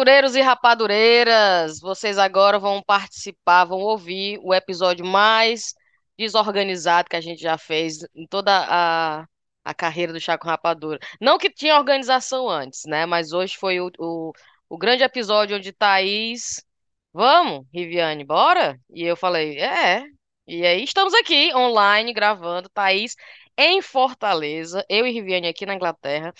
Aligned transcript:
Rapadureiros 0.00 0.34
e 0.34 0.40
rapadureiras, 0.40 1.78
vocês 1.78 2.16
agora 2.16 2.58
vão 2.58 2.82
participar, 2.82 3.66
vão 3.66 3.80
ouvir 3.80 4.40
o 4.42 4.54
episódio 4.54 5.04
mais 5.04 5.74
desorganizado 6.18 7.10
que 7.10 7.16
a 7.16 7.20
gente 7.20 7.42
já 7.42 7.58
fez 7.58 7.98
em 8.14 8.26
toda 8.26 8.50
a, 8.50 9.26
a 9.62 9.74
carreira 9.74 10.10
do 10.10 10.18
Chá 10.18 10.38
com 10.38 10.48
Rapadura. 10.48 10.98
Não 11.20 11.36
que 11.36 11.50
tinha 11.50 11.76
organização 11.76 12.48
antes, 12.48 12.86
né? 12.86 13.04
Mas 13.04 13.34
hoje 13.34 13.58
foi 13.58 13.78
o, 13.78 13.90
o, 13.98 14.32
o 14.70 14.78
grande 14.78 15.02
episódio 15.02 15.58
onde 15.58 15.70
Thaís. 15.70 16.64
Vamos, 17.12 17.66
Riviane, 17.70 18.24
bora? 18.24 18.80
E 18.94 19.02
eu 19.04 19.16
falei, 19.16 19.58
é. 19.58 20.02
E 20.46 20.64
aí 20.64 20.82
estamos 20.82 21.12
aqui 21.12 21.54
online 21.54 22.14
gravando, 22.14 22.70
Thaís 22.70 23.14
em 23.58 23.82
Fortaleza, 23.82 24.82
eu 24.88 25.06
e 25.06 25.12
Riviane 25.12 25.46
aqui 25.48 25.66
na 25.66 25.74
Inglaterra, 25.74 26.32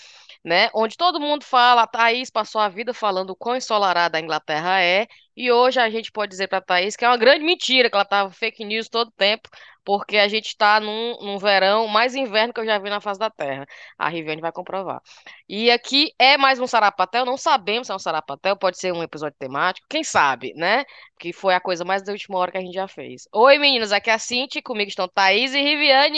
né? 0.43 0.69
Onde 0.73 0.97
todo 0.97 1.19
mundo 1.19 1.43
fala, 1.43 1.83
a 1.83 1.87
Thaís 1.87 2.29
passou 2.29 2.59
a 2.61 2.69
vida 2.69 2.93
falando 2.93 3.31
o 3.31 3.35
quão 3.35 3.55
ensolarada 3.55 4.17
a 4.17 4.21
Inglaterra 4.21 4.81
é, 4.81 5.07
e 5.35 5.51
hoje 5.51 5.79
a 5.79 5.89
gente 5.89 6.11
pode 6.11 6.31
dizer 6.31 6.47
para 6.47 6.57
a 6.59 6.61
Thaís 6.61 6.95
que 6.95 7.05
é 7.05 7.07
uma 7.07 7.17
grande 7.17 7.43
mentira, 7.45 7.89
que 7.89 7.95
ela 7.95 8.05
tava 8.05 8.31
fake 8.31 8.63
news 8.65 8.89
todo 8.89 9.11
tempo, 9.11 9.49
porque 9.83 10.17
a 10.17 10.27
gente 10.27 10.47
está 10.47 10.79
num, 10.79 11.17
num 11.21 11.37
verão 11.37 11.87
mais 11.87 12.15
inverno 12.15 12.53
que 12.53 12.59
eu 12.59 12.65
já 12.65 12.77
vi 12.77 12.89
na 12.89 13.01
face 13.01 13.19
da 13.19 13.29
Terra. 13.29 13.65
A 13.97 14.09
Riviane 14.09 14.41
vai 14.41 14.51
comprovar. 14.51 15.01
E 15.47 15.71
aqui 15.71 16.11
é 16.19 16.37
mais 16.37 16.59
um 16.59 16.67
Sarapatel, 16.67 17.25
não 17.25 17.37
sabemos 17.37 17.87
se 17.87 17.91
é 17.91 17.95
um 17.95 17.99
Sarapatel, 17.99 18.55
pode 18.55 18.77
ser 18.77 18.93
um 18.93 19.03
episódio 19.03 19.35
temático, 19.39 19.87
quem 19.89 20.03
sabe, 20.03 20.53
né? 20.55 20.85
Que 21.19 21.33
foi 21.33 21.53
a 21.53 21.59
coisa 21.59 21.83
mais 21.83 22.03
da 22.03 22.11
última 22.11 22.37
hora 22.37 22.51
que 22.51 22.57
a 22.57 22.61
gente 22.61 22.73
já 22.73 22.87
fez. 22.87 23.27
Oi, 23.33 23.57
meninos, 23.57 23.91
aqui 23.91 24.09
é 24.09 24.13
a 24.13 24.19
Cinti, 24.19 24.61
comigo 24.61 24.89
estão 24.89 25.07
Thaís 25.07 25.53
e 25.53 25.61
Riviane! 25.61 26.17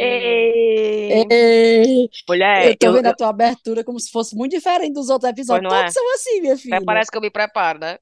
Ei. 0.00 1.28
Ei, 1.30 2.08
Mulher, 2.28 2.66
eu 2.68 2.76
tô 2.76 2.86
eu, 2.86 2.92
vendo 2.92 3.06
eu- 3.06 3.10
a 3.10 3.14
tua 3.14 3.28
abertura 3.28 3.82
como 3.82 3.98
se 3.98 4.10
fosse 4.10 4.36
muito 4.36 4.52
diferente 4.52 4.94
dos 4.94 5.08
outros 5.10 5.30
episódios. 5.30 5.72
Todos 5.72 5.90
é? 5.90 5.90
são 5.90 6.14
assim, 6.14 6.40
minha 6.40 6.56
filha. 6.56 6.80
parece 6.84 7.10
que 7.10 7.16
eu 7.16 7.22
me 7.22 7.30
preparo, 7.30 7.78
né? 7.80 7.98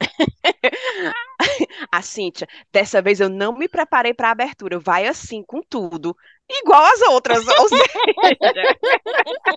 a 1.96 2.02
Cíntia, 2.02 2.46
dessa 2.72 3.02
vez 3.02 3.20
eu 3.20 3.28
não 3.28 3.56
me 3.56 3.68
preparei 3.68 4.14
para 4.14 4.28
a 4.28 4.32
abertura. 4.32 4.78
Vai 4.78 5.06
assim, 5.06 5.42
com 5.42 5.60
tudo. 5.62 6.16
Igual 6.48 6.84
as 6.84 7.00
outras. 7.02 7.46
Ou 7.46 7.68
seja, 7.68 7.84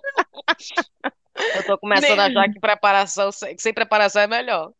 Eu 1.55 1.65
tô 1.65 1.77
começando 1.77 2.19
a 2.19 2.27
Nem- 2.27 2.37
achar 2.37 2.51
que 2.51 2.59
preparação, 2.59 3.31
sem 3.31 3.73
preparação 3.73 4.21
é 4.21 4.27
melhor. 4.27 4.71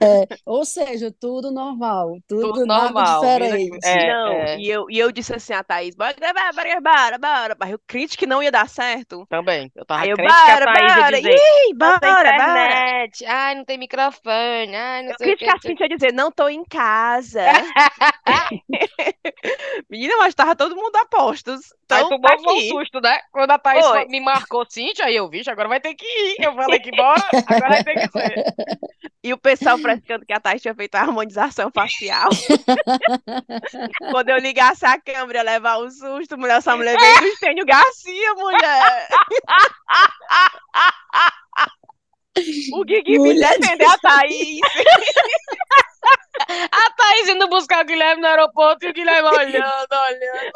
É, 0.00 0.26
ou 0.44 0.64
seja, 0.64 1.10
tudo 1.10 1.50
normal, 1.50 2.20
tudo, 2.26 2.52
Tudo 2.52 2.66
nada 2.66 3.02
normal, 3.02 3.02
diferente. 3.02 3.78
É, 3.82 3.98
não, 4.00 4.44
é. 4.44 4.54
E, 4.54 4.68
eu, 4.68 4.90
e 4.90 4.98
eu 4.98 5.10
disse 5.10 5.34
assim 5.34 5.54
a 5.54 5.64
Thaís, 5.64 5.94
bora 5.94 6.12
gravar, 6.12 6.52
bora, 6.52 6.80
bora, 6.80 7.18
bora. 7.18 7.56
Mas 7.58 7.70
eu 7.70 7.78
crente 7.86 8.16
que 8.16 8.26
não 8.26 8.42
ia 8.42 8.50
dar 8.52 8.68
certo. 8.68 9.28
Também. 9.28 9.70
Eu 9.74 9.84
tava 9.84 10.02
Aí 10.02 10.10
eu, 10.10 10.18
crente 10.18 10.42
que 10.42 10.50
a 10.50 10.58
bora, 10.58 10.68
Thaís 10.68 10.94
ia 10.96 11.04
bora, 11.04 11.18
dizer. 11.18 11.42
ih, 11.68 11.74
Não 11.80 11.98
bora, 11.98 11.98
tem 11.98 12.12
bora. 12.32 12.84
internet, 12.84 13.24
ai, 13.26 13.54
não 13.54 13.64
tem 13.64 13.78
microfone, 13.78 14.74
ai, 14.76 15.02
não 15.04 15.12
Eu 15.12 15.16
sei 15.16 15.28
o 15.30 15.34
crente 15.34 15.44
que 15.44 15.50
a 15.50 15.58
que. 15.58 15.58
Cíntia 15.60 15.84
ia 15.84 15.88
dizer, 15.96 16.12
não 16.12 16.30
tô 16.32 16.48
em 16.48 16.64
casa. 16.64 17.40
Menina, 19.90 20.16
mas 20.18 20.34
tava 20.34 20.56
todo 20.56 20.76
mundo 20.76 20.96
a 20.96 21.06
postos. 21.06 21.72
Aí 21.90 22.04
Então, 22.04 22.06
tu 22.06 22.18
tá 22.20 22.36
um 22.36 22.60
susto, 22.60 23.00
né? 23.00 23.20
Quando 23.32 23.50
a 23.52 23.58
Thaís 23.58 23.88
Foi. 23.88 23.90
fa- 23.90 24.04
me 24.06 24.20
marcou 24.20 24.66
Cintia, 24.68 25.06
aí 25.06 25.16
eu, 25.16 25.28
vixe, 25.28 25.50
agora 25.50 25.68
vai 25.68 25.80
ter 25.80 25.94
que 25.94 26.04
ir. 26.04 26.38
Eu 26.42 26.54
falei 26.54 26.80
que 26.80 26.92
bora, 26.92 27.40
agora 27.46 27.70
vai 27.70 27.82
ter 27.82 27.96
que 27.98 28.08
ser. 28.08 28.44
E 29.26 29.32
o 29.32 29.36
pessoal 29.36 29.76
praticando 29.76 30.24
que 30.24 30.32
a 30.32 30.38
Thaís 30.38 30.62
tinha 30.62 30.72
feito 30.72 30.94
a 30.94 31.00
harmonização 31.00 31.68
facial. 31.74 32.28
Quando 34.12 34.28
eu 34.28 34.38
ligasse 34.38 34.86
a 34.86 35.00
câmera, 35.00 35.42
levar 35.42 35.80
um 35.80 35.90
susto, 35.90 36.38
mulher, 36.38 36.58
essa 36.58 36.76
mulher 36.76 36.96
veio 36.96 37.18
do 37.18 37.26
Estênio 37.26 37.66
Garcia, 37.66 38.34
mulher. 38.34 39.08
O 42.72 42.84
Guigui 42.84 43.18
me 43.18 43.32
Mulher. 43.32 43.58
defender 43.58 43.86
a 43.86 43.98
Thaís. 43.98 44.60
A 46.48 46.90
Thaís 46.96 47.28
indo 47.28 47.48
buscar 47.48 47.82
o 47.82 47.84
Guilherme 47.84 48.22
no 48.22 48.28
aeroporto 48.28 48.86
e 48.86 48.90
o 48.90 48.92
Guilherme 48.92 49.28
olhando, 49.28 49.56
olhando, 49.56 49.88
olhando. 49.90 50.52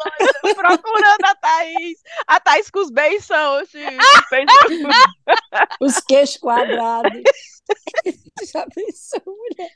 procurando 0.55 1.25
a 1.25 1.35
Thaís. 1.35 1.97
A 2.25 2.39
Thaís 2.39 2.71
com 2.71 2.79
os 2.79 2.89
beição, 2.89 3.55
assim. 3.55 3.81
Os 5.81 5.99
queixos 5.99 6.37
quadrados. 6.37 7.21
Já 8.53 8.65
pensou, 8.67 9.21
mulher? 9.25 9.71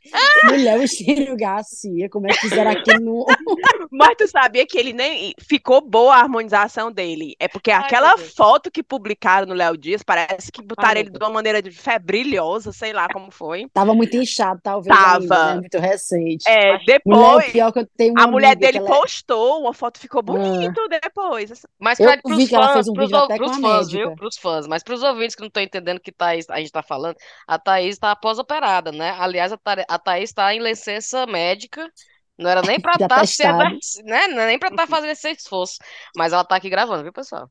Mulher, 0.45 0.79
o 0.79 0.83
Estênio 0.83 1.35
Garcia, 1.37 2.09
como 2.09 2.27
é 2.27 2.29
que 2.31 2.39
fizeram 2.41 2.71
aquilo 2.71 2.99
no. 2.99 3.25
Mas 3.91 4.15
tu 4.17 4.27
sabia 4.27 4.65
que 4.65 4.77
ele 4.77 4.93
nem 4.93 5.33
ficou 5.39 5.81
boa 5.81 6.15
a 6.15 6.19
harmonização 6.19 6.91
dele. 6.91 7.35
É 7.39 7.47
porque 7.47 7.71
Ai, 7.71 7.83
aquela 7.83 8.17
foto 8.17 8.71
que 8.71 8.81
publicaram 8.83 9.47
no 9.47 9.53
Léo 9.53 9.77
Dias, 9.77 10.03
parece 10.03 10.51
que 10.51 10.61
botaram 10.61 10.93
meu 10.95 11.01
ele 11.01 11.09
de 11.09 11.17
uma 11.17 11.29
maneira 11.29 11.61
de 11.61 11.71
febrilhosa, 11.71 12.71
sei 12.71 12.93
lá 12.93 13.07
como 13.11 13.31
foi. 13.31 13.67
Tava 13.73 13.93
muito 13.93 14.15
inchado, 14.17 14.59
talvez, 14.63 14.95
Tava. 14.95 15.17
ainda, 15.19 15.45
né? 15.55 15.59
Muito 15.61 15.77
recente. 15.79 16.43
É, 16.49 16.73
Mulher, 16.73 16.85
depois, 16.85 17.47
o 17.47 17.51
pior 17.51 17.71
que 17.71 17.79
eu 17.79 17.87
tenho 17.97 18.13
uma 18.13 18.23
a 18.23 18.27
mulher 18.27 18.55
dele 18.55 18.77
ela 18.79 18.87
é- 18.87 18.91
postou 18.91 19.61
uma 19.61 19.73
foto, 19.73 19.99
ficou 19.99 20.21
bonito 20.21 20.87
depois. 20.89 21.51
Mas 21.79 21.99
Eu 21.99 22.07
pra, 22.07 22.21
pros 22.21 22.37
vi 22.37 22.47
que 22.47 22.55
ela 22.55 22.65
fãs, 22.67 22.73
fez 22.73 22.87
um 22.87 22.93
pros, 22.93 23.07
vídeo 23.07 23.23
até 23.23 23.37
com 23.37 23.43
pros 23.45 23.57
a 23.57 23.61
fãs, 23.61 23.87
médica. 23.87 24.07
viu? 24.07 24.15
Pros 24.15 24.37
fãs, 24.37 24.67
mas 24.67 24.83
pros 24.83 25.03
ouvintes 25.03 25.35
que 25.35 25.41
não 25.41 25.47
estão 25.47 25.63
entendendo 25.63 25.97
o 25.97 26.01
que 26.01 26.11
Thaís, 26.11 26.49
a 26.49 26.57
gente 26.59 26.71
tá 26.71 26.81
falando, 26.83 27.15
a 27.47 27.57
Thaís 27.59 27.97
tá 27.97 28.15
pós-operada, 28.61 28.91
né? 28.91 29.11
Aliás, 29.19 29.51
a, 29.51 29.57
Tha- 29.57 29.85
a 29.87 29.99
Thaís 29.99 30.33
tá 30.33 30.53
em 30.53 30.59
licença 30.61 31.25
médica. 31.25 31.91
Não 32.37 32.49
era 32.49 32.61
nem 32.63 32.79
pra 32.81 32.95
De 32.95 33.03
estar 33.03 33.25
se 33.25 33.43
atestado. 33.43 33.81
exerc- 33.83 34.03
né? 34.05 34.27
Não 34.27 34.41
é 34.41 34.47
nem 34.47 34.59
pra 34.59 34.69
estar 34.69 34.87
fazendo 34.87 35.11
esse 35.11 35.29
esforço. 35.31 35.77
Mas 36.15 36.33
ela 36.33 36.43
tá 36.45 36.55
aqui 36.55 36.69
gravando, 36.69 37.03
viu, 37.03 37.13
pessoal? 37.13 37.49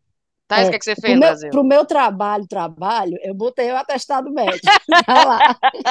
Thaís, 0.48 0.68
o 0.68 0.70
É, 0.70 0.72
que, 0.72 0.76
é 0.76 0.78
que 0.78 0.84
você 0.84 0.96
Pro 1.02 1.14
fez, 1.14 1.16
meu, 1.16 1.34
Brasil? 1.34 1.50
pro 1.50 1.64
meu 1.64 1.84
trabalho, 1.84 2.46
trabalho, 2.46 3.18
eu 3.22 3.34
botei 3.34 3.70
o 3.72 3.76
atestado 3.76 4.30
médico. 4.32 4.80
Tá. 5.04 5.42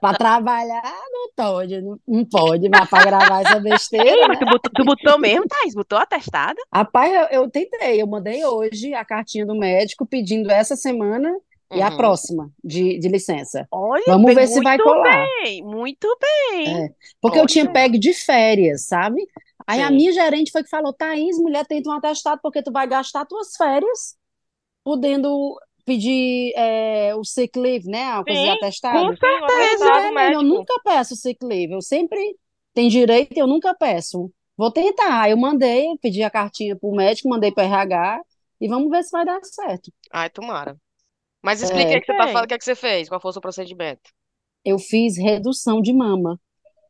Pra 0.00 0.14
trabalhar, 0.14 0.82
não 1.12 1.32
pode, 1.34 1.80
não, 1.82 1.98
não 2.06 2.24
pode, 2.24 2.68
mas 2.68 2.88
pra 2.88 3.02
gravar 3.02 3.40
essa 3.42 3.58
besteira, 3.58 4.16
Ei, 4.16 4.26
né? 4.26 4.28
mas 4.28 4.38
tu 4.38 4.46
botou, 4.46 4.72
tu 4.74 4.84
botou 4.84 5.18
mesmo, 5.18 5.46
Thaís? 5.46 5.74
Botou 5.74 5.98
atestada? 5.98 6.60
Rapaz, 6.72 7.12
eu, 7.32 7.42
eu 7.42 7.50
tentei, 7.50 8.00
eu 8.02 8.06
mandei 8.06 8.44
hoje 8.44 8.92
a 8.94 9.04
cartinha 9.04 9.46
do 9.46 9.54
médico 9.56 10.06
pedindo 10.06 10.50
essa 10.50 10.76
semana 10.76 11.30
e 11.74 11.80
a 11.82 11.90
Uhum. 11.90 11.92
próxima 11.92 12.50
de, 12.64 12.98
de 12.98 13.08
licença. 13.08 13.68
Olha, 13.70 14.02
Vamos 14.06 14.34
ver 14.34 14.46
se 14.48 14.60
vai 14.60 14.78
muito 14.78 14.82
colar. 14.82 15.32
bem, 15.42 15.62
muito 15.64 16.06
bem. 16.20 16.82
É, 16.82 16.92
porque 17.20 17.38
eu 17.38 17.46
tinha 17.46 17.68
pego 17.70 17.98
de 17.98 18.12
férias, 18.12 18.86
sabe? 18.86 19.26
Aí 19.66 19.80
a 19.80 19.90
Sim. 19.90 19.90
minha 19.90 20.12
gerente 20.12 20.50
foi 20.50 20.62
que 20.62 20.68
falou, 20.70 20.92
Thaís, 20.92 21.38
mulher, 21.38 21.66
tenta 21.66 21.88
um 21.90 21.92
atestado 21.92 22.40
porque 22.42 22.62
tu 22.62 22.72
vai 22.72 22.86
gastar 22.86 23.24
tuas 23.26 23.54
férias 23.56 24.16
podendo 24.84 25.58
pedir 25.86 26.52
é, 26.56 27.14
o 27.16 27.24
sick 27.24 27.58
leave, 27.58 27.88
né? 27.88 28.04
A 28.12 28.24
coisa 28.24 28.42
de 28.42 28.48
Sim, 28.48 28.50
atestado. 28.50 29.16
com 29.18 29.28
disse, 29.68 29.88
"É, 29.90 30.12
médico. 30.12 30.34
eu 30.34 30.42
nunca 30.42 30.74
peço 30.84 31.16
sick 31.16 31.44
leave, 31.44 31.72
eu 31.74 31.82
sempre 31.82 32.36
tenho 32.74 32.90
direito, 32.90 33.36
eu 33.38 33.46
nunca 33.46 33.74
peço. 33.74 34.32
Vou 34.56 34.72
tentar. 34.72 35.22
Aí 35.22 35.32
eu 35.32 35.36
mandei, 35.38 35.96
pedi 36.00 36.22
a 36.22 36.30
cartinha 36.30 36.76
pro 36.76 36.92
médico, 36.92 37.28
mandei 37.28 37.52
pro 37.52 37.62
RH 37.64 38.22
e 38.60 38.68
vamos 38.68 38.90
ver 38.90 39.02
se 39.04 39.10
vai 39.12 39.24
dar 39.24 39.42
certo. 39.44 39.92
Ai, 40.10 40.28
tomara. 40.30 40.78
Mas 41.42 41.62
explica 41.62 41.92
É. 41.92 41.96
o 41.98 42.00
que 42.00 42.06
você 42.06 42.16
tá 42.16 42.24
Bem. 42.24 42.32
falando, 42.32 42.44
o 42.44 42.48
que, 42.48 42.54
é 42.54 42.58
que 42.58 42.64
você 42.64 42.74
fez? 42.74 43.08
Qual 43.08 43.20
foi 43.20 43.28
o 43.30 43.32
seu 43.32 43.42
procedimento? 43.42 44.10
Eu 44.64 44.78
fiz 44.78 45.16
redução 45.16 45.80
de 45.80 45.92
mama. 45.92 46.40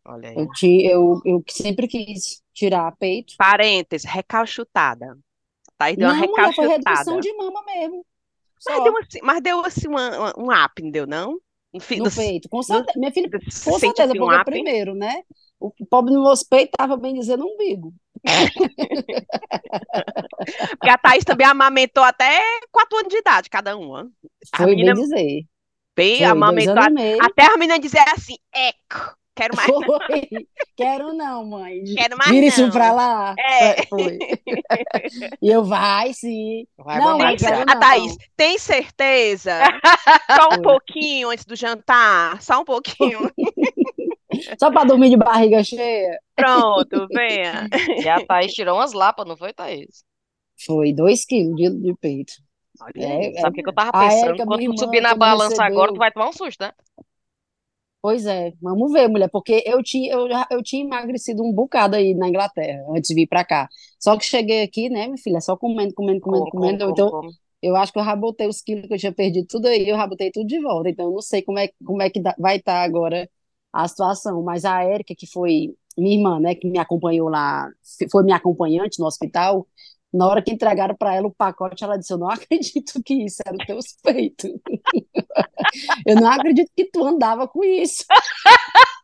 Olha 0.05 0.31
aí. 0.31 0.37
Eu, 0.37 0.49
ti- 0.53 0.85
eu, 0.85 1.21
eu 1.25 1.45
sempre 1.49 1.87
quis 1.87 2.43
tirar 2.55 2.97
peito. 2.97 3.35
Parênteses, 3.37 4.11
recalchutada. 4.11 5.17
Thaís 5.77 5.97
deu 5.97 6.09
uma 6.09 6.15
Não, 6.15 6.21
mulher, 6.27 6.55
foi 6.55 6.67
recalchutada. 6.67 6.91
redução 6.97 7.21
de 7.21 7.33
mama 7.35 7.63
mesmo. 7.67 8.05
Mas 8.67 8.77
Só. 8.77 8.83
deu 8.85 8.97
assim, 8.99 9.19
mas 9.23 9.43
deu 9.43 9.61
assim 9.65 9.89
uma, 9.89 10.19
uma- 10.19 10.35
um 10.39 10.65
up, 10.65 10.83
não 10.83 10.91
deu, 10.91 11.07
não? 11.07 11.33
Um 11.73 11.79
No 11.99 12.05
no- 12.05 12.11
peito, 12.11 12.49
com 12.49 12.57
no- 12.57 12.63
certeza. 12.63 12.99
Minha 12.99 13.13
filha, 13.13 13.31
com 13.31 13.39
sente 13.51 13.79
certeza, 13.79 14.13
assim 14.13 14.19
um 14.21 14.25
porque 14.25 14.37
up? 14.41 14.45
primeiro, 14.51 14.95
né? 14.95 15.23
O 15.61 15.71
pobre 15.91 16.13
no 16.15 16.23
nosso 16.23 16.49
peito 16.49 16.71
estava 16.71 16.97
bem 16.97 17.15
dizendo 17.15 17.45
umbigo. 17.47 17.93
Porque 20.79 20.91
a 20.91 20.99
Thaís 20.99 21.25
também 21.25 21.47
amamentou 21.47 22.03
até 22.05 22.41
4 22.71 22.99
anos 22.99 23.09
de 23.11 23.19
idade, 23.19 23.51
cada 23.51 23.77
uma. 23.77 24.09
A 24.53 24.57
Foi 24.59 24.67
bem 24.67 24.77
menina 24.77 24.95
dizer. 24.95 25.45
bem 25.97 26.19
Foi 26.19 26.27
amamentou 26.27 26.75
até 27.21 27.47
a 27.47 27.57
menina 27.57 27.79
dizer 27.79 28.03
assim, 28.15 28.37
eco, 28.55 29.17
quero 29.35 29.57
mais 29.57 29.69
não. 29.69 29.83
Foi. 29.83 30.29
Quero 30.79 31.13
não, 31.13 31.45
mãe. 31.45 31.83
Quero 31.97 32.17
mais 32.17 32.31
Vira 32.31 32.47
isso 32.47 32.63
não. 32.63 32.71
pra 32.71 32.93
lá. 32.93 33.35
É. 33.37 33.85
Foi. 33.87 34.17
E 35.43 35.49
eu, 35.51 35.65
vai 35.65 36.13
sim. 36.13 36.67
Vai, 36.77 36.99
Não, 36.99 37.19
mamãe. 37.19 37.37
quero 37.37 37.63
A 37.67 37.75
não. 37.75 37.81
Thaís, 37.81 38.17
tem 38.37 38.59
certeza? 38.59 39.53
Só 40.37 40.49
um 40.49 40.55
Foi. 40.55 40.63
pouquinho 40.63 41.31
antes 41.31 41.45
do 41.45 41.57
jantar? 41.57 42.41
Só 42.43 42.61
um 42.61 42.65
pouquinho. 42.65 43.31
Só 44.59 44.71
pra 44.71 44.85
dormir 44.85 45.11
de 45.11 45.17
barriga 45.17 45.63
cheia. 45.65 46.19
Pronto, 46.39 47.09
venha. 47.11 47.69
E 48.01 48.09
a 48.09 48.21
Thaís 48.21 48.53
tirou 48.55 48.77
umas 48.79 48.93
lapas, 48.93 49.27
não 49.27 49.37
foi, 49.37 49.53
Thaís? 49.53 50.05
Foi 50.65 50.93
dois 50.93 51.25
quilos 51.25 51.57
de, 51.57 51.71
de 51.85 51.95
peito. 51.97 52.33
Olha 52.81 52.93
É, 52.97 53.33
é. 53.35 53.35
Sabe 53.35 53.53
o 53.53 53.55
que 53.57 53.63
que 53.63 53.69
eu 53.69 53.73
tava 53.75 53.93
A 53.93 54.13
pensando? 54.13 54.15
Érica, 54.15 54.45
Quando 54.45 54.63
tu 54.63 54.73
subir 54.77 55.01
na 55.01 55.15
balança 55.15 55.63
agora, 55.65 55.93
recebeu- 55.93 55.93
tu 55.93 55.99
vai 55.99 56.11
tomar 56.13 56.29
um 56.29 56.33
susto, 56.33 56.61
né? 56.63 56.73
Pois 58.01 58.27
é, 58.27 58.53
vamos 58.63 58.93
ver, 58.93 59.09
mulher, 59.09 59.29
porque 59.31 59.63
eu 59.67 59.83
tinha, 59.83 60.13
eu, 60.13 60.29
eu 60.53 60.63
tinha 60.63 60.85
emagrecido 60.85 61.43
um 61.43 61.53
bocado 61.53 61.97
aí 61.97 62.15
na 62.15 62.29
Inglaterra, 62.29 62.81
antes 62.91 63.09
de 63.09 63.15
vir 63.15 63.27
pra 63.27 63.45
cá. 63.45 63.69
Só 63.99 64.17
que 64.17 64.25
cheguei 64.25 64.63
aqui, 64.63 64.89
né, 64.89 65.07
minha 65.07 65.19
filha, 65.19 65.41
só 65.41 65.57
comendo, 65.57 65.93
comendo, 65.95 66.21
comendo, 66.21 66.47
Como, 66.49 66.49
comendo. 66.49 66.85
como, 66.85 66.85
Então, 66.91 67.13
como. 67.13 67.31
eu 67.61 67.75
acho 67.75 67.93
que 67.93 67.99
eu 67.99 68.03
rabotei 68.05 68.47
os 68.47 68.63
quilos 68.63 68.87
que 68.87 68.95
eu 68.95 68.99
tinha 68.99 69.13
perdido 69.13 69.47
tudo 69.49 69.67
aí, 69.67 69.89
eu 69.89 69.97
rabotei 69.97 70.31
tudo 70.31 70.47
de 70.47 70.61
volta. 70.61 70.89
Então, 70.91 71.07
eu 71.07 71.13
não 71.13 71.21
sei 71.23 71.43
como 71.43 71.59
é, 71.59 71.69
como 71.85 72.01
é 72.01 72.09
que 72.09 72.21
vai 72.39 72.57
estar 72.59 72.83
agora 72.85 73.29
a 73.73 73.89
situação. 73.89 74.43
Mas 74.45 74.65
a 74.65 74.81
Érica, 74.85 75.13
que 75.17 75.27
foi 75.27 75.75
minha 76.01 76.17
irmã, 76.17 76.41
né, 76.41 76.55
que 76.55 76.69
me 76.69 76.79
acompanhou 76.79 77.29
lá, 77.29 77.69
foi 78.11 78.23
minha 78.23 78.37
acompanhante 78.37 78.99
no 78.99 79.07
hospital, 79.07 79.67
na 80.13 80.27
hora 80.27 80.43
que 80.43 80.53
entregaram 80.53 80.95
para 80.97 81.15
ela 81.15 81.27
o 81.27 81.35
pacote, 81.35 81.85
ela 81.85 81.99
disse: 81.99 82.13
Eu 82.13 82.19
não 82.19 82.31
acredito 82.31 83.03
que 83.05 83.15
isso 83.25 83.43
era 83.45 83.55
o 83.55 83.67
teu 83.67 83.79
peito. 84.03 84.49
Eu 86.07 86.17
não 86.17 86.31
acredito 86.31 86.71
que 86.75 86.87
tu 86.87 87.05
andava 87.05 87.47
com 87.47 87.63
isso. 87.63 88.05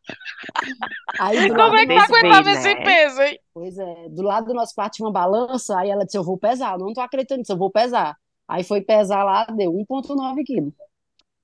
Aí, 1.19 1.49
Como 1.49 1.59
lado 1.61 1.77
é 1.77 1.87
que 1.87 1.95
tu 1.95 2.01
aguentava 2.01 2.43
veem, 2.43 2.57
esse 2.57 2.75
né? 2.75 2.85
peso, 2.85 3.23
hein? 3.23 3.39
Pois 3.53 3.79
é, 3.79 4.09
do 4.11 4.23
lado 4.23 4.47
do 4.47 4.55
nosso 4.55 4.75
quarto 4.75 4.95
tinha 4.95 5.07
uma 5.07 5.13
balança, 5.13 5.79
aí 5.79 5.91
ela 5.91 6.05
disse, 6.05 6.19
eu 6.19 6.25
vou 6.25 6.37
pesar, 6.37 6.75
eu 6.75 6.79
não 6.79 6.93
tô 6.93 7.01
acreditando 7.01 7.39
nisso, 7.39 7.53
eu 7.53 7.57
vou 7.57 7.71
pesar. 7.71 8.17
Aí 8.47 8.63
foi 8.63 8.83
pesar 8.83 9.25
lá, 9.25 9.45
deu 9.47 9.73
1,9 9.73 10.45
quilos. 10.45 10.73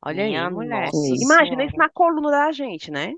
Olha 0.05 0.25
aí, 0.25 0.50
mulher. 0.50 0.91
Imagina 1.23 1.64
isso 1.64 1.76
na 1.76 1.88
coluna 1.88 2.31
da 2.31 2.52
gente, 2.52 2.91
né? 2.91 3.14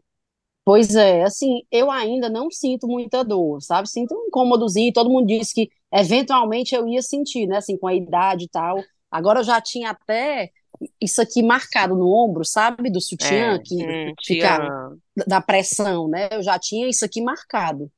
Pois 0.64 0.94
é, 0.94 1.24
assim, 1.24 1.62
eu 1.72 1.90
ainda 1.90 2.30
não 2.30 2.48
sinto 2.50 2.86
muita 2.86 3.24
dor, 3.24 3.60
sabe? 3.60 3.88
Sinto 3.88 4.14
um 4.14 4.26
incômodozinho, 4.28 4.92
todo 4.92 5.10
mundo 5.10 5.26
disse 5.26 5.52
que 5.54 5.68
eventualmente 5.92 6.72
eu 6.74 6.86
ia 6.86 7.02
sentir, 7.02 7.46
né, 7.48 7.56
assim, 7.56 7.76
com 7.76 7.88
a 7.88 7.94
idade 7.94 8.44
e 8.44 8.48
tal. 8.48 8.78
Agora 9.10 9.40
eu 9.40 9.44
já 9.44 9.60
tinha 9.60 9.90
até 9.90 10.50
isso 11.00 11.20
aqui 11.20 11.42
marcado 11.42 11.96
no 11.96 12.06
ombro, 12.08 12.44
sabe? 12.44 12.90
Do 12.90 13.00
sutiã, 13.00 13.58
É. 13.58 13.62
que 13.64 13.74
Hum, 13.84 14.14
fica 14.24 14.56
da 15.26 15.40
pressão, 15.40 16.08
né? 16.08 16.28
Eu 16.32 16.42
já 16.42 16.58
tinha 16.58 16.88
isso 16.88 17.04
aqui 17.04 17.20
marcado. 17.20 17.90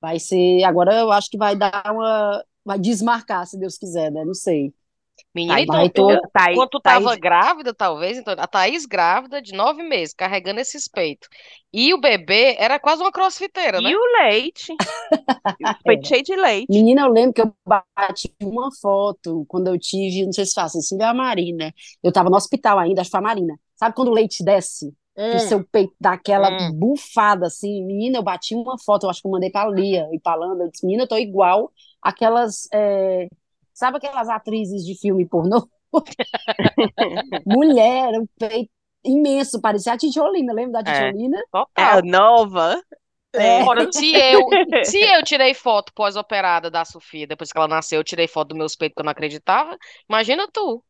Vai 0.00 0.18
ser, 0.20 0.64
agora 0.64 0.94
eu 1.00 1.12
acho 1.12 1.30
que 1.30 1.38
vai 1.38 1.56
dar 1.56 1.84
uma, 1.92 2.44
vai 2.64 2.78
desmarcar, 2.78 3.46
se 3.46 3.58
Deus 3.58 3.78
quiser, 3.78 4.10
né? 4.12 4.24
Não 4.24 4.34
sei. 4.34 4.74
Menina, 5.34 5.62
Thaís, 5.66 5.70
então, 5.84 5.88
tu, 5.90 6.18
todo. 6.18 6.20
Thaís, 6.32 6.60
quando 6.60 6.70
tu 6.70 6.80
Thaís, 6.82 7.10
tava 7.10 7.16
grávida, 7.16 7.72
talvez, 7.74 8.18
então, 8.18 8.34
a 8.38 8.46
Thaís 8.46 8.86
grávida, 8.86 9.40
de 9.42 9.52
nove 9.54 9.82
meses, 9.82 10.14
carregando 10.14 10.60
esses 10.60 10.88
peitos. 10.88 11.28
E 11.72 11.94
o 11.94 12.00
bebê 12.00 12.56
era 12.58 12.78
quase 12.80 13.02
uma 13.02 13.12
crossfiteira, 13.12 13.80
né? 13.80 13.90
e 13.90 13.96
o 13.96 14.00
leite? 14.22 14.72
O 15.60 15.84
peito 15.84 16.06
cheio 16.08 16.22
de 16.22 16.36
leite. 16.36 16.86
Menina, 16.86 17.02
eu 17.02 17.12
lembro 17.12 17.32
que 17.34 17.40
eu 17.42 17.54
bati 17.66 18.34
uma 18.42 18.70
foto 18.80 19.44
quando 19.48 19.68
eu 19.68 19.78
tive, 19.78 20.24
não 20.24 20.32
sei 20.32 20.46
se 20.46 20.54
faz 20.54 20.74
assim, 20.76 21.00
a 21.02 21.12
Marina. 21.14 21.74
Eu 22.02 22.12
tava 22.12 22.30
no 22.30 22.36
hospital 22.36 22.78
ainda, 22.78 23.00
acho 23.00 23.10
que 23.10 23.12
foi 23.12 23.20
a 23.20 23.22
Marina. 23.22 23.58
Sabe 23.76 23.94
quando 23.94 24.08
o 24.08 24.14
leite 24.14 24.44
desce? 24.44 24.94
Que 25.28 25.36
o 25.36 25.40
Hum, 25.40 25.40
seu 25.40 25.64
peito 25.66 25.94
dá 26.00 26.12
aquela 26.12 26.50
hum. 26.50 26.70
bufada 26.70 27.46
assim. 27.46 27.84
Menina, 27.84 28.18
eu 28.18 28.22
bati 28.22 28.54
uma 28.54 28.78
foto, 28.78 29.04
eu 29.06 29.10
acho 29.10 29.20
que 29.22 29.26
eu 29.28 29.32
mandei 29.32 29.50
pra 29.50 29.68
Lia 29.68 30.08
e 30.12 30.20
pra 30.20 30.34
Landa. 30.34 30.64
Eu 30.64 30.70
disse, 30.70 30.84
menina, 30.86 31.04
eu 31.04 31.08
tô 31.08 31.16
igual 31.18 31.72
aquelas. 32.02 32.68
é, 32.72 33.28
Sabe 33.80 33.96
aquelas 33.96 34.28
atrizes 34.28 34.84
de 34.84 34.94
filme 34.94 35.26
pornô? 35.26 35.66
Mulher, 37.46 38.10
um 38.20 38.26
peito 38.38 38.70
imenso, 39.02 39.58
parecia 39.58 39.94
a 39.94 39.96
Titiolina, 39.96 40.52
lembra 40.52 40.82
da 40.82 40.90
É, 40.90 41.10
Titiolina? 41.10 41.38
É 41.38 41.42
total. 41.50 42.02
nova. 42.04 42.78
É. 43.32 43.62
Ora, 43.62 43.90
se 43.90 44.14
eu, 44.14 44.46
se 44.84 44.98
eu 45.16 45.24
tirei 45.24 45.54
foto 45.54 45.94
pós-operada 45.94 46.70
da 46.70 46.84
Sofia, 46.84 47.26
depois 47.26 47.50
que 47.50 47.56
ela 47.56 47.66
nasceu, 47.68 48.00
eu 48.00 48.04
tirei 48.04 48.28
foto 48.28 48.48
dos 48.48 48.58
meus 48.58 48.76
peitos 48.76 48.96
que 48.96 49.00
eu 49.00 49.04
não 49.04 49.12
acreditava, 49.12 49.78
imagina 50.06 50.46
tu. 50.52 50.84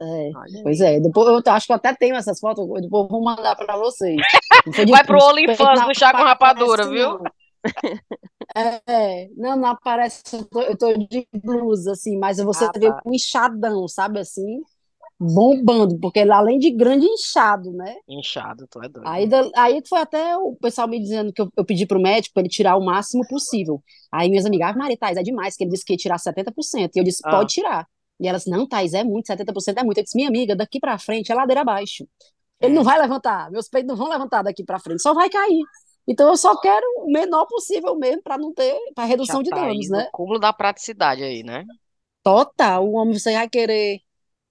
É, 0.00 0.30
pois 0.62 0.80
é, 0.80 1.00
depois 1.00 1.26
eu 1.26 1.52
acho 1.52 1.66
que 1.66 1.72
eu 1.72 1.76
até 1.76 1.92
tenho 1.96 2.14
essas 2.14 2.38
fotos, 2.38 2.64
depois 2.64 2.84
eu 2.84 3.08
vou 3.08 3.20
mandar 3.24 3.56
pra 3.56 3.76
vocês. 3.76 4.16
Vai 4.88 5.04
pro 5.04 5.18
OnlyFans 5.18 5.84
do 5.84 5.94
Chá 5.98 6.12
com 6.12 6.22
Rapadura, 6.22 6.86
viu? 6.86 7.18
Não. 8.64 8.80
É, 8.86 9.28
não, 9.36 9.56
não 9.56 9.68
aparece, 9.68 10.22
eu 10.32 10.44
tô, 10.44 10.62
eu 10.62 10.76
tô 10.76 10.92
de 10.94 11.26
blusa, 11.42 11.92
assim, 11.92 12.18
mas 12.18 12.38
você 12.38 12.66
Ah, 12.66 12.72
vê 12.78 12.88
tá. 12.88 13.02
um 13.06 13.14
inchadão, 13.14 13.86
sabe, 13.88 14.18
assim, 14.20 14.62
bombando, 15.18 15.98
porque 16.00 16.20
ele, 16.20 16.32
além 16.32 16.58
de 16.58 16.70
grande, 16.70 17.06
inchado, 17.06 17.72
né? 17.72 17.96
Inchado, 18.08 18.66
tu 18.68 18.82
é 18.82 18.88
doido. 18.88 19.06
Aí, 19.06 19.26
da- 19.28 19.50
aí 19.56 19.80
foi 19.88 20.00
até 20.00 20.36
o 20.36 20.54
pessoal 20.56 20.88
me 20.88 21.00
dizendo 21.00 21.32
que 21.32 21.40
eu, 21.40 21.48
eu 21.56 21.64
pedi 21.64 21.86
pro 21.86 22.00
médico 22.00 22.38
ele 22.38 22.48
tirar 22.48 22.76
o 22.76 22.84
máximo 22.84 23.26
possível. 23.28 23.82
Aí 24.12 24.28
minhas 24.28 24.44
amigas, 24.44 24.70
ah, 24.70 24.76
Maria, 24.78 24.96
Thais, 24.98 25.16
é 25.16 25.22
demais, 25.22 25.56
que 25.56 25.64
ele 25.64 25.70
disse 25.70 25.84
que 25.84 25.92
ia 25.92 25.96
tirar 25.96 26.18
70%. 26.18 26.96
E 26.96 26.98
eu 27.00 27.04
disse, 27.04 27.22
Ah. 27.24 27.30
pode 27.30 27.52
tirar. 27.54 27.86
E 28.20 28.28
elas, 28.28 28.44
não, 28.46 28.66
Thais, 28.68 28.92
é 28.92 29.02
muito, 29.04 29.26
70% 29.26 29.78
é 29.78 29.84
muito. 29.84 29.98
Eu 29.98 30.04
disse, 30.04 30.16
minha 30.16 30.28
amiga, 30.28 30.54
daqui 30.54 30.78
pra 30.80 30.98
frente 30.98 31.32
é 31.32 31.34
ladeira 31.34 31.62
abaixo. 31.62 32.06
Ele 32.60 32.74
não 32.74 32.82
Hum. 32.82 32.84
vai 32.84 33.00
levantar, 33.00 33.50
meus 33.50 33.68
peitos 33.68 33.88
não 33.88 33.96
vão 33.96 34.08
levantar 34.08 34.42
daqui 34.42 34.64
pra 34.64 34.80
frente, 34.80 35.02
só 35.02 35.14
vai 35.14 35.30
cair. 35.30 35.62
Então 36.06 36.28
eu 36.28 36.36
só 36.36 36.58
quero 36.60 36.86
o 36.98 37.12
menor 37.12 37.46
possível 37.46 37.96
mesmo, 37.96 38.22
para 38.22 38.36
não 38.38 38.52
ter, 38.52 38.76
para 38.94 39.04
redução 39.04 39.42
de 39.42 39.50
tá 39.50 39.56
aí 39.56 39.62
danos, 39.74 39.88
no 39.88 39.96
né? 39.96 40.08
cúmulo 40.10 40.38
da 40.38 40.52
praticidade 40.52 41.22
aí, 41.22 41.42
né? 41.42 41.64
Total, 42.22 42.86
o 42.86 42.92
homem, 42.94 43.18
você 43.18 43.32
vai 43.32 43.48
querer 43.48 44.00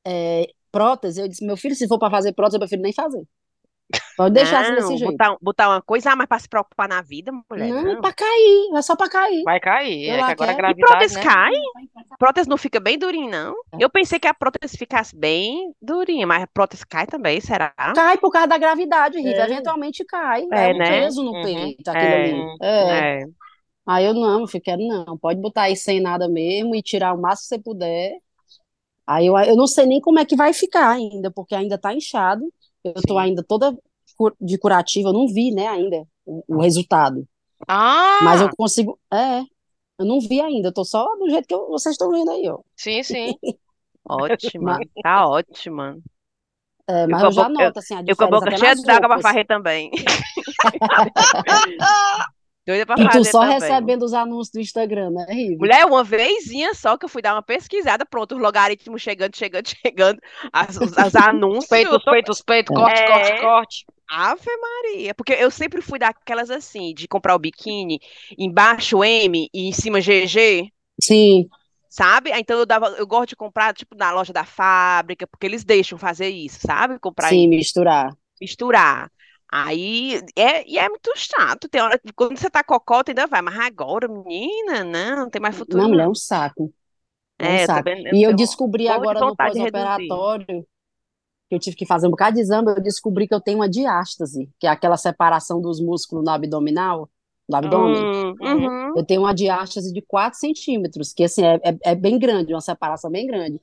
é, 0.05 0.47
prótese? 0.71 1.21
Eu 1.21 1.27
disse, 1.27 1.45
meu 1.45 1.57
filho, 1.57 1.75
se 1.75 1.87
for 1.87 1.99
para 1.99 2.11
fazer 2.11 2.33
prótese, 2.33 2.57
eu 2.57 2.61
prefiro 2.61 2.81
nem 2.81 2.93
fazer. 2.93 3.27
Pode 4.15 4.33
deixar 4.33 4.61
assim 4.61 4.75
desse 4.75 4.93
Não, 4.93 4.97
jeito. 4.97 5.11
botar, 5.11 5.37
botar 5.41 5.69
uma 5.69 5.81
coisa, 5.81 6.11
ah, 6.11 6.15
mas 6.15 6.27
para 6.27 6.39
se 6.39 6.47
preocupar 6.49 6.87
na 6.87 7.01
vida, 7.01 7.31
mulher, 7.49 7.73
Não, 7.73 7.83
não. 7.83 8.01
pra 8.01 8.13
cair, 8.13 8.71
é 8.75 8.81
só 8.81 8.95
pra 8.95 9.09
cair. 9.09 9.43
Vai 9.43 9.59
cair. 9.59 10.09
É 10.09 10.21
agora 10.21 10.51
a 10.51 10.53
quero. 10.53 10.61
E 10.67 10.73
gravidade, 10.73 10.79
prótese 10.87 11.15
né? 11.15 11.23
cai? 11.23 11.51
Prótese 12.17 12.49
não 12.49 12.57
fica 12.57 12.79
bem 12.79 12.97
durinha, 12.97 13.29
não? 13.29 13.55
Eu 13.79 13.89
pensei 13.89 14.19
que 14.19 14.27
a 14.27 14.33
prótese 14.33 14.77
ficasse 14.77 15.15
bem 15.15 15.73
durinha, 15.81 16.27
mas 16.27 16.43
a 16.43 16.47
prótese 16.47 16.85
cai 16.85 17.07
também, 17.07 17.39
será? 17.41 17.73
Cai 17.93 18.17
por 18.17 18.31
causa 18.31 18.47
da 18.47 18.57
gravidade, 18.57 19.17
Riva. 19.19 19.41
É. 19.41 19.45
Eventualmente 19.45 20.05
cai, 20.05 20.43
É, 20.51 20.55
leva 20.55 20.73
um 20.73 20.77
né? 20.77 20.89
peso 21.01 21.23
no 21.23 21.31
Uhum. 21.31 21.41
peito, 21.43 21.87
aquele 21.89 22.13
É, 22.13 22.15
ali. 22.15 22.55
É. 22.61 23.21
é. 23.21 23.25
Aí 23.85 24.05
eu 24.05 24.13
não, 24.13 24.47
filho, 24.47 24.63
quero 24.63 24.81
não. 24.87 25.17
Pode 25.17 25.41
botar 25.41 25.63
aí 25.63 25.75
sem 25.75 25.99
nada 26.01 26.27
mesmo 26.29 26.75
e 26.75 26.81
tirar 26.83 27.13
o 27.13 27.21
máximo 27.21 27.43
que 27.49 27.55
você 27.55 27.59
puder. 27.63 28.13
Aí 29.07 29.25
eu, 29.27 29.37
eu 29.39 29.55
não 29.55 29.67
sei 29.67 29.85
nem 29.85 30.01
como 30.01 30.19
é 30.19 30.25
que 30.25 30.35
vai 30.35 30.53
ficar 30.53 30.89
ainda, 30.91 31.31
porque 31.31 31.55
ainda 31.55 31.77
tá 31.77 31.93
inchado. 31.93 32.43
Eu 32.83 33.03
tô 33.05 33.17
sim. 33.17 33.19
ainda 33.19 33.43
toda 33.43 33.77
de 34.41 34.57
curativa, 34.57 35.09
eu 35.09 35.13
não 35.13 35.27
vi, 35.27 35.51
né, 35.51 35.67
ainda 35.67 36.05
o, 36.25 36.43
o 36.57 36.61
resultado. 36.61 37.27
Mas 38.19 38.41
eu 38.41 38.49
Ah, 38.49 38.55
consigo. 38.55 38.99
É, 39.13 39.41
eu 39.99 40.05
não 40.05 40.19
vi 40.21 40.41
ainda, 40.41 40.69
eu 40.69 40.73
tô 40.73 40.85
só 40.85 41.05
do 41.17 41.29
jeito 41.29 41.47
que 41.47 41.53
eu- 41.55 41.67
vocês 41.69 41.93
estão 41.95 42.11
vendo 42.11 42.31
aí, 42.31 42.49
ó. 42.49 42.59
sim, 42.75 43.03
sim. 43.03 43.37
Ótima, 44.05 44.85
tá 45.01 45.27
ótima. 45.27 45.97
é, 46.87 47.07
Eu 47.07 47.17
mas 47.17 47.23
a 47.23 47.29
eu 47.29 47.31
já 47.31 47.47
boca, 47.47 47.51
eu, 47.57 47.71
noto, 47.71 47.79
assim, 47.79 47.95
a 47.95 48.01
eu 48.07 48.15
com 48.15 48.23
a 48.23 48.27
diferença 48.27 48.49
boca 48.49 48.51
cheia 48.53 48.75
d'água 48.75 49.07
pra 49.09 49.17
varrer 49.17 49.45
também. 49.45 49.91
Doida 52.69 52.85
pra 52.85 52.95
E 52.95 53.07
tu 53.09 53.09
fazer 53.11 53.23
só 53.23 53.39
também. 53.39 53.57
recebendo 53.61 54.03
os 54.03 54.13
anúncios 54.13 54.51
do 54.51 54.59
Instagram, 54.59 55.09
né, 55.11 55.25
Riva? 55.29 55.59
Mulher, 55.59 55.85
uma 55.85 56.03
vezinha 56.03 56.73
só 56.73 56.97
que 56.97 57.05
eu 57.05 57.09
fui 57.09 57.21
dar 57.21 57.35
uma 57.35 57.43
pesquisada, 57.43 58.05
pronto, 58.05 58.35
os 58.35 58.41
logaritmos 58.41 59.01
chegando, 59.01 59.35
chegando, 59.35 59.67
chegando, 59.83 60.19
as, 60.53 60.77
os, 60.77 60.91
os 60.97 61.15
anúncios, 61.15 61.83
eu 61.83 61.99
Peitos, 61.99 61.99
tô... 61.99 62.11
peitos, 62.11 62.41
peitos, 62.41 62.73
corte, 62.73 63.03
corte, 63.03 63.33
É, 63.33 63.35
corte. 63.35 63.85
Ave 64.09 64.49
Maria, 64.57 65.15
porque 65.15 65.33
eu 65.33 65.51
sempre 65.51 65.81
fui 65.81 65.99
daquelas 65.99 66.49
assim, 66.51 66.93
de 66.93 67.07
comprar 67.07 67.35
o 67.35 67.39
biquíni, 67.39 67.99
embaixo 68.37 69.03
M 69.03 69.49
e 69.53 69.69
em 69.69 69.73
cima 69.73 70.01
GG, 70.01 70.71
Sim, 71.01 71.49
sabe? 71.89 72.31
Então 72.33 72.59
eu 72.59 72.65
dava, 72.65 72.87
eu 72.97 73.07
gosto 73.07 73.29
de 73.29 73.35
comprar, 73.35 73.73
tipo, 73.73 73.95
na 73.95 74.11
loja 74.11 74.33
da 74.33 74.45
fábrica, 74.45 75.27
porque 75.27 75.45
eles 75.45 75.63
deixam 75.63 75.97
fazer 75.97 76.29
isso, 76.29 76.59
sabe? 76.65 76.99
Comprar 76.99 77.33
sim, 77.33 77.47
em 77.47 77.47
misturar. 77.47 78.15
misturar. 78.41 79.11
Aí, 79.51 80.21
é, 80.35 80.67
e 80.69 80.77
é 80.77 80.87
muito 80.89 81.11
chato. 81.17 81.67
Tem 81.69 81.81
hora 81.81 81.97
que 81.99 82.13
quando 82.13 82.37
você 82.37 82.49
tá 82.49 82.63
cocota, 82.63 83.11
ainda 83.11 83.27
vai, 83.27 83.41
mas 83.41 83.57
agora, 83.59 84.07
menina, 84.07 84.83
não, 84.83 85.15
não 85.23 85.29
tem 85.29 85.41
mais 85.41 85.55
futuro, 85.57 85.87
Não, 85.87 85.99
é 85.99 86.07
não. 86.07 86.07
um 86.07 86.15
saco. 86.15 86.73
É 87.41 87.57
É, 87.57 87.57
saco. 87.57 87.89
também 87.89 88.03
E 88.11 88.23
eu 88.25 88.33
descobri 88.33 88.87
agora 88.87 89.21
no 89.23 89.35
pós-operatório, 89.37 90.65
que 91.49 91.55
eu 91.55 91.59
tive 91.59 91.75
que 91.75 91.85
fazer 91.85 92.07
um 92.07 92.11
bocado 92.11 92.35
de 92.35 92.41
exame, 92.41 92.71
eu 92.71 92.81
descobri 92.81 93.27
que 93.27 93.33
eu 93.33 93.41
tenho 93.41 93.57
uma 93.59 93.69
diástase, 93.69 94.49
que 94.59 94.67
é 94.67 94.69
aquela 94.69 94.97
separação 94.97 95.61
dos 95.61 95.79
músculos 95.81 96.23
no 96.23 96.31
abdominal, 96.31 97.09
do 97.47 97.55
abdômen. 97.55 98.09
Hum, 98.11 98.35
Uhum. 98.39 98.71
uhum. 98.91 98.95
Eu 98.95 99.03
tenho 99.05 99.21
uma 99.21 99.33
diástase 99.33 99.91
de 99.93 100.01
4 100.01 100.39
centímetros, 100.39 101.13
que 101.13 101.23
assim, 101.23 101.43
é, 101.43 101.55
é, 101.63 101.91
é 101.91 101.95
bem 101.95 102.19
grande, 102.19 102.53
uma 102.53 102.61
separação 102.61 103.09
bem 103.11 103.25
grande. 103.27 103.59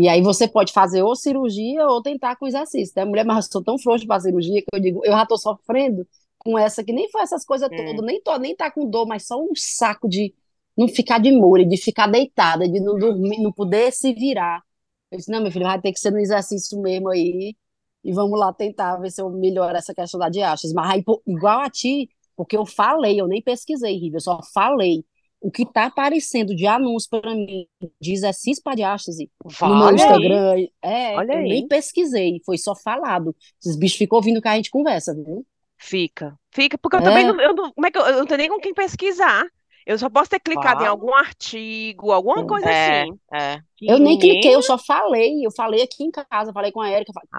E 0.00 0.08
aí 0.08 0.22
você 0.22 0.48
pode 0.48 0.72
fazer 0.72 1.02
ou 1.02 1.14
cirurgia 1.14 1.86
ou 1.86 2.02
tentar 2.02 2.36
com 2.36 2.46
exercício, 2.46 2.94
né? 2.96 3.04
Mulher, 3.04 3.24
mas 3.24 3.46
eu 3.46 3.52
sou 3.52 3.62
tão 3.62 3.78
frouxa 3.78 4.06
para 4.06 4.20
cirurgia 4.20 4.62
que 4.62 4.68
eu 4.72 4.80
digo, 4.80 5.04
eu 5.04 5.12
já 5.12 5.26
tô 5.26 5.36
sofrendo 5.36 6.06
com 6.38 6.58
essa, 6.58 6.82
que 6.82 6.92
nem 6.92 7.10
foi 7.10 7.20
essas 7.22 7.44
coisas 7.44 7.68
todas, 7.76 8.02
Hum. 8.02 8.06
nem 8.06 8.20
tô, 8.22 8.36
nem 8.38 8.56
tá 8.56 8.70
com 8.70 8.88
dor, 8.88 9.06
mas 9.06 9.26
só 9.26 9.38
um 9.40 9.50
saco 9.54 10.08
de 10.08 10.34
não 10.76 10.88
ficar 10.88 11.18
de 11.20 11.30
molho, 11.32 11.68
de 11.68 11.76
ficar 11.76 12.06
deitada, 12.06 12.66
de 12.68 12.80
não 12.80 12.98
dormir, 12.98 13.42
não 13.42 13.52
poder 13.52 13.92
se 13.92 14.14
virar. 14.14 14.62
Eu 15.10 15.18
disse, 15.18 15.30
não, 15.30 15.42
meu 15.42 15.50
filho, 15.52 15.66
vai 15.66 15.80
ter 15.80 15.92
que 15.92 15.98
ser 16.00 16.10
no 16.10 16.18
exercício 16.18 16.80
mesmo 16.80 17.10
aí, 17.10 17.54
e 18.02 18.12
vamos 18.12 18.38
lá 18.38 18.52
tentar 18.54 18.96
ver 18.96 19.10
se 19.10 19.20
eu 19.20 19.28
melhoro 19.30 19.76
essa 19.76 19.94
questão 19.94 20.18
da 20.18 20.28
diástase. 20.30 20.72
Mas 20.74 20.90
aí, 20.90 21.02
pô, 21.04 21.22
igual 21.26 21.60
a 21.60 21.68
ti, 21.70 22.08
porque 22.36 22.56
eu 22.56 22.64
falei, 22.64 23.20
eu 23.20 23.28
nem 23.28 23.42
pesquisei, 23.42 23.98
Riva, 23.98 24.16
eu 24.16 24.20
só 24.20 24.40
falei. 24.54 25.04
O 25.40 25.50
que 25.50 25.64
tá 25.64 25.86
aparecendo 25.86 26.54
de 26.54 26.66
anúncio 26.66 27.08
para 27.08 27.34
mim 27.34 27.66
de 28.00 28.12
exercício 28.12 28.62
para 28.62 28.76
diástase 28.76 29.30
no 29.62 29.74
meu 29.74 29.86
Olha 29.86 29.96
Vale. 29.96 29.96
aí, 29.96 29.96
Instagram, 29.96 30.68
é, 30.82 31.16
olha 31.16 31.34
eu 31.34 31.40
nem 31.42 31.62
aí. 31.62 31.68
pesquisei, 31.68 32.40
foi 32.44 32.58
só 32.58 32.74
falado. 32.76 33.34
Esses 33.60 33.76
bichos 33.76 33.96
ficam 33.98 34.16
ouvindo 34.16 34.40
que 34.42 34.48
a 34.48 34.56
gente 34.56 34.70
conversa, 34.70 35.14
viu? 35.14 35.46
Fica, 35.78 36.38
fica, 36.52 36.76
porque 36.76 36.96
eu 36.96 37.02
também 37.02 37.24
É, 37.24 37.32
não, 37.32 37.40
eu 37.40 37.54
não, 37.54 37.72
como 37.72 37.86
é 37.86 37.90
que 37.90 37.98
eu, 37.98 38.02
eu 38.06 38.18
não 38.18 38.26
tenho 38.26 38.38
nem 38.38 38.48
com 38.50 38.60
quem 38.60 38.74
pesquisar. 38.74 39.44
Eu 39.86 39.98
só 39.98 40.10
posso 40.10 40.30
ter 40.30 40.40
clicado 40.40 40.84
em 40.84 40.86
algum 40.86 41.14
artigo, 41.14 42.12
alguma 42.12 42.44
coisa 42.44 42.68
É, 42.68 43.02
assim. 43.02 43.18
é. 43.32 43.60
Eu 43.80 43.98
nem 43.98 44.18
cliquei, 44.18 44.54
eu 44.54 44.62
só 44.62 44.76
falei. 44.76 45.44
Eu 45.44 45.50
falei 45.50 45.82
aqui 45.82 46.04
em 46.04 46.10
casa, 46.10 46.52
falei 46.52 46.70
com 46.70 46.82
a 46.82 46.90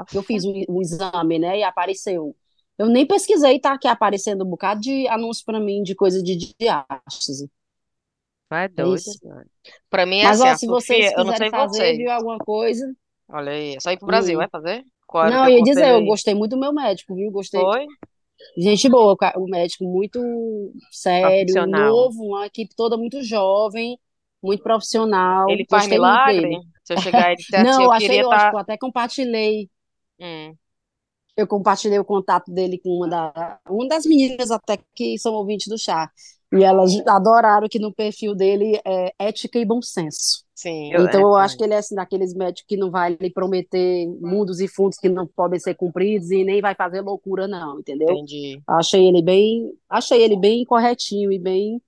que 0.08 0.18
eu 0.18 0.24
fiz 0.24 0.44
o, 0.44 0.52
o 0.68 0.82
exame, 0.82 1.38
né? 1.38 1.60
E 1.60 1.64
apareceu. 1.64 2.36
Eu 2.78 2.88
nem 2.88 3.06
pesquisei, 3.06 3.60
tá 3.60 3.74
aqui 3.74 3.88
aparecendo 3.88 4.44
um 4.44 4.50
bocado 4.50 4.82
de 4.82 5.08
anúncio 5.08 5.46
pra 5.46 5.60
mim 5.60 5.84
de 5.84 5.94
coisa 5.94 6.22
de 6.22 6.36
diástase. 6.60 7.50
Vai 8.52 8.68
É 8.78 8.84
doido. 8.84 9.06
isso. 9.06 9.20
Pra 9.90 10.06
mim 10.06 10.20
é 10.20 10.28
Mas, 10.28 10.30
assim, 10.30 10.48
ó, 10.48 10.52
a 10.52 10.58
se 10.58 10.68
Sofia, 10.68 10.68
vocês 10.68 11.14
eu 11.18 11.26
não 11.26 11.34
sei 11.36 11.48
quiserem 11.48 11.54
fazer, 11.54 11.94
vocês. 11.94 11.98
viu 11.98 12.12
alguma 12.12 12.40
coisa. 12.40 12.86
Olha 13.28 13.52
aí, 13.54 13.76
é 13.76 13.80
só 13.80 13.92
ir 13.92 13.98
pro 13.98 14.06
Brasil, 14.06 14.38
Hum. 14.38 14.40
vai 14.40 14.48
fazer? 14.50 14.86
Qual 15.08 15.26
era 15.26 15.36
o 15.36 15.40
Não, 15.40 15.40
teu 15.40 15.52
eu 15.52 15.58
ia 15.58 15.64
dizer, 15.64 15.90
conselho 15.90 15.92
eu 15.92 16.04
aí? 16.04 16.06
gostei 16.06 16.36
muito 16.36 16.52
do 16.52 16.60
meu 16.60 16.74
médico, 16.74 17.16
viu? 17.16 17.32
Gostei. 17.32 17.70
Foi? 17.70 17.88
Gente 18.58 18.90
boa, 18.90 19.18
ca- 19.18 19.34
o 19.38 19.48
médico 19.48 19.86
muito 19.86 20.20
sério, 20.92 21.62
Profissional. 21.62 21.68
novo, 21.68 22.24
uma 22.26 22.46
equipe 22.48 22.76
toda 22.76 22.98
muito 22.98 23.24
jovem, 23.24 24.00
muito 24.44 24.64
profissional. 24.64 25.48
Ele 25.48 25.66
faz 25.70 25.88
Gostei 25.88 26.00
muito 26.00 26.24
milagre? 26.28 26.50
dele. 26.50 26.64
Se 26.84 26.94
eu 26.94 26.98
chegar 26.98 27.32
e 27.32 27.36
disser 27.36 27.62
assim, 27.68 27.84
Não, 27.84 27.86
eu 27.86 27.92
eu 27.92 27.92
achei 27.92 28.20
queria 28.20 28.22
ótimo, 28.24 28.50
estar. 28.50 28.58
eu 28.58 28.60
até 28.62 28.78
compartilhei. 28.78 29.70
Hum, 30.20 30.58
Eu 31.36 31.48
compartilhei 31.48 31.98
o 32.00 32.06
contato 32.06 32.52
dele 32.52 32.78
com 32.80 32.90
uma, 32.90 33.08
da, 33.10 33.60
uma 33.70 33.88
das 33.88 34.06
meninas 34.06 34.52
até 34.52 34.78
que 34.96 35.18
são 35.18 35.34
ouvintes 35.34 35.68
do 35.68 35.78
chá. 35.78 36.12
E 36.54 36.64
elas 36.64 36.92
adoraram 37.08 37.68
que 37.70 37.80
no 37.80 37.94
perfil 37.94 38.36
dele 38.36 38.80
é 38.86 39.14
ética 39.20 39.58
e 39.60 39.66
bom 39.66 39.82
senso. 39.82 40.44
sim. 40.56 40.94
Eu- 40.94 41.06
Então 41.06 41.22
é, 41.22 41.22
eu 41.22 41.36
sim. 41.36 41.38
acho 41.38 41.58
que 41.58 41.64
ele 41.64 41.74
é 41.74 41.78
assim, 41.78 41.96
daqueles 41.96 42.34
médicos 42.34 42.66
que 42.68 42.76
não 42.78 42.92
vai 42.92 43.18
lhe 43.20 43.32
prometer 43.32 44.06
mundos 44.20 44.60
e 44.60 44.68
fundos 44.68 44.98
que 45.00 45.08
não 45.10 45.26
podem 45.28 45.60
ser 45.60 45.76
cumpridos 45.76 46.30
e 46.32 46.44
nem 46.44 46.62
vai 46.62 46.76
fazer 46.76 47.02
loucura, 47.02 47.48
não, 47.48 47.80
entendeu? 47.80 48.10
Entendi. 48.10 48.62
Achei 48.68 49.08
ele 49.08 49.22
bem, 49.22 49.72
achei 49.90 50.22
ele 50.22 50.38
bem 50.38 50.66
corretinho 50.66 51.32
e 51.32 51.40
bem 51.40 51.82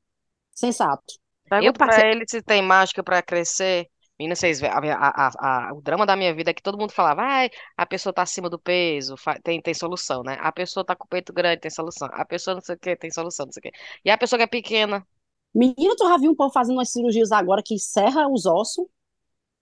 sensato. 0.54 1.14
Pergunta 1.50 1.80
passei- 1.80 2.04
pra 2.04 2.12
ele 2.12 2.26
se 2.28 2.42
tem 2.42 2.62
mágica 2.62 3.04
pra 3.04 3.22
crescer. 3.22 3.88
Menina, 4.20 4.36
vocês 4.36 4.60
veem, 4.60 4.72
a, 4.74 4.78
a- 5.10 5.68
a- 5.70 5.74
o 5.74 5.82
drama 5.82 6.06
da 6.06 6.16
minha 6.16 6.34
vida 6.34 6.52
é 6.52 6.54
que 6.54 6.62
todo 6.62 6.78
mundo 6.78 6.92
falava, 6.94 7.22
ai, 7.24 7.50
a 7.76 7.86
pessoa 7.86 8.14
tá 8.14 8.22
acima 8.22 8.50
do 8.50 8.60
peso, 8.60 9.16
tem, 9.44 9.62
tem 9.62 9.74
solução, 9.74 10.24
né? 10.24 10.38
A 10.40 10.52
pessoa 10.52 10.86
tá 10.86 10.96
com 10.96 11.06
o 11.06 11.08
peito 11.08 11.34
grande, 11.34 11.62
tem 11.62 11.72
solução. 11.72 12.08
A 12.14 12.24
pessoa 12.26 12.54
não 12.56 12.62
sei 12.62 12.76
o 12.76 12.80
que, 12.80 12.96
tem 12.96 13.12
solução, 13.12 13.46
não 13.48 13.54
sei 13.54 13.60
o 13.62 13.64
que. 13.64 13.72
E 14.06 14.12
a 14.12 14.18
pessoa 14.18 14.38
que 14.38 14.44
é 14.44 14.48
pequena 14.48 15.06
Menino, 15.54 15.96
tu 15.96 16.08
já 16.08 16.18
viu 16.18 16.32
um 16.32 16.36
povo 16.36 16.52
fazendo 16.52 16.78
umas 16.78 16.92
cirurgias 16.92 17.32
agora 17.32 17.62
que 17.64 17.78
serra 17.80 18.28
os 18.28 18.46
ossos 18.46 18.86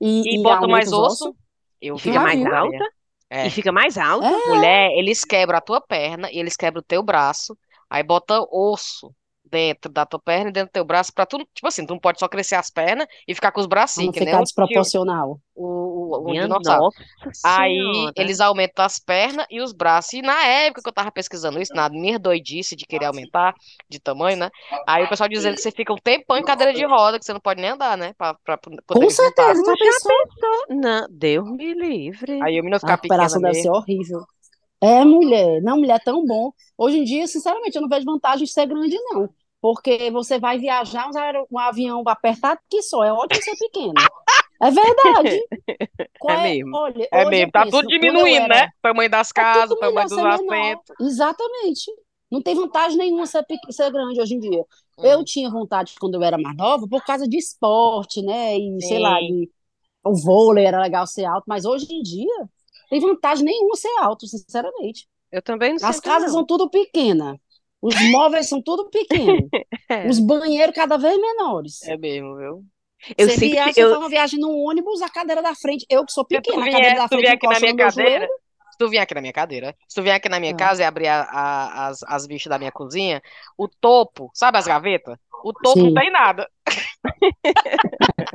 e, 0.02 0.36
e 0.36 0.38
e 0.38 0.38
bota 0.40 0.68
mais 0.68 0.92
os 0.92 0.98
osso, 0.98 1.32
ossos? 1.32 1.34
eu 1.82 1.98
E 2.06 2.12
fica 2.12 2.20
mais 2.22 2.44
viu? 2.44 2.46
alta? 2.46 2.86
É. 3.30 3.48
E 3.48 3.52
fica 3.52 3.72
mais 3.72 3.98
alta? 3.98 4.30
É, 4.30 4.38
Mulher, 4.46 4.92
eles 4.98 5.26
quebram 5.26 5.58
a 5.58 5.62
tua 5.62 5.82
perna 5.82 6.32
e 6.32 6.40
eles 6.40 6.56
quebram 6.58 6.82
o 6.82 6.84
teu 6.84 7.04
braço, 7.04 7.58
aí 7.90 8.04
bota 8.04 8.42
osso 8.52 9.16
dentro 9.52 9.92
da 9.92 10.06
tua 10.06 10.20
perna 10.20 10.50
e 10.50 10.54
dentro 10.54 10.70
do 10.70 10.74
teu 10.74 10.86
braço 10.86 11.14
pra 11.14 11.26
tu, 11.26 11.38
tipo 11.54 11.68
assim, 11.68 11.86
tu 11.86 11.92
não 11.94 12.00
pode 12.00 12.20
só 12.20 12.28
crescer 12.28 12.56
as 12.56 12.70
pernas 12.70 13.06
e 13.28 13.36
ficar 13.36 13.52
com 13.52 13.60
os 13.60 13.68
bracinhos, 13.68 14.08
não 14.08 14.14
que 14.14 14.26
nem 14.26 14.40
desproporcional. 14.42 15.40
o, 15.54 15.66
o, 15.66 16.30
o 16.30 16.34
dinossauro. 16.34 16.90
Aí 17.44 17.76
senhora. 17.76 18.14
eles 18.16 18.40
aumentam 18.40 18.86
as 18.86 18.98
pernas 19.00 19.46
e 19.50 19.62
os 19.62 19.74
braços. 19.74 20.14
E 20.14 20.22
na 20.22 20.44
época 20.46 20.82
que 20.82 20.90
eu 20.90 20.94
tava 20.94 21.12
pesquisando 21.12 21.62
isso, 21.62 21.74
na 21.74 21.90
minha 21.90 22.18
doidice 22.18 22.76
de 22.76 22.86
querer 22.86 23.06
aumentar 23.06 23.54
de 23.90 24.00
tamanho, 24.00 24.38
né? 24.38 24.50
Aí 24.88 25.04
o 25.04 25.10
pessoal 25.10 25.30
dizendo 25.30 25.56
que 25.56 25.62
você 25.62 25.72
fica 25.72 25.94
um 25.94 25.98
tempão 25.98 26.38
em 26.38 26.44
cadeira 26.44 26.74
de 26.74 26.86
roda, 26.86 27.20
que 27.20 27.26
você 27.26 27.34
não 27.34 27.40
pode 27.42 27.62
nem 27.62 27.72
andar, 27.72 27.98
né? 27.98 28.14
Pra, 28.18 28.34
pra 28.34 28.58
poder 28.58 28.82
Com 28.88 29.10
certeza, 29.10 29.64
Já 29.64 29.78
pensou? 29.78 30.12
pensou? 30.34 30.66
Não, 30.70 31.08
Deus 31.10 31.50
me 31.52 31.74
livre. 31.74 32.42
Aí 32.42 32.54
o 32.60 32.64
menino 32.64 32.78
A 32.78 32.80
ficar 32.80 32.98
pequena 32.98 33.24
recuperação 33.24 33.42
deve 33.42 33.56
ser 33.56 33.70
horrível. 33.70 34.26
É, 34.82 35.06
mulher. 35.06 35.62
Não, 35.62 35.78
mulher, 35.78 35.98
é 35.98 36.00
tão 36.00 36.26
bom. 36.26 36.52
Hoje 36.78 36.98
em 36.98 37.04
dia, 37.04 37.28
sinceramente, 37.28 37.76
eu 37.76 37.82
não 37.82 37.90
vejo 37.90 38.06
vantagem 38.06 38.46
de 38.46 38.52
ser 38.52 38.66
grande, 38.66 38.98
não. 39.12 39.30
Porque 39.62 40.10
você 40.12 40.40
vai 40.40 40.58
viajar 40.58 41.08
um, 41.08 41.46
um 41.56 41.60
avião 41.60 42.04
apertado 42.08 42.60
que 42.70 42.82
só. 42.82 43.04
É 43.04 43.14
ótimo 43.14 43.42
ser 43.44 43.56
pequeno. 43.58 43.94
É 44.62 44.72
verdade. 44.72 45.42
Qual 46.20 46.38
É 46.38 46.44
mesmo. 46.44 46.76
Olha, 46.76 47.08
É 47.12 47.26
mesmo, 47.26 47.52
tá 47.52 47.64
penso, 47.64 47.78
tudo 47.78 47.88
diminuindo, 47.88 48.46
era- 48.46 48.56
né? 48.66 48.70
Tamanho 48.82 49.10
das 49.10 49.30
É 49.30 49.34
casas, 49.34 49.70
tudo 49.70 49.80
tamanho 49.80 50.08
dos 50.08 50.18
assentos. 50.18 50.96
Exatamente. 51.00 51.92
Não 52.32 52.42
tem 52.42 52.56
vantagem 52.56 52.98
nenhuma 52.98 53.26
ser, 53.26 53.46
ser 53.72 53.92
grande 53.92 54.22
hoje 54.22 54.36
em 54.36 54.40
dia. 54.40 54.62
Hum. 54.98 55.04
Eu 55.06 55.24
tinha 55.24 55.50
vontade 55.50 55.96
quando 56.00 56.16
eu 56.16 56.24
era 56.24 56.38
mais 56.38 56.56
nova 56.56 56.88
por 56.88 57.04
causa 57.04 57.28
de 57.28 57.38
esporte, 57.38 58.22
né? 58.22 58.58
E 58.58 58.82
sei 58.82 59.00
lá, 59.00 59.20
Sim. 59.20 59.28
de, 59.28 59.52
o 60.04 60.16
vôlei 60.16 60.66
era 60.66 60.80
legal 60.82 61.06
ser 61.08 61.26
alto, 61.26 61.44
mas 61.48 61.66
hoje 61.66 61.88
em 61.94 62.02
dia 62.02 62.50
tem 62.90 63.00
vantagem 63.00 63.46
nenhuma 63.46 63.76
ser 63.76 63.92
alto, 64.00 64.28
sinceramente. 64.28 65.08
Eu 65.32 65.42
também 65.42 65.76
não 65.76 65.88
As 65.88 65.96
sinto, 65.96 66.06
casas 66.06 66.28
não. 66.30 66.40
são 66.40 66.46
tudo 66.46 66.70
pequenas. 66.70 67.38
Os 67.82 67.96
móveis 68.12 68.48
são 68.48 68.62
tudo 68.62 68.90
pequenos. 68.90 69.50
É. 69.90 70.08
Os 70.08 70.20
banheiros 70.20 70.74
cada 70.74 70.98
vez 70.98 71.20
menores. 71.20 71.82
É 71.84 71.98
mesmo, 71.98 72.38
viu? 72.38 72.64
Eu 73.18 73.28
você 73.28 73.34
sempre, 73.34 73.50
viaja, 73.50 73.74
você 73.74 73.84
eu, 73.84 73.90
faz 73.90 74.00
uma 74.00 74.10
viagem 74.10 74.40
no 74.40 74.50
ônibus, 74.52 75.02
a 75.02 75.10
cadeira 75.10 75.42
da 75.42 75.54
frente. 75.54 75.86
Eu 75.90 76.06
que 76.06 76.14
sou 76.14 76.24
pequena, 76.24 76.62
a 76.62 76.64
vier, 76.64 76.74
cadeira 76.76 76.96
da 76.96 77.02
se 77.04 77.10
tu 77.10 77.10
frente 77.10 77.22
vier 77.24 77.34
aqui 77.34 77.48
na 77.48 77.60
minha 77.60 77.76
cadeira, 77.76 78.10
joelho. 78.20 78.30
se 78.72 78.78
tu 78.78 78.90
vier 78.90 79.04
aqui 79.04 79.14
na 79.16 79.22
minha 79.22 79.34
cadeira, 79.34 79.76
se 79.88 79.96
tu 79.96 80.02
vier 80.04 80.16
aqui 80.16 80.30
na 80.30 80.40
minha 80.40 80.54
Ah. 80.54 80.56
casa 80.56 80.82
e 80.82 80.86
abrir 80.86 81.08
a- 81.08 81.24
a- 81.30 81.88
as, 81.88 82.04
as 82.04 82.26
bichas 82.28 82.50
da 82.50 82.58
minha 82.58 82.72
cozinha, 82.72 83.22
o 83.58 83.68
topo, 83.68 84.32
sabe 84.34 84.58
as 84.60 84.66
gavetas? 84.66 85.18
O 85.44 85.52
topo 85.52 85.80
não 85.80 85.88
Sim. 85.90 85.94
tem 85.96 86.10
nada. 86.12 86.48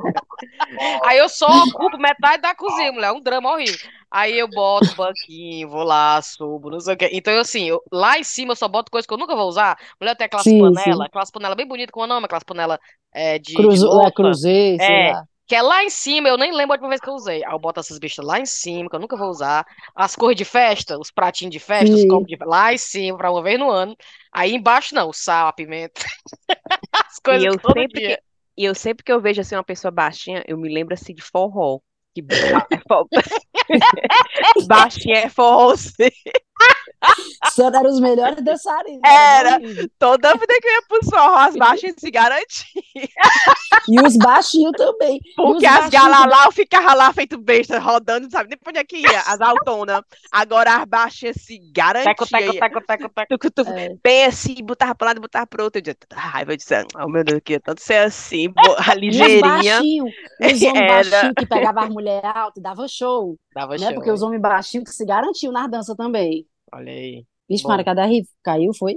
Aí 1.05 1.17
eu 1.17 1.29
só 1.29 1.47
ocupo 1.63 1.97
metade 1.97 2.41
da 2.41 2.53
cozinha, 2.53 2.91
mulher, 2.91 3.07
é 3.07 3.11
um 3.11 3.21
drama 3.21 3.51
horrível. 3.51 3.89
Aí 4.11 4.37
eu 4.39 4.47
boto 4.47 4.93
banquinho, 4.93 5.69
vou 5.69 5.83
lá, 5.83 6.21
subo, 6.21 6.69
não 6.69 6.79
sei 6.79 6.93
o 6.95 6.97
quê. 6.97 7.09
Então, 7.13 7.37
assim, 7.39 7.65
eu- 7.69 7.83
lá 7.91 8.17
em 8.19 8.23
cima 8.23 8.51
eu 8.53 8.55
só 8.55 8.67
boto 8.67 8.91
coisa 8.91 9.07
que 9.07 9.13
eu 9.13 9.17
nunca 9.17 9.35
vou 9.35 9.47
usar. 9.47 9.77
Mulher 9.99 10.15
tem 10.15 10.25
aquelas 10.25 10.51
Sim, 10.51 10.75
panelas, 10.77 10.77
sim. 10.77 11.07
aquelas 11.07 11.31
panelas 11.31 11.57
bem 11.57 11.67
bonitas, 11.67 11.91
como 11.91 12.05
é 12.05 12.07
o 12.07 12.09
nome? 12.09 12.25
Aquelas 12.25 12.43
panelas 12.43 12.79
é, 13.13 13.37
de, 13.39 13.67
de 13.67 13.79
Cruzo, 13.79 13.99
é, 14.01 14.09
cruzei, 14.11 14.79
sei 14.79 14.95
É, 14.95 14.97
lá. 14.97 15.25
que 15.47 15.55
é 15.55 15.61
lá 15.61 15.83
em 15.83 15.89
cima, 15.89 16.27
eu 16.29 16.37
nem 16.37 16.51
lembro 16.53 16.73
a 16.73 16.75
última 16.75 16.89
vez 16.89 17.01
que 17.01 17.09
eu 17.09 17.13
usei. 17.13 17.43
Aí 17.43 17.51
eu 17.53 17.59
boto 17.59 17.79
essas 17.79 17.97
bichas 17.99 18.25
lá 18.25 18.39
em 18.39 18.45
cima, 18.45 18.89
que 18.89 18.95
eu 18.95 18.99
nunca 18.99 19.17
vou 19.17 19.29
usar. 19.29 19.65
As 19.95 20.15
cores 20.15 20.37
de 20.37 20.45
festa, 20.45 20.97
os 20.99 21.11
pratinhos 21.11 21.51
de 21.53 21.59
festa, 21.59 21.95
os 21.95 22.03
Sim. 22.03 22.05
copos 22.05 22.27
de 22.29 22.37
lá 22.45 22.73
em 22.73 22.77
cima, 22.77 23.17
pra 23.17 23.31
uma 23.31 23.41
vez 23.43 23.59
no 23.59 23.69
ano. 23.71 23.95
Aí 24.31 24.53
embaixo 24.53 24.93
não, 24.95 25.09
o 25.09 25.13
sal, 25.13 25.47
a 25.47 25.53
pimenta. 25.53 26.01
As 26.93 27.19
e 27.27 27.43
coisas 27.43 27.47
eu 27.47 27.57
todo 27.61 27.73
sempre 27.73 28.01
dia. 28.01 28.01
que, 28.01 28.19
e 28.57 28.65
eu 28.65 28.75
sempre 28.75 29.03
que 29.03 29.11
eu 29.11 29.21
vejo 29.21 29.41
assim 29.41 29.55
uma 29.55 29.63
pessoa 29.63 29.91
baixinha, 29.91 30.43
eu 30.47 30.57
me 30.57 30.73
lembro 30.73 30.93
assim 30.93 31.13
de 31.13 31.21
forró. 31.21 31.79
Que 32.67 32.75
é 32.75 32.79
fo- 32.87 33.07
baixinha 34.67 35.17
é 35.17 35.29
sim. 37.15 37.23
Você 37.45 37.63
era 37.63 37.87
os 37.89 37.99
melhores 37.99 38.43
dançarinos. 38.43 39.01
Era. 39.05 39.49
era 39.49 39.57
horrível. 39.57 39.89
Toda 39.99 40.33
vida 40.33 40.53
que 40.61 40.67
eu 40.67 40.71
ia 40.71 40.81
pro 40.87 41.05
forró, 41.09 41.35
as 41.37 41.55
baixinhas 41.55 41.95
se 41.97 42.09
garantiam. 42.11 42.83
E 43.89 44.01
os 44.01 44.17
baixinhos 44.17 44.71
também. 44.75 45.19
Porque 45.35 45.65
as 45.65 45.89
galas 45.89 46.17
também. 46.17 46.95
lá, 46.97 47.13
feito 47.13 47.37
besta, 47.37 47.79
rodando, 47.79 48.21
não 48.23 48.29
sabe 48.29 48.49
nem 48.49 48.57
pra 48.57 48.69
onde 48.71 48.79
é 48.79 48.83
que 48.83 48.97
ia, 48.97 49.21
as 49.21 49.39
autonas. 49.41 50.01
Agora 50.31 50.75
as 50.77 50.85
baixinhas 50.85 51.37
se 51.39 51.57
Teco, 51.59 51.71
garantiam. 51.73 52.15
teco, 52.15 52.59
teco, 52.59 52.81
teco, 52.85 53.09
teco. 53.09 53.37
Tu, 53.39 53.51
tu, 53.51 53.69
É. 53.69 53.95
bem 54.03 54.25
assim, 54.25 54.55
botava 54.63 54.93
pra 54.95 55.05
um 55.05 55.09
lado, 55.09 55.21
botava 55.21 55.47
pro 55.47 55.63
outro. 55.63 55.77
Eu 55.79 55.81
dizia, 55.83 55.95
tanta 55.95 56.15
raiva, 56.19 56.53
eu 56.53 56.57
disse, 56.57 56.73
oh 56.95 57.07
meu 57.09 57.23
Deus, 57.23 57.35
eu 57.37 57.41
queria 57.41 57.59
tanto 57.59 57.81
ser 57.81 57.97
assim, 57.99 58.51
a 58.55 58.61
E 58.77 58.89
os 58.91 58.95
ligeirinha. 58.97 59.41
baixinhos, 59.41 60.11
os 60.41 60.61
homens 60.61 60.75
Era. 60.75 60.87
baixinhos 61.11 61.33
que 61.37 61.45
pegavam 61.45 61.83
as 61.83 61.89
mulheres 61.89 62.31
altas 62.35 62.57
e 62.57 62.61
davam 62.61 62.87
show, 62.87 63.35
Dava 63.53 63.73
né? 63.73 63.85
show. 63.85 63.93
Porque 63.93 64.11
os 64.11 64.21
homens 64.21 64.41
baixinhos 64.41 64.89
que 64.89 64.95
se 64.95 65.05
garantiam 65.05 65.51
nas 65.53 65.69
danças 65.69 65.95
também. 65.95 66.45
Olha 66.73 66.91
aí. 66.91 67.25
Vixe, 67.49 67.63
Bom. 67.63 67.69
Mara, 67.69 67.83
cada 67.83 68.05
rifa 68.05 68.29
caiu, 68.43 68.73
foi? 68.73 68.95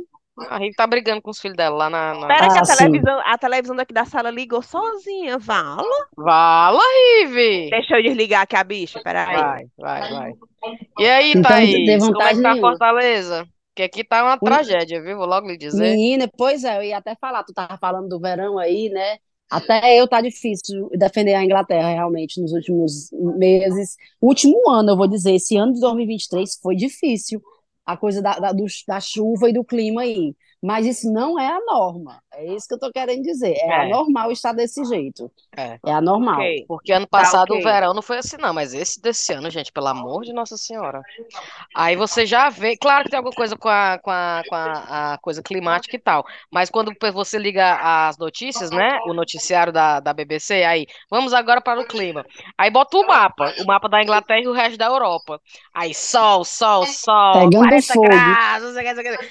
A 0.48 0.56
Rive 0.58 0.74
tá 0.74 0.86
brigando 0.86 1.20
com 1.20 1.30
os 1.30 1.38
filhos 1.38 1.56
dela 1.56 1.76
lá 1.76 1.90
na. 1.90 2.14
na... 2.14 2.26
Pera 2.26 2.48
que 2.48 2.58
Ah, 2.58 2.60
a 2.62 2.64
sim. 2.64 2.76
televisão, 2.76 3.20
a 3.26 3.36
televisão 3.38 3.76
daqui 3.76 3.92
da 3.92 4.06
sala 4.06 4.30
ligou 4.30 4.62
sozinha, 4.62 5.38
vala. 5.38 5.82
Vala, 6.16 6.80
Rive! 7.22 7.68
Deixa 7.70 7.96
eu 7.98 8.02
desligar 8.02 8.42
aqui 8.42 8.56
a 8.56 8.64
bicha, 8.64 9.00
peraí. 9.02 9.36
Vai, 9.36 9.64
vai, 9.76 10.10
vai. 10.10 10.32
E 10.98 11.06
aí, 11.06 11.32
tem- 11.32 11.42
Thaís? 11.42 12.02
Como 12.06 12.22
é 12.22 12.28
que 12.34 12.42
tá 12.42 12.52
nenhuma. 12.52 12.70
Fortaleza? 12.70 13.46
Que 13.74 13.82
aqui 13.82 14.02
tá 14.02 14.22
uma 14.24 14.38
tragédia, 14.38 15.02
viu? 15.02 15.16
Vou 15.18 15.26
logo 15.26 15.46
lhe 15.46 15.58
dizer. 15.58 15.90
Menina, 15.90 16.28
pois 16.38 16.64
é, 16.64 16.78
eu 16.78 16.82
ia 16.84 16.96
até 16.98 17.14
falar, 17.20 17.44
tu 17.44 17.52
tava 17.52 17.76
falando 17.78 18.08
do 18.08 18.18
verão 18.18 18.58
aí, 18.58 18.88
né? 18.88 19.18
Até 19.50 20.00
eu 20.00 20.08
tá 20.08 20.20
difícil 20.20 20.88
defender 20.96 21.34
a 21.34 21.44
Inglaterra 21.44 21.88
realmente 21.90 22.40
nos 22.40 22.52
últimos 22.52 23.10
meses. 23.36 23.96
Último 24.22 24.70
ano, 24.70 24.92
eu 24.92 24.96
vou 24.96 25.08
dizer, 25.08 25.34
esse 25.34 25.56
ano 25.56 25.72
de 25.74 25.80
2023 25.80 26.58
foi 26.62 26.76
difícil, 26.76 27.42
a 27.86 27.96
coisa 27.96 28.22
da, 28.22 28.38
da, 28.38 28.52
do- 28.52 28.66
da 28.86 29.00
chuva 29.00 29.48
e 29.50 29.52
do 29.52 29.64
clima 29.64 30.02
aí. 30.02 30.34
Mas 30.62 30.86
isso 30.86 31.12
não 31.12 31.38
é 31.38 31.48
a 31.48 31.60
norma. 31.66 32.22
É 32.40 32.54
isso 32.54 32.66
que 32.66 32.74
eu 32.74 32.78
tô 32.78 32.90
querendo 32.90 33.22
dizer. 33.22 33.52
É, 33.52 33.66
É. 33.68 33.80
anormal 33.86 34.32
estar 34.32 34.52
desse 34.52 34.82
jeito. 34.84 35.30
É. 35.56 35.78
É 35.86 35.92
anormal. 35.92 36.36
Ok. 36.36 36.64
Porque 36.66 36.92
ano 36.92 37.06
Tá, 37.06 37.18
passado 37.18 37.54
o 37.54 37.62
verão 37.62 37.92
não 37.92 38.00
foi 38.02 38.18
assim, 38.18 38.36
não, 38.38 38.54
mas 38.54 38.72
esse 38.72 39.00
desse 39.00 39.32
ano, 39.32 39.50
gente, 39.50 39.70
pelo 39.70 39.88
amor 39.88 40.22
de 40.22 40.32
Nossa 40.32 40.56
Senhora. 40.56 41.02
Aí 41.74 41.96
você 41.96 42.24
já 42.24 42.48
vê, 42.48 42.76
claro 42.76 43.04
que 43.04 43.10
tem 43.10 43.18
alguma 43.18 43.34
coisa 43.34 43.56
com 43.56 43.68
a, 43.68 43.98
com 44.02 44.10
a, 44.10 44.42
com 44.48 44.54
a, 44.54 45.12
a 45.14 45.18
coisa 45.18 45.42
climática 45.42 45.96
e 45.96 45.98
tal, 45.98 46.24
mas 46.50 46.70
quando 46.70 46.92
você 47.12 47.38
liga 47.38 47.78
as 48.08 48.16
notícias, 48.16 48.70
né, 48.70 48.98
o 49.06 49.12
noticiário 49.12 49.72
da, 49.72 50.00
da 50.00 50.12
BBC, 50.12 50.64
aí, 50.64 50.86
vamos 51.10 51.34
agora 51.34 51.60
para 51.60 51.80
o 51.80 51.86
clima. 51.86 52.24
Aí 52.56 52.70
bota 52.70 52.96
o 52.96 53.06
mapa, 53.06 53.52
o 53.60 53.66
mapa 53.66 53.88
da 53.88 54.02
Inglaterra 54.02 54.40
e 54.40 54.48
o 54.48 54.52
resto 54.52 54.78
da 54.78 54.86
Europa. 54.86 55.40
Aí 55.74 55.92
sol, 55.94 56.44
sol, 56.44 56.86
sol, 56.86 57.32
Pegando 57.50 57.68
40 57.68 57.92
fogo. 57.94 58.06
graus, 58.08 58.74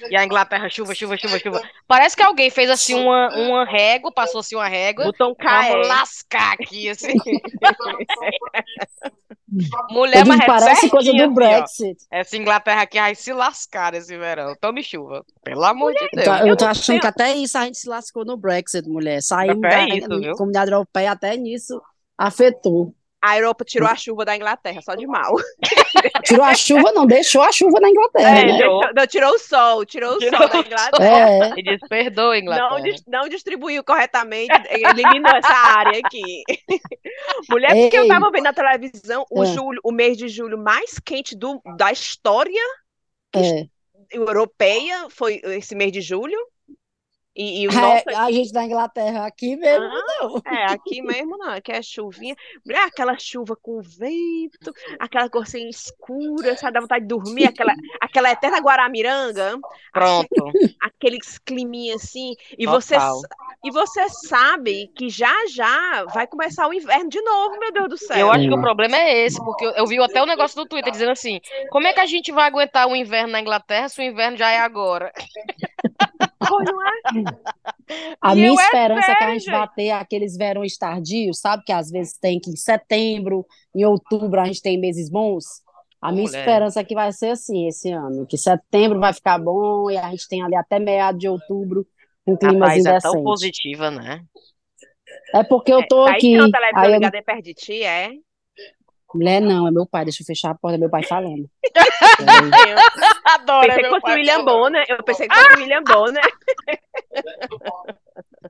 e 0.09 0.15
a 0.15 0.23
Inglaterra 0.25 0.69
chuva, 0.69 0.93
chuva, 0.93 1.17
chuva, 1.17 1.39
chuva. 1.39 1.61
Parece 1.87 2.15
que 2.15 2.23
alguém 2.23 2.49
fez 2.49 2.69
assim 2.69 2.98
uma, 2.99 3.29
uma 3.35 3.65
régua, 3.65 4.11
passou-se 4.11 4.55
uma 4.55 4.67
régua. 4.67 5.07
Um 5.07 5.11
Vamos 5.17 5.37
KE. 5.37 5.87
lascar 5.87 6.53
aqui, 6.53 6.89
assim. 6.89 7.13
Mulher, 9.89 10.25
mas 10.25 10.39
digo, 10.39 10.51
é 10.51 10.59
parece 10.59 10.89
coisa 10.89 11.11
do 11.11 11.17
assim, 11.17 11.27
ó. 11.29 11.33
Brexit. 11.33 11.97
Essa 12.11 12.37
Inglaterra 12.37 12.83
aqui 12.83 12.99
vai 12.99 13.15
se 13.15 13.33
lascar 13.33 13.95
esse 13.95 14.15
verão. 14.17 14.55
Tome 14.61 14.83
chuva. 14.83 15.25
Pelo 15.43 15.63
amor 15.63 15.91
de 15.93 16.03
Eu 16.03 16.09
Deus. 16.13 16.39
eu 16.47 16.57
tô 16.57 16.65
achando 16.65 16.99
que 16.99 17.07
até 17.07 17.33
isso 17.35 17.57
a 17.57 17.65
gente 17.65 17.77
se 17.79 17.89
lascou 17.89 18.23
no 18.23 18.37
Brexit, 18.37 18.87
mulher. 18.87 19.21
Saímos 19.21 19.61
da 19.61 19.87
isso, 19.87 20.07
comunidade 20.37 20.71
europeia, 20.71 21.11
até 21.11 21.35
nisso 21.35 21.81
afetou. 22.17 22.93
A 23.21 23.37
Europa 23.37 23.65
tirou 23.65 23.87
a 23.89 23.95
chuva 23.95 24.23
da 24.23 24.33
Inglaterra, 24.35 24.81
só 24.81 24.95
de 24.95 25.05
mal. 25.05 25.35
Tirou 26.23 26.45
a 26.45 26.53
chuva, 26.55 26.91
não 26.93 27.05
deixou 27.05 27.41
a 27.41 27.51
chuva 27.51 27.79
na 27.81 27.89
Inglaterra, 27.89 28.29
É, 28.29 28.45
né? 28.45 28.55
tirou. 28.57 28.79
Deixou- 28.79 28.95
não, 28.95 29.07
tirou 29.07 29.33
o 29.33 29.39
sol, 29.39 29.85
tirou 29.85 30.13
o 30.15 30.17
Tirou 30.19 30.39
sol 30.39 30.47
da 30.49 30.59
Inglaterra. 30.59 31.53
É, 31.55 31.59
E 31.59 31.63
diz, 31.63 31.79
perdoa, 31.89 32.37
Inglaterra. 32.37 32.69
Não, 33.07 33.21
não 33.21 33.29
distribuiu 33.29 33.83
corretamente, 33.83 34.53
eliminou 34.69 35.31
essa 35.35 35.51
área 35.53 35.99
aqui. 35.99 36.43
Mulher, 37.49 37.69
porque 37.75 37.97
eu 37.97 38.03
Ei. 38.03 38.07
tava 38.07 38.31
vendo 38.31 38.43
na 38.43 38.53
televisão 38.53 39.25
o 39.29 39.43
É. 39.43 39.47
julho, 39.47 39.81
o 39.83 39.91
mês 39.91 40.17
de 40.17 40.29
julho 40.29 40.57
mais 40.57 40.97
quente 40.99 41.35
do, 41.35 41.61
da 41.77 41.91
história 41.91 42.61
é. 43.35 43.65
europeia 44.11 45.07
foi 45.09 45.41
esse 45.43 45.75
mês 45.75 45.91
de 45.91 46.01
julho. 46.01 46.37
E, 47.39 47.61
e 47.63 47.67
o 47.69 47.71
É, 47.71 47.73
nosso 47.73 48.09
a 48.09 48.29
gente 48.31 48.51
da 48.51 48.65
Inglaterra 48.65 49.25
aqui 49.25 49.55
mesmo, 49.55 49.85
Ah, 49.85 50.01
não. 50.21 50.41
É, 50.53 50.65
aqui 50.73 51.01
mesmo 51.01 51.37
não, 51.37 51.51
aqui 51.51 51.71
é 51.71 51.81
chuvinha. 51.81 52.35
Mulher, 52.65 52.83
aquela 52.83 53.17
chuva 53.17 53.55
com 53.55 53.79
vento, 53.81 54.73
aquela 54.99 55.29
cor 55.29 55.43
assim 55.43 55.69
escura, 55.69 56.57
sabe, 56.57 56.73
dá 56.73 56.81
vontade 56.81 57.03
de 57.03 57.07
dormir, 57.07 57.45
aquela, 57.45 57.73
aquela 58.01 58.29
eterna 58.31 58.59
Guaramiranga, 58.59 59.57
Pronto. 59.93 60.51
aqueles 60.81 61.37
climinhas 61.37 62.03
assim, 62.03 62.35
e 62.57 62.65
você, 62.65 62.95
e 63.63 63.71
você 63.71 64.09
sabe 64.09 64.87
que 64.95 65.09
já 65.09 65.33
já 65.49 66.05
vai 66.13 66.27
começar 66.27 66.67
o 66.67 66.73
inverno 66.73 67.09
de 67.09 67.21
novo, 67.21 67.57
meu 67.59 67.71
Deus 67.71 67.89
do 67.89 67.97
céu. 67.97 68.17
Eu 68.17 68.31
acho 68.31 68.47
que 68.47 68.53
o 68.53 68.57
Hum. 68.57 68.61
problema 68.61 68.97
é 68.97 69.25
esse, 69.25 69.37
porque 69.43 69.65
eu, 69.65 69.71
eu 69.71 69.85
vi 69.87 69.97
até 70.01 70.21
um 70.21 70.25
negócio 70.25 70.59
no 70.59 70.67
Twitter 70.67 70.91
dizendo 70.91 71.11
assim: 71.11 71.39
como 71.69 71.87
é 71.87 71.93
que 71.93 71.99
a 72.01 72.05
gente 72.05 72.31
vai 72.31 72.47
aguentar 72.47 72.87
o 72.87 72.95
inverno 72.95 73.31
na 73.31 73.39
Inglaterra 73.39 73.87
se 73.89 74.01
o 74.01 74.03
inverno 74.03 74.35
já 74.37 74.49
é 74.51 74.59
agora? 74.59 75.11
Não 76.59 76.81
é? 76.87 76.91
A 78.21 78.35
minha 78.35 78.49
é 78.49 78.53
esperança 78.53 79.11
é 79.11 79.15
que 79.15 79.23
a 79.23 79.33
gente 79.33 79.49
vá 79.49 79.67
ter 79.67 79.91
aqueles 79.91 80.37
verões 80.37 80.77
tardios, 80.77 81.39
sabe? 81.39 81.63
Que 81.65 81.71
às 81.71 81.89
vezes 81.89 82.17
tem 82.17 82.39
que 82.39 82.51
em 82.51 82.55
setembro, 82.55 83.45
em 83.75 83.83
outubro 83.85 84.39
a 84.39 84.45
gente 84.45 84.61
tem 84.61 84.79
meses 84.79 85.09
bons. 85.09 85.45
A 86.01 86.11
minha 86.11 86.23
Mulher. 86.23 86.39
esperança 86.39 86.79
é 86.79 86.83
que 86.83 86.95
vai 86.95 87.11
ser 87.11 87.31
assim 87.31 87.67
esse 87.67 87.91
ano, 87.91 88.25
que 88.25 88.37
setembro 88.37 88.99
vai 88.99 89.13
ficar 89.13 89.37
bom 89.37 89.89
e 89.89 89.97
a 89.97 90.09
gente 90.11 90.27
tem 90.29 90.41
ali 90.41 90.55
até 90.55 90.79
meado 90.79 91.17
de 91.17 91.27
outubro 91.27 91.85
um 92.25 92.35
A 92.35 92.37
climazinho 92.37 92.83
Thaís 92.83 93.03
é 93.03 93.09
tão 93.09 93.23
positiva, 93.23 93.91
né? 93.91 94.23
É 95.33 95.43
porque 95.43 95.73
eu 95.73 95.85
tô 95.87 96.05
Tá 96.05 96.11
aí 96.11 96.17
aqui, 96.17 96.21
tem 96.21 96.39
uma 96.39 96.51
televisão 96.51 96.83
aí 96.83 96.93
eu... 96.93 97.35
aí 97.35 97.41
de 97.41 97.53
ti, 97.53 97.83
é? 97.83 98.11
Mulher, 99.13 99.41
não, 99.41 99.67
é 99.67 99.71
meu 99.71 99.85
pai, 99.87 100.05
deixa 100.05 100.21
eu 100.21 100.25
fechar 100.25 100.51
a 100.51 100.55
porta, 100.55 100.75
é 100.75 100.79
meu 100.79 100.89
pai 100.89 101.03
falando. 101.03 101.49
Adoro, 103.25 103.67
Pensei 103.67 103.83
que 103.83 103.89
meu 103.89 103.89
fosse 103.89 103.99
o 103.99 104.01
pai 104.01 104.15
William. 104.15 104.43
Bonner, 104.45 104.85
eu 104.89 105.03
pensei 105.03 105.27
que 105.27 105.35
fosse 105.35 105.55
o 105.55 105.59
William 105.59 105.83
Bonner. 105.83 106.23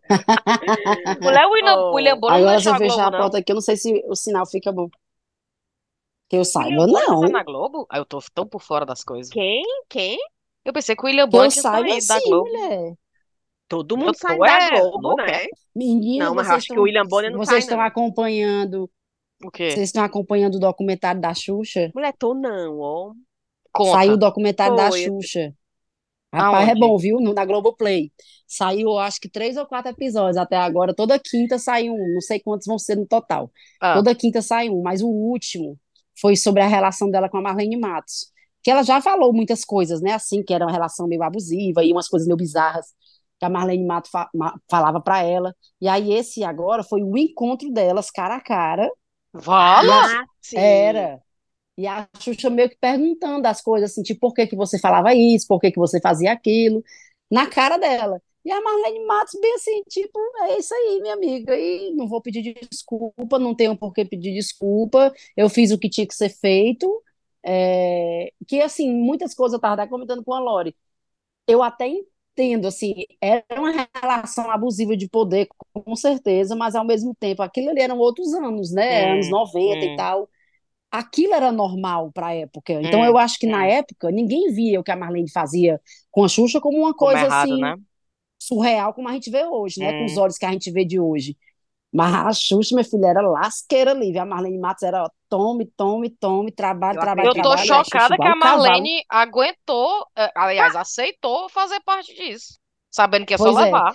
Mulher, 1.21 1.45
o 1.45 1.51
William, 1.51 1.75
Oh. 1.77 1.93
William 1.93 2.17
Bonner 2.19 2.37
Agora, 2.39 2.59
se 2.59 2.63
deixou 2.63 2.71
eu 2.71 2.75
a 2.75 2.77
Globo, 2.77 2.91
fechar 2.91 3.07
a 3.07 3.11
não. 3.11 3.19
porta 3.19 3.37
aqui, 3.37 3.51
eu 3.51 3.55
não 3.55 3.61
sei 3.61 3.77
se 3.77 4.03
o 4.07 4.15
sinal 4.15 4.45
fica 4.45 4.71
bom. 4.71 4.89
Que 6.29 6.35
eu 6.37 6.45
saiba, 6.45 6.85
Bonner 6.85 7.07
não. 7.07 7.21
tá 7.21 7.29
na 7.29 7.43
Globo? 7.43 7.85
Ah, 7.89 7.97
eu 7.97 8.05
tô 8.05 8.19
tão 8.33 8.45
por 8.47 8.61
fora 8.61 8.85
das 8.85 9.03
coisas. 9.03 9.31
Quem? 9.31 9.63
Quem? 9.89 10.17
Eu 10.65 10.73
pensei 10.73 10.95
que 10.95 11.01
o 11.03 11.05
William 11.05 11.27
Que 11.29 11.35
eu 11.37 11.39
Bonner 11.39 11.51
tinha 11.51 11.61
saiba, 11.61 11.87
saído 11.89 12.07
da 12.07 12.19
sim, 12.19 12.29
Globo. 12.29 12.49
mulher. 12.49 12.93
Todo 13.67 13.97
Eu 13.97 13.97
mundo 13.97 14.13
tô, 14.13 14.19
saiu 14.19 14.39
da 14.45 14.59
é, 14.59 14.69
Globo, 14.81 15.15
né? 15.15 15.43
é? 15.45 15.48
Menina, 15.75 16.25
Não, 16.25 16.35
mas 16.35 16.48
eu 16.48 16.53
vocês 16.53 16.57
acho 16.57 16.67
que 16.69 16.74
estão, 16.74 16.79
o 16.79 16.83
William 16.83 17.05
Bonner 17.05 17.31
não 17.31 17.37
vocês 17.39 17.50
sai, 17.50 17.59
estão 17.63 17.77
não. 17.77 17.83
acompanhando, 17.85 18.89
O 19.43 19.51
quê? 19.51 19.69
vocês 19.69 19.89
estão 19.89 20.03
acompanhando 20.03 20.55
o 20.55 20.59
documentário 20.59 21.21
da 21.21 21.33
Xuxa? 21.33 21.93
Mulher, 21.93 22.13
tô 22.17 22.33
não, 22.33 22.79
ó. 22.79 23.13
Saiu 23.81 24.15
o 24.15 24.17
Conta. 24.17 24.17
documentário 24.17 24.75
da 24.75 24.89
Foi. 24.89 25.03
Xuxa. 25.03 25.53
Rapaz, 26.33 26.69
é 26.69 26.75
Aonde? 26.75 26.79
bom, 26.79 26.97
viu? 26.97 27.19
No, 27.19 27.33
na 27.33 27.45
Globoplay. 27.45 28.11
Saiu, 28.47 28.97
acho 28.99 29.19
que 29.21 29.29
três 29.29 29.57
ou 29.57 29.65
quatro 29.65 29.91
episódios 29.91 30.37
até 30.37 30.57
agora. 30.57 30.93
Toda 30.95 31.19
quinta 31.19 31.59
sai 31.59 31.89
um. 31.89 32.13
Não 32.13 32.21
sei 32.21 32.39
quantos 32.39 32.67
vão 32.67 32.79
ser 32.79 32.95
no 32.97 33.05
total. 33.07 33.51
Ah, 33.81 33.93
Toda 33.93 34.15
quinta 34.15 34.41
sai 34.41 34.69
um. 34.69 34.81
Mas 34.81 35.01
o 35.01 35.07
último 35.09 35.77
foi 36.19 36.35
sobre 36.35 36.61
a 36.63 36.67
relação 36.67 37.09
dela 37.11 37.29
com 37.29 37.37
a 37.37 37.41
Marlene 37.41 37.77
Matos. 37.77 38.31
Que 38.63 38.71
ela 38.71 38.83
já 38.83 39.01
falou 39.01 39.33
muitas 39.33 39.65
coisas, 39.65 40.01
né? 40.01 40.13
Assim, 40.13 40.43
que 40.43 40.53
era 40.53 40.65
uma 40.65 40.71
relação 40.71 41.07
meio 41.07 41.23
abusiva 41.23 41.83
e 41.83 41.91
umas 41.91 42.07
coisas 42.09 42.27
meio 42.27 42.37
bizarras 42.37 42.87
que 43.39 43.45
a 43.45 43.49
Marlene 43.49 43.85
Matos 43.85 44.11
fa- 44.11 44.29
falava 44.69 45.01
pra 45.01 45.23
ela. 45.23 45.55
E 45.81 45.87
aí 45.87 46.13
esse 46.13 46.43
agora 46.43 46.83
foi 46.83 47.01
o 47.03 47.17
encontro 47.17 47.71
delas 47.71 48.11
cara 48.11 48.35
a 48.35 48.41
cara. 48.41 48.89
Vala? 49.33 50.22
Ah, 50.22 50.25
era. 50.55 51.22
E 51.77 51.87
a 51.87 52.07
Xuxa 52.20 52.50
meio 52.50 52.70
que 52.70 52.77
perguntando 52.77 53.48
as 53.48 53.61
coisas, 53.61 53.92
assim, 53.92 54.03
tipo, 54.03 54.20
por 54.20 54.33
que 54.33 54.48
que 54.48 54.55
você 54.55 54.79
falava 54.79 55.13
isso, 55.13 55.48
por 55.48 55.59
que 55.59 55.72
que 55.72 55.79
você 55.79 56.01
fazia 56.01 56.31
aquilo, 56.33 56.83
na 57.31 57.48
cara 57.48 57.77
dela. 57.77 58.22
E 58.44 58.51
a 58.51 58.61
Marlene 58.61 59.05
Matos 59.05 59.39
bem 59.39 59.53
assim, 59.55 59.83
tipo, 59.89 60.20
é 60.44 60.57
isso 60.57 60.74
aí, 60.74 61.00
minha 61.01 61.13
amiga, 61.13 61.57
e 61.57 61.92
não 61.96 62.07
vou 62.07 62.22
pedir 62.22 62.53
desculpa, 62.70 63.39
não 63.39 63.55
tenho 63.55 63.77
por 63.77 63.94
que 63.94 64.05
pedir 64.05 64.33
desculpa, 64.33 65.13
eu 65.37 65.50
fiz 65.50 65.72
o 65.72 65.77
que 65.79 65.89
tinha 65.89 66.07
que 66.07 66.15
ser 66.15 66.29
feito, 66.29 67.03
é, 67.46 68.31
que, 68.48 68.61
assim, 68.61 68.92
muitas 68.92 69.33
coisas 69.35 69.53
eu 69.53 69.59
tava 69.61 69.75
até 69.75 69.87
comentando 69.89 70.24
com 70.24 70.33
a 70.33 70.39
Lori, 70.39 70.75
eu 71.48 71.63
até 71.63 71.87
entendo, 72.43 72.67
assim, 72.67 72.93
era 73.21 73.43
uma 73.57 73.71
relação 74.01 74.49
abusiva 74.51 74.95
de 74.97 75.07
poder, 75.09 75.47
com 75.73 75.95
certeza, 75.95 76.55
mas 76.55 76.75
ao 76.75 76.85
mesmo 76.85 77.15
tempo, 77.15 77.41
aquilo 77.41 77.69
ali 77.69 77.81
eram 77.81 77.97
outros 77.97 78.33
anos, 78.33 78.71
né, 78.71 79.05
anos 79.05 79.29
Hum, 79.29 79.29
90 79.29 79.85
e 79.85 79.91
hum, 79.91 79.91
tal, 79.91 80.29
aquilo 80.91 81.33
era 81.35 81.51
normal 81.51 82.11
para 82.13 82.27
a 82.27 82.35
época. 82.35 82.73
Então 82.73 83.03
hum, 83.03 83.05
eu 83.05 83.17
acho 83.17 83.39
que 83.39 83.47
na 83.47 83.65
hum. 83.65 83.67
época 83.67 84.11
ninguém 84.11 84.51
via 84.53 84.79
o 84.79 84.83
que 84.83 84.91
a 84.91 84.97
Marlene 84.97 85.31
fazia 85.31 85.81
com 86.11 86.23
a 86.23 86.29
Xuxa 86.29 86.61
como 86.61 86.79
uma 86.79 86.93
Como 86.97 87.17
coisa 87.17 87.27
errado, 87.27 87.57
assim 87.57 87.57
né? 87.57 87.75
surreal 88.39 88.93
como 88.93 89.09
a 89.09 89.13
gente 89.13 89.29
vê 89.29 89.45
hoje, 89.45 89.81
né? 89.81 89.93
Com 89.93 90.05
os 90.05 90.15
Hum. 90.15 90.19
olhos 90.19 90.37
que 90.37 90.45
a 90.45 90.51
gente 90.51 90.71
vê 90.71 90.85
de 90.85 90.99
hoje. 90.99 91.37
Mas 91.91 92.13
a 92.13 92.31
Xuxa, 92.33 92.75
minha 92.75 92.83
filha, 92.85 93.07
era 93.07 93.21
lasqueira 93.21 93.91
ali. 93.91 94.11
viu? 94.11 94.21
A 94.21 94.25
Marlene 94.25 94.59
Matos 94.59 94.83
era 94.83 95.03
ó, 95.03 95.09
tome, 95.27 95.65
tome, 95.75 96.09
tome, 96.11 96.51
trabalho, 96.51 96.99
trabalho, 96.99 97.29
Eu 97.29 97.33
tô 97.33 97.41
trabalho. 97.41 97.73
A 97.73 97.83
Xuxa 97.83 97.83
chocada 97.83 98.17
que 98.17 98.27
a 98.27 98.33
um 98.33 98.39
cavalo. 98.39 98.63
Marlene 98.63 99.03
aguentou, 99.09 100.05
eh, 100.15 100.31
aliás, 100.35 100.75
aceitou 100.75 101.49
fazer 101.49 101.79
parte 101.81 102.13
disso, 102.15 102.59
sabendo 102.91 103.25
que 103.25 103.33
é 103.33 103.37
só 103.37 103.51
Pois 103.51 103.57
é. 103.57 103.65
levar. 103.65 103.93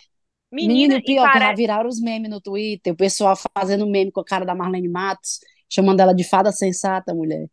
Menino, 0.51 0.95
Menina, 0.95 0.95
e 0.97 0.99
e 0.99 1.03
pior, 1.03 1.31
que 1.33 1.39
já 1.39 1.53
parece. 1.53 1.57
viraram 1.57 1.89
os 1.89 2.01
memes 2.01 2.31
no 2.31 2.41
Twitter, 2.41 2.93
o 2.93 2.97
pessoal 2.97 3.37
fazendo 3.57 3.87
meme 3.87 4.13
com 4.13 4.21
a 4.21 4.25
cara 4.25 4.45
da 4.45 4.55
Marlene 4.55 4.89
Matos, 4.89 5.41
chamando 5.69 6.01
ela 6.01 6.15
de 6.15 6.25
fada 6.25 6.53
sensata, 6.53 7.15
mulher. 7.15 7.49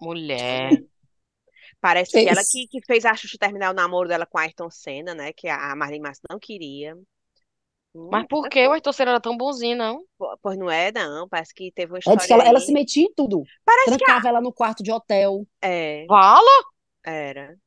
Mulher. 0.00 0.82
Parece 1.80 2.12
que 2.12 2.28
ela 2.28 2.42
que, 2.48 2.68
que 2.68 2.80
fez 2.86 3.04
a 3.04 3.14
Xuxa 3.14 3.36
terminar 3.38 3.70
o 3.70 3.74
namoro 3.74 4.08
dela 4.08 4.26
com 4.26 4.38
a 4.38 4.42
Ayrton 4.42 4.70
Senna, 4.70 5.14
né? 5.14 5.32
Que 5.32 5.48
a 5.48 5.74
Marlene 5.74 6.02
Matos 6.02 6.20
não 6.30 6.38
queria. 6.38 6.96
Mas 7.94 8.26
por 8.28 8.48
que 8.48 8.66
o 8.68 8.92
Senna 8.92 9.12
era 9.12 9.20
tão 9.20 9.36
bonzinho, 9.36 9.76
não? 9.76 10.04
po- 10.18 10.38
pois 10.42 10.58
não 10.58 10.70
é, 10.70 10.92
não. 10.92 11.28
Parece 11.28 11.54
que 11.54 11.70
teve 11.72 11.92
uma 11.92 12.00
Ela 12.06 12.16
que 12.16 12.22
história 12.22 12.34
ela, 12.34 12.44
ela 12.44 12.60
se 12.60 12.70
aí. 12.70 12.72
metia 12.72 13.04
em 13.04 13.12
tudo. 13.14 13.48
Parece 13.64 13.96
que 13.96 14.04
a... 14.04 14.14
Trancava 14.14 14.28
ela 14.28 14.40
no 14.40 14.52
quarto 14.52 14.82
de 14.82 14.92
hotel. 14.92 15.46
É, 15.60 16.08
Vala? 16.08 16.62
era. 17.04 17.58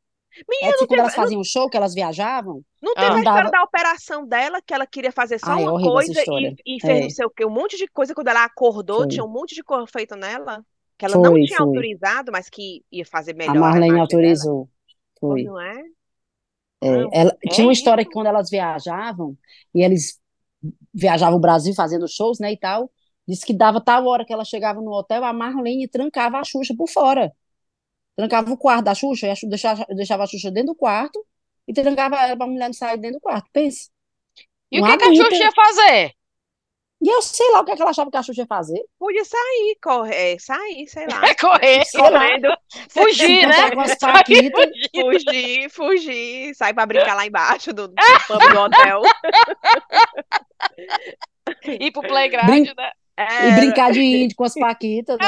É 0.62 0.72
Menina, 0.72 0.78
não 0.78 0.88
quando 0.88 0.88
teve, 0.88 1.02
elas 1.02 1.16
não, 1.16 1.16
faziam 1.16 1.44
show, 1.44 1.70
que 1.70 1.78
elas 1.78 1.94
viajavam, 1.94 2.64
não 2.82 2.96
teve 2.98 3.18
Ah. 3.18 3.20
a 3.20 3.24
história 3.24 3.50
da 3.52 3.64
operação 3.64 4.26
dela, 4.28 4.62
que 4.62 4.74
ela 4.74 4.86
queria 4.88 5.12
fazer 5.12 5.40
só 5.40 5.52
Ai, 5.52 5.64
é 5.64 5.70
uma 5.70 5.76
essa 5.80 5.80
coisa 5.80 6.24
e, 6.28 6.56
e 6.66 6.82
fez 6.82 7.00
não 7.00 7.08
É, 7.08 7.10
sei 7.10 7.26
o 7.26 7.30
quê, 7.30 7.46
um 7.46 7.50
monte 7.50 7.78
de 7.78 7.88
coisa. 7.88 8.14
Quando 8.14 8.28
ela 8.30 8.44
acordou, 8.46 9.08
tinha 9.08 9.24
foi. 9.24 9.30
um 9.30 9.30
monte 9.32 9.56
de 9.56 9.64
coisa 9.64 9.86
feita 9.88 10.16
nela, 10.16 10.66
que 10.98 11.06
ela 11.06 11.18
não 11.18 11.38
Foi, 11.38 11.42
tinha 11.42 11.60
foi. 11.60 11.62
autorizado, 11.62 12.32
mas 12.32 12.50
que 12.50 12.84
ia 12.92 13.06
fazer 13.06 13.34
A 13.46 13.54
melhor 13.54 13.72
a 13.72 13.76
Marlene 13.76 14.00
dela. 14.00 14.02
autorizou. 14.02 14.70
Pois 15.28 15.42
Foi. 15.42 15.44
não 15.44 15.60
é? 15.60 15.84
É, 16.86 17.22
ela, 17.22 17.38
É 17.48 17.50
tinha 17.50 17.66
uma 17.66 17.74
história 17.74 18.02
isso. 18.02 18.10
que 18.10 18.12
quando 18.12 18.28
elas 18.28 18.50
viajavam, 18.50 19.38
e 19.74 19.82
eles 19.84 20.20
viajavam 20.94 21.38
o 21.38 21.42
Brasil 21.42 21.74
fazendo 21.76 22.08
shows, 22.08 22.40
né, 22.40 22.54
e 22.54 22.58
tal, 22.60 22.92
disse 23.28 23.46
que 23.46 23.54
dava 23.54 23.82
tal 23.84 24.06
hora 24.08 24.26
que 24.26 24.34
ela 24.34 24.46
chegava 24.46 24.82
no 24.82 24.92
hotel, 24.92 25.24
a 25.24 25.34
Marlene 25.34 25.88
trancava 25.88 26.40
a 26.40 26.44
Xuxa 26.44 26.76
por 26.78 26.90
fora. 26.90 27.32
Trancava 28.16 28.52
o 28.52 28.58
quarto 28.58 28.86
da 28.86 28.96
Xuxa, 28.96 29.28
e 29.28 29.32
a 29.32 29.36
deixava, 29.50 29.86
deixava 29.96 30.24
a 30.24 30.28
Xuxa 30.28 30.52
dentro 30.52 30.74
do 30.74 30.76
quarto, 30.78 31.26
e 31.68 31.74
trancava 31.74 32.18
ela 32.18 32.38
pra 32.38 32.48
mulher 32.48 32.68
não 32.68 32.74
sair 32.74 32.98
dentro 32.98 33.20
do 33.20 33.22
quarto. 33.22 33.50
Pensa, 33.54 33.90
E 34.72 34.80
o 34.80 34.84
que 34.86 34.98
que 34.98 35.04
a 35.06 35.14
Xuxa 35.16 35.44
ia 35.44 35.52
fazer? 35.52 36.14
E 37.06 37.08
eu 37.08 37.22
sei 37.22 37.52
lá 37.52 37.60
o 37.60 37.64
que, 37.64 37.72
é 37.72 37.76
que 37.76 37.84
ela 37.84 37.92
achava 37.92 38.10
que 38.10 38.18
a 38.18 38.24
Xuxa 38.24 38.42
ia 38.42 38.48
fazer. 38.48 38.84
podia 38.98 39.24
sair, 39.24 39.78
correr, 39.80 40.40
sair, 40.40 40.88
sei 40.88 41.06
lá, 41.06 41.22
É 41.24 41.36
correr, 41.38 41.86
Sei 41.86 42.02
lá, 42.02 42.10
correndo, 42.10 42.58
se 42.68 43.00
fugir, 43.00 43.48
né? 43.48 43.70
Paquitas. 44.02 44.66
fugindo. 44.66 45.12
fugir, 45.12 45.70
fugir, 45.70 46.56
sair 46.56 46.74
pra 46.74 46.88
brincar 46.88 47.14
lá 47.14 47.28
embaixo 47.28 47.72
do, 47.72 47.90
do 47.90 47.94
pub 48.28 48.52
do 48.52 48.60
hotel. 48.60 49.02
Ir 51.80 51.92
pro 51.92 52.02
Brin 52.02 52.10
playground, 52.10 52.68
né? 52.76 52.92
e 53.20 53.22
Era, 53.22 53.56
brincar 53.56 53.92
de 53.92 54.02
índio 54.02 54.36
com 54.36 54.44
as 54.44 54.56
Paquitas, 54.56 55.20
né? 55.20 55.28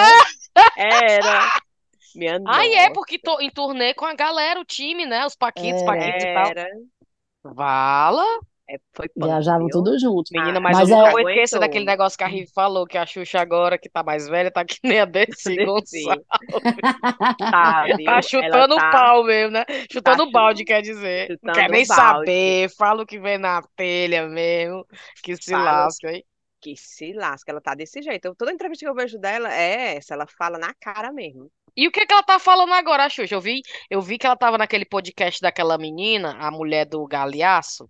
era. 0.75 1.61
Minha 2.15 2.41
Aí 2.47 2.73
é, 2.73 2.89
porque 2.89 3.19
tô 3.19 3.39
em 3.39 3.51
turnê 3.51 3.93
com 3.93 4.05
a 4.05 4.15
galera, 4.15 4.59
o 4.59 4.65
time, 4.65 5.05
né? 5.05 5.27
Os 5.27 5.35
Paquitos, 5.35 5.83
Era. 5.83 5.85
Paquitos 5.85 6.23
e 6.23 6.33
tal. 6.33 7.53
Vala? 7.53 8.25
É, 8.69 8.77
foi 8.93 9.07
punk, 9.07 9.25
Viajavam 9.25 9.67
viu? 9.67 9.69
tudo 9.69 9.97
junto. 9.97 10.29
Menina, 10.31 10.57
Ah, 10.57 10.61
mas, 10.61 10.77
mas 10.77 10.89
eu 10.89 10.97
nunca 10.97 11.07
é- 11.07 11.11
esquecer 11.11 11.55
Aguentou. 11.55 11.59
daquele 11.61 11.85
negócio 11.85 12.17
que 12.17 12.23
a 12.23 12.27
Rive 12.27 12.51
falou, 12.53 12.85
que 12.85 12.97
a 12.97 13.05
Xuxa 13.05 13.39
agora, 13.39 13.77
que 13.77 13.89
tá 13.89 14.03
mais 14.03 14.27
velha, 14.27 14.51
tá 14.51 14.65
que 14.65 14.77
nem 14.83 14.99
a 14.99 15.05
Desi. 15.05 15.55
Gonçalves. 15.65 16.25
Tá? 17.39 17.85
Tá 18.05 18.21
chutando 18.21 18.73
o 18.75 18.77
tá- 18.77 18.91
pau 18.91 19.23
mesmo, 19.23 19.51
né? 19.53 19.65
Chutando 19.91 20.23
o 20.23 20.25
chutando- 20.25 20.31
balde, 20.31 20.65
quer 20.65 20.81
dizer. 20.81 21.37
Não 21.41 21.53
quer 21.53 21.69
nem 21.69 21.85
balde. 21.85 22.01
saber, 22.01 22.69
fala 22.77 23.03
o 23.03 23.05
que 23.05 23.19
vem 23.19 23.37
na 23.37 23.61
telha 23.75 24.27
mesmo, 24.27 24.85
que 25.23 25.35
se 25.35 25.51
Fala. 25.51 25.83
lasca, 25.83 26.11
hein? 26.11 26.23
Que 26.59 26.75
se 26.75 27.13
lasca, 27.13 27.51
ela 27.51 27.61
tá 27.61 27.75
desse 27.75 28.01
jeito. 28.01 28.25
Eu- 28.25 28.35
toda 28.35 28.51
entrevista 28.51 28.85
que 28.85 28.89
eu 28.89 28.95
vejo 28.95 29.17
dela 29.19 29.53
é 29.53 29.95
essa, 29.97 30.13
ela 30.13 30.25
fala 30.37 30.57
na 30.57 30.73
cara 30.81 31.11
mesmo. 31.11 31.49
E 31.75 31.87
o 31.87 31.91
que 31.91 32.05
que 32.05 32.11
ela 32.13 32.23
tá 32.23 32.39
falando 32.39 32.73
agora, 32.73 33.07
Xuxa? 33.07 33.35
Eu 33.35 33.41
vi, 33.41 33.61
eu 33.89 34.01
vi 34.01 34.17
que 34.17 34.25
ela 34.25 34.35
tava 34.35 34.57
naquele 34.57 34.83
podcast 34.83 35.39
daquela 35.39 35.77
menina, 35.77 36.35
a 36.39 36.49
mulher 36.49 36.85
do 36.85 37.05
Galeaço, 37.05 37.87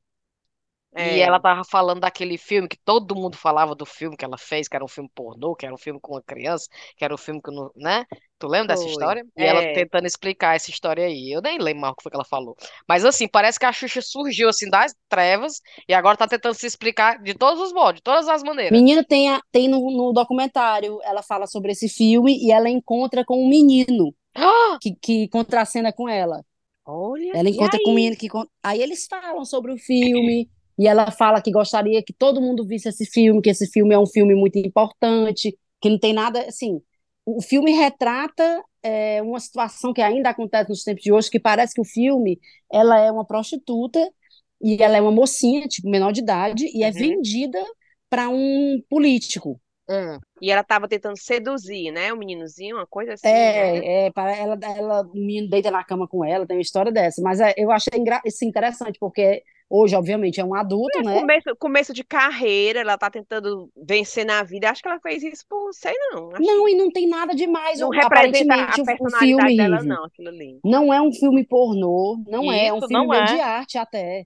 e 0.97 1.19
É. 1.19 1.21
ela 1.21 1.39
tava 1.39 1.63
falando 1.63 1.99
daquele 2.01 2.38
filme 2.38 2.67
que 2.67 2.77
todo 2.83 3.15
mundo 3.15 3.38
falava 3.38 3.75
do 3.75 3.86
filme 3.86 4.17
que 4.17 4.25
ela 4.25 4.38
fez, 4.38 4.67
que 4.67 4.75
era 4.75 4.83
um 4.86 4.88
filme 4.88 5.10
pornô, 5.13 5.55
que 5.55 5.65
era 5.65 5.73
um 5.73 5.77
filme 5.77 5.99
com 6.01 6.13
uma 6.13 6.21
criança, 6.23 6.67
que 6.97 7.05
era 7.05 7.13
um 7.13 7.17
filme 7.17 7.41
que 7.41 7.51
não, 7.51 7.71
né? 7.75 8.05
Tu 8.39 8.47
lembra 8.47 8.69
dessa 8.69 8.88
Foi. 8.88 8.88
história? 8.88 9.25
E 9.38 9.45
ela 9.45 9.63
É. 9.63 9.63
tentando 9.63 10.05
explicar 10.07 10.55
essa 10.55 10.69
história 10.71 11.05
aí. 11.05 11.31
Eu 11.31 11.41
nem 11.41 11.57
lembro 11.60 11.81
mais 11.81 11.93
o 11.93 11.95
que 11.95 12.03
foi 12.03 12.12
que 12.12 12.15
ela 12.17 12.25
falou. 12.25 12.55
Mas 12.88 13.05
assim, 13.05 13.27
parece 13.27 13.60
que 13.60 13.65
a 13.65 13.71
Xuxa 13.73 14.01
surgiu 14.01 14.49
assim 14.49 14.69
das 14.69 14.93
trevas 15.10 15.62
e 15.88 15.93
agora 15.93 16.17
tá 16.17 16.27
tentando 16.27 16.53
se 16.55 16.65
explicar 16.67 17.21
de 17.21 17.33
todos 17.33 17.62
os 17.62 17.73
modos, 17.73 17.95
de 17.95 18.03
todas 18.03 18.27
as 18.27 18.43
maneiras. 18.43 18.81
Menina 18.81 19.03
tem, 19.03 19.29
a- 19.29 19.41
tem 19.51 19.67
no, 19.67 19.79
no 19.91 20.12
documentário, 20.13 20.99
ela 21.03 21.21
fala 21.23 21.47
sobre 21.47 21.71
esse 21.71 21.88
filme 21.88 22.38
e 22.38 22.51
ela 22.51 22.69
encontra 22.69 23.23
com 23.25 23.43
um 23.43 23.47
menino 23.49 24.13
Ah! 24.36 24.79
que, 24.81 24.95
que 25.01 25.29
contracena 25.29 25.93
com 25.93 26.10
ela. 26.10 26.43
Olha, 26.86 27.33
Ela 27.33 27.49
e 27.49 27.57
encontra 27.57 27.79
com 27.81 27.91
um 27.91 27.93
aí? 27.93 27.95
menino 27.95 28.17
que. 28.17 28.27
Aí 28.63 28.81
eles 28.81 29.07
falam 29.07 29.45
sobre 29.45 29.73
o 29.73 29.77
filme, 29.77 30.49
e 30.77 30.87
ela 30.87 31.11
fala 31.11 31.41
que 31.41 31.51
gostaria 31.51 32.03
que 32.03 32.13
todo 32.13 32.41
mundo 32.41 32.65
visse 32.65 32.89
esse 32.89 33.05
filme, 33.05 33.41
que 33.41 33.49
esse 33.49 33.67
filme 33.67 33.93
é 33.95 33.99
um 33.99 34.05
filme 34.05 34.35
muito 34.35 34.57
importante, 34.59 35.57
que 35.81 35.89
não 35.89 35.99
tem 35.99 36.13
nada. 36.13 36.41
Assim, 36.47 36.81
o 37.25 37.41
filme 37.41 37.71
retrata 37.71 38.63
é, 38.83 39.21
uma 39.21 39.39
situação 39.39 39.93
que 39.93 40.01
ainda 40.01 40.29
acontece 40.29 40.69
nos 40.69 40.83
tempos 40.83 41.03
de 41.03 41.11
hoje, 41.11 41.29
que 41.29 41.39
parece 41.39 41.73
que 41.73 41.81
o 41.81 41.85
filme 41.85 42.39
ela 42.71 42.99
é 42.99 43.11
uma 43.11 43.25
prostituta 43.25 43.99
e 44.61 44.81
ela 44.81 44.97
é 44.97 45.01
uma 45.01 45.11
mocinha, 45.11 45.67
tipo, 45.67 45.89
menor 45.89 46.11
de 46.11 46.21
idade, 46.21 46.65
e 46.75 46.83
é 46.83 46.91
Uhum. 46.91 46.91
vendida 46.91 47.59
para 48.09 48.29
um 48.29 48.81
político. 48.89 49.59
Hum. 49.89 50.19
E 50.41 50.51
ela 50.51 50.63
tava 50.63 50.87
tentando 50.87 51.17
seduzir, 51.17 51.91
né? 51.91 52.11
O 52.13 52.17
meninozinho, 52.17 52.75
uma 52.77 52.87
coisa 52.87 53.13
assim, 53.13 53.49
né? 53.49 53.71
É, 53.71 54.05
é, 54.07 54.11
para 54.11 54.35
ela, 54.35 54.57
ela, 54.63 55.01
o 55.01 55.13
menino 55.13 55.49
deita 55.49 55.71
na 55.71 55.83
cama 55.83 56.07
com 56.07 56.23
ela, 56.23 56.45
tem 56.47 56.55
uma 56.57 56.61
história 56.61 56.91
dessa. 56.91 57.21
Mas 57.21 57.39
é, 57.39 57.53
eu 57.57 57.71
achei 57.71 57.91
engra- 57.99 58.21
isso 58.25 58.45
interessante, 58.45 58.97
porque 58.99 59.43
hoje, 59.69 59.95
obviamente, 59.95 60.39
é 60.39 60.43
um 60.43 60.56
adulto, 60.56 61.01
né? 61.03 61.19
Começo, 61.19 61.56
começo 61.58 61.93
de 61.93 62.03
carreira, 62.03 62.80
ela 62.80 62.97
tá 62.97 63.10
tentando 63.10 63.69
vencer 63.75 64.25
na 64.25 64.43
vida. 64.43 64.69
Acho 64.69 64.82
que 64.82 64.88
ela 64.88 64.99
fez 64.99 65.23
isso 65.23 65.45
por, 65.47 65.73
sei 65.73 65.93
não. 66.12 66.30
Não, 66.39 66.69
e 66.69 66.75
não 66.75 66.91
tem 66.91 67.08
nada 67.08 67.34
demais. 67.34 67.80
não 67.80 67.89
representa 67.89 68.53
a 68.56 68.67
personalidade 68.67 69.19
filme, 69.19 69.58
dela, 69.58 69.84
não, 69.84 70.06
aquilo 70.06 70.30
ali. 70.30 70.60
não 70.63 70.93
é 70.93 71.01
um 71.01 71.12
filme 71.12 71.45
pornô, 71.45 72.17
não 72.27 72.51
é, 72.51 72.67
é 72.67 72.73
um 72.73 72.77
Isso, 72.77 72.88
filme 72.88 73.17
é. 73.17 73.25
de 73.25 73.39
arte 73.39 73.77
até. 73.77 74.25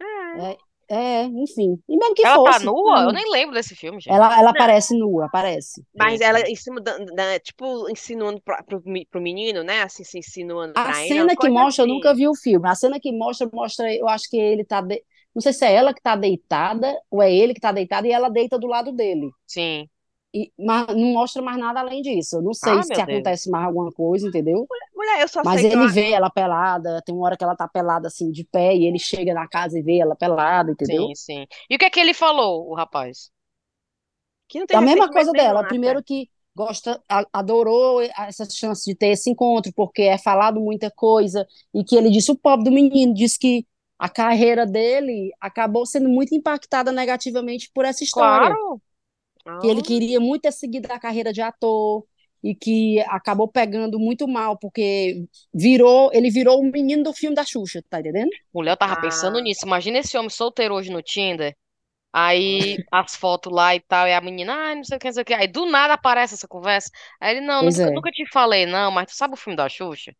É. 0.00 0.56
É, 0.88 0.94
é, 0.94 1.24
enfim. 1.24 1.78
E 1.88 1.96
mesmo 1.96 2.14
que 2.14 2.26
Ela 2.26 2.38
tá 2.42 2.58
fosse. 2.58 2.60
nua? 2.60 3.04
Eu 3.04 3.12
hum, 3.12 3.12
nem 3.12 3.30
lembro 3.30 3.54
desse 3.54 3.74
filme, 3.74 4.00
gente. 4.00 4.14
Ela, 4.14 4.38
ela 4.38 4.50
aparece 4.50 4.96
nua, 4.98 5.26
aparece. 5.26 5.84
Mas 5.96 6.20
Sim, 6.20 6.24
ela, 6.24 6.40
em 6.40 6.56
cima 6.56 6.80
da, 6.80 6.98
da- 6.98 7.38
tipo, 7.40 7.88
insinuando 7.90 8.40
pra, 8.42 8.62
pro, 8.64 8.82
pro 9.10 9.20
menino, 9.20 9.62
né? 9.62 9.82
Assim, 9.82 10.02
se 10.04 10.18
insinuando 10.18 10.74
A 10.74 10.82
pra 10.82 11.04
ele. 11.06 11.06
cena 11.08 11.36
que 11.36 11.48
mostra, 11.48 11.84
eu 11.84 11.86
assim. 11.86 11.94
nunca 11.94 12.14
vi 12.14 12.26
o 12.28 12.34
filme. 12.34 12.68
A 12.68 12.74
cena 12.74 12.98
que 13.00 13.12
mostra, 13.12 13.48
mostra, 13.52 13.92
eu 13.94 14.08
acho 14.08 14.28
que 14.28 14.36
ele 14.36 14.64
tá. 14.64 14.80
de- 14.80 15.04
Não 15.34 15.40
sei 15.42 15.52
se 15.52 15.64
é 15.64 15.72
ela 15.74 15.94
que 15.94 16.00
tá 16.02 16.16
deitada, 16.16 16.92
ou 17.10 17.22
é 17.22 17.32
ele 17.32 17.54
que 17.54 17.60
tá 17.60 17.72
deitado 17.72 18.06
e 18.06 18.12
ela 18.12 18.28
deita 18.28 18.58
do 18.58 18.66
lado 18.66 18.92
dele. 18.92 19.30
Sim. 19.46 19.88
E, 20.34 20.52
mas 20.58 20.86
não 20.88 21.12
mostra 21.12 21.40
mais 21.40 21.58
nada 21.58 21.80
além 21.80 22.02
disso. 22.02 22.36
Eu 22.36 22.42
não 22.42 22.52
sei 22.52 22.72
Ah, 22.72 22.82
se 22.82 22.88
meu 22.88 22.96
Deus. 22.96 23.02
acontece 23.02 23.48
mais 23.50 23.66
alguma 23.66 23.92
coisa, 23.92 24.26
entendeu? 24.26 24.66
Mulher, 24.94 25.20
eu 25.22 25.28
só 25.28 25.42
Mas 25.44 25.62
ele 25.62 25.86
vê 25.88 26.10
ela 26.12 26.30
pelada, 26.30 27.00
tem 27.04 27.14
uma 27.14 27.26
hora 27.26 27.36
que 27.36 27.44
ela 27.44 27.54
tá 27.56 27.68
pelada 27.68 28.08
assim 28.08 28.30
de 28.30 28.44
pé, 28.44 28.74
e 28.74 28.86
ele 28.86 28.98
chega 28.98 29.32
na 29.34 29.46
casa 29.46 29.78
e 29.78 29.82
vê 29.82 29.98
ela 29.98 30.16
pelada, 30.16 30.72
entendeu? 30.72 31.06
Sim, 31.06 31.14
sim. 31.14 31.46
E 31.70 31.76
o 31.76 31.78
que 31.78 31.84
é 31.86 31.90
que 31.90 32.00
ele 32.00 32.14
falou, 32.14 32.68
o 32.70 32.74
rapaz? 32.74 33.30
que 34.48 34.58
não 34.58 34.66
tem 34.66 34.76
a 34.76 34.80
mesma 34.80 35.10
coisa 35.10 35.32
dela. 35.32 35.62
né, 35.62 35.68
Primeiro 35.68 36.02
que 36.02 36.28
gosta, 36.54 37.02
adorou 37.32 38.00
essa 38.02 38.48
chance 38.48 38.84
de 38.84 38.94
ter 38.96 39.08
esse 39.08 39.30
encontro, 39.30 39.72
porque 39.74 40.02
é 40.02 40.18
falado 40.18 40.60
muita 40.60 40.90
coisa, 40.90 41.46
e 41.74 41.82
que 41.84 41.96
ele 41.96 42.10
disse, 42.10 42.30
o 42.30 42.36
pobre 42.36 42.64
do 42.64 42.72
menino, 42.72 43.12
disse 43.14 43.38
que 43.38 43.66
a 43.98 44.08
carreira 44.08 44.66
dele 44.66 45.30
acabou 45.40 45.86
sendo 45.86 46.08
muito 46.08 46.34
impactada 46.34 46.92
negativamente 46.92 47.70
por 47.74 47.84
essa 47.84 48.04
história. 48.04 48.56
Claro. 48.56 48.80
Que 49.58 49.66
ele 49.68 49.82
Ah, 49.82 49.84
queria 49.84 50.20
muito 50.20 50.42
ter 50.42 50.52
seguido 50.52 50.90
a 50.92 50.98
carreira 50.98 51.32
de 51.32 51.40
ator 51.42 52.04
e 52.42 52.54
que 52.54 53.00
acabou 53.08 53.48
pegando 53.48 53.98
muito 53.98 54.28
mal, 54.28 54.58
porque 54.58 55.26
virou, 55.52 56.10
ele 56.12 56.30
virou 56.30 56.60
o 56.60 56.70
menino 56.70 57.02
do 57.04 57.12
filme 57.14 57.34
da 57.34 57.44
Xuxa, 57.44 57.82
tá 57.88 58.00
entendendo? 58.00 58.30
Mulher, 58.54 58.72
eu 58.72 58.76
tava 58.76 58.96
pensando 58.96 59.38
Ah. 59.38 59.40
nisso. 59.40 59.64
Imagina 59.66 59.98
esse 59.98 60.16
homem 60.18 60.30
solteiro 60.30 60.74
hoje 60.74 60.90
no 60.90 61.02
Tinder. 61.02 61.56
Aí 62.12 62.80
as 62.90 63.16
fotos 63.16 63.52
lá 63.52 63.74
e 63.74 63.80
tal, 63.80 64.06
e 64.08 64.12
a 64.14 64.20
menina, 64.20 64.54
ai, 64.54 64.76
não 64.76 64.84
sei 64.84 64.96
o 64.96 65.00
que, 65.00 65.06
não 65.08 65.14
sei 65.14 65.22
o 65.22 65.26
que. 65.26 65.34
Aí 65.34 65.48
do 65.48 65.66
nada 65.66 65.94
aparece 65.94 66.34
essa 66.34 66.48
conversa. 66.48 66.90
Aí 67.20 67.36
ele, 67.36 67.46
não, 67.46 67.62
nunca, 67.64 67.78
é. 67.80 67.90
nunca 67.92 68.10
te 68.12 68.24
falei, 68.32 68.66
não, 68.66 68.90
mas 68.92 69.06
tu 69.12 69.16
sabe 69.16 69.34
o 69.34 69.36
filme 69.36 69.56
da 69.56 69.68
Xuxa? 69.68 70.14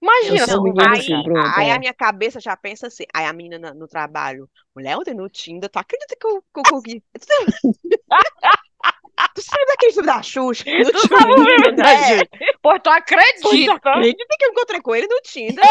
Imagina 0.00 0.36
Eu 0.38 0.44
essa 0.44 0.52
sou 0.52 0.60
o 0.60 0.64
menino 0.64 0.82
do 0.92 0.94
conversa, 0.96 1.06
filme, 1.06 1.24
cara. 1.24 1.42
pronto, 1.42 1.58
Aí 1.58 1.68
é. 1.68 1.72
a 1.72 1.78
minha 1.78 1.94
cabeça 1.94 2.40
já 2.40 2.56
pensa 2.56 2.86
assim, 2.86 3.04
aí 3.12 3.24
a 3.26 3.32
menina 3.32 3.58
na- 3.58 3.74
no, 3.74 3.88
trabalho, 3.88 4.48
mulher, 4.74 4.96
ontem 4.96 5.12
no 5.14 5.28
Tinder, 5.28 5.68
tu 5.68 5.78
acredita 5.78 6.14
que 6.18 6.26
eu, 6.26 6.36
eu- 6.36 6.44
Tu 9.34 9.42
sabe 9.42 9.64
daquele 9.66 9.92
filme 9.92 10.06
da 10.06 10.22
Xuxa? 10.22 10.64
No 10.64 10.90
Tu 10.92 11.08
sabe 11.08 11.32
o 11.32 11.44
filme 11.44 11.72
da 11.76 11.90
É. 11.90 12.18
Xuxa? 12.18 12.28
Pois 12.62 12.80
tu 12.82 12.82
Pois 12.82 12.82
tu 12.82 12.90
acredita? 12.90 13.72
acredita 13.74 14.36
que 14.38 14.44
eu 14.44 14.50
encontrei 14.50 14.80
com 14.80 14.94
ele 14.94 15.06
no 15.08 15.20
Tinder? 15.22 15.64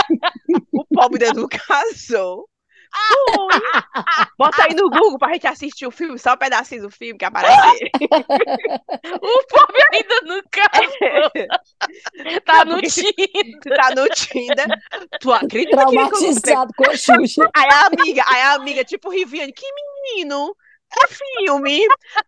O 0.73 0.85
pobre 0.85 1.25
não 1.33 1.47
casou. 1.47 2.49
Bota 4.38 4.63
aí 4.65 4.73
no 4.75 4.89
Google 4.89 5.17
pra 5.17 5.33
gente 5.33 5.47
assistir 5.47 5.86
o 5.88 5.91
filme, 5.91 6.17
só 6.19 6.33
um 6.33 6.38
pedacinho 6.38 6.83
do 6.83 6.91
filme 6.91 7.17
que 7.17 7.25
aparece. 7.25 7.57
O 9.21 9.43
pobre 9.47 9.83
ainda 9.93 10.21
não 10.23 10.41
casou. 10.51 11.31
Tá 12.45 12.65
no 12.65 12.89
se- 12.89 13.13
Tinder. 13.13 13.60
Tu 13.62 13.69
tá 13.69 13.89
no 13.95 14.07
Tinder, 14.10 14.67
tu 15.19 15.33
acredita 15.33 15.86
que 15.86 15.95
ele 15.95 16.03
encontrei 16.05 16.33
Traumatizado 16.33 16.73
com 16.75 16.89
a 16.89 16.95
Xuxa. 16.97 17.49
Aí 17.55 17.69
a 17.71 17.88
amiga, 17.88 18.23
aí 18.27 18.41
a 18.41 18.53
amiga, 18.53 18.83
tipo, 18.83 19.10
Riviane, 19.10 19.53
que 19.53 19.65
menino, 20.15 20.55
que 20.89 21.08
filme, 21.45 21.82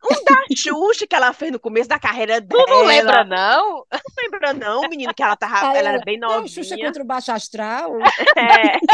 um 0.06 0.24
da 0.26 0.44
Xuxa 0.56 1.08
que 1.08 1.16
ela 1.16 1.32
fez 1.34 1.52
no 1.52 1.60
começo 1.60 1.88
da 1.90 1.98
carreira 1.98 2.42
Tu 2.42 2.48
dela. 2.48 2.66
não 2.68 2.84
lembra, 2.84 3.24
não? 3.24 3.86
Não 3.92 4.00
lembra 4.24 4.54
não, 4.54 4.82
menino, 4.90 5.14
que 5.14 5.24
ela 5.24 5.36
tava, 5.36 5.70
Aí 5.70 5.78
ela 5.78 5.90
era 5.90 5.98
ela, 5.98 6.04
bem 6.06 6.20
não, 6.20 6.46
Xuxa 6.48 6.72
novinha. 6.72 6.88
contra 6.88 7.04
o 7.04 7.06
Baixo 7.06 7.32
Astral, 7.32 7.94
É. 8.36 8.78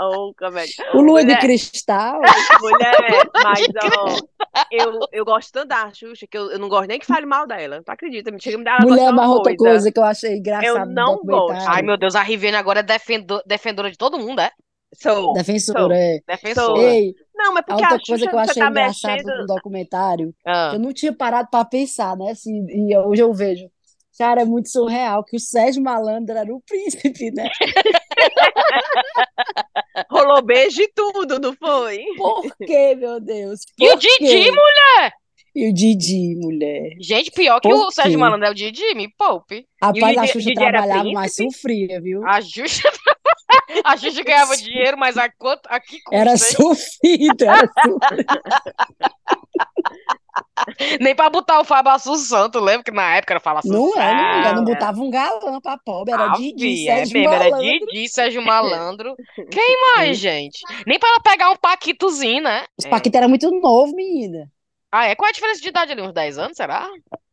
Oh, 0.00 0.34
comédia. 0.36 0.84
o 0.92 1.00
Lua 1.00 1.20
de 1.20 1.26
Mulher, 1.26 1.40
Cristal. 1.40 2.20
mulher, 2.60 3.30
mas 3.44 3.60
ó, 3.96 4.16
eu, 4.70 4.98
eu 5.12 5.24
gosto 5.24 5.52
tanto 5.52 5.68
da 5.68 5.92
Xuxa 5.94 6.26
que 6.28 6.36
eu, 6.36 6.50
eu 6.50 6.58
não 6.58 6.68
gosto 6.68 6.88
nem 6.88 6.98
que 6.98 7.06
fale 7.06 7.26
mal 7.26 7.46
dela. 7.46 7.80
Tu 7.84 7.90
acredita? 7.90 8.30
Me 8.32 8.40
chega 8.42 8.58
me 8.58 8.64
dar 8.64 8.80
ela 8.80 8.90
Mulher, 8.90 9.12
mas 9.12 9.24
uma 9.26 9.34
outra 9.34 9.56
coisa. 9.56 9.72
coisa 9.74 9.92
que 9.92 9.98
eu 9.98 10.04
achei 10.04 10.32
Eu 10.32 10.36
engraçado 10.38 10.86
no 10.88 10.94
não 10.94 11.16
gosto. 11.22 11.68
Ai, 11.68 11.82
meu 11.82 11.96
Deus, 11.96 12.16
a 12.16 12.22
Riviane 12.22 12.56
agora 12.56 12.80
é 12.80 12.82
defendo- 12.82 13.40
defendora 13.46 13.88
de 13.90 13.96
todo 13.96 14.18
mundo, 14.18 14.40
é? 14.40 14.50
Sou, 14.96 15.12
sou, 15.14 15.32
defensora, 15.34 15.96
é. 15.96 16.18
Defensora. 16.26 16.82
Ei, 16.82 17.14
Não, 17.34 17.52
mas 17.52 17.60
a 17.60 17.62
porque 17.64 17.82
a 17.84 17.90
outra 17.90 18.06
coisa 18.06 18.24
Xuxa, 18.24 18.30
que 18.30 18.36
eu 18.36 18.38
achei 18.38 18.62
tá 18.62 18.70
engraçado 18.70 19.16
mexendo. 19.16 19.38
no 19.40 19.46
documentário, 19.46 20.34
Ah. 20.46 20.70
eu 20.74 20.78
não 20.78 20.92
tinha 20.92 21.12
parado 21.12 21.48
para 21.50 21.64
pensar, 21.64 22.16
né? 22.16 22.34
Se, 22.34 22.48
e 22.50 22.96
hoje 22.96 23.22
eu 23.22 23.32
vejo. 23.34 23.68
Cara, 24.16 24.42
é 24.42 24.44
muito 24.44 24.68
surreal 24.68 25.24
que 25.24 25.36
o 25.36 25.40
Sérgio 25.40 25.82
Malandro 25.82 26.36
era 26.38 26.54
o 26.54 26.60
príncipe, 26.60 27.32
né? 27.32 27.50
Rolou 30.10 30.42
beijo 30.42 30.80
e 30.82 30.88
tudo, 30.94 31.38
não 31.40 31.54
foi? 31.54 32.04
Por 32.16 32.56
quê, 32.64 32.94
meu 32.94 33.20
Deus? 33.20 33.60
E 33.78 33.86
o 33.88 33.92
Por 33.92 33.98
Didi, 33.98 34.18
quê? 34.18 34.50
mulher? 34.50 35.12
E 35.54 35.68
o 35.68 35.72
Didi, 35.74 36.34
mulher. 36.36 36.90
Gente, 37.00 37.30
pior 37.30 37.60
que 37.60 37.68
Por 37.68 37.86
o 37.86 37.90
Sérgio? 37.92 38.18
Malandro 38.18 38.46
é 38.46 38.50
o 38.50 38.54
Didi, 38.54 38.94
me 38.94 39.08
poupe. 39.16 39.66
Rapaz, 39.82 40.16
a 40.18 40.22
Didi- 40.22 40.32
Xuxa 40.32 40.48
Didi 40.48 40.54
trabalhava, 40.54 41.10
mas 41.12 41.34
sofria, 41.34 42.00
viu? 42.00 42.26
A 42.26 42.40
Xuxa, 42.40 42.90
a 43.84 43.96
Xuxa 43.96 44.22
ganhava 44.22 44.56
dinheiro, 44.56 44.96
mas 44.98 45.16
a, 45.16 45.28
quanto, 45.30 45.66
a 45.66 45.78
que 45.80 46.00
custa, 46.02 46.16
Era 46.16 46.36
sofrido, 46.36 47.44
era 47.44 47.68
sofrido. 47.82 48.24
Nem 51.00 51.14
pra 51.14 51.28
botar 51.30 51.60
o 51.60 51.64
Fábio 51.64 51.92
Assunção, 51.92 52.50
tu 52.50 52.58
lembra 52.60 52.82
que 52.84 52.90
na 52.90 53.16
época 53.16 53.34
era 53.34 53.40
falar 53.40 53.58
Assunção? 53.60 53.90
Não 53.94 54.00
é, 54.00 54.44
não, 54.52 54.62
não 54.62 54.62
é. 54.62 54.74
botava 54.74 55.00
um 55.00 55.10
galã 55.10 55.60
pra 55.60 55.78
pobre, 55.78 56.12
era 56.12 56.32
Ave, 56.32 56.52
Didi, 56.54 56.88
é 56.88 56.96
Sérgio 56.96 57.18
mesmo, 57.18 57.34
era 57.34 57.50
Malandro. 57.50 57.86
Didi, 57.86 58.08
Sérgio 58.08 58.42
Malandro. 58.42 59.14
Quem 59.50 59.76
mais, 59.96 60.18
gente? 60.18 60.60
Nem 60.86 60.98
pra 60.98 61.08
ela 61.08 61.20
pegar 61.20 61.50
um 61.50 61.56
paquitozinho, 61.56 62.42
né? 62.42 62.64
Os 62.78 62.84
É. 62.86 62.88
Paquita 62.88 63.18
era 63.18 63.28
muito 63.28 63.50
novo, 63.50 63.94
menina. 63.94 64.50
Ah, 64.90 65.06
é? 65.06 65.14
Qual 65.14 65.26
é 65.26 65.30
a 65.30 65.34
diferença 65.34 65.60
de 65.60 65.68
idade 65.68 65.92
ali? 65.92 66.02
Uns 66.02 66.12
10 66.12 66.38
anos, 66.38 66.56
será? 66.56 66.88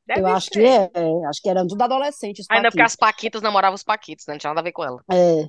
Deve 0.08 0.22
Eu 0.22 0.28
acho 0.28 0.50
que 0.50 0.60
ser. 0.60 0.66
é, 0.68 0.90
é, 0.96 1.26
acho 1.28 1.42
que 1.42 1.50
eram 1.50 1.68
tudo 1.68 1.82
adolescentes, 1.84 2.46
Ainda 2.50 2.70
porque 2.70 2.80
Paquitos. 2.80 2.94
as 2.94 2.96
paquitas 2.96 3.42
namoravam 3.42 3.76
os 3.76 3.84
paquitos, 3.84 4.26
né? 4.28 4.34
Não 4.34 4.40
tinha 4.40 4.50
nada 4.50 4.62
a 4.62 4.64
ver 4.64 4.72
com 4.72 4.84
ela. 4.84 5.00
É. 5.12 5.46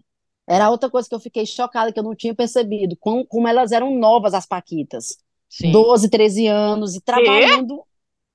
Era 0.47 0.71
outra 0.71 0.91
coisa 0.91 1.09
que 1.09 1.15
eu 1.15 1.21
fiquei 1.21 1.47
chocada, 1.47 1.93
que 1.93 1.99
eu 1.99 2.03
não 2.03 2.15
tinha 2.15 2.35
percebido, 2.35 2.97
como, 2.99 3.25
como 3.27 3.47
elas 3.47 3.73
eram 3.73 3.95
novas, 3.97 4.35
as 4.35 4.47
Paquitas. 4.47 5.17
Sim. 5.49 5.71
12, 5.71 6.09
13 6.09 6.47
anos, 6.47 6.97
e 6.97 7.01
trabalhando. 7.01 7.85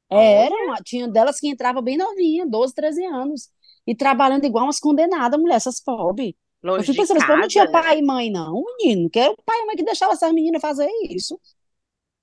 Olha. 0.10 0.22
Era, 0.22 0.56
tinha 0.86 1.08
delas 1.08 1.40
que 1.40 1.48
entrava 1.50 1.82
bem 1.82 1.98
novinha, 1.98 2.46
12, 2.48 2.74
13 2.74 3.04
anos. 3.06 3.50
E 3.86 3.96
trabalhando 3.96 4.46
igual 4.46 4.66
umas 4.66 4.80
condenadas, 4.80 5.40
mulher, 5.40 5.56
essas 5.56 5.82
pobres. 5.82 6.34
Eu 6.64 6.72
Longe 6.72 6.86
fui 6.86 6.94
de 6.94 7.00
pensando, 7.02 7.20
povo 7.26 7.38
não 7.40 7.48
tinha 7.48 7.66
casa, 7.66 7.78
né? 7.78 7.84
pai 7.84 8.00
e 8.00 8.02
mãe, 8.02 8.30
não, 8.32 8.64
menino. 8.80 9.10
Que 9.10 9.20
era 9.20 9.32
o 9.32 9.44
pai 9.46 9.60
e 9.62 9.66
mãe 9.66 9.76
que 9.76 9.84
deixava 9.84 10.14
essas 10.14 10.32
meninas 10.34 10.62
fazer 10.62 10.90
isso. 11.10 11.40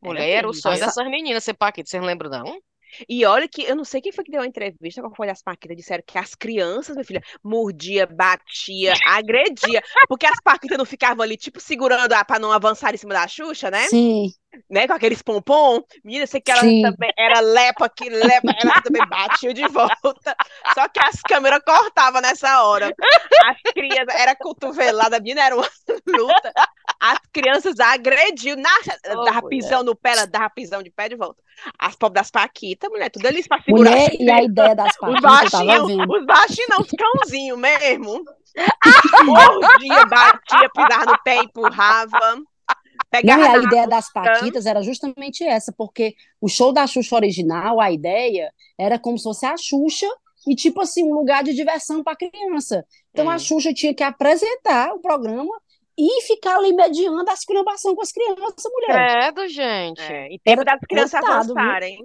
Mulher, 0.03 0.29
era 0.29 0.49
o 0.49 0.53
sonho 0.53 0.75
Essa- 0.75 0.87
dessas 0.87 1.11
meninas 1.11 1.45
ser 1.45 1.55
paquita, 1.55 1.89
vocês 1.89 2.01
não 2.01 2.07
lembram, 2.07 2.31
não? 2.31 2.59
E 3.09 3.25
olha 3.25 3.49
que 3.49 3.63
eu 3.63 3.77
não 3.77 3.85
sei 3.85 4.01
quem 4.01 4.13
foi 4.13 4.25
que 4.25 4.31
deu 4.31 4.43
a 4.43 4.47
entrevista 4.47 5.01
com 5.01 5.09
a 5.09 5.15
Folha 5.15 5.33
das 5.33 5.43
Paquitas, 5.43 5.77
disseram 5.77 6.03
que 6.07 6.19
as 6.19 6.35
crianças, 6.35 6.95
minha 6.95 7.05
filha, 7.05 7.23
mordia, 7.43 8.07
batia, 8.07 8.95
agredia, 9.07 9.83
porque 10.09 10.27
as 10.27 10.41
Paquitas 10.43 10.79
não 10.79 10.85
ficavam 10.85 11.23
ali, 11.23 11.37
tipo, 11.37 11.61
segurando 11.61 12.13
a, 12.13 12.25
pra 12.25 12.39
não 12.39 12.53
avançar 12.53 12.95
em 12.95 12.99
cima 12.99 13.15
da 13.15 13.27
Xuxa, 13.27 13.71
né? 13.71 13.87
Sim, 13.89 14.31
né, 14.71 14.87
com 14.87 14.93
aqueles 14.93 15.23
pompom. 15.23 15.83
Menina, 16.05 16.27
sei 16.27 16.41
que 16.41 16.51
ela 16.51 16.61
Sim. 16.61 16.83
também 16.83 17.11
era 17.17 17.41
lepa 17.41 17.89
que 17.89 18.09
lepa, 18.09 18.55
ela 18.63 18.81
também 18.83 19.07
batia 19.09 19.55
de 19.55 19.67
volta. 19.69 20.37
Só 20.75 20.89
que 20.89 21.01
as 21.01 21.21
câmeras 21.23 21.61
cortavam 21.65 22.21
nessa 22.21 22.63
hora. 22.63 22.95
As 23.45 23.73
crianças, 23.73 24.15
era 24.15 24.35
cotovelada, 24.35 25.17
a 25.17 25.21
menina 25.21 25.43
era 25.43 25.57
uma 25.57 25.69
luta. 26.07 26.53
As 27.01 27.19
crianças 27.33 27.79
agrediam, 27.81 28.57
na, 28.57 28.71
Ô, 29.15 29.25
dava 29.25 29.49
pisão 29.49 29.83
no 29.83 29.95
pé, 29.95 30.13
ela 30.13 30.27
dava 30.27 30.51
pisão 30.51 30.83
de 30.83 30.91
pé 30.91 31.09
de 31.09 31.17
volta. 31.17 31.43
As 31.79 31.95
pobres 31.97 32.23
das 32.23 32.31
Paquitas, 32.31 32.91
mulher, 32.91 33.11
tudo 33.11 33.27
ali 33.27 33.47
pra 33.47 33.61
segurar. 33.63 33.91
mulher, 33.91 34.11
e 34.19 34.31
a 34.31 34.43
ideia 34.43 34.75
das 34.75 34.93
Os 34.93 35.21
Paquitas, 35.21 35.51
tava 35.51 35.65
baixinhos, 35.65 36.09
os 36.09 36.27
baixinhos 36.27 36.69
não, 36.69 36.81
os 36.81 36.91
cãozinhos 36.91 37.59
mesmo. 37.59 38.25
Mordia, 39.25 40.07
batia, 40.07 40.71
pisava 40.75 41.05
no 41.07 41.23
pé, 41.23 41.37
empurrava. 41.37 42.39
Não, 43.23 43.39
e 43.39 43.47
a 43.47 43.57
ideia 43.59 43.87
das 43.87 44.11
Paquitas 44.13 44.67
era 44.67 44.83
justamente 44.83 45.45
essa, 45.45 45.73
porque 45.73 46.15
o 46.41 46.49
show 46.49 46.73
da 46.73 46.87
Xuxa 46.87 47.15
original, 47.17 47.81
a 47.81 47.91
ideia 47.93 48.53
era 48.79 48.99
como 48.99 49.19
se 49.19 49.25
fosse 49.25 49.47
a 49.47 49.57
Xuxa 49.57 50.09
e, 50.47 50.55
tipo 50.55 50.81
assim, 50.81 51.05
um 51.05 51.15
lugar 51.15 51.43
de 51.45 51.55
diversão 51.55 52.03
para 52.03 52.17
criança. 52.17 52.85
Então 53.11 53.31
a 53.31 53.37
Hum. 53.37 53.39
Xuxa 53.39 53.73
tinha 53.73 53.95
que 53.95 54.03
apresentar 54.03 54.93
o 54.95 55.01
programa 55.01 55.55
e 55.97 56.23
ficar 56.23 56.57
ali 56.57 56.73
mediando 56.73 57.31
as 57.31 57.41
esculhambação 57.41 57.95
com 57.95 58.03
as 58.03 58.13
crianças, 58.13 58.65
mulher. 58.73 59.33
Credo, 59.33 59.49
gente. 59.49 60.03
É, 60.03 60.35
e 60.35 60.39
tempo 60.41 60.63
Era 60.63 60.65
das 60.65 60.81
crianças 60.81 61.15
avançarem. 61.15 61.99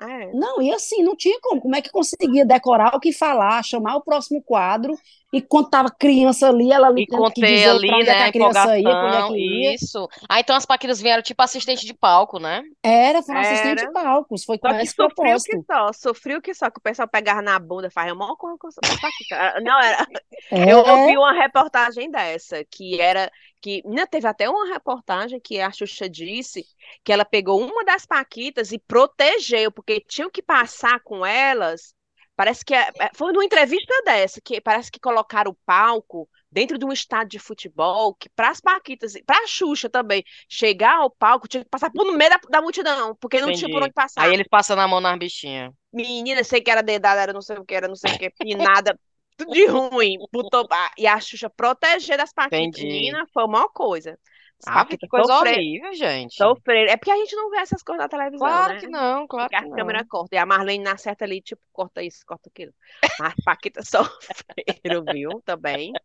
É. 0.00 0.32
Não, 0.32 0.60
e 0.60 0.72
assim, 0.72 1.02
não 1.02 1.14
tinha 1.14 1.38
como. 1.40 1.60
Como 1.60 1.76
é 1.76 1.82
que 1.82 1.90
conseguia 1.90 2.44
decorar 2.44 2.94
o 2.96 3.00
que 3.00 3.12
falar, 3.12 3.62
chamar 3.62 3.96
o 3.96 4.02
próximo 4.02 4.42
quadro, 4.42 4.94
e 5.32 5.40
quando 5.42 5.70
tava 5.70 5.90
criança 5.90 6.48
ali, 6.48 6.72
ela 6.72 6.88
ali 6.88 7.02
E 7.02 7.06
tendo 7.08 7.30
que 7.32 7.42
dizer 7.42 7.70
ali, 7.70 7.86
pra 7.86 7.98
onde 7.98 8.10
é 8.10 8.14
que 8.14 8.22
né, 8.22 8.24
a 8.24 8.26
a 8.26 8.30
criança 8.30 8.78
ia, 8.78 8.96
pra 8.96 9.06
onde 9.08 9.16
é 9.16 9.22
que 9.24 9.34
ia. 9.38 9.74
isso. 9.74 10.08
Ah, 10.28 10.40
então 10.40 10.54
as 10.56 10.66
paquitas 10.66 11.00
vieram 11.00 11.22
tipo 11.22 11.42
assistente 11.42 11.86
de 11.86 11.94
palco, 11.94 12.38
né? 12.38 12.62
Era, 12.82 13.22
foi 13.22 13.34
um 13.36 13.38
assistente 13.40 13.80
de 13.80 13.88
palcos, 13.88 14.44
foi 14.44 14.58
com 14.58 14.68
Só 14.68 14.74
que 14.74 14.84
esse 14.84 14.94
sofreu 14.94 15.42
que 15.42 15.58
só, 15.66 15.92
sofreu 15.92 16.40
que 16.40 16.54
só, 16.54 16.70
que 16.70 16.78
o 16.78 16.82
pessoal 16.82 17.08
pegava 17.08 17.42
na 17.42 17.58
bunda, 17.58 17.90
fazia 17.90 18.14
mó 18.14 18.36
coisa 18.36 18.56
com 18.58 18.68
essa 18.68 18.80
paquita. 19.00 19.60
Não, 19.60 19.80
era. 19.80 20.06
É, 20.50 20.72
Eu 20.72 20.78
ouvi 20.80 21.16
uma 21.16 21.32
reportagem 21.32 22.10
dessa, 22.10 22.64
que 22.64 23.00
era. 23.00 23.30
que 23.60 23.82
né, 23.86 24.06
Teve 24.06 24.26
até 24.28 24.48
uma 24.48 24.66
reportagem 24.72 25.40
que 25.40 25.60
a 25.60 25.70
Xuxa 25.72 26.08
disse 26.08 26.64
que 27.04 27.12
ela 27.12 27.24
pegou 27.24 27.60
uma 27.60 27.84
das 27.84 28.06
Paquitas 28.06 28.72
e 28.72 28.78
protegeu, 28.78 29.72
porque 29.72 30.00
tinham 30.00 30.30
que 30.30 30.42
passar 30.42 31.00
com 31.00 31.24
elas. 31.26 31.94
Parece 32.34 32.64
que 32.64 32.74
é- 32.74 32.88
é- 32.98 33.10
foi 33.14 33.32
numa 33.32 33.44
entrevista 33.44 33.92
dessa, 34.04 34.40
que 34.42 34.60
parece 34.60 34.90
que 34.90 34.98
colocaram 34.98 35.50
o 35.50 35.56
palco 35.66 36.28
dentro 36.50 36.78
de 36.78 36.84
um 36.84 36.92
estádio 36.92 37.30
de 37.30 37.38
futebol, 37.38 38.14
que 38.14 38.28
para 38.30 38.50
as 38.50 38.60
Paquitas, 38.60 39.14
para 39.26 39.42
a 39.42 39.46
Xuxa 39.46 39.88
também, 39.88 40.24
chegar 40.48 40.96
ao 40.96 41.10
palco, 41.10 41.48
tinha 41.48 41.62
que 41.62 41.70
passar 41.70 41.90
por 41.90 42.04
no 42.04 42.12
meio 42.12 42.30
da, 42.30 42.40
da 42.48 42.62
multidão, 42.62 43.16
porque 43.16 43.40
não 43.40 43.52
tinha 43.52 43.68
por 43.68 43.76
Entendi. 43.76 43.84
onde 43.84 43.92
passar. 43.92 44.22
Aí 44.22 44.34
eles 44.34 44.46
passam 44.48 44.78
a 44.78 44.88
mão 44.88 45.00
nas 45.00 45.18
bichinhas. 45.18 45.72
Menina, 45.92 46.42
sei 46.42 46.60
que 46.60 46.70
era 46.70 46.82
dedada, 46.82 47.20
era 47.20 47.32
não 47.32 47.42
sei 47.42 47.56
o 47.56 47.64
que, 47.64 47.74
era 47.74 47.88
não 47.88 47.96
sei 47.96 48.14
o 48.14 48.18
que, 48.18 48.30
pinada, 48.30 48.98
tudo 49.36 49.52
de 49.52 49.66
ruim. 49.66 50.16
Botou, 50.32 50.66
e 50.98 51.06
a 51.06 51.20
Xuxa 51.20 51.50
proteger 51.50 52.16
das 52.16 52.32
Paquitas. 52.32 52.60
Entendi. 52.60 52.86
Menina, 52.86 53.26
foi 53.32 53.44
uma 53.44 53.68
coisa. 53.68 54.18
Ah, 54.66 54.84
que 54.86 54.98
coisa 55.08 55.32
sofreram, 55.32 55.62
horrível, 55.62 55.92
gente. 55.94 56.34
sofreram. 56.36 56.92
É 56.92 56.96
porque 56.96 57.10
a 57.10 57.16
gente 57.16 57.36
não 57.36 57.50
vê 57.50 57.58
essas 57.58 57.82
coisas 57.82 58.02
na 58.04 58.08
televisão, 58.08 58.38
Claro 58.38 58.64
né? 58.64 58.80
que 58.80 58.86
não, 58.88 59.26
claro 59.26 59.50
Porque 59.50 59.56
que 59.56 59.64
a 59.64 59.64
não. 59.64 59.70
câmera 59.70 60.04
corta. 60.06 60.34
E 60.36 60.38
a 60.38 60.46
Marlene 60.46 60.84
na 60.84 60.96
certa 60.96 61.24
ali, 61.24 61.40
tipo, 61.42 61.62
corta 61.72 62.02
isso, 62.02 62.24
corta 62.26 62.48
aquilo. 62.50 62.72
Mas 63.18 63.34
as 63.34 63.40
Paquitas 63.44 63.88
sofreram, 63.90 65.06
viu? 65.06 65.40
Também. 65.44 66.00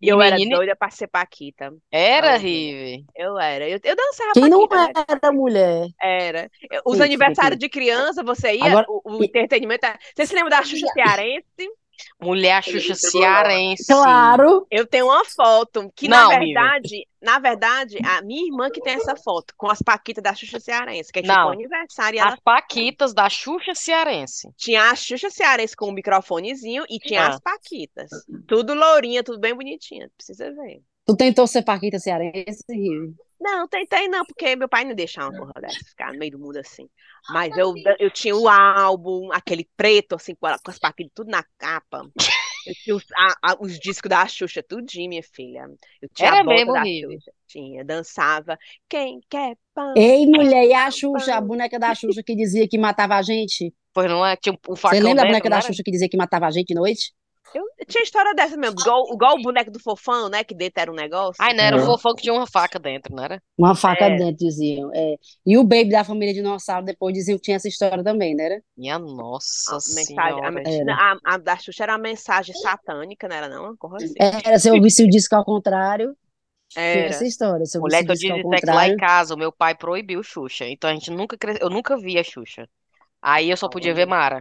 E 0.00 0.08
E 0.08 0.08
eu 0.08 0.20
era 0.22 0.38
menina, 0.38 0.40
doida 0.40 0.76
pra 0.76 0.90
ser 0.90 1.08
Paquita. 1.08 1.72
era, 1.90 2.36
Não, 2.36 2.38
Rive. 2.38 3.06
eu 3.16 3.38
era. 3.38 3.68
Eu, 3.68 3.80
eu 3.82 3.96
dançava 3.96 4.34
Quem 4.34 4.48
não 4.50 4.66
Paquita, 4.68 4.80
né? 4.82 4.94
era 5.08 5.32
mulher? 5.32 5.88
Era. 6.02 6.50
Os 6.84 7.00
Sim, 7.00 7.00
aniversários 7.00 7.58
sim. 7.58 7.58
de 7.58 7.68
criança, 7.68 8.22
você 8.22 8.52
ia, 8.54 8.72
Agora, 8.72 8.86
o, 8.86 9.18
o 9.18 9.24
entretenimento. 9.24 9.86
era- 9.86 9.98
Você 10.14 10.26
se 10.26 10.34
lembra 10.34 10.50
da 10.50 10.62
Xuxa 10.64 10.86
Cearense? 10.88 11.68
Mulher 12.20 12.62
Xuxa 12.62 12.94
cearense. 12.94 13.86
claro, 13.86 14.66
Eu 14.70 14.86
tenho 14.86 15.06
uma 15.06 15.24
foto 15.24 15.90
que, 15.94 16.08
Não, 16.08 16.30
na 16.30 16.38
verdade, 16.38 17.06
na 17.20 17.38
verdade, 17.38 17.98
a 18.04 18.22
minha 18.22 18.46
irmã 18.46 18.70
que 18.70 18.80
tem 18.80 18.94
essa 18.94 19.16
foto, 19.16 19.54
com 19.56 19.68
as 19.70 19.80
Paquitas 19.82 20.22
da 20.22 20.34
Xuxa 20.34 20.60
Cearense, 20.60 21.12
que 21.12 21.18
é 21.20 21.22
tipo 21.22 21.34
Não. 21.34 21.48
um 21.48 21.52
aniversário, 21.52 22.16
e 22.16 22.20
ela 22.20 22.34
As 22.34 22.40
paquitas 22.40 23.14
da 23.14 23.28
Xuxa 23.30 23.74
cearense. 23.74 24.48
tinha 24.56 24.90
a 24.90 24.94
Xuxa 24.94 25.30
Cearense 25.30 25.76
com 25.76 25.88
um 25.88 25.92
microfonezinho 25.92 26.84
e 26.88 26.98
tinha 26.98 27.22
Ah. 27.22 27.28
as 27.28 27.40
Paquitas. 27.40 28.10
Tudo 28.46 28.74
lourinha, 28.74 29.22
tudo 29.22 29.38
bem 29.40 29.54
bonitinha. 29.54 30.10
Precisa 30.16 30.52
ver. 30.52 30.82
tu 31.06 31.14
tentou 31.16 31.46
ser 31.46 31.62
Paquita 31.62 31.98
cearense, 31.98 32.64
Rio? 32.70 33.14
Não, 33.44 33.68
tentei 33.68 34.08
não, 34.08 34.24
porque 34.24 34.56
meu 34.56 34.68
pai 34.68 34.84
não 34.84 34.94
deixava 34.94 35.28
uma 35.28 35.34
porra 35.34 35.52
dessa, 35.60 35.84
ficar 35.86 36.12
no 36.12 36.18
meio 36.18 36.32
do 36.32 36.38
mundo 36.38 36.56
assim. 36.56 36.88
Mas 37.28 37.56
eu, 37.56 37.74
eu 37.98 38.10
tinha 38.10 38.34
o 38.34 38.48
álbum, 38.48 39.30
aquele 39.32 39.68
preto, 39.76 40.14
assim, 40.14 40.34
com 40.34 40.46
a- 40.46 40.58
com 40.58 40.70
as 40.70 40.78
Paquitas 40.78 41.12
tudo 41.14 41.30
na 41.30 41.44
capa. 41.58 42.10
Eu 42.66 42.74
tinha 42.76 42.96
os, 42.96 43.04
a- 43.14 43.52
a- 43.52 43.56
os 43.60 43.78
discos 43.78 44.08
da 44.08 44.26
Xuxa, 44.26 44.62
tudinho, 44.62 45.10
minha 45.10 45.22
filha. 45.22 45.66
Eu 46.00 46.08
tinha 46.08 46.28
Era 46.28 46.40
a 46.40 46.44
bota 46.44 46.64
mesmo, 46.64 46.72
da 46.72 46.82
Rive? 46.82 47.14
Xuxa. 47.16 47.32
Tinha, 47.46 47.84
dançava. 47.84 48.58
Quem 48.88 49.20
quer 49.28 49.58
pão? 49.74 49.94
Ei, 49.96 50.26
mulher, 50.26 50.64
e 50.66 50.72
a 50.72 50.90
Xuxa, 50.90 51.34
a 51.36 51.40
boneca 51.40 51.78
da 51.78 51.94
Xuxa 51.94 52.22
que 52.22 52.34
dizia 52.36 52.68
que 52.68 52.78
matava 52.78 53.16
a 53.16 53.22
gente? 53.22 53.72
Pois 53.92 54.08
não 54.10 54.24
é? 54.26 54.36
Tinha 54.36 54.56
o 54.68 54.76
Você 54.76 54.76
facão 54.76 55.00
lembra 55.00 55.22
da 55.22 55.24
dentro, 55.24 55.26
boneca 55.26 55.50
da? 55.50 55.60
Xuxa 55.60 55.82
que 55.84 55.90
dizia 55.90 56.08
que 56.08 56.16
matava 56.16 56.46
a 56.46 56.50
gente 56.50 56.68
de 56.68 56.74
noite? 56.74 57.12
Eu 57.52 57.64
tinha 57.86 58.02
história 58.02 58.34
dessa 58.34 58.56
mesmo, 58.56 58.80
igual, 58.80 59.12
igual 59.12 59.36
o 59.36 59.42
boneco 59.42 59.70
do 59.70 59.78
fofão, 59.78 60.28
né? 60.28 60.42
Que 60.42 60.54
dentro 60.54 60.80
era 60.80 60.90
um 60.90 60.94
negócio. 60.94 61.36
Ai, 61.38 61.52
não 61.52 61.62
era 61.64 61.76
o 61.76 61.84
fofão 61.84 62.14
que 62.14 62.22
tinha 62.22 62.34
uma 62.34 62.46
faca 62.46 62.78
dentro, 62.78 63.14
não 63.14 63.22
era? 63.24 63.42
Uma 63.56 63.74
faca 63.76 64.06
É. 64.06 64.16
dentro, 64.16 64.36
diziam. 64.46 64.90
É. 64.94 65.16
E 65.46 65.56
o 65.56 65.62
Baby 65.62 65.90
da 65.90 66.02
família 66.04 66.34
Dinossauro 66.34 66.84
depois 66.84 67.14
diziam 67.14 67.36
que 67.38 67.42
tinha 67.44 67.56
essa 67.56 67.68
história 67.68 68.02
também, 68.02 68.34
né? 68.34 68.60
Minha 68.76 68.98
nossa 68.98 69.72
A 69.72 69.74
mensagem, 69.94 70.04
senhora. 70.04 70.48
a, 70.48 70.70
Era. 70.70 70.94
a- 70.94 71.18
a 71.24 71.36
da 71.38 71.56
Xuxa 71.56 71.84
era 71.84 71.92
uma 71.92 71.98
mensagem 71.98 72.54
satânica, 72.56 73.28
não 73.28 73.36
era 73.36 73.48
não? 73.48 73.64
Uma 73.64 73.76
coisa 73.76 74.04
assim. 74.06 74.14
Era, 74.18 74.58
se 74.58 74.68
eu 74.68 74.80
visse 74.82 75.04
o 75.04 75.08
disco 75.10 75.34
ao 75.36 75.44
contrário, 75.44 76.16
Era. 76.76 77.08
essa 77.08 77.26
história. 77.26 77.64
Se 77.66 77.78
eu 77.78 77.82
Mulher, 77.82 78.04
que 78.04 78.10
eu 78.10 78.14
disse 78.16 78.32
é 78.32 78.60
que 78.60 78.70
lá 78.70 78.88
em 78.88 78.94
contrário, 78.94 78.96
casa 78.96 79.34
o 79.34 79.38
meu 79.38 79.52
pai 79.52 79.74
proibiu 79.76 80.22
Xuxa. 80.22 80.66
Então 80.68 80.90
a 80.90 80.94
gente 80.94 81.10
nunca 81.10 81.36
eu 81.60 81.70
nunca 81.70 81.96
via 81.96 82.24
Xuxa. 82.24 82.68
Aí 83.22 83.50
eu 83.50 83.56
só 83.56 83.68
podia 83.68 83.94
ver 83.94 84.06
Mara. 84.06 84.40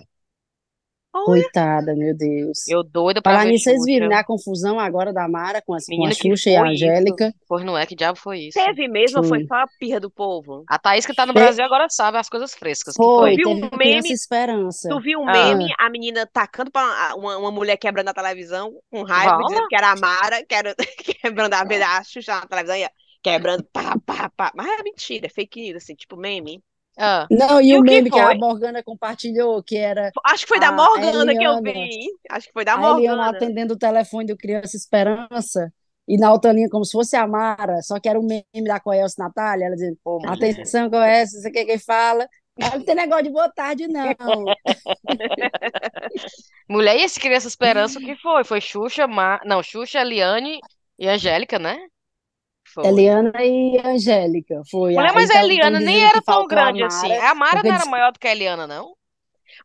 Olha, 1.14 1.26
coitada, 1.26 1.96
meu 1.96 2.16
Deus. 2.16 2.68
Eu 2.68 2.84
doida 2.84 3.22
pra 3.22 3.34
Falar 3.34 3.46
ver 3.46 3.52
nisso, 3.52 3.66
vocês 3.66 3.86
viram, 3.86 4.08
né, 4.10 4.16
a 4.16 4.24
confusão 4.24 4.80
agora 4.80 5.14
da 5.14 5.28
Mara 5.28 5.62
com, 5.62 5.74
as, 5.74 5.86
com 5.86 5.94
a 5.94 5.96
Menina, 5.96 6.16
que 6.16 6.30
Xuxa 6.30 6.50
e 6.50 6.56
a 6.56 6.60
foi 6.62 6.74
isso? 6.74 6.86
Angélica. 6.86 7.34
Pois 7.48 7.64
não 7.64 7.78
é, 7.78 7.86
que 7.86 7.96
diabo 7.96 8.18
foi 8.18 8.40
isso? 8.40 8.60
teve 8.60 8.88
mesmo, 8.88 9.24
foi 9.24 9.40
Foi. 9.40 9.48
só 9.48 9.56
a 9.56 9.68
pirra 9.80 10.00
do 10.00 10.10
povo? 10.10 10.64
A 10.68 10.80
Thaís 10.80 11.06
que 11.06 11.14
tá 11.14 11.26
no 11.26 11.34
Brasil 11.34 11.64
agora 11.64 11.88
sabe 11.90 12.18
as 12.18 12.30
coisas 12.30 12.54
frescas. 12.56 12.96
Que 12.96 13.04
Foi, 13.04 13.36
viu 13.36 13.50
teve 13.50 13.66
um 13.66 13.78
meme? 13.78 14.12
Esperança. 14.12 14.90
Tu 14.90 15.00
viu 15.02 15.20
um 15.20 15.30
Ah. 15.30 15.32
meme, 15.34 15.72
a 15.80 15.90
menina 15.90 16.28
tacando 16.32 16.72
pra 16.72 17.14
uma, 17.16 17.38
uma 17.38 17.52
mulher 17.52 17.78
quebrando 17.78 18.10
a 18.10 18.14
televisão 18.14 18.74
com 18.90 19.04
raiva, 19.04 19.38
Vala? 19.38 19.48
dizendo 19.48 19.68
que 19.68 19.76
era 19.76 19.92
a 19.92 19.96
Mara, 19.96 20.44
que 20.46 20.56
era, 20.56 20.76
quebrando 21.22 21.54
a, 21.54 21.62
a 21.98 22.04
Xuxa 22.04 22.36
na 22.36 22.48
televisão, 22.48 22.76
ia 22.76 22.90
quebrando, 23.22 23.64
pá, 23.72 23.96
pá, 24.06 24.30
pá. 24.36 24.52
Mas 24.56 24.68
é 24.68 24.84
mentira, 24.84 25.28
é 25.28 25.30
fake 25.30 25.62
news, 25.62 25.84
assim, 25.84 25.96
tipo 25.96 26.18
meme. 26.18 26.62
Ah, 26.98 27.30
Não, 27.30 27.62
e, 27.62 27.74
E 27.74 27.78
o 27.78 27.80
o 27.80 27.84
que 27.84 28.02
meme 28.02 28.10
que 28.12 28.20
a? 28.20 28.34
Morgana 28.36 28.84
compartilhou, 28.84 29.62
que 29.64 29.78
era 29.78 30.14
Acho 30.26 30.44
que 30.46 30.50
foi 30.50 30.60
da 30.60 30.72
Morgana 30.72 31.36
que 31.36 31.44
eu 31.44 31.54
Eliana. 31.54 31.62
vi. 31.62 32.10
Acho 32.30 32.48
que 32.48 32.54
foi 32.54 32.66
da 32.66 32.76
a 32.76 32.88
Eliana 32.90 33.26
Morgana. 33.26 33.30
atendendo 33.30 33.74
o 33.74 33.78
telefone 33.78 34.28
do 34.28 34.38
Criança 34.38 34.78
Esperança, 34.78 35.74
e 36.08 36.18
na 36.18 36.32
outra 36.32 36.52
linha 36.54 36.70
como 36.70 36.86
se 36.86 36.92
fosse 36.92 37.16
a 37.16 37.28
Mara, 37.28 37.82
só 37.82 38.00
que 38.00 38.10
era 38.10 38.20
o 38.20 38.24
meme 38.24 38.68
da 38.68 38.80
Coelce 38.80 39.18
Natália, 39.20 39.66
ela 39.66 39.76
dizendo, 39.76 39.98
mulher. 40.06 40.34
atenção, 40.34 40.90
Coelce, 40.90 41.42
você 41.42 41.52
quer 41.52 41.66
quem 41.66 41.80
fala? 41.80 42.28
Ela 42.60 42.78
não 42.78 42.86
tem 42.86 42.96
negócio 42.96 43.24
de 43.24 43.32
boa 43.32 43.50
tarde, 43.52 43.88
não. 43.88 44.56
Mulher, 46.70 46.98
e 46.98 47.04
esse 47.04 47.20
Criança 47.20 47.48
Esperança, 47.48 48.00
o 48.00 48.02
que 48.02 48.16
foi? 48.18 48.44
Foi 48.44 48.62
Xuxa, 48.62 49.08
Ma... 49.08 49.40
não, 49.46 49.62
Xuxa, 49.64 50.00
Eliane 50.02 50.60
e 50.98 51.08
Angélica, 51.08 51.60
né? 51.60 51.78
Foi. 52.74 52.88
Eliana 52.88 53.32
e 53.44 53.80
Angélica, 53.86 54.62
foi. 54.72 54.94
Mulher, 54.94 55.10
Aí 55.10 55.16
mas 55.16 55.30
a 55.30 55.34
tão- 55.34 55.44
Eliana 55.44 55.80
nem 55.80 56.04
era 56.04 56.14
tão 56.22 56.24
faltou 56.24 56.46
a 56.46 56.48
grande 56.66 56.84
assim. 56.84 57.12
A 57.12 57.36
Mara 57.36 57.62
não 57.64 57.74
era 57.74 57.86
maior 57.86 58.12
do 58.12 58.20
que 58.20 58.28
a 58.28 58.32
Eliana, 58.32 58.66
não? 58.68 58.96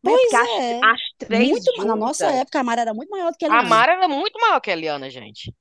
Mas 0.03 0.13
Pois 0.15 0.31
porque 0.31 0.35
as, 0.37 0.49
é. 0.63 0.79
as 0.83 1.01
três 1.17 1.49
Muito, 1.49 1.85
na 1.85 1.95
nossa 1.95 2.27
época, 2.27 2.59
a 2.59 2.63
Mara 2.63 2.81
era 2.81 2.93
muito 2.93 3.09
maior 3.09 3.31
do 3.31 3.37
que 3.37 3.45
a 3.45 3.47
A 3.47 3.51
Eliana. 3.51 3.69
Mara 3.69 3.91
era 3.93 4.07
muito 4.07 4.39
maior 4.39 4.59
que 4.61 4.69
a 4.69 4.73
Eliana, 4.73 5.09
gente. 5.09 5.53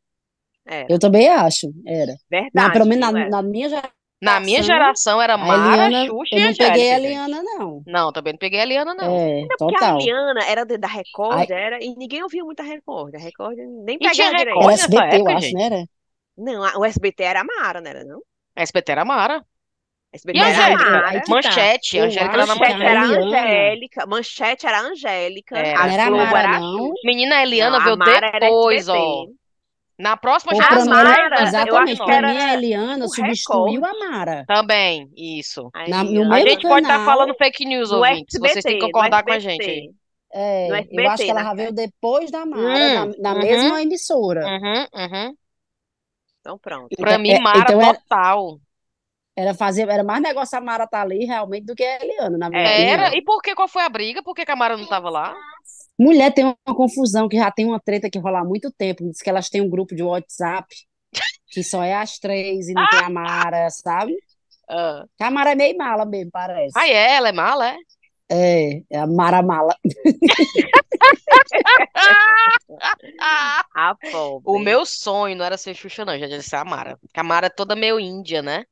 Era. 0.67 0.87
Eu 0.91 0.99
também 0.99 1.29
acho, 1.29 1.73
era. 1.87 2.13
Na, 2.13 2.41
Verdade. 2.43 2.73
pelo 2.75 2.87
menos 2.87 3.11
na, 3.13 3.21
Era. 3.21 3.31
na 3.31 3.43
minha 3.43 3.69
geração, 3.71 3.91
Na 4.21 4.41
minha 4.41 4.63
geração 4.63 5.23
era 5.23 5.35
a 5.35 5.39
Mara, 5.39 5.87
Eliana, 5.87 6.07
Xuxa 6.07 6.35
eu 6.35 6.39
e 6.41 6.45
não 6.45 6.55
peguei 6.55 6.69
a 6.93 6.97
Angélica. 6.97 7.09
Eliana, 7.09 7.43
não. 7.43 7.83
Não, 7.87 8.13
também 8.13 8.33
não 8.35 8.39
peguei 8.39 8.61
a 8.61 8.63
Eliana, 8.65 8.95
não. 8.95 9.17
É, 9.17 9.47
Porque 9.59 9.75
a 9.77 9.79
total. 9.79 9.99
Eliana 10.01 10.45
era 10.45 10.67
da 10.67 10.89
Record, 10.89 11.39
Aí, 11.39 11.47
era, 11.51 11.83
e 11.83 11.95
ninguém 11.97 12.23
ouvia 12.23 12.45
muito 12.45 12.61
a 12.61 12.65
Record. 12.65 13.15
A 13.15 13.19
Record 13.19 13.57
nem 13.85 13.99
pegava 13.99 14.23
era 14.39 14.39
Record 14.39 14.39
direito. 14.39 14.67
nessa 14.67 14.85
SBT, 14.85 15.17
eu 15.17 15.29
época, 15.29 15.33
acho, 15.37 15.53
né? 15.55 15.61
gente? 15.63 15.63
Era? 15.63 15.87
Não, 16.39 16.63
o 16.81 16.85
SBT 16.85 17.23
era 17.25 17.41
a 17.41 17.45
Mara, 17.45 17.81
não 17.81 17.91
era 17.91 18.05
não? 18.05 18.21
A 18.57 18.63
SBT 18.63 18.93
era 18.93 19.05
Mara. 19.05 19.39
A 19.39 20.17
E 20.33 20.41
SBT 20.41 20.41
a 20.41 20.49
era 20.49 20.49
Angélica? 20.49 20.85
Mara. 20.91 21.13
tá. 21.13 21.25
Manchete. 21.29 21.99
A 21.99 22.05
Angélica 22.05 22.35
era 22.35 22.47
na 22.47 22.53
a 22.53 22.57
Manchete 22.57 22.83
era 22.83 23.03
Angélica. 23.03 24.07
Manchete 24.07 24.67
era 24.67 24.79
a 24.79 24.83
Angélica. 24.83 25.57
Era. 25.59 25.81
A 25.83 25.87
não 25.87 25.93
era 25.93 26.07
a 26.07 26.11
Globo 26.11 26.17
Mara, 26.17 26.39
era 26.39 26.61
não. 26.61 26.91
Menina, 27.05 27.37
Não, 27.37 27.43
Eliana 27.43 27.77
a 27.79 27.81
veio 27.81 27.97
Mara 27.97 28.27
era 28.29 28.41
depois, 28.41 28.89
ó. 28.89 29.27
SBT. 29.27 29.39
Na 29.99 30.17
próxima 30.17 30.55
Ou 30.55 30.61
A 30.61 30.85
Mara, 30.87 31.43
exatamente, 31.43 32.05
pra 32.05 32.23
mim 32.23 32.37
a 32.39 32.55
Eliana 32.55 33.09
substituiu 33.09 33.85
a 33.85 33.93
Mara. 33.95 34.45
também, 34.47 35.11
isso. 35.17 35.73
A 35.73 35.87
Na, 35.87 36.05
no. 36.05 36.33
A 36.33 36.41
gente 36.41 36.67
pode 36.67 36.83
estar 36.83 36.95
canal, 36.95 37.05
falando 37.05 37.35
fake 37.35 37.65
news, 37.65 37.91
ouvintes. 37.91 38.39
Vocês 38.39 38.65
têm 38.65 38.77
que 38.77 38.79
SBT, 38.79 38.87
concordar 38.87 39.25
com 39.25 39.33
a 39.33 39.39
gente 39.39 39.71
aí. 39.71 39.87
SBT. 39.87 39.95
É, 40.33 40.87
eu 40.91 41.07
acho 41.07 41.25
que 41.25 41.31
SBT, 41.31 41.33
ela 41.33 41.43
na 41.43 41.45
já 41.45 41.55
veio 41.55 41.73
depois 41.73 42.31
da 42.31 42.47
Mara, 42.47 42.91
na, 42.91 43.07
Hum, 43.07 43.15
na 43.19 43.35
uhum, 43.35 43.39
mesma 43.39 43.83
emissora. 43.83 44.55
uhum, 44.61 44.87
uhum. 44.95 45.37
Então 46.41 46.59
pronto. 46.59 46.99
Pra 46.99 47.17
Então, 47.17 47.19
mim, 47.19 47.35
é, 47.35 47.39
Mara 47.39 47.73
então 47.73 47.81
era, 47.81 47.99
total. 48.09 48.61
era, 49.37 49.55
fazer, 49.55 49.89
era 49.89 50.03
mais 50.05 50.23
negócio 50.23 50.59
a 50.59 50.61
Mara 50.61 50.87
tá 50.87 51.01
ali 51.03 51.25
realmente 51.25 51.65
do 51.67 51.75
que 51.75 51.85
a 51.85 51.97
Eliana, 52.03 52.37
na 52.39 52.51
minha 52.51 52.63
É, 52.63 52.91
Era. 52.93 53.17
E 53.17 53.23
por 53.23 53.41
que? 53.43 53.55
Qual 53.55 53.69
foi 53.69 53.83
a 53.83 53.89
briga? 53.89 54.23
Por 54.23 54.35
que 54.35 54.45
que 54.45 54.53
a 54.53 54.57
Mara 54.57 54.77
não 54.77 54.87
tava 54.87 55.11
lá? 55.11 55.35
Mulher 55.99 56.33
tem 56.33 56.45
uma 56.45 56.75
confusão, 56.77 57.29
que 57.29 57.37
já 57.37 57.51
tem 57.51 57.67
uma 57.67 57.81
treta 57.81 58.09
que 58.11 58.19
rola 58.19 58.41
há 58.41 58.45
muito 58.45 58.71
tempo. 58.73 59.05
Diz 59.11 59.21
que 59.21 59.29
elas 59.31 59.49
têm 59.49 59.61
um 59.61 59.69
grupo 59.71 59.95
de 59.95 60.03
WhatsApp 60.03 60.67
que 61.51 61.63
só 61.65 61.83
é 61.83 61.95
as 61.95 62.19
três 62.19 62.69
e 62.69 62.75
não 62.75 62.87
tem 62.89 63.01
a 63.01 63.11
Mara, 63.11 63.71
sabe? 63.71 64.15
Ah, 64.71 65.07
a 65.21 65.31
Mara 65.31 65.53
é 65.53 65.55
meio 65.55 65.77
mala 65.77 66.05
mesmo, 66.07 66.31
Ah, 66.75 66.87
parece. 66.87 66.89
é? 66.89 67.17
Ela 67.17 67.29
é 67.31 67.33
mala, 67.33 67.69
é? 67.71 67.77
É, 68.31 68.83
é 68.91 68.99
a 68.99 69.07
Mara 69.07 69.43
mala. 69.43 69.75
A 73.75 73.97
O 74.45 74.59
meu 74.59 74.85
sonho 74.85 75.37
não 75.37 75.45
era 75.45 75.57
ser 75.57 75.75
Xuxa, 75.75 76.05
não, 76.05 76.19
já 76.19 76.27
disse 76.27 76.55
a 76.57 76.65
Mara. 76.65 76.97
Porque 76.99 77.21
a 77.21 77.25
Mara 77.25 77.47
é 77.47 77.51
toda 77.51 77.77
meio 77.77 77.99
índia, 78.01 78.43
né? 78.43 78.65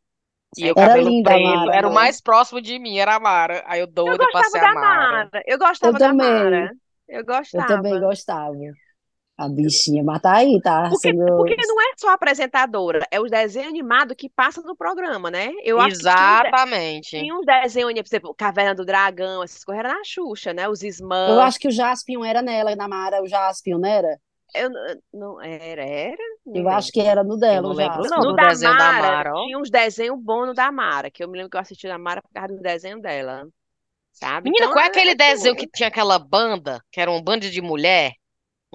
E 0.57 0.67
eu 0.67 0.77
Era 0.77 0.97
cabelo 0.97 0.97
linda 0.97 1.31
preto, 1.31 1.41
Mara, 1.41 1.75
era 1.77 1.89
o 1.89 1.91
né? 1.91 1.95
mais 1.95 2.21
próximo 2.21 2.61
de 2.63 2.79
mim, 2.79 2.99
era 2.99 3.17
a 3.17 3.21
Mara. 3.21 3.65
Aí 3.67 3.81
eu 3.81 3.87
Eu 4.05 4.17
doida 4.17 4.29
pra 4.29 4.43
gostava 4.43 4.45
ser 4.45 4.61
da 4.61 4.69
a 4.71 4.75
Mara. 4.75 5.29
Mara. 5.29 5.43
Eu 5.47 5.59
Eu 5.83 5.93
gostava 5.93 5.99
da 5.99 6.13
também, 6.13 6.15
Mara. 6.15 6.73
Eu 7.09 7.25
eu 7.53 7.65
também 7.65 7.99
gostava. 8.01 8.55
A 9.39 9.49
bichinha, 9.49 10.03
mas 10.05 10.21
tá 10.23 10.35
aí, 10.37 10.61
tá 10.63 10.91
Porque, 10.91 10.95
sendo. 10.95 11.25
porque 11.35 11.57
não 11.67 11.81
é 11.83 11.95
só 11.97 12.11
apresentadora, 12.11 13.07
é 13.11 13.21
o 13.21 13.25
desenho 13.27 13.69
animado 13.69 14.15
que 14.15 14.29
passa 14.31 14.63
no 14.63 14.77
programa, 14.77 15.31
né? 15.31 15.51
Eu 15.65 15.79
Exatamente. 15.79 17.17
tinha 17.17 17.35
uns 17.35 17.45
desenhos, 17.47 17.93
por 17.95 18.07
exemplo, 18.09 18.35
Caverna 18.35 18.75
do 18.75 18.85
Dragão, 18.85 19.43
essas 19.43 19.65
coisas 19.65 19.85
eram 19.85 19.97
na 19.99 20.05
Xuxa, 20.05 20.53
né? 20.55 20.69
Os 20.69 20.83
Eu 21.27 21.39
Smurfs. 21.39 21.41
acho 21.41 21.59
que 21.61 21.69
o 21.69 21.71
Jaspion 21.71 22.25
era 22.25 22.41
nela, 22.43 22.75
na 22.77 22.89
Mara, 22.89 23.23
o 23.23 23.27
Jaspion, 23.29 23.79
não 23.79 23.89
era? 23.89 24.19
Eu 24.55 24.71
não 25.13 25.41
era, 25.43 25.85
era? 25.85 26.17
Não 26.45 26.63
Eu 26.63 26.69
acho 26.69 26.91
que 26.93 27.01
era 27.01 27.23
no 27.23 27.37
Eu 27.51 27.61
dela, 27.61 27.63
não 27.63 27.71
o 27.71 27.73
lembro, 27.73 28.09
não, 28.09 28.25
No 28.25 28.33
do 28.33 28.35
da 28.35 28.55
desenho 28.55 28.77
da 28.77 28.93
Mara, 28.93 28.93
Mara, 28.93 29.35
ó. 29.35 29.45
tinha 29.45 29.59
uns 29.59 29.71
desenhos 29.71 30.19
bons 30.23 30.47
no 30.49 30.55
da 30.55 30.73
Mara, 30.73 31.11
que 31.11 31.23
eu 31.25 31.29
me 31.29 31.37
lembro 31.39 31.51
que 31.51 31.57
eu 31.57 31.61
assisti 31.61 31.89
da 31.89 31.99
Mara 31.99 32.23
por 32.23 32.31
causa 32.33 32.55
do 32.55 32.63
desenho 32.63 33.01
dela, 33.01 33.47
sabe? 34.13 34.51
Menina, 34.51 34.67
Então, 34.67 34.73
qual 34.73 34.85
é 34.85 34.87
é, 34.87 34.89
aquele 34.89 35.11
é 35.11 35.15
desenho 35.15 35.55
que 35.57 35.67
tinha 35.69 35.89
aquela 35.89 36.19
banda, 36.19 36.83
que 36.91 37.01
era 37.01 37.11
um 37.11 37.23
bando 37.23 37.51
de 37.51 37.61
mulher? 37.61 38.13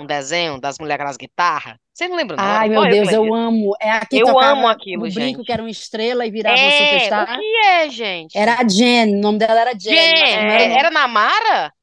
Um 0.02 0.06
desenho 0.06 0.60
das 0.60 0.78
mulheres 0.80 1.04
com 1.06 1.10
as 1.12 1.18
guitarras? 1.18 1.78
Você 1.94 2.08
não 2.08 2.16
lembra, 2.18 2.38
não? 2.38 2.46
Ai, 2.46 2.70
meu 2.70 2.84
eu 2.84 2.88
Deus, 2.88 3.12
eu 3.12 3.24
disso. 3.24 3.34
amo. 3.34 3.74
É 3.82 3.92
a 3.92 4.06
que 4.06 4.18
Eu 4.18 4.40
amo 4.40 4.68
aquilo, 4.68 5.06
no 5.06 5.12
brinco, 5.12 5.44
gente. 5.44 5.44
que 5.44 5.52
era 5.52 5.62
uma 5.62 5.70
estrela 5.70 6.26
e 6.26 6.32
virava 6.32 6.58
É, 6.58 6.68
o 6.68 6.72
superstar. 6.72 7.28
que 7.28 7.56
é, 7.66 7.90
gente? 7.90 8.38
Era 8.38 8.60
a 8.62 8.68
Jen, 8.68 9.16
o 9.16 9.22
nome 9.22 9.40
dela 9.40 9.62
era 9.62 9.74
Jen, 9.78 10.16
Jen, 10.16 10.24
era 10.30 10.44
o 10.44 10.52
é, 10.52 10.74
era 10.80 10.90
na 10.92 11.08
Mara? 11.08 11.74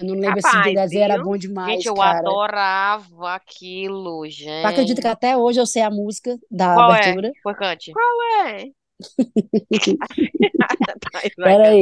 Eu 0.00 0.06
não 0.06 0.14
lembro 0.14 0.38
esse 0.40 0.50
Capaz, 0.50 0.74
desenho, 0.74 1.04
era 1.04 1.18
bom 1.18 1.36
Gente, 1.36 1.48
demais, 1.48 1.84
eu 1.84 1.96
cara. 1.96 2.18
adorava 2.20 3.34
aquilo, 3.34 4.26
Tu 4.60 4.66
acredita 4.66 5.00
que 5.02 5.08
gente. 5.08 5.08
até 5.08 5.36
hoje 5.36 5.60
eu 5.60 5.66
sei 5.66 5.82
a 5.82 5.90
música 5.90 6.38
da 6.50 6.74
Qual 6.74 6.94
é? 6.94 7.10
abertura? 7.12 7.34
Foi 7.42 7.54
cante. 7.54 7.92
Qual 7.92 8.22
é? 8.48 8.66
Thaís 11.12 11.34
vai 11.38 11.56
Pera 11.56 11.58
cantar. 11.58 11.78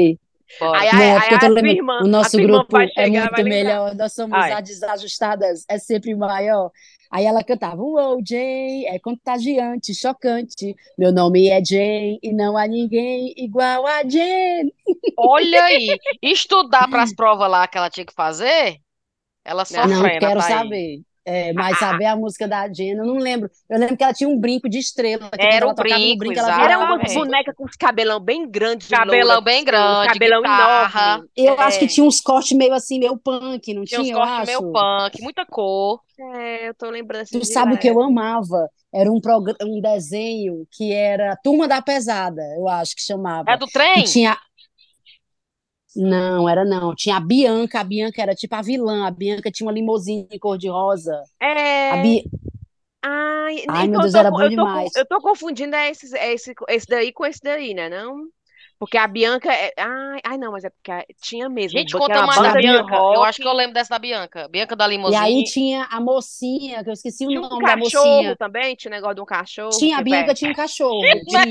Aí. 0.75 0.89
Aí, 0.89 1.03
é 1.03 1.13
aí 1.13 1.21
porque 1.21 1.35
eu 1.35 1.39
tô 1.39 1.49
lembrando. 1.49 1.77
irmã, 1.77 2.01
O 2.03 2.07
nosso 2.09 2.37
grupo 2.41 2.77
é 2.97 3.09
muito 3.09 3.45
melhor, 3.45 3.95
nós 3.95 4.13
somos 4.13 4.37
Ai. 4.39 4.53
as 4.53 4.63
desajustadas, 4.63 5.65
é 5.69 5.79
sempre 5.79 6.15
maior. 6.15 6.71
Aí 7.11 7.25
ela 7.25 7.43
cantava, 7.43 7.83
Uou, 7.83 8.21
Jane, 8.25 8.87
é 8.87 8.99
contagiante, 9.01 9.93
chocante. 9.95 10.77
Meu 10.97 11.13
nome 11.13 11.49
é 11.49 11.63
Jane 11.65 12.21
e 12.23 12.33
não 12.33 12.57
há 12.57 12.69
ninguém 12.69 13.35
igual 13.37 13.85
a 13.87 14.03
Jane. 14.03 14.73
Olha 15.19 15.65
aí, 15.65 15.89
estudar 16.23 16.89
para 16.89 17.03
as 17.03 17.13
provas 17.15 17.51
lá 17.51 17.67
que 17.67 17.77
ela 17.77 17.91
tinha 17.91 18.07
que 18.07 18.15
fazer, 18.15 18.79
ela 19.45 19.65
Não. 19.73 19.87
Não, 19.89 20.03
quero 20.03 20.41
tá 20.41 20.47
aí. 20.47 20.53
saber. 20.53 21.03
É, 21.25 21.53
mas 21.53 21.79
saber 21.79 22.07
a 22.07 22.17
música 22.17 22.49
da 22.49 22.67
Jane, 22.73 22.93
eu 22.99 23.05
não 23.07 23.17
lembro. 23.19 23.51
Eu 23.69 23.79
lembro 23.79 23.97
que 23.97 24.03
ela 24.03 24.13
tinha 24.15 24.29
um 24.29 24.39
brinco 24.41 24.69
de 24.69 24.79
estrela, 24.79 25.31
que 25.31 25.47
Era 25.47 25.67
ela 25.67 25.73
o 25.73 25.75
tocava 25.75 26.07
no 26.07 26.17
brinco, 26.17 26.17
brinco, 26.17 26.39
ela 26.39 26.51
Era 26.65 26.79
uma 26.79 26.99
boneca 26.99 27.53
com 27.55 27.65
cabelão 27.79 28.21
bem 28.21 28.51
grandes, 28.51 28.89
Cabelão 28.89 29.05
loura, 29.05 29.41
bem 29.41 29.65
assim, 29.65 29.89
um 29.89 29.97
grande, 29.97 30.03
cabelão 30.03 30.43
guitarra, 30.43 31.01
enorme. 31.05 31.29
Eu 31.37 31.59
acho 31.61 31.79
que 31.79 31.87
É, 31.87 31.89
tinha 31.89 32.05
uns 32.07 32.21
cortes 32.21 32.57
meio 32.57 32.73
assim, 32.75 32.99
meio 32.99 33.19
punk, 33.19 33.73
não 33.75 33.85
tinha 33.85 34.01
uns 34.01 34.11
tinha, 34.11 34.15
eu 34.15 34.19
cortes 34.19 34.45
meio 34.47 34.63
punk, 34.63 35.21
muita 35.23 35.45
cor. 35.47 36.01
é, 36.19 36.69
eu 36.69 36.75
tô 36.75 36.91
lembrando 36.91 37.23
Tu 37.31 37.45
assim 37.45 37.45
sabe 37.45 37.75
o 37.75 37.79
que 37.79 37.89
eu 37.89 38.01
amava? 38.03 38.69
Era 38.93 39.11
um, 39.11 39.21
um 39.63 39.81
desenho 39.81 40.67
que 40.73 40.93
era 40.93 41.37
Turma 41.37 41.69
da 41.69 41.81
Pesada, 41.81 42.43
eu 42.57 42.69
acho 42.69 42.95
que 42.97 43.03
É 43.47 43.57
chamava. 43.57 43.57
do 43.57 43.69
Que 43.93 44.03
trem? 44.03 44.03
tinha. 44.03 44.37
Não, 45.95 46.49
era 46.49 46.65
não. 46.65 46.95
Tinha 46.95 47.17
a 47.17 47.21
Bianca, 47.21 47.81
a 47.81 47.85
Bianca 47.85 48.23
era 48.23 48.35
tipo 48.35 48.55
a 48.55 48.63
vilã. 48.63 49.07
A 49.07 49.11
Bianca 49.11 49.51
tinha 49.51 49.67
uma 49.67 49.73
limusine 49.73 50.39
cor-de-rosa. 50.39 51.23
A 51.89 51.97
É, 51.99 51.99
Bi... 51.99 52.25
ai, 53.03 53.57
Ai, 53.67 53.89
meu 53.89 53.99
então 53.99 54.05
eu 54.05 54.11
Deus, 54.11 54.13
tô, 54.13 54.21
era 54.21 54.31
bom 54.31 54.45
eu 54.45 54.53
tô, 54.53 54.67
demais. 54.67 54.93
eu 54.97 55.07
tô 55.07 55.21
confundindo 55.21 55.77
esse, 55.77 56.17
esse, 56.19 56.55
esse 56.69 56.87
daí 56.89 57.13
com 57.13 57.27
esse 57.27 57.41
daí, 57.43 57.75
né, 57.75 57.89
não? 57.89 58.29
Porque 58.81 58.99
a 58.99 59.07
Bianca, 59.07 59.51
é, 59.53 59.73
ai, 59.79 60.21
ai, 60.25 60.39
não, 60.39 60.53
mas 60.53 60.65
é 60.65 60.71
porque 60.71 60.91
a- 60.91 61.07
tinha 61.21 61.49
mesmo, 61.49 61.81
Gente, 61.81 61.95
conta 61.95 62.23
mais 62.23 62.43
da 62.43 62.51
Bianca. 62.53 63.05
Eu 63.09 63.23
acho 63.23 63.41
que 63.41 63.47
eu 63.49 63.53
lembro 63.53 63.75
dessa 63.75 63.91
da 63.91 63.99
Bianca. 63.99 64.49
Bianca 64.49 64.75
da 64.77 64.87
E 65.05 65.15
aí 65.15 65.43
Limousine. 65.43 65.45
tinha 65.45 65.85
a 65.85 66.01
mocinha, 66.01 66.83
que 66.85 66.91
eu 66.91 66.95
esqueci 66.95 67.27
o 67.27 67.31
tinha 67.31 67.43
um 67.43 67.49
nome 67.51 67.67
da 67.67 67.77
cachorro 67.77 67.77
mocinha. 67.77 68.37
também, 68.37 68.75
tinha 68.77 68.91
um 68.91 68.95
negócio 68.95 69.17
de 69.17 69.21
um 69.23 69.25
cachorro, 69.27 69.89
Tinha, 69.89 69.99
a 69.99 70.03
Bianca 70.03 70.35
é, 70.35 70.35
tinha 70.35 70.51
um 70.51 70.53
cachorro. 70.53 71.25
Tinha 71.27 71.45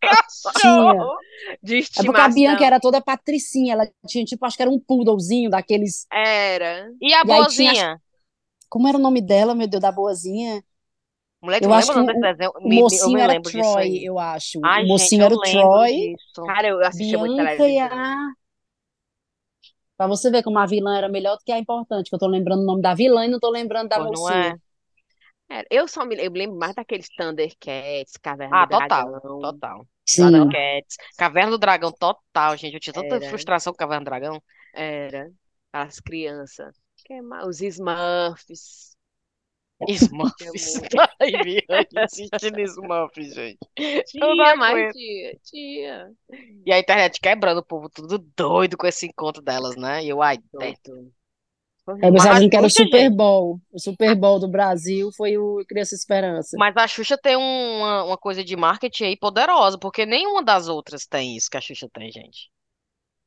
Tinha, 0.52 1.08
cachorro. 1.08 1.18
de 1.62 1.82
É 1.98 2.02
porque 2.04 2.20
a 2.20 2.28
Bianca 2.28 2.64
era 2.66 2.80
toda 2.80 3.00
patricinha. 3.00 3.74
Ela 3.74 3.90
tinha, 4.06 4.24
tipo, 4.24 4.44
acho 4.46 4.56
que 4.56 4.62
era 4.62 4.70
um 4.70 4.80
poodlezinho 4.80 5.50
daqueles. 5.50 6.08
era, 6.10 6.90
E 7.00 7.12
a 7.14 7.24
E 7.24 7.32
aí 7.32 7.46
tinha. 7.46 7.72
boazinha? 7.72 8.00
Como 8.68 8.88
era 8.88 8.98
o 8.98 9.00
nome 9.00 9.20
dela, 9.22 9.54
meu 9.54 9.68
Deus, 9.68 9.82
da 9.82 9.92
boazinha? 9.92 10.64
Tu 11.60 11.66
Eu 11.66 11.72
não 11.72 11.74
acho 11.74 11.90
lembra 11.90 11.94
que 11.94 12.00
o, 12.00 12.04
desse 12.04 12.20
o, 12.64 12.68
o 12.68 12.70
Me- 12.70 12.84
mocinho 12.84 13.18
me 13.18 13.22
era 13.22 13.34
lembro 13.34 13.52
disso 13.52 13.76
Troy, 13.76 14.04
eu 14.04 14.18
acho. 14.18 14.60
O 14.60 14.62
Ai, 14.62 14.86
gente, 14.86 15.20
mocinho 15.20 15.22
eu 15.22 15.26
era 15.26 15.34
o 15.34 15.38
Troy, 15.38 16.16
disso. 16.18 16.42
cara, 16.42 16.68
eu 16.68 16.80
assistia 16.84 17.18
muito 17.18 17.34
Bianca 17.34 17.68
e 17.68 17.78
televisão, 17.78 17.80
a. 17.80 18.34
Pra 19.96 20.06
você 20.06 20.30
ver 20.30 20.42
como 20.42 20.58
a 20.58 20.66
vilã 20.66 20.96
era 20.96 21.08
melhor 21.08 21.36
do 21.36 21.44
que 21.44 21.52
a 21.52 21.58
importante, 21.58 22.08
que 22.08 22.14
eu 22.14 22.18
tô 22.18 22.26
lembrando 22.28 22.62
o 22.62 22.66
nome 22.66 22.82
da 22.82 22.94
vilã 22.94 23.24
e 23.24 23.28
não 23.28 23.38
tô 23.40 23.50
lembrando 23.50 23.88
da 23.88 23.98
Pois 23.98 24.10
não 24.10 24.28
é? 24.30 24.52
mocinha. 24.52 24.60
Era. 25.48 25.66
Eu 25.70 25.88
só 25.88 26.04
me 26.06 26.16
eu 26.16 26.30
lembro 26.32 26.58
mais 26.58 26.74
daqueles 26.74 27.08
Thundercats, 27.16 28.16
Caverna 28.18 28.58
Ah, 28.58 28.66
do 28.66 28.66
total, 28.66 29.14
Dragão, 29.20 29.20
total. 29.38 29.86
Sim. 30.06 30.56
Thundercats. 30.56 30.96
Caverna 31.16 31.52
do 31.52 31.58
Dragão, 31.58 31.92
total, 31.92 32.56
gente. 32.56 32.74
Eu 32.74 32.80
tinha 32.80 32.92
tanta 32.94 33.20
era, 33.20 33.20
frustração 33.20 33.72
com 33.72 33.78
Caverna 33.78 34.02
do 34.02 34.06
Dragão. 34.10 34.42
era, 34.72 35.30
as 35.72 36.00
crianças, 36.00 36.76
que 37.04 37.20
mais? 37.22 37.46
Os 37.46 37.60
Smurfs, 37.60 38.96
Smurfs. 39.88 40.80
Ai, 41.20 41.30
minha, 41.44 41.62
em 42.58 42.62
Smurfs, 42.64 43.34
gente. 43.34 43.58
Mas 44.56 44.60
aguento. 44.60 44.92
tinha, 44.92 45.32
tinha, 45.44 46.10
E 46.66 46.72
a 46.72 46.78
internet 46.78 47.20
quebrando 47.20 47.58
o 47.58 47.64
povo 47.64 47.88
tudo 47.88 48.18
doido 48.36 48.76
com 48.76 48.86
esse 48.86 49.06
encontro 49.06 49.42
delas, 49.42 49.76
né? 49.76 50.04
E 50.04 50.08
eu, 50.08 50.22
ai, 50.22 50.38
teto. 50.58 50.92
doido, 50.92 51.12
Eu 51.86 52.12
Mas 52.12 52.12
pensava 52.12 52.48
que 52.48 52.56
era 52.56 52.66
o 52.66 52.70
Super. 52.70 53.10
Bowl. 53.10 53.60
O 53.72 53.78
Super 53.78 54.14
Bowl 54.14 54.38
do 54.40 54.48
Brasil 54.48 55.10
foi 55.16 55.36
o 55.36 55.62
Criança 55.68 55.94
Esperança. 55.94 56.56
Mas 56.58 56.76
a 56.76 56.86
Xuxa 56.86 57.18
tem 57.18 57.36
um- 57.36 57.78
uma, 57.78 58.04
uma 58.04 58.18
coisa 58.18 58.42
de 58.42 58.56
marketing 58.56 59.04
aí 59.04 59.16
poderosa, 59.16 59.78
porque 59.78 60.06
nenhuma 60.06 60.42
das 60.42 60.68
outras 60.68 61.06
tem 61.06 61.36
isso 61.36 61.50
que 61.50 61.56
a 61.56 61.60
Xuxa 61.60 61.88
tem, 61.92 62.10
gente. 62.10 62.48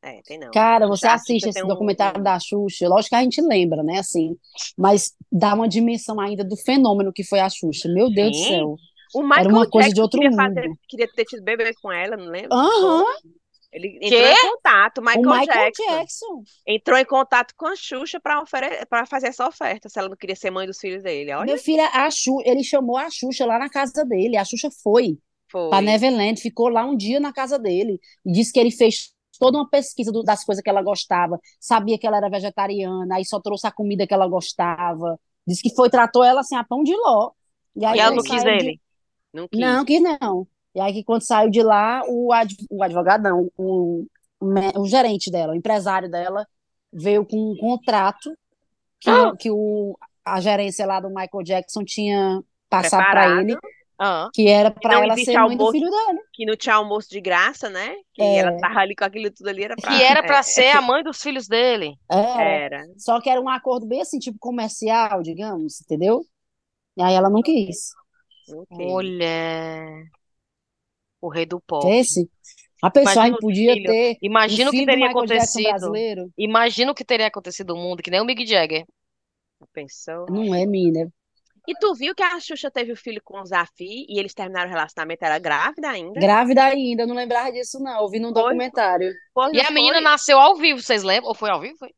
É, 0.02 0.22
tem 0.24 0.39
não, 0.39 0.52
Cara, 0.52 0.88
você 0.88 1.08
Xuxa, 1.08 1.14
assiste 1.14 1.48
Xuxa 1.48 1.50
esse 1.50 1.64
um, 1.64 1.68
documentário 1.68 2.20
um, 2.20 2.24
da 2.24 2.39
Xuxa, 2.39 2.88
lógico 2.88 3.10
que 3.10 3.16
a 3.16 3.24
gente 3.24 3.41
lembra, 3.41 3.84
né, 3.84 4.00
assim, 4.00 4.38
mas 4.78 5.14
dá 5.32 5.54
uma 5.54 5.68
dimensão 5.68 6.20
ainda 6.20 6.43
do 6.43 6.56
fenômeno 6.58 7.12
que 7.14 7.24
foi 7.24 7.39
a 7.39 7.50
Xuxa. 7.50 7.89
Meu 7.89 8.10
Deus 8.12 8.32
do 8.32 8.38
Sim. 8.38 8.43
céu. 8.43 8.80
o 9.14 9.24
Era 9.36 9.50
Michael 9.50 9.50
uma 9.50 9.68
coisa 9.70 9.91
de 9.93 10.00
Jackson 10.00 10.02
outro 10.02 10.22
queria 10.22 10.32
fazer, 10.32 10.70
mundo. 10.70 10.80
queria 10.88 11.08
ter 11.14 11.26
tido 11.26 11.43
bebê 11.43 11.74
com 11.82 11.91
ela, 11.91 12.18
não 12.18 12.28
lembro, 12.32 12.58
Aham. 12.58 13.06
foi, 13.06 13.32
Ele 13.72 14.00
entrou 14.02 14.28
em 14.30 14.38
contato, 14.38 15.02
Michael, 15.02 15.22
o 15.32 15.39
Michael 15.39 15.72
Jackson, 15.72 15.84
Jackson. 15.84 16.43
entrou 16.66 16.98
em 16.98 17.06
contato 17.06 17.54
com 17.58 17.68
a 17.68 17.76
Xuxa 17.76 18.20
para 18.20 18.41
ofere... 18.41 18.86
para 18.88 19.06
fazer 19.06 19.28
essa 19.28 19.48
oferta, 19.48 19.89
se 19.89 20.00
ela 20.00 20.10
não 20.10 20.18
queria 20.18 20.36
ser 20.36 20.52
mãe 20.52 20.66
dos 20.68 20.80
filhos 20.80 21.04
dele. 21.04 21.34
Olha, 21.34 21.45
Meu 21.45 21.58
filho, 21.58 21.84
a 21.84 22.10
Xu, 22.12 22.41
ele 22.45 22.64
chamou 22.64 22.98
a 22.98 23.10
Xuxa 23.10 23.45
lá 23.45 23.60
na 23.60 23.70
casa 23.70 24.06
dele. 24.06 24.38
A 24.38 24.45
Xuxa 24.45 24.70
foi 24.84 25.18
foi. 25.52 25.70
para 25.70 25.82
Neverland, 25.82 26.41
ficou 26.41 26.70
lá 26.70 26.86
um 26.86 26.95
dia 26.95 27.20
na 27.20 27.34
casa 27.34 27.60
dele 27.60 28.00
e 28.26 28.32
disse 28.32 28.52
que 28.54 28.60
ele 28.60 28.72
fez 28.72 29.14
toda 29.40 29.58
uma 29.58 29.70
pesquisa 29.70 30.12
do- 30.12 30.24
das 30.24 30.44
coisas 30.44 30.64
que 30.64 30.70
ela 30.70 30.82
gostava, 30.82 31.40
sabia 31.60 31.98
que 31.98 32.06
ela 32.08 32.18
era 32.18 32.30
vegetariana, 32.30 33.16
aí 33.16 33.26
só 33.26 33.40
trouxe 33.40 33.68
a 33.68 33.72
comida 33.72 34.08
que 34.08 34.14
ela 34.14 34.28
gostava. 34.28 35.20
Disse 35.46 35.62
que 35.64 35.76
foi, 35.76 35.90
tratou 35.90 36.24
ela 36.24 36.42
assim 36.42 36.56
a 36.56 36.64
pão 36.64 36.84
de 36.84 36.96
ló. 36.96 37.32
E 37.76 37.86
aí 37.86 37.98
E 37.98 38.02
ela 38.02 38.16
não 38.16 38.24
quis 38.24 38.44
de- 38.44 38.50
ele. 38.50 38.82
Não 39.34 39.48
quis. 39.48 39.60
Não, 39.60 39.86
quis 39.86 40.02
não. 40.02 40.48
E 40.76 40.80
aí 40.80 40.94
que 40.94 41.04
quando 41.04 41.22
saiu 41.24 41.50
de 41.50 41.64
lá, 41.64 42.02
o, 42.08 42.32
ad, 42.34 42.56
o 42.70 42.84
advogado, 42.84 43.24
não, 43.24 43.50
o, 43.58 44.06
o, 44.42 44.86
gerente 44.86 45.32
dela, 45.32 45.54
o 45.54 45.56
empresário 45.56 46.10
dela, 46.10 46.46
veio 46.92 47.26
com 47.26 47.38
um 47.52 47.58
contrato 47.58 48.32
que, 49.00 49.10
Ah! 49.10 49.34
que 49.38 49.50
o, 49.52 49.98
a 50.26 50.40
gerência 50.42 50.86
lá 50.86 51.00
do 51.00 51.10
Michael 51.10 51.44
Jackson 51.44 51.84
tinha 51.84 52.42
passado 52.70 53.04
para 53.12 53.42
ele, 53.42 53.58
Ah. 54.00 54.30
que 54.34 54.48
era 54.48 54.70
para 54.70 54.95
não 54.95 55.04
ela 55.04 55.16
ser 55.18 55.34
mãe 55.39 55.58
do 55.58 55.64
almoço. 55.64 55.72
filho 55.72 55.89
dele. 55.89 56.20
Que 56.34 56.45
não 56.45 56.56
tinha 56.56 56.76
almoço 56.76 57.10
de 57.10 57.20
graça, 57.20 57.70
né? 57.70 57.95
Que 58.14 58.22
É. 58.22 58.38
ela 58.38 58.58
tava 58.58 58.80
ali 58.80 58.95
com 58.95 59.04
aquilo 59.04 59.32
tudo 59.32 59.48
ali, 59.50 59.64
era 59.64 59.76
pra... 59.76 59.89
Que 59.98 60.04
era 60.04 60.24
pra 60.24 60.39
é, 60.39 60.43
ser 60.43 60.70
a 60.70 60.82
mãe 60.82 61.04
dos 61.04 61.22
filhos 61.22 61.48
dele. 61.48 61.95
Era. 62.10 62.43
Era. 62.43 62.86
Só 62.98 63.20
que 63.20 63.30
era 63.30 63.41
um 63.41 63.50
acordo 63.50 63.88
bem 63.88 64.02
assim, 64.02 64.20
tipo 64.20 64.38
comercial, 64.39 65.22
digamos, 65.24 65.82
entendeu? 65.82 66.24
E 66.95 67.02
aí 67.02 67.14
ela 67.14 67.30
não 67.30 67.41
quis. 67.41 67.91
Ok. 68.54 68.86
Mulher. 68.86 70.06
O 71.20 71.30
rei 71.30 71.45
do 71.45 71.60
pop. 71.60 71.88
Esse. 71.89 72.30
A 72.82 72.91
pessoa 72.91 73.36
podia 73.39 73.74
filho. 73.74 73.91
ter 73.91 74.18
Imagina 74.22 74.70
o 74.70 74.72
que 74.72 74.82
do 74.82 74.86
teria 74.86 75.10
acontecido. 75.10 75.91
Imagina 76.38 76.91
o 76.91 76.95
que 76.95 77.04
teria 77.04 77.28
acontecido 77.28 77.74
no 77.74 77.82
mundo, 77.82 78.04
que 78.04 78.12
nem 78.12 78.22
o 78.22 78.26
Mick 78.26 78.45
Jagger. 78.45 78.86
Pensou? 79.74 80.28
Não 80.30 80.54
é, 80.54 80.66
menina. 80.66 81.12
E 81.68 81.74
tu 81.82 81.93
viu 82.01 82.15
que 82.15 82.24
a 82.24 82.39
Xuxa 82.39 82.72
teve 82.72 82.91
o 82.93 82.97
filho 83.05 83.22
com 83.24 83.39
o 83.41 83.45
Zafi 83.45 84.05
e 84.09 84.20
eles 84.20 84.34
terminaram 84.34 84.70
o 84.70 84.74
relacionamento, 84.74 85.24
era 85.26 85.39
grávida 85.39 85.89
ainda? 85.89 86.22
Grávida 86.22 86.63
ainda, 86.65 87.03
eu 87.03 87.07
não 87.07 87.15
lembrava 87.15 87.51
disso, 87.51 87.80
não. 87.80 88.01
Ouvi 88.01 88.20
num 88.20 88.34
Foi? 88.34 88.34
documentário. 88.34 89.13
Pois 89.34 89.53
E 89.53 89.59
não 89.59 89.65
a 89.65 89.72
menina 89.72 89.99
foi? 89.99 90.01
nasceu 90.01 90.39
ao 90.39 90.57
vivo, 90.57 90.82
vocês 90.82 91.03
lembram? 91.03 91.30
Ou 91.30 91.36
foi 91.36 91.49
ao 91.49 91.61
vivo? 91.61 91.78
Foi? 91.78 91.93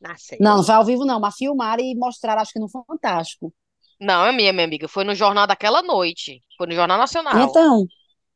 Nasceu. 0.00 0.38
Não, 0.38 0.56
não 0.58 0.64
foi 0.64 0.74
ao 0.76 0.84
vivo, 0.84 1.04
não, 1.04 1.18
mas 1.20 1.34
filmaram 1.36 1.82
e 1.82 1.94
mostraram, 1.96 2.40
acho 2.42 2.52
que 2.52 2.60
no 2.60 2.68
Fantástico. 2.68 3.52
Não, 4.00 4.24
é 4.26 4.32
minha, 4.32 4.52
minha 4.52 4.64
amiga. 4.66 4.88
Foi 4.88 5.04
no 5.04 5.14
jornal 5.14 5.46
daquela 5.46 5.82
noite. 5.82 6.40
Foi 6.56 6.66
no 6.66 6.74
Jornal 6.74 6.98
Nacional. 6.98 7.56
Então, 7.56 7.86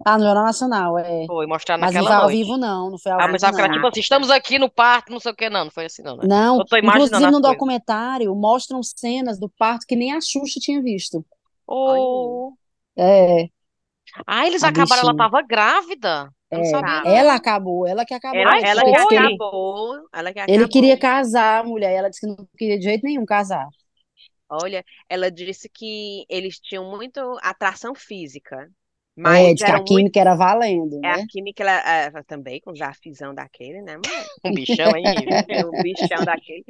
ah, 0.04 0.18
no 0.18 0.24
Jornal 0.24 0.44
Nacional, 0.44 0.98
é. 0.98 1.26
Foi 1.26 1.46
mostrar 1.46 1.78
Mas 1.78 1.96
não 1.96 2.02
naquela 2.02 2.06
foi 2.06 2.16
ao 2.16 2.28
noite. 2.28 2.38
vivo, 2.38 2.56
não. 2.56 2.90
Não 2.90 2.98
foi 2.98 3.12
ao 3.12 3.20
Ah, 3.20 3.26
vivo, 3.26 3.44
era 3.58 3.68
não. 3.68 3.72
tipo 3.72 3.86
assim, 3.86 4.00
estamos 4.00 4.30
aqui 4.30 4.58
no 4.58 4.70
parto, 4.70 5.12
não 5.12 5.20
sei 5.20 5.32
o 5.32 5.36
que, 5.36 5.50
não. 5.50 5.64
Não 5.66 5.70
foi 5.72 5.86
assim, 5.86 6.02
não, 6.02 6.16
né? 6.16 6.26
Não, 6.26 6.64
inclusive 6.82 7.26
no 7.26 7.40
coisas. 7.40 7.40
documentário 7.40 8.34
mostram 8.34 8.82
cenas 8.82 9.38
do 9.38 9.48
parto 9.48 9.86
que 9.86 9.96
nem 9.96 10.12
a 10.12 10.20
Xuxa 10.20 10.60
tinha 10.60 10.82
visto. 10.82 11.24
Oh. 11.66 12.56
É, 12.96 13.50
Ah, 14.26 14.46
eles 14.46 14.62
a 14.62 14.68
acabaram, 14.68 15.02
ela 15.02 15.14
bichinha. 15.14 15.14
tava 15.14 15.42
grávida. 15.42 16.32
Eu 16.50 16.58
não 16.58 16.64
É, 17.04 17.18
ela 17.18 17.34
acabou, 17.34 17.86
ela 17.86 18.04
que 18.06 18.14
acabou. 18.14 18.40
Ela, 18.40 18.58
ela 18.62 18.84
que 18.84 18.90
disse 18.92 19.06
que 19.06 19.14
ele, 19.14 19.42
acabou, 19.42 20.08
ela 20.12 20.32
que 20.32 20.38
ele 20.46 20.66
acabou. 20.66 20.68
queria 20.68 20.98
casar, 20.98 21.60
a 21.60 21.64
mulher, 21.64 21.92
e 21.92 21.96
ela 21.96 22.08
disse 22.10 22.20
que 22.22 22.26
não 22.26 22.48
queria 22.58 22.78
de 22.78 22.84
jeito 22.84 23.04
nenhum 23.04 23.24
casar. 23.26 23.68
Olha, 24.50 24.84
ela 25.08 25.30
disse 25.30 25.68
que 25.68 26.24
eles 26.28 26.58
tinham 26.58 26.90
muito 26.90 27.20
atração 27.42 27.94
física, 27.94 28.70
É, 29.18 29.20
mas 29.20 29.54
diz 29.54 29.64
que 29.64 29.70
a 29.70 29.74
eram 29.74 29.78
muito. 29.78 29.88
química 29.88 30.20
era 30.20 30.34
valendo, 30.34 30.96
É 31.04 31.16
né? 31.16 31.22
a 31.22 31.26
química 31.26 31.62
ela, 31.62 31.72
é, 31.72 32.10
também, 32.22 32.60
com 32.60 32.70
o 32.70 32.76
zafizão 32.76 33.34
daquele, 33.34 33.82
né? 33.82 33.98
Um 34.44 34.52
bichão, 34.52 34.92
hein? 34.96 35.04
O 35.66 35.82
bichão 35.82 36.24
daquele. 36.24 36.64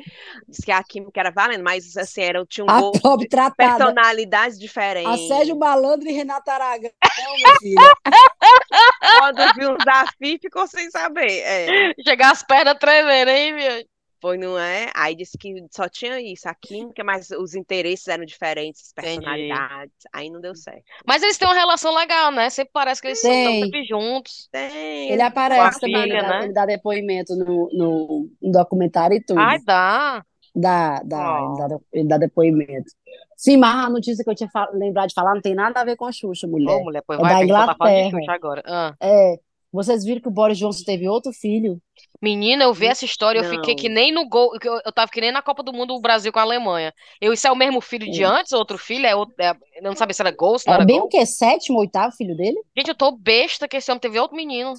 Diz 0.48 0.64
que 0.64 0.72
a 0.72 0.82
química 0.82 1.20
era 1.20 1.30
valendo, 1.30 1.62
mas 1.62 1.96
assim, 1.96 2.22
era, 2.22 2.44
tinha 2.46 2.64
um 2.64 2.70
A 2.70 2.80
gosto, 2.80 3.18
personalidades 3.56 4.56
A 4.56 4.60
diferentes. 4.60 5.28
Sérgio 5.28 5.58
Malandro 5.58 6.08
e 6.08 6.12
Renata 6.12 6.52
Aragão, 6.52 6.90
minha 7.36 7.56
filha. 7.60 7.94
Quando 9.18 9.54
viu 9.54 9.70
um 9.72 9.76
desafio, 9.76 10.38
ficou 10.40 10.66
sem 10.66 10.90
saber. 10.90 11.40
É. 11.40 11.94
Chegar 12.02 12.32
as 12.32 12.42
pernas 12.42 12.78
tremendo, 12.78 13.30
hein, 13.30 13.52
minha? 13.52 13.84
Foi, 14.20 14.36
não 14.36 14.58
é? 14.58 14.90
Aí 14.96 15.14
disse 15.14 15.38
que 15.38 15.54
só 15.70 15.88
tinha 15.88 16.20
isso, 16.20 16.48
a 16.48 16.54
química, 16.54 17.04
mas 17.04 17.30
os 17.30 17.54
interesses 17.54 18.08
eram 18.08 18.24
diferentes, 18.24 18.82
as 18.82 18.92
Entendi. 19.04 19.20
personalidades. 19.24 19.94
Aí 20.12 20.28
não 20.28 20.40
deu 20.40 20.54
certo. 20.56 20.82
Mas 21.06 21.22
eles 21.22 21.38
têm 21.38 21.46
uma 21.46 21.54
relação 21.54 21.94
legal, 21.94 22.32
né? 22.32 22.50
Sempre 22.50 22.72
parece 22.72 23.00
que 23.00 23.08
eles 23.08 23.22
estão 23.22 23.52
sempre 23.54 23.84
juntos. 23.84 24.48
Tem, 24.50 25.12
Ele 25.12 25.22
aparece 25.22 25.80
também, 25.80 26.02
ele 26.02 26.08
filha, 26.08 26.22
dá, 26.22 26.28
né? 26.38 26.44
ele 26.44 26.52
dá 26.52 26.66
depoimento 26.66 27.36
no, 27.36 27.70
no, 27.72 28.30
no 28.42 28.52
documentário 28.52 29.16
e 29.16 29.20
tudo. 29.22 29.38
Ai, 29.40 29.58
dá. 29.64 30.24
Dá, 30.54 31.00
dá, 31.04 31.40
ele 31.40 31.68
dá, 31.68 31.78
ele 31.92 32.08
dá 32.08 32.18
depoimento. 32.18 32.90
Sim, 33.36 33.58
mas 33.58 33.86
a 33.86 33.88
notícia 33.90 34.24
que 34.24 34.30
eu 34.30 34.34
tinha 34.34 34.50
lembrado 34.72 35.08
de 35.10 35.14
falar 35.14 35.34
não 35.34 35.40
tem 35.40 35.54
nada 35.54 35.80
a 35.80 35.84
ver 35.84 35.96
com 35.96 36.04
a 36.06 36.10
Xuxa, 36.12 36.46
Ô, 36.46 36.50
mulher. 36.50 36.82
mulher, 36.82 37.02
pois 37.06 37.18
É 37.18 37.22
vai, 37.22 37.30
da 37.30 37.38
tá 37.38 37.44
Inglaterra. 37.44 38.18
Xuxa 38.18 38.32
agora. 38.32 38.62
Ah. 38.66 38.94
É, 39.00 39.38
vocês 39.72 40.04
viram 40.04 40.20
que 40.20 40.28
o 40.28 40.30
Boris 40.30 40.58
Johnson 40.58 40.84
teve 40.84 41.08
outro 41.08 41.32
filho? 41.32 41.80
Menina, 42.20 42.64
eu 42.64 42.72
vi 42.74 42.86
essa 42.86 43.04
história, 43.04 43.40
eu 43.40 43.44
fiquei 43.44 43.74
que 43.74 43.88
Não. 43.88 43.94
nem 43.96 44.12
no 44.12 44.28
gol, 44.28 44.50
que 44.58 44.68
eu, 44.68 44.80
eu 44.84 44.92
tava 44.92 45.10
que 45.10 45.20
nem 45.20 45.30
na 45.30 45.42
Copa 45.42 45.62
do 45.62 45.72
Mundo, 45.72 45.94
o 45.94 46.00
Brasil 46.00 46.32
com 46.32 46.38
a 46.38 46.42
Alemanha. 46.42 46.92
Eu, 47.20 47.32
isso 47.32 47.46
é 47.46 47.52
o 47.52 47.56
mesmo 47.56 47.80
filho 47.80 48.10
de 48.10 48.22
É. 48.22 48.26
antes, 48.26 48.52
outro 48.52 48.78
filho? 48.78 49.06
É 49.06 49.14
outro, 49.14 49.34
é- 49.38 49.54
eu 49.76 49.82
não 49.82 49.94
sabia 49.94 50.14
se 50.14 50.22
era 50.22 50.30
gol, 50.30 50.58
se 50.58 50.66
não 50.66 50.74
É 50.74 50.76
era 50.76 50.84
bem 50.84 51.00
o 51.00 51.00
gol. 51.00 51.08
quê? 51.08 51.24
Sétimo, 51.26 51.78
oitavo 51.80 52.14
filho 52.16 52.36
dele? 52.36 52.60
Gente, 52.76 52.88
eu 52.88 52.94
tô 52.96 53.12
besta 53.12 53.68
que 53.68 53.76
esse 53.76 53.90
homem 53.90 54.00
teve 54.00 54.18
outro 54.18 54.36
menino. 54.36 54.72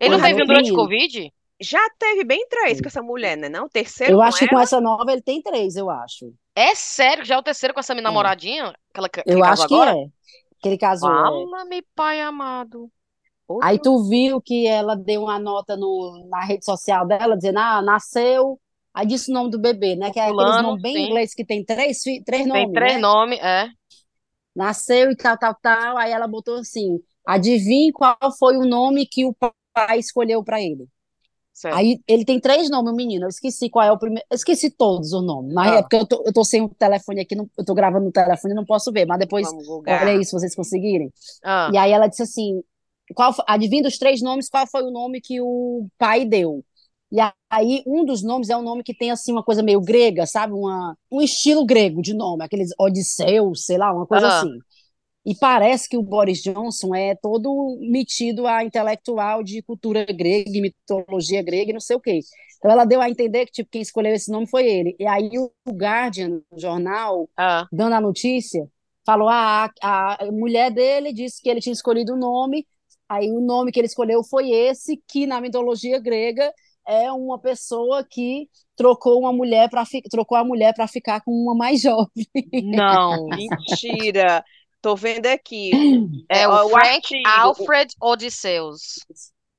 Ele 0.00 0.10
não 0.10 0.18
Pois 0.18 0.22
teve 0.22 0.42
um 0.42 0.46
durante 0.46 0.72
o. 0.72 0.76
Covid? 0.76 1.32
Já 1.60 1.80
teve 1.98 2.24
bem 2.24 2.46
três 2.48 2.80
com 2.80 2.88
essa 2.88 3.02
mulher, 3.02 3.36
né? 3.36 3.48
Não? 3.48 3.66
O 3.66 3.68
terceiro 3.68 4.14
Eu 4.14 4.18
com 4.18 4.22
acho 4.24 4.38
que 4.38 4.48
com 4.48 4.58
essa 4.60 4.80
nova 4.80 5.12
ele 5.12 5.22
tem 5.22 5.40
três, 5.42 5.76
eu 5.76 5.88
acho. 5.90 6.32
É 6.56 6.74
sério, 6.74 7.24
já 7.24 7.36
é 7.36 7.38
o 7.38 7.42
terceiro 7.42 7.72
com 7.72 7.80
essa 7.80 7.94
minha 7.94 8.02
É. 8.02 8.04
namoradinha? 8.04 8.74
Aquela 8.92 9.08
que, 9.08 9.22
que 9.22 9.30
Eu 9.30 9.44
acho 9.44 9.66
que 9.68 9.74
agora? 9.74 9.92
é. 9.92 10.06
Que 10.60 10.68
ele 10.68 10.78
casou, 10.78 11.10
é. 11.10 11.14
Fala-me, 11.14 11.82
pai 11.94 12.20
amado. 12.20 12.90
Aí 13.60 13.78
tu 13.78 14.08
viu 14.08 14.40
que 14.40 14.66
ela 14.66 14.96
deu 14.96 15.22
uma 15.22 15.38
nota 15.38 15.76
no, 15.76 16.26
na 16.28 16.44
rede 16.44 16.64
social 16.64 17.06
dela, 17.06 17.36
dizendo, 17.36 17.58
ah, 17.58 17.82
nasceu. 17.82 18.60
Aí 18.94 19.06
disse 19.06 19.30
o 19.30 19.34
nome 19.34 19.50
do 19.50 19.58
bebê, 19.60 19.96
né? 19.96 20.10
O 20.10 20.12
Que 20.12 20.20
é 20.20 20.28
aqueles 20.28 20.58
fulano, 20.58 20.58
nomes 20.58 20.80
bem 20.82 20.96
sim. 20.96 21.06
inglês 21.06 21.34
que 21.34 21.44
tem 21.44 21.64
três, 21.64 22.02
três 22.26 22.46
Tem 22.50 22.68
nomes, 22.68 22.70
três 22.70 23.00
né? 23.00 23.00
nomes, 23.00 23.38
é. 23.40 23.68
Nasceu 24.54 25.10
e 25.10 25.16
tal, 25.16 25.38
tal, 25.38 25.54
tal. 25.62 25.96
Aí 25.96 26.12
ela 26.12 26.28
botou 26.28 26.56
assim: 26.58 26.98
adivinhe 27.26 27.92
qual 27.92 28.16
foi 28.38 28.56
o 28.56 28.66
nome 28.66 29.06
que 29.06 29.24
o 29.24 29.34
pai 29.74 29.98
escolheu 29.98 30.44
para 30.44 30.60
ele. 30.60 30.86
Certo. 31.52 31.88
Aí 31.88 32.00
ele 32.08 32.24
tem 32.24 32.40
três 32.40 32.70
nomes, 32.70 32.92
o 32.92 32.96
menino. 32.96 33.24
Eu 33.26 33.28
esqueci 33.30 33.70
qual 33.70 33.86
é 33.86 33.92
o 33.92 33.98
primeiro. 33.98 34.26
Eu 34.30 34.36
esqueci 34.36 34.70
todos 34.70 35.12
os 35.12 35.24
nomes. 35.26 35.54
Mas 35.54 35.74
é 35.74 35.82
Ah, 35.82 35.82
porque 35.82 35.96
eu 35.96 36.06
tô, 36.06 36.22
eu 36.26 36.32
tô 36.32 36.44
sem 36.44 36.62
o 36.62 36.68
telefone 36.70 37.20
aqui, 37.22 37.34
não- 37.36 37.50
eu 37.58 37.64
tô 37.64 37.74
gravando 37.74 38.06
no 38.06 38.12
telefone 38.12 38.54
e 38.54 38.56
não 38.56 38.64
posso 38.66 38.92
ver. 38.92 39.06
Mas 39.06 39.18
depois, 39.20 39.54
olha 39.86 40.24
se 40.24 40.32
vocês 40.32 40.54
conseguirem. 40.54 41.12
ah, 41.42 41.72
E 41.72 41.78
aí 41.78 41.92
ela 41.92 42.08
disse 42.08 42.22
assim: 42.24 42.62
qual, 43.14 43.34
adivinha 43.46 43.82
dos 43.82 43.98
três 43.98 44.22
nomes, 44.22 44.48
qual 44.48 44.66
foi 44.66 44.82
o 44.82 44.90
nome 44.90 45.20
que 45.20 45.40
o 45.40 45.86
pai 45.98 46.24
deu? 46.24 46.64
E 47.12 47.18
aí, 47.50 47.82
um 47.86 48.04
dos 48.04 48.22
nomes 48.22 48.48
é 48.48 48.56
um 48.56 48.62
nome 48.62 48.82
que 48.82 48.96
tem 48.96 49.10
assim 49.10 49.32
uma 49.32 49.42
coisa 49.42 49.62
meio 49.62 49.80
grega, 49.82 50.26
sabe? 50.26 50.54
Uma, 50.54 50.96
um 51.10 51.20
estilo 51.20 51.66
grego 51.66 52.00
de 52.00 52.14
nome, 52.14 52.42
aqueles 52.42 52.70
Odisseu, 52.80 53.54
sei 53.54 53.76
lá, 53.76 53.92
uma 53.92 54.06
coisa 54.06 54.26
ah. 54.26 54.38
assim. 54.38 54.58
E 55.24 55.34
parece 55.36 55.88
que 55.88 55.96
o 55.96 56.02
Boris 56.02 56.42
Johnson 56.42 56.94
é 56.94 57.14
todo 57.14 57.78
metido 57.80 58.46
a 58.46 58.64
intelectual 58.64 59.42
de 59.42 59.62
cultura 59.62 60.04
grega, 60.04 60.50
e 60.50 60.60
mitologia 60.60 61.42
grega 61.42 61.70
e 61.70 61.74
não 61.74 61.80
sei 61.80 61.96
o 61.96 62.00
quê. 62.00 62.20
Então 62.56 62.70
ela 62.70 62.84
deu 62.84 63.00
a 63.00 63.10
entender 63.10 63.46
que 63.46 63.52
tipo, 63.52 63.70
quem 63.70 63.82
escolheu 63.82 64.14
esse 64.14 64.30
nome 64.30 64.46
foi 64.48 64.66
ele. 64.66 64.96
E 64.98 65.06
aí 65.06 65.30
o 65.38 65.52
Guardian, 65.70 66.40
o 66.50 66.58
jornal, 66.58 67.28
ah. 67.36 67.66
dando 67.70 67.94
a 67.94 68.00
notícia, 68.00 68.66
falou: 69.04 69.28
ah, 69.28 69.70
a, 69.82 70.24
a 70.24 70.32
mulher 70.32 70.70
dele 70.70 71.12
disse 71.12 71.42
que 71.42 71.48
ele 71.48 71.60
tinha 71.60 71.72
escolhido 71.72 72.14
o 72.14 72.18
nome, 72.18 72.66
aí 73.12 73.30
o 73.30 73.40
nome 73.40 73.70
que 73.70 73.78
ele 73.78 73.86
escolheu 73.86 74.22
foi 74.24 74.50
esse, 74.50 75.02
que 75.06 75.26
na 75.26 75.40
mitologia 75.40 75.98
grega 75.98 76.52
é 76.86 77.12
uma 77.12 77.38
pessoa 77.38 78.02
que 78.02 78.48
trocou 78.76 79.20
uma 79.20 79.32
mulher 79.32 79.68
para 79.68 79.84
trocou 80.10 80.36
a 80.36 80.44
mulher 80.44 80.74
para 80.74 80.88
ficar 80.88 81.20
com 81.20 81.30
uma 81.30 81.54
mais 81.54 81.80
jovem. 81.82 82.26
Não. 82.64 83.26
Mentira. 83.28 84.42
Tô 84.80 84.96
vendo 84.96 85.26
aqui. 85.26 85.70
É 86.28 86.42
É, 86.42 86.48
o 86.48 86.68
Frank 86.70 87.08
Alfred 87.24 87.94
Odysseus. 88.00 88.80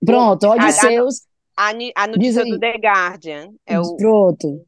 Pronto, 0.06 0.46
a, 0.46 0.50
a, 0.50 0.56
Odisseus, 0.56 1.22
a, 1.56 1.70
a 1.96 2.08
notícia 2.08 2.44
do 2.44 2.54
aí. 2.54 2.60
The 2.60 2.78
Guardian 2.78 3.52
é 3.66 3.80
o 3.80 3.96
Pronto. 3.96 4.66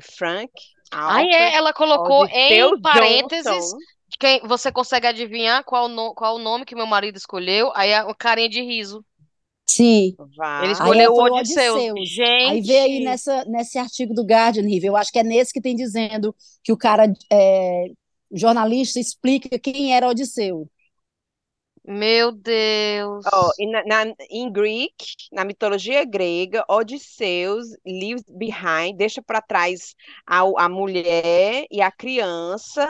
Frank 0.00 0.52
Aí 0.90 1.28
é, 1.28 1.34
Alfred 1.34 1.56
ela 1.56 1.72
colocou 1.72 2.26
em 2.26 2.62
Odysseus 2.62 2.80
parênteses 2.80 3.44
Johnson. 3.44 3.76
Quem 4.18 4.40
você 4.46 4.72
consegue 4.72 5.06
adivinhar 5.06 5.64
qual, 5.64 5.88
no, 5.88 6.14
qual 6.14 6.36
o 6.36 6.38
nome 6.38 6.64
que 6.64 6.74
meu 6.74 6.86
marido 6.86 7.16
escolheu? 7.16 7.72
Aí 7.74 7.90
é 7.90 8.02
uma 8.02 8.14
carinha 8.14 8.48
de 8.48 8.62
riso. 8.62 9.04
Sim. 9.66 10.18
Ele 10.58 10.72
Vá. 10.76 10.84
Aí 10.84 11.02
escolheu 11.02 11.12
o 11.12 11.16
foi 11.16 11.30
o 11.30 11.34
Odisseus. 11.34 11.74
Odisseus. 11.90 12.10
Aí 12.42 12.60
vê 12.62 12.78
aí 12.78 13.00
Gente, 13.00 13.04
nessa, 13.04 13.44
nesse 13.46 13.78
artigo 13.78 14.14
do 14.14 14.24
Guardian, 14.24 14.64
Rive, 14.66 14.86
eu 14.86 14.96
acho 14.96 15.10
que 15.10 15.18
é 15.18 15.22
nesse 15.22 15.52
que 15.52 15.60
tem 15.60 15.74
dizendo 15.74 16.34
que 16.62 16.72
o 16.72 16.76
cara, 16.76 17.06
é, 17.32 17.86
o 18.30 18.38
jornalista 18.38 19.00
explica 19.00 19.58
quem 19.58 19.94
era 19.94 20.08
Odisseu. 20.08 20.68
Meu 21.86 22.32
Deus. 22.32 23.24
Na, 23.70 24.04
na- 24.04 24.14
em 24.30 24.50
Greek, 24.50 24.94
na 25.32 25.44
mitologia 25.44 26.04
grega, 26.04 26.64
Odisseus 26.68 27.66
leaves 27.86 28.24
behind, 28.28 28.96
deixa 28.96 29.22
para 29.22 29.42
trás 29.42 29.94
a, 30.26 30.40
a 30.64 30.68
mulher 30.68 31.66
e 31.70 31.80
a 31.82 31.90
criança 31.92 32.88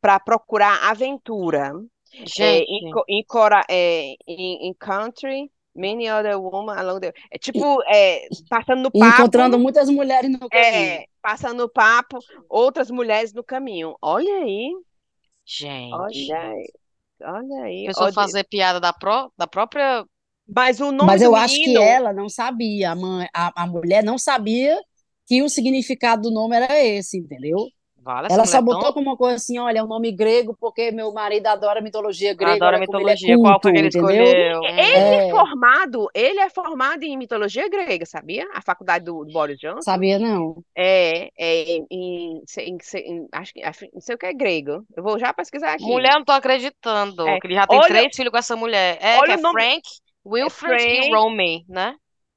para 0.00 0.18
procurar 0.20 0.88
aventura. 0.88 1.72
É, 2.14 2.26
Gente, 2.26 2.66
em, 2.68 3.24
é, 3.68 4.14
em, 4.28 4.74
country, 4.74 5.50
many 5.74 6.08
other 6.10 6.38
women 6.38 6.76
along 6.76 7.00
the... 7.00 7.12
É 7.30 7.38
tipo, 7.38 7.82
é, 7.84 8.26
passando 8.48 8.82
no 8.82 8.90
papo, 8.90 9.22
encontrando 9.22 9.58
muitas 9.58 9.88
mulheres 9.88 10.30
no 10.30 10.48
caminho. 10.48 10.92
é, 10.92 11.06
passando 11.22 11.64
o 11.64 11.68
papo, 11.68 12.18
outras 12.48 12.90
mulheres 12.90 13.32
no 13.32 13.42
caminho. 13.42 13.96
Olha 14.02 14.34
aí, 14.34 14.72
gente. 15.44 15.94
olha 15.94 16.38
aí, 16.38 16.72
olha 17.22 17.64
aí. 17.64 17.86
Pessoa 17.86 18.08
Odi- 18.08 18.14
fazer 18.14 18.44
piada 18.44 18.78
da, 18.78 18.92
pró 18.92 19.30
da 19.36 19.46
própria. 19.46 20.04
Mas 20.46 20.80
o 20.80 20.92
nome 20.92 21.06
Mas 21.06 21.22
eu 21.22 21.34
acho 21.34 21.54
que 21.54 21.76
ela 21.78 22.12
não 22.12 22.28
sabia, 22.28 22.90
a, 22.90 22.94
mãe, 22.96 23.26
a, 23.32 23.62
a 23.62 23.66
mulher 23.66 24.04
não 24.04 24.18
sabia 24.18 24.78
que 25.26 25.40
o 25.42 25.48
significado 25.48 26.22
do 26.22 26.30
nome 26.30 26.56
era 26.56 26.78
esse, 26.84 27.16
entendeu? 27.16 27.68
Vale, 28.02 28.26
essa 28.26 28.34
Ela 28.34 28.42
mulher 28.42 28.56
só 28.56 28.58
é 28.58 28.62
botou 28.62 28.92
tão... 28.92 28.92
como 28.92 29.10
uma 29.10 29.16
coisa 29.16 29.36
assim, 29.36 29.58
olha, 29.58 29.78
é 29.78 29.82
um 29.82 29.86
nome 29.86 30.10
grego 30.12 30.56
porque 30.58 30.90
meu 30.90 31.12
marido 31.12 31.46
adora 31.46 31.80
mitologia 31.80 32.34
grega, 32.34 32.52
Adora 32.54 32.78
como 32.84 33.00
ele 33.00 33.10
é 33.10 33.16
mitologia. 33.16 33.38
Qual 33.38 33.60
foi 33.62 33.72
que 33.72 33.78
ele 33.78 33.88
culto, 33.88 33.98
entendeu? 33.98 34.24
escolheu? 34.28 34.60
Ele 34.76 34.96
Hum. 34.96 35.14
é 35.14 35.20
É, 35.20 35.28
formado, 35.30 36.08
ele 36.14 36.40
é 36.40 36.50
formado 36.50 37.02
em 37.04 37.16
mitologia 37.16 37.68
grega, 37.68 38.04
sabia? 38.06 38.46
A 38.52 38.60
faculdade 38.62 39.04
do, 39.04 39.24
do 39.24 39.32
Boris 39.32 39.58
Johnson. 39.58 39.80
sabia 39.82 40.18
não. 40.18 40.64
É, 40.74 41.30
é 41.38 41.64
em, 41.76 41.86
em- 41.90 42.42
em- 42.58 42.78
em- 42.96 43.28
acho 43.32 43.52
que 43.52 43.62
não 43.92 44.00
sei 44.00 44.14
o 44.14 44.18
que 44.18 44.26
é 44.26 44.32
grego. 44.34 44.84
Eu 44.96 45.02
vou 45.02 45.18
já 45.18 45.32
pesquisar 45.32 45.72
aqui. 45.74 45.84
Mulher, 45.84 46.14
não 46.14 46.24
tô 46.24 46.32
acreditando 46.32 47.26
É, 47.28 47.38
que 47.40 47.46
ele 47.46 47.54
já 47.54 47.66
tem 47.66 47.78
olha, 47.78 47.86
três 47.88 48.16
filhos 48.16 48.30
com 48.30 48.38
essa 48.38 48.56
mulher. 48.56 48.98
É, 49.00 49.20
que 49.20 49.20
olha 49.20 49.32
é 49.32 49.36
o 49.36 49.40
nome, 49.40 49.60
Frank, 49.60 49.82
é 49.84 50.28
Wilfred 50.28 50.82
e 50.82 51.00
Frank, 51.00 51.10
Romy, 51.14 51.64
né? 51.68 51.96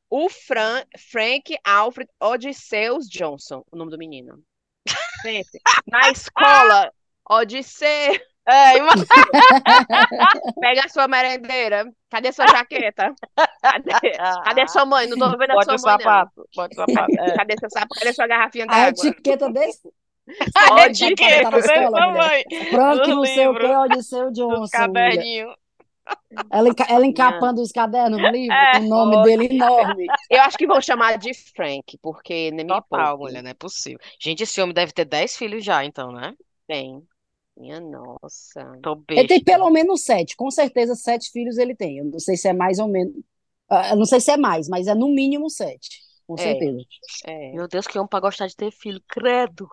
o 0.10 0.30
Fran, 0.30 0.84
Frank 1.12 1.56
Alfred 1.64 2.10
Odysseus 2.20 3.08
Johnson, 3.08 3.64
o 3.72 3.76
nome 3.78 3.92
do 3.92 3.98
menino. 3.98 4.44
Pense, 5.24 5.60
na 5.88 6.10
escola, 6.12 6.92
Odisseu, 7.30 8.14
É, 8.48 8.78
ima- 8.78 8.94
pega 10.62 10.86
a 10.86 10.90
sua 10.90 11.08
merendeira. 11.08 11.86
Cadê 12.12 12.32
sua 12.32 12.48
jaqueta? 12.48 13.14
Cadê? 13.62 14.12
Cadê 14.44 14.68
sua 14.68 14.86
mãe? 14.86 15.08
Não 15.08 15.18
tô 15.18 15.36
vendo 15.38 15.52
a 15.52 15.56
Bote 15.56 15.66
sua 15.66 15.76
o 15.76 15.82
mãe, 15.82 15.92
não. 15.94 16.00
sapato, 16.00 16.50
bote 16.56 16.74
o 16.74 16.86
sapato. 16.86 17.16
Cadê, 17.16 17.32
É. 17.32 17.36
cadê 17.36 17.56
seu 17.60 17.70
sapato? 17.72 17.96
Cadê 18.00 18.14
sua 18.14 18.28
garrafinha 18.28 18.66
A 18.66 18.68
d'água? 18.68 18.90
etiqueta 18.90 19.50
desse, 19.52 19.90
A 20.56 20.88
estar 20.88 21.08
etiqueta 21.08 21.50
dessa 21.52 21.74
escola, 21.74 22.08
mãe, 22.14 22.44
Frank 22.70 23.08
não 23.10 23.26
sei 23.26 23.48
o 23.48 23.56
que, 23.56 23.66
Odisseu 23.66 24.26
dos 24.32 24.38
Johnson, 24.38 24.68
caderninhos. 24.72 25.56
Ela, 26.50 26.70
enca- 26.70 26.86
ela 26.90 27.06
encapando 27.06 27.62
os 27.62 27.72
cadernos 27.72 28.20
no 28.20 28.28
livro, 28.32 28.68
É, 28.68 28.68
com 28.68 28.78
o 28.80 28.88
nome 28.88 29.18
dele 29.18 29.46
enorme. 29.52 30.12
Eu 30.30 30.42
acho 30.42 30.58
que 30.58 30.68
vão 30.68 30.82
chamar 30.82 31.18
de 31.18 31.34
Frank, 31.34 31.98
porque 32.02 32.52
nem 32.52 32.66
me 32.66 32.82
poupe. 32.82 33.16
mulher, 33.18 33.42
não 33.44 33.50
é 33.52 33.54
possível. 33.54 34.00
Gente, 34.20 34.44
esse 34.44 34.62
homem 34.62 34.74
deve 34.74 34.92
ter 34.94 35.06
dez 35.06 35.36
filhos 35.38 35.64
já, 35.64 35.84
então, 35.84 36.12
né? 36.12 36.36
Tem. 36.68 37.08
Minha 37.58 37.80
nossa. 37.80 38.82
Tô 38.82 38.96
Ele 39.16 39.28
tem 39.28 39.44
pelo 39.44 39.70
menos 39.70 40.04
sete, 40.04 40.36
com 40.36 40.52
certeza 40.52 40.96
sete 40.96 41.32
filhos 41.32 41.58
ele 41.58 41.76
tem. 41.76 42.00
Eu 42.00 42.06
não 42.06 42.20
sei 42.20 42.36
se 42.38 42.48
é 42.48 42.54
mais 42.54 42.80
ou 42.80 42.88
menos. 42.88 43.16
ah, 43.70 43.92
Eu 43.92 43.98
não 43.98 44.06
sei 44.06 44.20
se 44.20 44.32
é 44.32 44.38
mais, 44.38 44.68
mas 44.68 44.88
é 44.88 44.96
no 44.96 45.10
mínimo 45.10 45.50
sete, 45.50 46.02
com 46.28 46.38
É, 46.38 46.38
certeza. 46.38 46.84
é. 47.26 47.42
Meu 47.54 47.68
Deus, 47.68 47.88
que 47.88 47.98
homem 48.00 48.10
pra 48.10 48.20
gostar 48.22 48.48
de 48.48 48.56
ter 48.56 48.72
filho, 48.72 49.02
credo. 49.08 49.70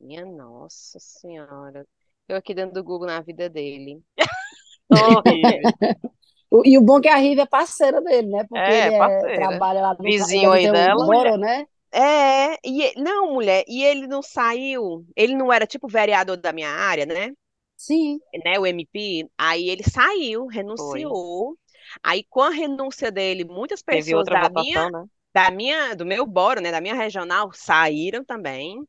Minha 0.00 0.24
nossa 0.26 0.98
senhora. 1.00 1.86
Eu 2.28 2.36
aqui 2.36 2.54
dentro 2.54 2.74
do 2.74 2.84
Google 2.84 3.06
na 3.08 3.20
vida 3.20 3.48
dele. 3.48 4.02
E 6.64 6.78
o 6.78 6.82
bom 6.82 6.98
é 6.98 7.02
que 7.02 7.08
a 7.08 7.16
Rive 7.16 7.42
é 7.42 7.46
parceira 7.46 8.00
dele, 8.00 8.28
né? 8.28 8.44
Porque 8.48 8.70
É, 8.70 8.86
ele 8.86 8.94
é, 8.94 8.98
parceira. 8.98 9.36
trabalha 9.48 9.80
lá 9.82 9.94
no. 9.98 10.06
Ele 10.06 10.16
Vizinho 10.18 10.52
aí 10.52 10.70
dela. 10.70 11.06
moro, 11.06 11.36
né? 11.36 11.66
É, 11.92 12.54
e 12.66 12.92
não, 13.00 13.32
mulher, 13.32 13.64
e 13.66 13.82
ele 13.82 14.06
não 14.06 14.22
saiu, 14.22 15.06
ele 15.16 15.34
não 15.34 15.50
era 15.52 15.66
tipo 15.66 15.88
vereador 15.88 16.36
da 16.36 16.52
minha 16.52 16.68
área, 16.70 17.06
né? 17.06 17.32
Sim. 17.76 18.20
Né, 18.44 18.58
o 18.58 18.66
MP, 18.66 19.26
aí 19.38 19.68
ele 19.68 19.82
saiu, 19.82 20.46
Foi. 20.46 20.54
renunciou. 20.54 21.56
Aí 22.02 22.24
com 22.28 22.42
a 22.42 22.50
renúncia 22.50 23.10
dele, 23.10 23.44
muitas 23.44 23.82
pessoas 23.82 24.28
da 24.28 24.48
minha, 24.50 24.78
votação, 24.78 24.90
né? 24.90 25.04
da 25.34 25.50
minha, 25.50 25.94
do 25.94 26.04
meu 26.04 26.26
boro, 26.26 26.60
né, 26.60 26.70
da 26.70 26.80
minha 26.80 26.94
regional 26.94 27.50
saíram 27.54 28.22
também. 28.24 28.82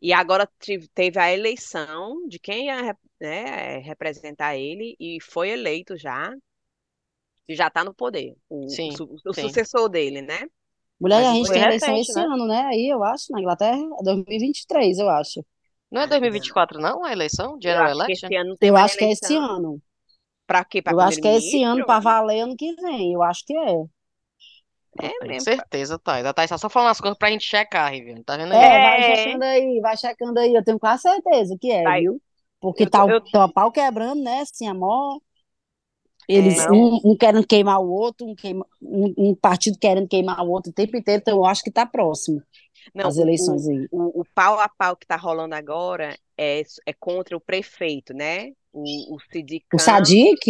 E 0.00 0.12
agora 0.12 0.48
teve 0.94 1.18
a 1.18 1.32
eleição 1.32 2.26
de 2.28 2.38
quem 2.38 2.66
ia, 2.66 2.96
né, 3.20 3.78
representar 3.78 4.56
ele 4.56 4.96
e 5.00 5.18
foi 5.20 5.50
eleito 5.50 5.96
já. 5.96 6.32
E 7.48 7.54
já 7.56 7.66
está 7.68 7.82
no 7.84 7.94
poder, 7.94 8.36
o, 8.48 8.78
o 8.86 8.90
Sim, 8.90 8.92
su- 8.92 9.20
o 9.24 9.34
sim. 9.34 9.58
sucessor 9.58 9.88
dele, 9.88 10.22
né? 10.22 10.38
Mulher, 11.00 11.16
Mas 11.16 11.28
a 11.28 11.34
não 11.34 11.34
gente 11.34 11.50
tem 11.52 11.62
eleição 11.64 11.96
recente, 11.96 12.12
esse 12.12 12.20
né? 12.20 12.24
ano, 12.24 12.46
né? 12.46 12.66
Aí 12.66 12.88
eu 12.92 13.02
acho, 13.04 13.32
na 13.32 13.40
Inglaterra, 13.40 13.78
é 14.00 14.02
2023, 14.02 14.98
eu 14.98 15.08
acho. 15.08 15.44
Não 15.90 16.00
é 16.00 16.06
Ah, 16.06 16.16
não. 16.18 16.48
2024, 16.48 16.80
não, 16.80 17.04
a 17.04 17.10
eleição? 17.12 17.58
Eu 17.64 17.78
General 17.78 17.86
acho 17.86 18.02
que 18.04 18.10
Election? 18.10 18.30
esse 18.30 18.34
ano 18.34 18.50
não 18.50 18.56
tem 18.56 18.70
Eu 18.70 18.76
acho 18.76 18.96
que 18.96 19.04
é 19.04 19.12
esse 19.12 19.34
eleição. 19.34 19.36
ano. 19.36 19.80
Para 20.46 20.64
quê? 20.64 20.82
Para 20.82 20.94
Eu 20.94 20.98
acho 21.00 21.20
que 21.20 21.28
é 21.28 21.36
esse 21.36 21.62
ano, 21.62 21.84
para 21.84 22.00
valer 22.00 22.40
ano 22.40 22.56
que 22.56 22.74
vem. 22.74 23.12
Eu 23.12 23.22
acho 23.22 23.44
que 23.46 23.56
é. 23.56 23.84
É 25.00 25.10
mesmo. 25.26 25.48
certeza, 25.48 25.98
tá. 25.98 26.14
Ainda 26.14 26.34
tá 26.34 26.46
só 26.58 26.68
falando 26.68 26.90
as 26.90 27.00
coisas 27.00 27.18
pra 27.18 27.30
gente 27.30 27.46
checar, 27.46 27.90
Riviane. 27.92 28.24
Tá 28.24 28.36
vendo 28.36 28.52
aí? 28.54 28.64
É, 28.64 28.78
vai 28.80 29.02
É, 29.02 29.02
checando 29.02 29.44
aí, 29.44 29.80
vai 29.80 29.96
checando 29.96 30.38
aí. 30.40 30.54
Eu 30.54 30.64
tenho 30.64 30.78
quase 30.78 31.02
certeza 31.02 31.56
que 31.60 31.70
é, 31.70 31.90
viu? 31.92 32.20
Porque 32.60 32.86
Eu 32.86 32.88
tá, 32.88 33.04
o- 33.06 33.14
eu, 33.14 33.20
tá 33.32 33.44
o 33.46 33.52
pau 33.52 33.72
quebrando, 33.72 34.22
né? 34.22 34.40
Assim, 34.40 34.66
a 34.68 34.74
mó. 34.74 35.18
Eles, 36.28 36.66
é, 36.66 36.68
um, 36.68 37.00
um 37.04 37.16
querendo 37.16 37.46
queimar 37.46 37.80
o 37.80 37.88
outro, 37.88 38.26
um, 38.26 38.34
queima, 38.34 38.66
um, 38.82 39.14
um 39.30 39.34
partido 39.34 39.78
querendo 39.78 40.06
queimar 40.08 40.40
o 40.44 40.50
outro 40.50 40.70
o 40.70 40.74
tempo 40.74 40.96
inteiro, 40.96 41.20
então 41.22 41.36
eu 41.38 41.44
acho 41.46 41.62
que 41.62 41.70
tá 41.70 41.86
próximo 41.86 42.42
não, 42.94 43.10
as 43.10 43.16
o, 43.16 43.18
eleições 43.18 43.68
o, 43.68 43.68
aí. 43.68 43.88
o, 43.90 44.20
o 44.20 44.24
pau 44.34 44.58
a 44.60 44.68
pau 44.68 44.96
que 44.96 45.06
tá 45.06 45.16
rolando 45.16 45.54
agora 45.54 46.18
é, 46.36 46.62
é 46.86 46.92
contra 46.94 47.36
o 47.36 47.40
prefeito, 47.40 48.14
né? 48.14 48.52
O, 48.72 49.14
o 49.16 49.20
O 49.72 49.78
Sidicam, 49.80 49.84
Sadiq, 49.84 50.44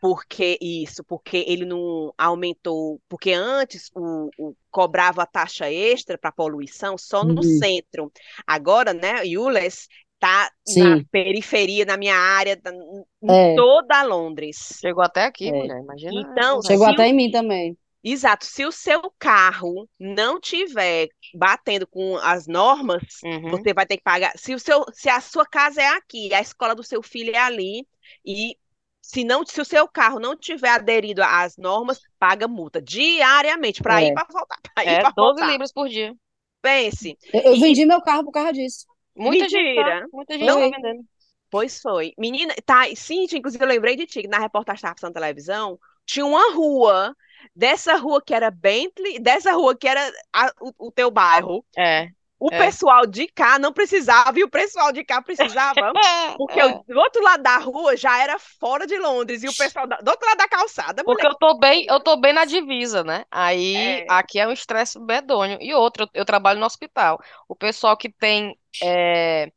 porque 0.00 0.58
isso, 0.60 1.02
porque 1.04 1.38
ele 1.48 1.64
não 1.64 2.14
aumentou, 2.18 3.00
porque 3.08 3.32
antes 3.32 3.90
o, 3.94 4.30
o- 4.38 4.56
cobrava 4.70 5.22
a 5.22 5.26
taxa 5.26 5.70
extra 5.72 6.18
para 6.18 6.32
poluição 6.32 6.98
só 6.98 7.24
no 7.24 7.42
hum, 7.42 7.44
centro. 7.44 8.12
Agora, 8.46 8.94
né, 8.94 9.24
Yules 9.26 9.88
tá 10.26 10.50
na 10.66 10.98
sim, 10.98 11.04
periferia, 11.10 11.84
na 11.84 11.96
minha 11.96 12.16
área, 12.16 12.56
tá 12.60 12.72
em 12.72 13.04
é, 13.28 13.54
toda 13.54 14.02
Londres. 14.02 14.56
Chegou 14.80 15.02
até 15.04 15.24
aqui, 15.24 15.50
é. 15.50 15.52
mulher. 15.52 15.80
Imagina 15.80 16.12
Então, 16.12 16.60
Chegou 16.62 16.86
até 16.86 17.06
o, 17.06 17.08
em 17.08 17.14
mim 17.14 17.30
também. 17.30 17.76
exato, 18.02 18.44
se 18.46 18.64
o 18.64 18.72
seu 18.72 19.02
carro 19.18 19.88
não 19.98 20.40
tiver 20.40 21.08
batendo 21.34 21.86
com 21.86 22.16
as 22.18 22.46
normas, 22.46 23.24
Uhum. 23.24 23.50
você 23.50 23.72
vai 23.74 23.86
ter 23.86 23.96
que 23.98 24.02
pagar. 24.04 24.32
Se 24.38 24.54
o 24.54 24.58
seu, 24.58 24.84
se 24.92 25.08
a 25.08 25.20
sua 25.20 25.46
casa 25.46 25.82
é 25.82 25.88
aqui, 25.88 26.32
a 26.34 26.40
escola 26.40 26.74
do 26.74 26.82
seu 26.82 27.02
filho 27.02 27.34
é 27.34 27.38
ali, 27.38 27.86
e 28.24 28.56
se 29.02 29.24
não, 29.24 29.44
se 29.46 29.60
o 29.60 29.64
seu 29.64 29.86
carro 29.88 30.18
não 30.20 30.36
tiver 30.36 30.70
aderido 30.70 31.22
às 31.22 31.56
normas, 31.56 32.00
paga 32.18 32.48
multa 32.48 32.80
diariamente 32.82 33.82
para 33.82 34.02
ir 34.02 34.10
É. 34.10 34.14
para 34.14 34.26
voltar, 34.30 34.58
para 34.74 34.84
ir 34.86 34.96
É 34.96 35.00
para 35.00 35.10
12 35.10 35.40
voltar. 35.40 35.46
libras 35.46 35.72
por 35.72 35.88
dia. 35.88 36.14
Pense. 36.62 37.18
Eu, 37.32 37.40
eu 37.42 37.56
E, 37.56 37.58
e- 37.58 37.60
vendi 37.60 37.84
meu 37.86 38.00
carro 38.02 38.24
por 38.24 38.32
causa 38.32 38.52
disso. 38.52 38.86
Muita 39.16 39.48
gente 39.48 39.72
tá, 39.72 39.94
mentira. 39.94 40.06
muita 40.12 40.38
gente 40.38 40.56
Não, 40.56 40.58
tá 40.58 40.68
vendendo. 40.68 41.06
pois 41.50 41.80
foi. 41.80 42.14
Menina, 42.18 42.54
tá, 42.66 42.84
sim, 42.96 43.26
inclusive 43.32 43.62
eu 43.64 43.68
lembrei 43.68 43.96
de 43.96 44.06
ti, 44.06 44.22
que 44.22 44.28
na 44.28 44.38
reportagem 44.38 44.78
estava 44.78 44.94
passando 44.94 45.14
televisão, 45.14 45.78
tinha 46.06 46.26
uma 46.26 46.52
rua, 46.54 47.16
dessa 47.54 47.96
rua 47.96 48.22
que 48.22 48.34
era 48.34 48.50
Bentley, 48.50 49.18
dessa 49.20 49.52
rua 49.52 49.76
que 49.76 49.88
era 49.88 50.00
a- 50.32 50.52
o, 50.60 50.88
o 50.88 50.92
teu 50.92 51.10
bairro. 51.10 51.64
É, 51.76 52.12
O 52.46 52.52
é. 52.52 52.74
pessoal 52.74 53.06
de 53.06 53.26
cá 53.28 53.58
não 53.58 53.72
precisava 53.72 54.38
e 54.38 54.44
o 54.44 54.50
pessoal 54.50 54.92
de 54.92 55.02
cá 55.04 55.22
precisava, 55.22 55.94
porque 56.36 56.62
É. 56.62 56.64
o, 56.64 56.84
do 56.86 56.98
outro 56.98 57.22
lado 57.22 57.42
da 57.42 57.56
rua 57.58 57.96
já 57.96 58.18
era 58.22 58.38
fora 58.38 58.86
de 58.86 58.98
Londres 58.98 59.42
e 59.42 59.48
o 59.48 59.54
pessoal 59.54 59.86
da- 59.86 59.96
do 59.98 60.10
outro 60.10 60.26
lado 60.28 60.38
da 60.38 60.48
calçada, 60.48 61.04
Porque 61.04 61.26
eu 61.26 61.34
tô 61.34 61.58
bem, 61.58 61.84
eu 61.88 62.00
tô 62.00 62.16
bem 62.16 62.32
na 62.32 62.44
divisa, 62.46 63.04
né? 63.04 63.24
Aí 63.30 64.02
É, 64.02 64.08
aqui 64.08 64.38
é 64.38 64.46
um 64.48 64.52
estresse 64.52 64.98
medonho. 64.98 65.58
E 65.60 65.74
outro, 65.74 66.04
eu, 66.04 66.08
eu 66.14 66.24
trabalho 66.24 66.58
no 66.60 66.64
hospital. 66.66 67.18
O 67.48 67.54
pessoal 67.54 67.96
que 67.96 68.10
tem, 68.10 68.58
é, 68.80 69.52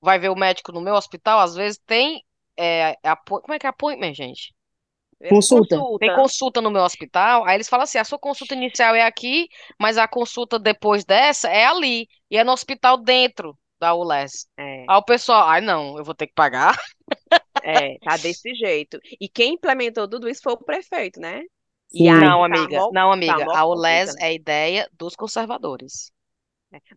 vai 0.00 0.18
ver 0.18 0.30
o 0.30 0.36
médico 0.36 0.72
no 0.72 0.80
meu 0.82 0.94
hospital, 0.94 1.40
às 1.40 1.54
vezes 1.56 1.80
tem, 1.86 2.24
é, 2.58 2.98
apo- 3.04 3.40
como 3.42 3.54
é 3.54 3.58
que 3.60 3.66
é 3.66 3.70
appointment, 3.70 4.14
gente? 4.14 4.54
é 5.20 5.34
Consulta. 5.34 5.88
Tem 5.98 6.10
consulta. 6.10 6.12
consulta 6.12 6.60
no 6.60 6.70
meu 6.70 6.82
hospital, 6.82 7.44
aí 7.46 7.56
eles 7.56 7.68
falam 7.68 7.84
assim, 7.84 7.98
a 7.98 8.04
sua 8.04 8.18
consulta 8.18 8.54
inicial 8.54 8.94
é 8.94 9.02
aqui, 9.02 9.48
mas 9.80 9.98
a 9.98 10.08
consulta 10.08 10.58
depois 10.58 11.04
dessa 11.04 11.48
é 11.48 11.66
ali, 11.66 12.08
e 12.34 12.36
é 12.36 12.42
no 12.42 12.50
hospital 12.50 12.96
dentro 12.98 13.56
da 13.78 13.94
ULES. 13.94 14.48
É, 14.58 14.84
Aí 14.88 14.96
o 14.96 15.04
pessoal, 15.04 15.48
ai 15.48 15.60
não, 15.60 15.96
eu 15.96 16.04
vou 16.04 16.14
ter 16.16 16.26
que 16.26 16.34
pagar. 16.34 16.76
é, 17.62 17.96
tá 18.00 18.16
desse 18.16 18.52
jeito. 18.56 18.98
E 19.20 19.28
quem 19.28 19.54
implementou 19.54 20.08
tudo 20.08 20.28
isso 20.28 20.42
foi 20.42 20.54
o 20.54 20.64
prefeito, 20.64 21.20
né? 21.20 21.42
Sim. 21.88 22.08
aí 22.10 22.18
Não, 22.18 22.44
tá 22.48 22.58
amiga, 22.58 22.76
mó, 22.76 22.90
não, 22.90 23.12
tá 23.12 23.12
amiga, 23.14 23.44
mó 23.44 23.52
a 23.52 23.64
ULES 23.66 24.10
confusão. 24.10 24.18
é 24.18 24.24
a 24.26 24.32
ideia 24.32 24.88
dos 24.92 25.14
conservadores. 25.14 26.10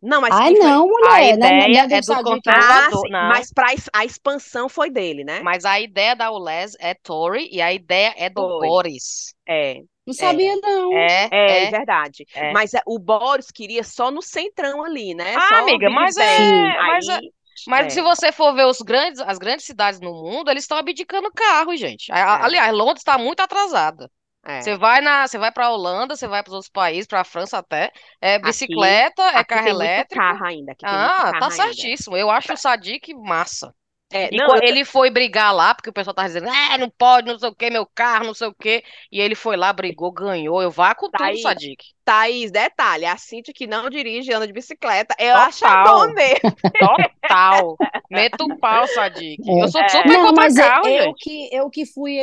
Não, 0.01 0.21
mas 0.21 0.33
Ai, 0.35 0.55
foi- 0.55 0.65
não, 0.65 0.83
A 0.83 0.87
mulher. 0.87 1.37
né? 1.37 1.47
ideia 1.69 1.87
Não 1.87 1.95
é 1.95 1.99
do 1.99 2.05
Sadiq, 2.05 2.41
não. 2.45 3.19
Ah, 3.19 3.29
mas 3.29 3.51
pra, 3.53 3.67
a 3.93 4.05
expansão 4.05 4.67
foi 4.69 4.89
dele, 4.89 5.23
né? 5.23 5.39
mas 5.41 5.65
a 5.65 5.79
ideia 5.79 6.15
da 6.15 6.31
ULES 6.31 6.75
é 6.79 6.93
Tory 6.93 7.49
e 7.51 7.61
a 7.61 7.71
ideia 7.73 8.13
é 8.17 8.29
do 8.29 8.41
Foi. 8.41 8.67
Boris. 8.67 9.33
É, 9.47 9.81
Não 10.05 10.13
sabia, 10.13 10.55
não. 10.61 10.93
É, 10.97 11.29
é, 11.31 11.63
é. 11.65 11.71
verdade. 11.71 12.25
é. 12.35 12.51
Mas 12.53 12.73
é, 12.73 12.81
o 12.85 12.97
Boris 12.99 13.51
queria 13.51 13.83
só 13.83 14.09
no 14.11 14.21
centrão 14.21 14.83
ali, 14.83 15.13
né? 15.13 15.35
Ah, 15.35 15.41
Só 15.49 15.55
amiga, 15.55 15.89
mas 15.89 16.15
é- 16.17 16.77
mas 16.77 17.09
Aí, 17.09 17.29
Mas 17.67 17.87
é. 17.87 17.89
se 17.89 18.01
você 18.01 18.31
for 18.31 18.53
ver 18.53 18.65
os 18.67 18.77
grandes, 18.81 19.19
as 19.19 19.37
grandes 19.39 19.65
cidades 19.65 19.99
no 19.99 20.13
mundo, 20.13 20.51
eles 20.51 20.63
estão 20.63 20.77
abdicando 20.77 21.31
carro, 21.33 21.75
gente. 21.75 22.11
A- 22.11 22.17
É. 22.41 22.45
Aliás, 22.45 22.71
Londres 22.73 22.99
está 22.99 23.17
muito 23.17 23.39
atrasada. 23.41 24.09
É. 24.47 24.61
Você 24.61 24.75
vai 24.77 25.01
na, 25.01 25.27
você 25.27 25.37
vai 25.37 25.51
para 25.51 25.69
Holanda, 25.71 26.15
você 26.15 26.27
vai 26.27 26.43
para 26.43 26.49
os 26.51 26.53
outros 26.55 26.71
países, 26.71 27.07
para 27.07 27.21
a 27.21 27.23
França 27.23 27.57
até, 27.59 27.91
é 28.21 28.39
bicicleta, 28.39 29.21
é 29.23 29.39
Aqui 29.39 29.45
carro 29.45 29.67
elétrico. 29.67 30.09
carro 30.09 30.45
ainda. 30.45 30.71
Aqui 30.73 30.85
Ah, 30.85 31.25
carro 31.25 31.39
tá 31.39 31.49
ainda. 31.49 31.55
certíssimo. 31.55 32.17
Eu 32.17 32.29
acho 32.31 32.53
o 32.53 32.57
Sadiq 32.57 33.13
massa. 33.15 33.73
É, 34.09 34.33
E 34.33 34.37
não, 34.37 34.55
eu- 34.55 34.63
ele 34.63 34.85
foi 34.85 35.09
brigar 35.09 35.53
lá, 35.53 35.75
porque 35.75 35.89
o 35.89 35.93
pessoal 35.93 36.13
tava 36.13 36.29
dizendo, 36.29 36.47
é, 36.47 36.77
não 36.77 36.89
pode, 36.89 37.27
não 37.27 37.37
sei 37.37 37.49
o 37.49 37.55
que, 37.55 37.69
meu 37.69 37.85
carro, 37.85 38.25
não 38.25 38.33
sei 38.33 38.47
o 38.47 38.53
que. 38.53 38.81
E 39.11 39.19
ele 39.19 39.35
foi 39.35 39.57
lá, 39.57 39.73
brigou, 39.73 40.11
ganhou. 40.13 40.61
Eu 40.61 40.71
vá 40.71 40.95
com 40.95 41.09
Tá 41.09 41.17
tudo, 41.17 41.27
aí. 41.27 41.41
Sadiq. 41.41 41.83
Thaís, 42.05 42.49
detalhe, 42.51 43.05
a 43.05 43.17
Cintia 43.17 43.53
que 43.53 43.67
não 43.67 43.89
dirige 43.89 44.31
anda 44.31 44.47
de 44.47 44.53
bicicleta. 44.53 45.13
Eu 45.19 45.35
acho 45.35 45.59
Total. 45.59 45.83
bom 46.07 46.13
mesmo. 46.13 46.55
Total. 46.79 47.75
Meto 48.09 48.45
o 48.45 48.57
pau, 48.57 48.87
Sadiq. 48.87 49.41
É. 49.45 49.63
Eu 49.63 49.67
sou 49.67 49.81
É. 49.81 49.89
super 49.89 50.07
Não, 50.07 50.27
contra 50.27 50.43
mas 50.43 50.55
eu, 50.57 50.63
carro, 50.63 50.87
eu 50.87 51.03
gente. 51.03 51.23
que, 51.23 51.49
eu 51.51 51.69
que 51.69 51.85
fui 51.85 52.17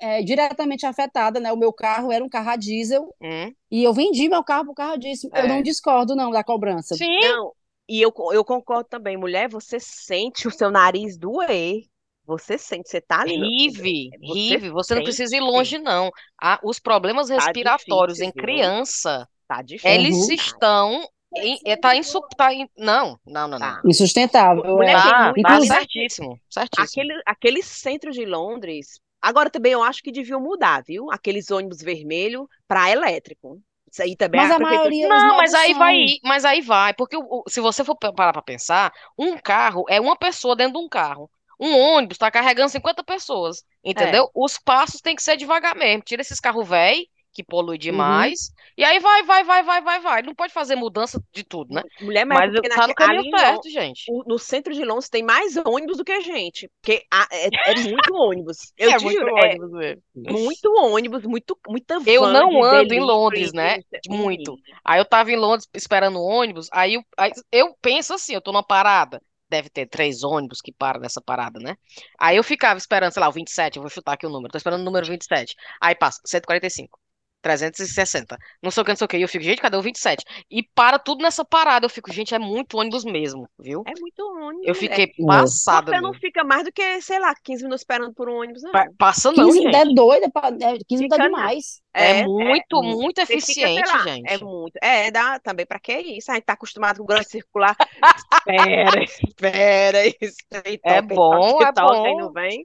é, 0.00 0.22
diretamente 0.22 0.86
afetada, 0.86 1.40
né? 1.40 1.52
O 1.52 1.56
meu 1.56 1.72
carro 1.72 2.12
era 2.12 2.24
um 2.24 2.28
carro 2.28 2.50
a 2.50 2.56
diesel 2.56 3.12
Hum. 3.20 3.52
e 3.72 3.82
eu 3.82 3.92
vendi 3.92 4.28
meu 4.28 4.44
carro 4.44 4.66
por 4.66 4.74
carro 4.74 4.96
disso. 4.96 5.28
Eu 5.34 5.42
É. 5.42 5.48
não 5.48 5.62
discordo, 5.62 6.14
não, 6.14 6.30
da 6.30 6.44
cobrança. 6.44 6.94
Sim, 6.94 7.18
Não, 7.22 7.52
e 7.88 8.00
eu, 8.00 8.12
eu 8.32 8.44
concordo 8.44 8.88
também, 8.88 9.16
mulher, 9.16 9.48
você 9.48 9.78
sente 9.80 10.46
o 10.48 10.50
seu 10.50 10.70
nariz 10.70 11.16
doer. 11.18 11.82
Você 12.26 12.56
sente, 12.56 12.88
você 12.88 13.02
tá 13.02 13.20
ali. 13.20 13.36
no- 13.36 13.44
Rive, 13.46 14.08
Você 14.18 14.32
Rive, 14.32 14.70
você 14.70 14.94
não 14.94 15.00
sente. 15.00 15.04
precisa 15.04 15.36
ir 15.36 15.40
longe, 15.40 15.78
não. 15.78 16.10
Ah, 16.40 16.58
os 16.64 16.78
problemas 16.80 17.28
Tá 17.28 17.34
respiratórios 17.34 18.16
difícil, 18.16 18.30
em 18.30 18.32
viu? 18.34 18.42
criança, 18.42 19.28
Tá 19.46 19.60
difícil. 19.60 19.90
eles 19.90 20.16
Uhum. 20.16 20.32
estão. 20.32 21.08
Em, 21.36 21.58
é, 21.66 21.76
tá 21.76 21.94
insu, 21.96 22.20
tá 22.36 22.54
in- 22.54 22.68
não, 22.78 23.18
não, 23.26 23.48
não, 23.48 23.58
não. 23.58 23.58
Tá. 23.58 23.82
Insustentável. 23.84 24.64
Mulher, 24.64 24.92
é. 24.96 25.02
Tá, 25.02 25.24
muito- 25.24 25.42
tá 25.42 25.50
Inclusive- 25.54 25.74
certíssimo, 25.74 26.40
certíssimo. 26.48 27.02
Aquele, 27.02 27.22
aquele 27.26 27.62
centro 27.62 28.10
de 28.12 28.24
Londres. 28.24 29.00
Agora 29.20 29.50
também 29.50 29.72
eu 29.72 29.82
acho 29.82 30.02
que 30.02 30.12
deviam 30.12 30.40
mudar, 30.40 30.82
viu? 30.86 31.10
Aqueles 31.10 31.50
ônibus 31.50 31.82
vermelhos 31.82 32.46
para 32.68 32.90
elétrico. 32.90 33.60
Isso 33.94 34.02
aí 34.02 34.16
também 34.16 34.40
Mas 34.40 34.50
a 34.50 34.56
prefeitura- 34.56 34.88
maioria, 34.90 35.08
Não, 35.08 35.36
mas 35.36 35.54
aí 35.54 35.70
são. 35.70 35.78
vai, 35.78 36.04
mas 36.24 36.44
aí 36.44 36.60
vai, 36.60 36.92
porque 36.94 37.16
se 37.48 37.60
você 37.60 37.84
for 37.84 37.94
parar 37.96 38.32
pra 38.32 38.42
pensar, 38.42 38.92
um 39.16 39.38
carro 39.38 39.84
é 39.88 40.00
uma 40.00 40.16
pessoa 40.16 40.56
dentro 40.56 40.72
de 40.80 40.84
um 40.84 40.88
carro. 40.88 41.30
Um 41.60 41.78
ônibus 41.78 42.18
tá 42.18 42.28
carregando 42.28 42.68
50 42.70 43.04
pessoas, 43.04 43.62
É. 43.84 43.90
entendeu? 43.92 44.28
Os 44.34 44.58
passos 44.58 45.00
tem 45.00 45.14
que 45.14 45.22
ser 45.22 45.36
devagar 45.36 45.76
mesmo. 45.76 46.02
Tira 46.02 46.20
esses 46.22 46.40
carros 46.40 46.68
velhos, 46.68 47.06
que 47.34 47.44
polui 47.44 47.78
Uhum. 47.88 48.30
demais, 48.30 48.52
e 48.76 48.84
aí 48.84 48.98
vai, 49.00 49.22
vai, 49.24 49.44
vai, 49.44 49.62
vai, 49.62 49.82
vai, 49.82 50.00
vai. 50.00 50.22
Não 50.22 50.34
pode 50.34 50.52
fazer 50.52 50.76
mudança 50.76 51.22
de 51.32 51.44
tudo, 51.44 51.74
né? 51.74 51.82
Mulher, 52.00 52.24
mas, 52.26 52.42
é 52.42 52.48
Mas 52.48 52.72
tá 52.72 52.86
no 52.86 52.94
caminho 52.94 53.36
certo, 53.36 53.68
gente. 53.70 54.12
o- 54.12 54.24
no 54.26 54.38
centro 54.38 54.74
de 54.74 54.84
Londres 54.84 55.08
tem 55.08 55.22
mais 55.22 55.56
ônibus 55.56 55.96
do 55.98 56.04
que 56.04 56.20
gente. 56.22 56.68
Porque 56.80 57.04
a- 57.12 57.28
é, 57.32 57.50
é 57.72 57.74
muito 57.74 58.14
ônibus. 58.14 58.72
Eu 58.76 58.92
É 58.92 58.98
te 58.98 59.08
muito 59.08 59.18
juro, 59.18 59.32
é 59.42 59.56
ônibus 59.56 59.70
mesmo. 59.72 60.02
muito 60.16 60.68
ônibus, 60.78 61.24
muito, 61.24 61.58
muita 61.68 61.98
van 62.00 62.06
Eu 62.06 62.26
não 62.26 62.62
ando 62.62 62.94
em 62.94 63.00
Londres, 63.00 63.52
né? 63.52 63.78
de- 64.02 64.02
Muito. 64.06 64.58
Aí 64.84 65.00
eu 65.00 65.04
tava 65.04 65.30
em 65.32 65.36
Londres 65.36 65.66
esperando 65.74 66.18
o 66.18 66.22
ônibus, 66.24 66.68
aí 66.72 66.94
eu, 66.94 67.02
aí 67.16 67.32
eu 67.50 67.74
penso 67.80 68.12
assim, 68.14 68.34
eu 68.34 68.40
tô 68.42 68.52
numa 68.52 68.62
parada, 68.62 69.22
deve 69.48 69.70
ter 69.70 69.86
três 69.86 70.22
ônibus 70.22 70.60
que 70.60 70.72
param 70.72 71.00
nessa 71.00 71.20
parada, 71.22 71.58
né? 71.60 71.76
Aí 72.18 72.36
eu 72.36 72.44
ficava 72.44 72.76
esperando, 72.78 73.12
sei 73.12 73.20
lá, 73.22 73.28
o 73.28 73.32
27, 73.32 73.76
eu 73.76 73.82
vou 73.82 73.90
chutar 73.90 74.12
aqui 74.14 74.26
o 74.26 74.30
número, 74.30 74.52
tô 74.52 74.58
esperando 74.58 74.80
o 74.82 74.84
número 74.84 75.06
27. 75.06 75.54
Aí 75.80 75.94
passa, 75.94 76.20
145. 76.26 76.98
360, 77.44 78.36
não 78.62 78.70
sei 78.70 78.80
o 78.82 78.84
que, 78.84 78.90
não 78.92 78.96
sei 78.96 79.04
o 79.04 79.08
que, 79.08 79.16
e 79.18 79.22
eu 79.22 79.28
fico, 79.28 79.44
gente, 79.44 79.60
cadê 79.60 79.76
o 79.76 79.82
27? 79.82 80.24
E 80.50 80.62
para 80.74 80.98
tudo 80.98 81.22
nessa 81.22 81.44
parada, 81.44 81.84
eu 81.84 81.90
fico, 81.90 82.10
gente, 82.12 82.34
é 82.34 82.38
muito 82.38 82.78
ônibus 82.78 83.04
mesmo, 83.04 83.46
viu? 83.58 83.82
É 83.86 83.92
muito 84.00 84.20
ônibus. 84.22 84.66
Eu 84.66 84.74
mulher. 84.74 84.74
fiquei 84.74 85.04
É. 85.04 85.26
passada 85.26 85.92
Você 85.92 86.00
não 86.00 86.14
fica 86.14 86.42
mais 86.42 86.64
do 86.64 86.72
que, 86.72 87.00
sei 87.02 87.18
lá, 87.18 87.34
15 87.44 87.62
minutos 87.62 87.82
esperando 87.82 88.14
por 88.14 88.28
um 88.30 88.40
ônibus, 88.40 88.62
não. 88.62 88.72
Pa- 88.72 88.88
Passa 88.98 89.30
não, 89.32 89.46
15 89.46 89.60
gente. 89.60 89.76
é 89.76 89.84
doida, 89.94 90.30
pra- 90.30 90.48
é, 90.48 90.78
15 90.88 91.06
tá 91.08 91.16
Fica 91.16 91.18
não. 91.18 91.26
demais. 91.26 91.82
É 91.92 92.24
muito, 92.26 92.82
mu- 92.82 93.00
muito 93.02 93.20
você 93.20 93.26
fica, 93.26 93.38
eficiente, 93.38 93.86
lá, 93.88 93.98
gente. 93.98 94.32
É 94.32 94.38
muito. 94.38 94.72
É, 94.82 95.10
dá 95.12 95.38
também 95.38 95.64
pra 95.66 95.78
que 95.78 95.92
isso? 95.96 96.30
A 96.30 96.34
gente 96.34 96.44
tá 96.44 96.54
acostumado 96.54 96.96
com 96.98 97.04
o 97.04 97.06
grande 97.06 97.28
circular. 97.28 97.76
espera, 98.48 99.04
espera, 99.04 100.06
espera. 100.06 100.80
É 100.82 101.02
bom, 101.02 101.62
é 101.62 101.72
bom. 101.72 102.18
Não 102.20 102.32
vem. 102.32 102.64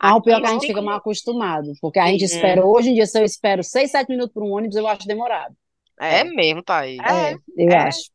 Ah, 0.00 0.16
o 0.16 0.22
pior 0.22 0.38
é 0.38 0.40
que 0.40 0.46
a 0.46 0.52
gente 0.52 0.66
fica 0.66 0.80
que- 0.80 0.82
mal 0.82 0.96
acostumado, 0.96 1.72
porque 1.80 1.98
a 1.98 2.06
gente 2.06 2.24
Uhum. 2.24 2.24
espera, 2.24 2.66
hoje 2.66 2.90
em 2.90 2.94
dia, 2.94 3.06
se 3.06 3.18
eu 3.20 3.24
espero 3.24 3.62
6, 3.62 3.90
7 3.90 4.08
minutos 4.10 4.32
por 4.32 4.42
um 4.42 4.52
ônibus, 4.52 4.76
eu 4.76 4.88
acho 4.88 5.06
demorado. 5.06 5.54
É 5.98 6.24
É, 6.24 6.24
mesmo, 6.24 6.62
Thaís. 6.62 7.06
É, 7.10 7.34
É, 7.34 7.36
eu 7.56 7.76
é. 7.76 7.80
acho. 7.80 8.10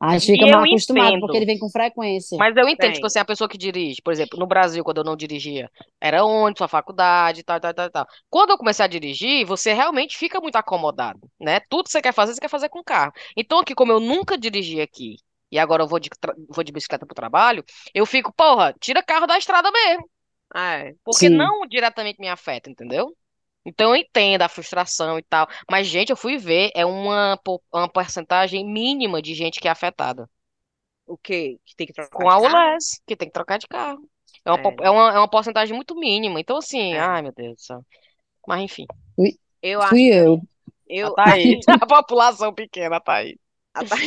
A 0.00 0.12
gente 0.18 0.26
fica 0.26 0.46
E 0.46 0.48
mal 0.48 0.64
acostumado, 0.64 1.18
entendo. 1.18 1.20
porque 1.20 1.36
ele 1.36 1.46
vem 1.46 1.58
com 1.58 1.70
frequência. 1.70 2.38
Mas 2.38 2.56
eu 2.56 2.68
entendo, 2.68 2.92
Tem. 2.92 2.94
tipo 2.94 3.06
assim, 3.06 3.18
a 3.18 3.24
pessoa 3.24 3.48
que 3.48 3.58
dirige, 3.58 4.00
por 4.02 4.12
exemplo, 4.12 4.38
no 4.38 4.46
Brasil, 4.46 4.82
quando 4.84 4.98
eu 4.98 5.04
não 5.04 5.16
dirigia, 5.16 5.70
era 6.00 6.24
ônibus, 6.24 6.62
a 6.62 6.68
faculdade, 6.68 7.42
tal, 7.42 7.60
tal, 7.60 7.74
tal, 7.74 7.90
tal. 7.90 8.06
Quando 8.30 8.50
eu 8.50 8.58
comecei 8.58 8.84
a 8.84 8.88
dirigir, 8.88 9.44
você 9.44 9.74
realmente 9.74 10.16
fica 10.16 10.40
muito 10.40 10.56
acomodado, 10.56 11.20
né? 11.38 11.60
Tudo 11.68 11.84
que 11.84 11.90
você 11.92 12.00
quer 12.00 12.14
fazer, 12.14 12.34
você 12.34 12.40
quer 12.40 12.48
fazer 12.48 12.68
com 12.70 12.82
carro. 12.82 13.12
Então, 13.36 13.58
aqui, 13.60 13.74
como 13.74 13.92
eu 13.92 14.00
nunca 14.00 14.38
dirigi 14.38 14.80
aqui, 14.80 15.16
e 15.52 15.58
agora 15.58 15.82
eu 15.82 15.88
vou 15.88 15.98
de, 16.00 16.08
vou 16.48 16.64
de 16.64 16.72
bicicleta 16.72 17.04
pro 17.04 17.14
trabalho, 17.14 17.64
eu 17.92 18.06
fico, 18.06 18.32
porra, 18.32 18.74
tira 18.80 19.02
carro 19.02 19.26
da 19.26 19.36
estrada 19.36 19.70
mesmo, 19.70 20.08
é. 20.54 20.94
porque 21.04 21.28
Sim. 21.28 21.36
não 21.36 21.66
diretamente 21.66 22.20
me 22.20 22.28
afeta, 22.28 22.70
entendeu? 22.70 23.16
Então 23.64 23.90
eu 23.90 23.96
entendo 23.96 24.42
a 24.42 24.48
frustração 24.48 25.18
e 25.18 25.22
tal. 25.22 25.46
Mas, 25.70 25.86
gente, 25.86 26.10
eu 26.10 26.16
fui 26.16 26.38
ver, 26.38 26.70
é 26.74 26.84
uma, 26.86 27.38
uma 27.72 27.88
porcentagem 27.88 28.64
mínima 28.64 29.20
de 29.22 29.34
gente 29.34 29.60
que 29.60 29.68
é 29.68 29.70
afetada. 29.70 30.28
O 31.06 31.16
quê? 31.18 31.60
Que 31.64 31.76
tem 31.76 31.86
que 31.86 31.92
trocar 31.92 32.18
Com 32.18 32.28
a 32.28 32.36
de 32.36 32.40
carro? 32.40 32.74
ULES, 32.74 33.00
que 33.06 33.16
tem 33.16 33.28
que 33.28 33.34
trocar 33.34 33.58
de 33.58 33.66
carro. 33.68 34.08
É 34.44 34.50
uma, 34.50 34.58
É. 34.60 34.62
é 34.82 34.90
uma, 34.90 35.12
é 35.14 35.18
uma 35.18 35.28
porcentagem 35.30 35.74
muito 35.74 35.94
mínima. 35.96 36.40
Então, 36.40 36.56
assim, 36.58 36.94
É. 36.94 36.98
ai, 36.98 37.22
meu 37.22 37.32
Deus 37.32 37.56
do 37.56 37.60
céu. 37.60 37.86
Mas, 38.46 38.62
enfim. 38.62 38.86
Eu 39.62 39.82
acho 39.82 39.90
Fui 39.90 40.12
eu. 40.12 40.40
eu 40.88 41.12
Tá 41.14 41.32
aí. 41.32 41.60
A 41.82 41.86
população 41.88 42.54
pequena 42.54 43.00
tá 43.00 43.16
aí. 43.16 43.39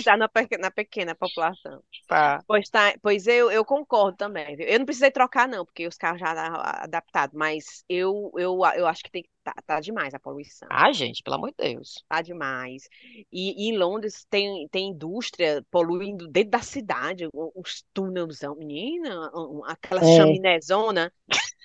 Tá 0.04 0.18
na, 0.18 0.28
pe- 0.28 0.58
na 0.60 0.72
pequena 0.72 1.16
população. 1.16 1.82
Tá. 2.08 2.44
Pois 2.46 2.70
tá, 2.70 2.94
pois 3.02 3.28
eu, 3.28 3.50
eu 3.52 3.64
concordo 3.64 4.18
também. 4.18 4.56
viu? 4.56 4.68
Eu 4.68 4.80
não 4.80 4.86
precisei 4.86 5.12
trocar, 5.12 5.48
não, 5.48 5.66
porque 5.66 5.88
os 5.88 5.98
carros 5.98 6.20
já 6.20 6.30
estavam 6.30 6.60
adaptados, 6.62 7.36
mas 7.36 7.84
eu, 7.88 8.32
eu, 8.36 8.60
eu 8.76 8.86
acho 8.88 9.04
que 9.04 9.12
tem 9.12 9.26
tá, 9.44 9.54
tá 9.66 9.80
demais 9.80 10.14
a 10.14 10.20
poluição. 10.20 10.68
Ah, 10.72 10.92
gente, 10.92 11.22
pelo 11.24 11.36
amor 11.38 11.50
de 11.52 11.56
Deus. 11.58 12.04
Tá 12.08 12.22
demais. 12.22 12.88
E, 13.32 13.68
e 13.68 13.70
em 13.70 13.78
Londres 13.78 14.26
tem, 14.30 14.68
tem 14.70 14.90
indústria 14.90 15.66
poluindo 15.72 16.28
dentro 16.28 16.52
da 16.52 16.60
cidade, 16.62 17.28
os 17.34 17.84
túnelzão, 17.94 18.56
menina, 18.56 19.32
aquela 19.66 20.02
É. 20.02 20.18
chaminezona. 20.18 21.12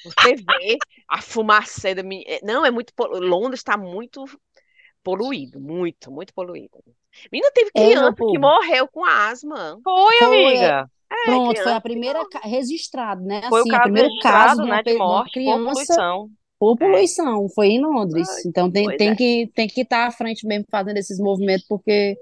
Você 0.05 0.37
vê 0.37 0.79
a 1.09 1.21
fumaça 1.21 1.89
Não, 2.43 2.65
é 2.65 2.71
muito. 2.71 2.95
polu- 2.95 3.19
Londres 3.21 3.61
está 3.61 3.77
muito 3.77 4.25
poluído, 5.03 5.61
muito, 5.61 6.11
muito 6.11 6.33
poluído. 6.35 6.79
Menina, 7.33 7.51
teve 7.55 7.71
É, 7.75 7.81
criança 7.81 8.13
que 8.15 8.39
morreu 8.39 8.89
com 8.89 9.05
asma. 9.05 9.81
Foi, 9.83 10.17
Foi, 10.17 10.25
amiga. 10.25 10.91
Pronto, 11.25 11.63
foi 11.63 11.63
criança 11.63 11.77
a 11.77 11.81
primeira 11.81 12.25
registrado, 12.43 13.23
né? 13.25 13.43
Foi 13.49 13.63
o 13.63 13.65
Assim, 13.65 13.71
o 13.71 13.73
caso 13.73 13.83
primeiro 13.83 14.11
caso 14.19 14.57
de 14.63 14.69
né, 14.69 14.73
uma, 14.75 14.83
de 14.83 14.95
morte 14.95 15.31
por 15.31 15.33
criança 15.33 15.65
poluição. 15.65 16.31
por 16.59 16.77
poluição, 16.79 17.49
foi 17.55 17.69
em 17.69 17.81
Londres. 17.81 18.29
Ai, 18.29 18.43
Então 18.47 18.71
tem, 18.71 18.95
tem 18.97 19.11
é. 19.11 19.17
que 19.17 19.51
tem 19.55 19.67
que 19.69 19.83
estar 19.83 20.07
à 20.07 20.11
frente 20.11 20.47
mesmo 20.47 20.67
fazendo 20.71 20.97
esses 20.99 21.19
movimentos, 21.19 21.67
porque 21.69 22.17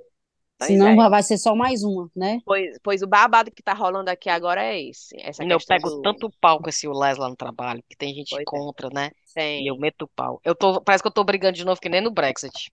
Pois 0.59 0.71
senão 0.71 0.89
é. 0.89 0.97
vai- 1.09 1.23
ser 1.23 1.39
só 1.39 1.55
mais 1.55 1.83
uma, 1.83 2.11
né? 2.17 2.41
Pois, 2.45 2.79
pois 2.83 3.03
o 3.03 3.07
babado 3.07 3.51
que 3.51 3.63
tá 3.63 3.75
rolando 3.75 4.11
aqui 4.11 4.29
agora 4.31 4.63
é 4.63 4.81
esse. 4.83 5.17
Essa 5.21 5.45
eu 5.45 5.59
pego 5.67 5.91
do. 5.91 6.03
tanto 6.03 6.31
pau 6.41 6.61
com 6.61 6.69
esse 6.69 6.89
ULES 6.89 7.19
lá 7.19 7.29
no 7.29 7.37
trabalho, 7.37 7.83
que 7.89 7.97
tem 7.97 8.15
gente 8.15 8.31
Pois 8.31 8.43
é. 8.43 8.45
contra, 8.45 8.89
né? 8.91 9.07
E 9.07 9.35
Tem. 9.35 9.67
eu 9.69 9.77
meto 9.79 10.03
o 10.03 10.09
pau. 10.09 10.41
Eu 10.45 10.55
tô, 10.55 10.81
parece 10.81 11.03
que 11.03 11.09
eu 11.09 11.13
tô 11.13 11.25
brigando 11.25 11.57
de 11.57 11.65
novo, 11.65 11.81
que 11.81 11.89
nem 11.89 12.01
no 12.01 12.11
Brexit. 12.11 12.71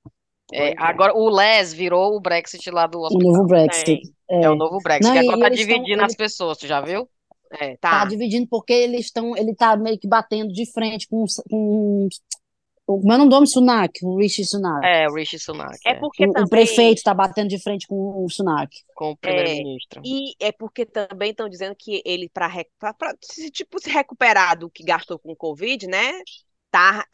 É, 0.51 0.69
é. 0.71 0.73
agora, 0.77 1.13
o 1.15 1.29
Les 1.29 1.73
virou 1.73 2.15
o 2.15 2.19
Brexit 2.19 2.69
lá 2.69 2.85
do 2.87 2.99
O 2.99 3.03
hospital. 3.05 3.31
novo 3.31 3.47
Brexit. 3.47 3.85
Tem. 3.85 4.01
É 4.29 4.49
o 4.49 4.55
novo 4.55 4.77
Brexit, 4.83 5.05
Não, 5.07 5.13
que 5.13 5.27
agora 5.27 5.39
tá 5.41 5.47
eles 5.47 5.59
tão- 5.59 5.67
dividindo 5.67 5.97
ele- 5.99 6.05
as 6.05 6.15
pessoas, 6.15 6.57
tu 6.57 6.67
já 6.67 6.81
viu? 6.81 7.07
É, 7.59 7.77
Tá 7.77 7.99
tá. 8.01 8.05
dividindo 8.05 8.47
porque 8.49 8.73
eles 8.73 9.05
estão, 9.05 9.37
ele 9.37 9.53
tá 9.55 9.77
meio 9.77 9.97
que 9.99 10.07
batendo 10.07 10.51
de 10.51 10.65
frente 10.71 11.07
com, 11.07 11.23
com 11.49 12.09
o 12.87 12.99
meu 13.07 13.17
nome 13.25 13.47
Sunak, 13.47 14.03
o 14.03 14.17
Rishi 14.17 14.43
Sunak. 14.43 14.85
É, 14.85 15.07
o 15.07 15.13
Rishi 15.13 15.37
Sunak, 15.39 15.77
É 15.85 15.91
é, 15.91 15.93
porque 15.99 16.25
O, 16.25 16.29
o 16.31 16.33
também. 16.33 16.49
prefeito 16.49 16.97
está 16.97 17.13
batendo 17.13 17.47
de 17.49 17.61
frente 17.61 17.87
com 17.87 18.25
o 18.25 18.29
Sunak. 18.29 18.75
com 18.95 19.11
o 19.11 19.17
primeiro-ministro. 19.17 20.01
E 20.03 20.33
é 20.39 20.51
porque 20.51 20.85
também 20.85 21.29
estão 21.31 21.47
dizendo 21.47 21.75
que 21.77 22.01
ele, 22.03 22.27
para 22.27 22.49
se, 23.21 23.49
tipo, 23.51 23.79
se 23.79 23.89
recuperar 23.89 24.57
do 24.57 24.69
que 24.69 24.83
gastou 24.83 25.17
com 25.19 25.31
o 25.31 25.35
Covid, 25.35 25.85
né? 25.87 26.11
Tá 26.71 27.05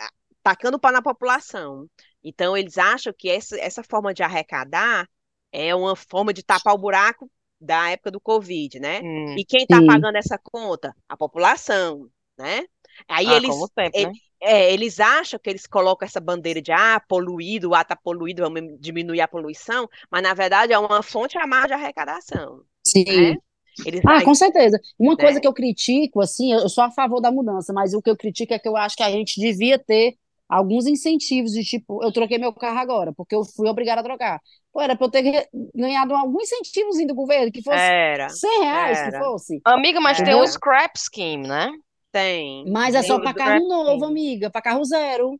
tacando 0.41 0.79
pau 0.79 0.91
na 0.91 1.01
população. 1.01 1.85
Então, 2.23 2.55
eles 2.55 2.77
acham 2.77 3.13
que 3.17 3.29
essa, 3.29 3.59
essa 3.59 3.83
forma 3.83 4.13
de 4.13 4.23
arrecadar 4.23 5.07
é 5.51 5.73
uma 5.73 5.95
forma 5.95 6.33
de 6.33 6.43
tapar 6.43 6.73
o 6.73 6.77
buraco 6.77 7.29
da 7.59 7.89
época 7.89 8.11
do 8.11 8.19
Covid, 8.21 8.79
né? 8.79 9.01
Hum. 9.01 9.35
E 9.37 9.45
quem 9.45 9.63
está 9.63 9.81
pagando 9.85 10.17
essa 10.17 10.37
conta? 10.37 10.95
A 11.07 11.17
população, 11.17 12.09
né? 12.37 12.63
Aí 13.07 13.27
Ah, 13.27 13.35
eles, 13.37 13.55
sempre, 13.55 14.07
né? 14.07 14.11
é, 14.41 14.73
eles 14.73 14.99
acham 14.99 15.39
que 15.39 15.49
eles 15.49 15.65
colocam 15.67 16.05
essa 16.05 16.19
bandeira 16.19 16.61
de 16.61 16.71
ah, 16.71 17.01
poluído, 17.07 17.69
o 17.69 17.75
ar 17.75 17.85
tá 17.85 17.95
poluído, 17.95 18.41
vamos 18.41 18.79
diminuir 18.79 19.21
a 19.21 19.27
poluição, 19.27 19.89
mas 20.09 20.23
na 20.23 20.33
verdade 20.33 20.73
é 20.73 20.79
uma 20.79 21.01
fonte 21.03 21.37
a 21.37 21.45
mais 21.45 21.67
de 21.67 21.73
arrecadação, 21.73 22.61
Sim. 22.85 23.05
né? 23.05 23.37
Eles, 23.85 24.01
Ah, 24.05 24.23
com 24.23 24.35
certeza. 24.35 24.79
Uma 24.97 25.15
coisa 25.15 25.35
né? 25.35 25.41
que 25.41 25.47
eu 25.47 25.53
critico, 25.53 26.21
assim, 26.21 26.53
eu 26.53 26.67
sou 26.67 26.83
a 26.83 26.91
favor 26.91 27.21
da 27.21 27.31
mudança, 27.31 27.71
mas 27.73 27.93
o 27.93 28.01
que 28.01 28.09
eu 28.09 28.17
critico 28.17 28.53
é 28.53 28.59
que 28.59 28.67
eu 28.67 28.75
acho 28.75 28.95
que 28.95 29.03
a 29.03 29.11
gente 29.11 29.39
devia 29.39 29.79
ter 29.79 30.15
alguns 30.49 30.87
incentivos 30.87 31.51
de 31.53 31.63
tipo, 31.63 32.03
eu 32.03 32.11
troquei 32.13 32.37
meu 32.39 32.53
carro 32.53 32.79
agora, 32.79 33.13
porque 33.15 33.35
eu 33.35 33.43
fui 33.45 33.69
obrigada 33.69 34.01
a 34.01 34.03
trocar. 34.03 34.41
Pô, 34.73 34.81
era 34.81 34.95
pra 34.97 35.07
eu 35.07 35.11
ter 35.11 35.49
ganhado 35.75 36.15
algum 36.15 36.41
incentivozinho 36.41 37.07
do 37.09 37.15
governo, 37.15 37.51
que 37.51 37.63
fosse 37.63 37.93
Era, 38.03 38.27
100 38.27 38.61
reais, 38.63 39.01
que 39.01 39.11
era. 39.11 39.13
fosse. 39.13 39.63
Amiga, 39.65 39.99
mas 40.01 40.21
tem 40.21 40.35
um 40.35 40.45
scrap 40.45 40.97
scheme, 40.97 41.47
né? 41.47 41.69
tem. 42.11 42.71
Mas 42.71 42.95
é 42.95 43.01
só 43.03 43.17
Tem 43.17 43.29
o 43.29 43.33
carro 43.33 43.67
novo, 43.67 44.05
scheme. 44.05 44.05
amiga, 44.05 44.49
para 44.49 44.61
carro 44.61 44.83
zero. 44.85 45.39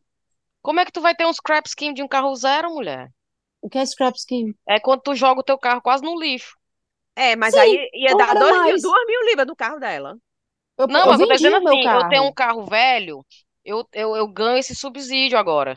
Como 0.62 0.80
é 0.80 0.86
que 0.86 0.92
tu 0.92 1.02
vai 1.02 1.14
ter 1.14 1.26
um 1.26 1.32
scrap 1.34 1.68
scheme 1.68 1.92
de 1.94 2.02
um 2.02 2.08
carro 2.08 2.34
zero, 2.34 2.70
mulher? 2.72 3.12
O 3.62 3.68
que 3.70 3.78
é 3.78 3.86
scrap 3.86 4.16
scheme? 4.18 4.54
É 4.66 4.80
quando 4.80 5.02
tu 5.02 5.14
joga 5.14 5.40
o 5.40 5.44
teu 5.44 5.58
carro 5.58 5.82
quase 5.82 6.02
no 6.02 6.18
lixo. 6.18 6.56
É, 7.16 7.36
mas 7.36 7.56
Sim, 7.56 7.58
aí 7.58 7.90
ia 7.94 8.14
dar 8.14 8.34
dois 8.36 8.58
mil, 8.60 8.80
duas 8.80 9.06
mil 9.06 9.22
libras 9.26 9.46
do 9.46 9.56
carro 9.56 9.78
dela. 9.78 10.16
Eu, 10.78 10.88
Não, 10.88 11.06
eu 11.06 11.08
mas 11.08 11.20
eu 11.20 11.26
tô 11.28 11.36
dizendo 11.36 11.56
o 11.56 11.58
assim, 11.58 11.92
eu 11.92 12.04
tenho 12.04 12.24
um 12.24 12.32
carro 12.32 12.64
velho, 12.66 13.24
eu, 13.64 13.86
eu, 13.92 14.16
eu 14.16 14.28
ganho 14.28 14.58
esse 14.58 14.74
subsídio 14.74 15.38
agora. 15.38 15.76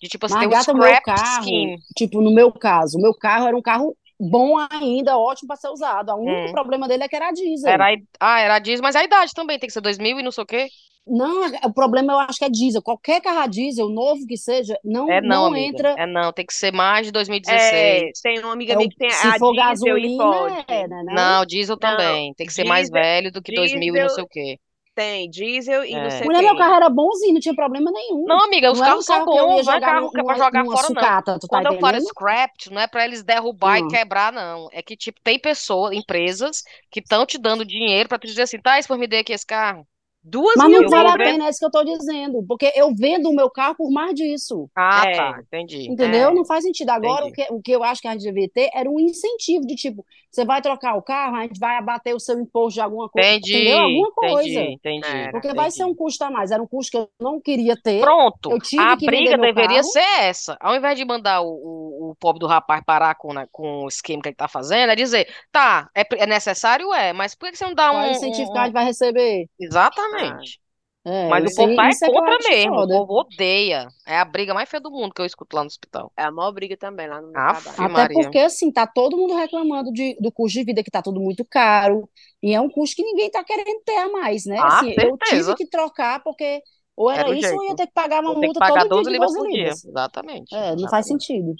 De 0.00 0.08
tipo 0.08 0.26
assim, 0.26 0.34
Mas, 0.34 0.66
tem 0.66 0.74
um 0.74 0.78
meu 0.78 0.96
carro, 1.02 1.44
scheme. 1.44 1.78
tipo, 1.96 2.20
no 2.20 2.32
meu 2.32 2.52
caso, 2.52 2.98
o 2.98 3.00
meu 3.02 3.14
carro 3.14 3.46
era 3.46 3.56
um 3.56 3.62
carro 3.62 3.96
bom 4.20 4.56
ainda, 4.70 5.16
ótimo 5.16 5.48
para 5.48 5.56
ser 5.56 5.68
usado. 5.68 6.10
O 6.12 6.16
único 6.16 6.48
Hum. 6.48 6.52
problema 6.52 6.86
dele 6.88 7.04
é 7.04 7.08
que 7.08 7.16
era 7.16 7.30
diesel. 7.32 7.70
Era, 7.72 7.96
ah, 8.20 8.40
era 8.40 8.58
diesel, 8.58 8.82
mas 8.82 8.96
a 8.96 9.04
idade 9.04 9.32
também 9.34 9.58
tem 9.58 9.66
que 9.66 9.72
ser 9.72 9.80
2000 9.80 10.18
e 10.18 10.22
não 10.22 10.30
sei 10.32 10.44
o 10.44 10.46
quê. 10.46 10.68
Não, 11.06 11.46
o 11.64 11.72
problema 11.72 12.12
eu 12.14 12.18
acho 12.18 12.38
que 12.38 12.44
é 12.44 12.50
diesel. 12.50 12.82
Qualquer 12.82 13.20
carro 13.20 13.40
a 13.40 13.46
diesel, 13.46 13.88
novo 13.90 14.26
que 14.26 14.36
seja, 14.38 14.78
não, 14.82 15.06
É 15.10 15.20
não, 15.20 15.50
não 15.50 15.56
entra. 15.56 15.94
É 15.98 16.06
não, 16.06 16.32
tem 16.32 16.46
que 16.46 16.54
ser 16.54 16.72
mais 16.72 17.06
de 17.06 17.12
É, 17.46 18.00
2016. 18.00 18.20
tem 18.22 18.38
uma 18.40 18.52
amiga 18.52 18.72
É 18.72 18.76
minha 18.76 18.88
que 18.88 18.96
tem 18.96 19.10
se 19.10 19.26
a 19.26 19.38
for 19.38 19.52
diesel 19.52 19.98
e 19.98 20.10
gasolina, 20.10 20.14
pode. 20.16 20.56
é, 20.66 20.88
né? 20.88 21.02
Não? 21.04 21.14
Não, 21.14 21.44
diesel 21.46 21.76
Não, 21.78 21.80
também. 21.80 22.32
Tem 22.34 22.46
que 22.46 22.52
ser 22.52 22.64
mais 22.64 22.88
diesel- 22.88 22.90
velho 22.90 23.30
do 23.30 23.42
que 23.42 23.52
2000 23.52 23.94
e 23.96 24.00
não 24.00 24.08
diesel- 24.08 24.14
sei 24.14 24.24
o 24.24 24.28
quê. 24.28 24.58
Tem 24.94 25.28
diesel 25.30 25.84
e 25.84 26.00
não 26.00 26.10
É. 26.10 26.10
sei 26.10 26.28
o 26.28 26.30
Mulher, 26.30 26.42
meu 26.42 26.56
carro 26.56 26.74
era 26.74 26.88
bonzinho, 26.90 27.34
não 27.34 27.40
tinha 27.40 27.54
problema 27.54 27.90
nenhum. 27.90 28.24
Não, 28.26 28.42
amiga, 28.44 28.70
os 28.72 28.80
Não 28.80 28.80
carros 28.80 29.04
são 29.04 29.28
eu 29.32 29.46
bons, 29.46 29.66
não 29.66 29.74
é 29.74 29.80
jogar 29.80 29.82
carro 29.82 30.10
que 30.12 30.20
é 30.20 30.24
pra 30.24 30.34
jogar 30.34 30.64
fora, 30.66 30.90
não. 30.90 31.12
sucata, 31.12 31.38
tu 31.38 31.48
tá 31.48 31.62
Quando 31.62 31.66
eu 31.66 31.74
falo 31.74 32.00
entendendo? 32.00 32.00
scrapped, 32.00 32.70
não 32.72 32.80
é 32.80 32.86
pra 32.86 33.04
eles 33.04 33.22
derrubar 33.22 33.78
e 33.78 33.82
Hum. 33.82 33.86
quebrar, 33.86 34.32
não. 34.32 34.68
É 34.72 34.82
que, 34.82 34.96
tipo, 34.96 35.20
tem 35.22 35.38
pessoas, 35.38 35.92
empresas, 35.94 36.62
que 36.90 37.00
estão 37.00 37.26
te 37.26 37.36
dando 37.38 37.64
dinheiro 37.66 38.08
pra 38.08 38.18
te 38.18 38.26
dizer 38.26 38.42
assim, 38.42 38.58
tá, 38.60 38.78
por 38.86 38.96
me 38.98 39.06
dê 39.06 39.18
aqui 39.18 39.32
esse 39.32 39.44
carro. 39.46 39.86
Duas 40.22 40.62
Mas 40.62 40.70
mil 40.70 40.82
não 40.82 40.88
vale 40.88 41.08
a 41.08 41.18
pena, 41.18 41.46
é 41.46 41.50
isso 41.50 41.58
que 41.58 41.64
eu 41.66 41.70
tô 41.70 41.84
dizendo. 41.84 42.44
Porque 42.46 42.72
eu 42.74 42.94
vendo 42.94 43.28
o 43.30 43.34
meu 43.34 43.50
carro 43.50 43.74
por 43.76 43.90
mais 43.90 44.14
disso. 44.14 44.70
Ah, 44.74 45.04
É. 45.04 45.06
tá, 45.06 45.40
entendi. 45.40 45.94
Entendeu? 45.94 46.32
É. 46.32 46.34
Não 46.34 46.44
faz 46.46 46.64
sentido. 46.64 46.90
Agora, 46.90 47.26
o 47.26 47.32
que, 47.32 47.46
o 47.50 47.60
que 47.60 47.72
eu 47.72 47.84
acho 47.84 48.00
que 48.00 48.08
a 48.08 48.12
gente 48.12 48.22
devia 48.22 48.48
ter 48.48 48.70
era 48.74 48.90
um 48.90 48.98
incentivo 48.98 49.66
de 49.66 49.74
tipo, 49.76 50.04
você 50.34 50.44
vai 50.44 50.62
trocar 50.62 50.94
o 50.96 51.02
carro, 51.02 51.36
a 51.36 51.42
gente 51.42 51.58
vai 51.60 51.76
abater 51.78 52.14
o 52.14 52.20
seu 52.20 52.38
imposto 52.40 52.74
de 52.74 52.80
alguma 52.80 53.08
coisa. 53.08 53.36
Entendi, 53.36 53.52
Entendeu? 53.52 53.78
Alguma 53.80 54.12
coisa. 54.12 54.60
entendi, 54.62 54.72
entendi. 54.72 55.28
Porque 55.30 55.54
vai 55.54 55.70
entendi. 55.70 55.76
ser 55.76 55.84
um 55.84 55.94
custo 55.94 56.24
a 56.24 56.30
mais. 56.30 56.50
Era 56.50 56.62
um 56.62 56.66
custo 56.66 56.90
que 56.92 56.98
eu 56.98 57.10
não 57.20 57.40
queria 57.40 57.76
ter. 57.80 58.00
Pronto, 58.00 58.50
Eu 58.50 58.60
tive 58.60 58.92
a 58.92 58.96
que 58.96 59.06
briga 59.06 59.38
deveria 59.38 59.82
carro. 59.82 59.84
ser 59.84 60.00
essa. 60.20 60.56
Ao 60.60 60.74
invés 60.76 60.98
de 60.98 61.04
mandar 61.04 61.40
o, 61.42 61.48
o, 61.48 62.10
o 62.10 62.16
pobre 62.16 62.38
do 62.40 62.46
rapaz 62.46 62.82
parar 62.84 63.14
com, 63.16 63.32
né, 63.32 63.46
com 63.52 63.84
o 63.84 63.88
esquema 63.88 64.22
que 64.22 64.28
ele 64.28 64.36
tá 64.36 64.48
fazendo, 64.48 64.90
é 64.90 64.96
dizer, 64.96 65.28
tá, 65.52 65.90
é, 65.94 66.02
é 66.22 66.26
necessário? 66.26 66.92
É, 66.92 67.12
mas 67.12 67.34
por 67.34 67.50
que 67.50 67.56
você 67.56 67.64
não 67.64 67.74
dá 67.74 67.90
Qual 67.90 68.04
um, 68.04 68.08
o 68.08 68.10
incentivo 68.10 68.50
um- 68.50 68.52
que 68.52 68.58
a 68.58 68.64
gente 68.64 68.72
vai 68.74 68.84
receber? 68.84 69.48
Exatamente. 69.58 70.60
É, 71.04 71.10
Mas 71.28 71.44
o 71.46 71.54
povo 71.54 71.74
tá 71.74 71.86
é 71.88 71.90
é 71.90 72.10
contra 72.10 72.38
mesmo, 72.42 72.80
o 72.82 72.86
foda. 72.86 72.90
povo 72.90 73.12
odeia. 73.20 73.88
É 74.06 74.18
a 74.18 74.24
briga 74.24 74.54
mais 74.54 74.68
feia 74.68 74.80
do 74.80 74.90
mundo 74.90 75.14
que 75.14 75.20
eu 75.20 75.26
escuto 75.26 75.56
lá 75.56 75.62
no 75.62 75.68
hospital. 75.68 76.12
É 76.16 76.24
a 76.24 76.30
maior 76.32 76.52
briga 76.52 76.76
também 76.76 77.08
lá 77.08 77.20
no 77.20 77.30
meu 77.32 77.42
Aff, 77.42 77.62
trabalho. 77.62 77.78
Até 77.78 77.88
Maria. 77.88 78.08
porque, 78.08 78.38
assim, 78.38 78.72
tá 78.72 78.86
todo 78.86 79.16
mundo 79.16 79.34
reclamando 79.34 79.92
de, 79.92 80.16
do 80.20 80.30
custo 80.32 80.58
de 80.58 80.64
vida, 80.64 80.82
que 80.84 80.90
tá 80.90 81.02
tudo 81.02 81.20
muito 81.20 81.44
caro. 81.44 82.08
E 82.42 82.52
é 82.54 82.60
um 82.60 82.68
custo 82.70 82.96
que 82.96 83.02
ninguém 83.02 83.30
tá 83.30 83.42
querendo 83.44 83.80
ter 83.84 83.96
a 83.96 84.08
mais, 84.10 84.44
né? 84.46 84.60
Ah, 84.60 84.66
Assim, 84.66 84.94
eu 84.98 85.18
tive 85.18 85.54
que 85.54 85.66
trocar 85.66 86.22
porque 86.22 86.62
ou 86.96 87.10
Era 87.10 87.24
era 87.24 87.30
o 87.30 87.34
isso 87.34 87.54
ou 87.54 87.62
eu 87.62 87.68
ia 87.70 87.74
jeito. 87.74 87.76
ter 87.76 87.86
que 87.88 87.92
pagar 87.92 88.22
uma 88.22 88.34
multa 88.34 88.60
pagar 88.60 88.84
todo 88.86 88.88
12 88.88 89.02
dia 89.02 89.10
de 89.10 89.12
libras 89.12 89.32
12 89.32 89.34
por 89.34 89.48
dia. 89.48 89.76
libras. 89.76 89.84
Exatamente. 89.84 90.52
É, 90.52 90.76
não 90.76 90.88
faz 90.88 91.06
Exatamente. 91.06 91.08
sentido. 91.08 91.54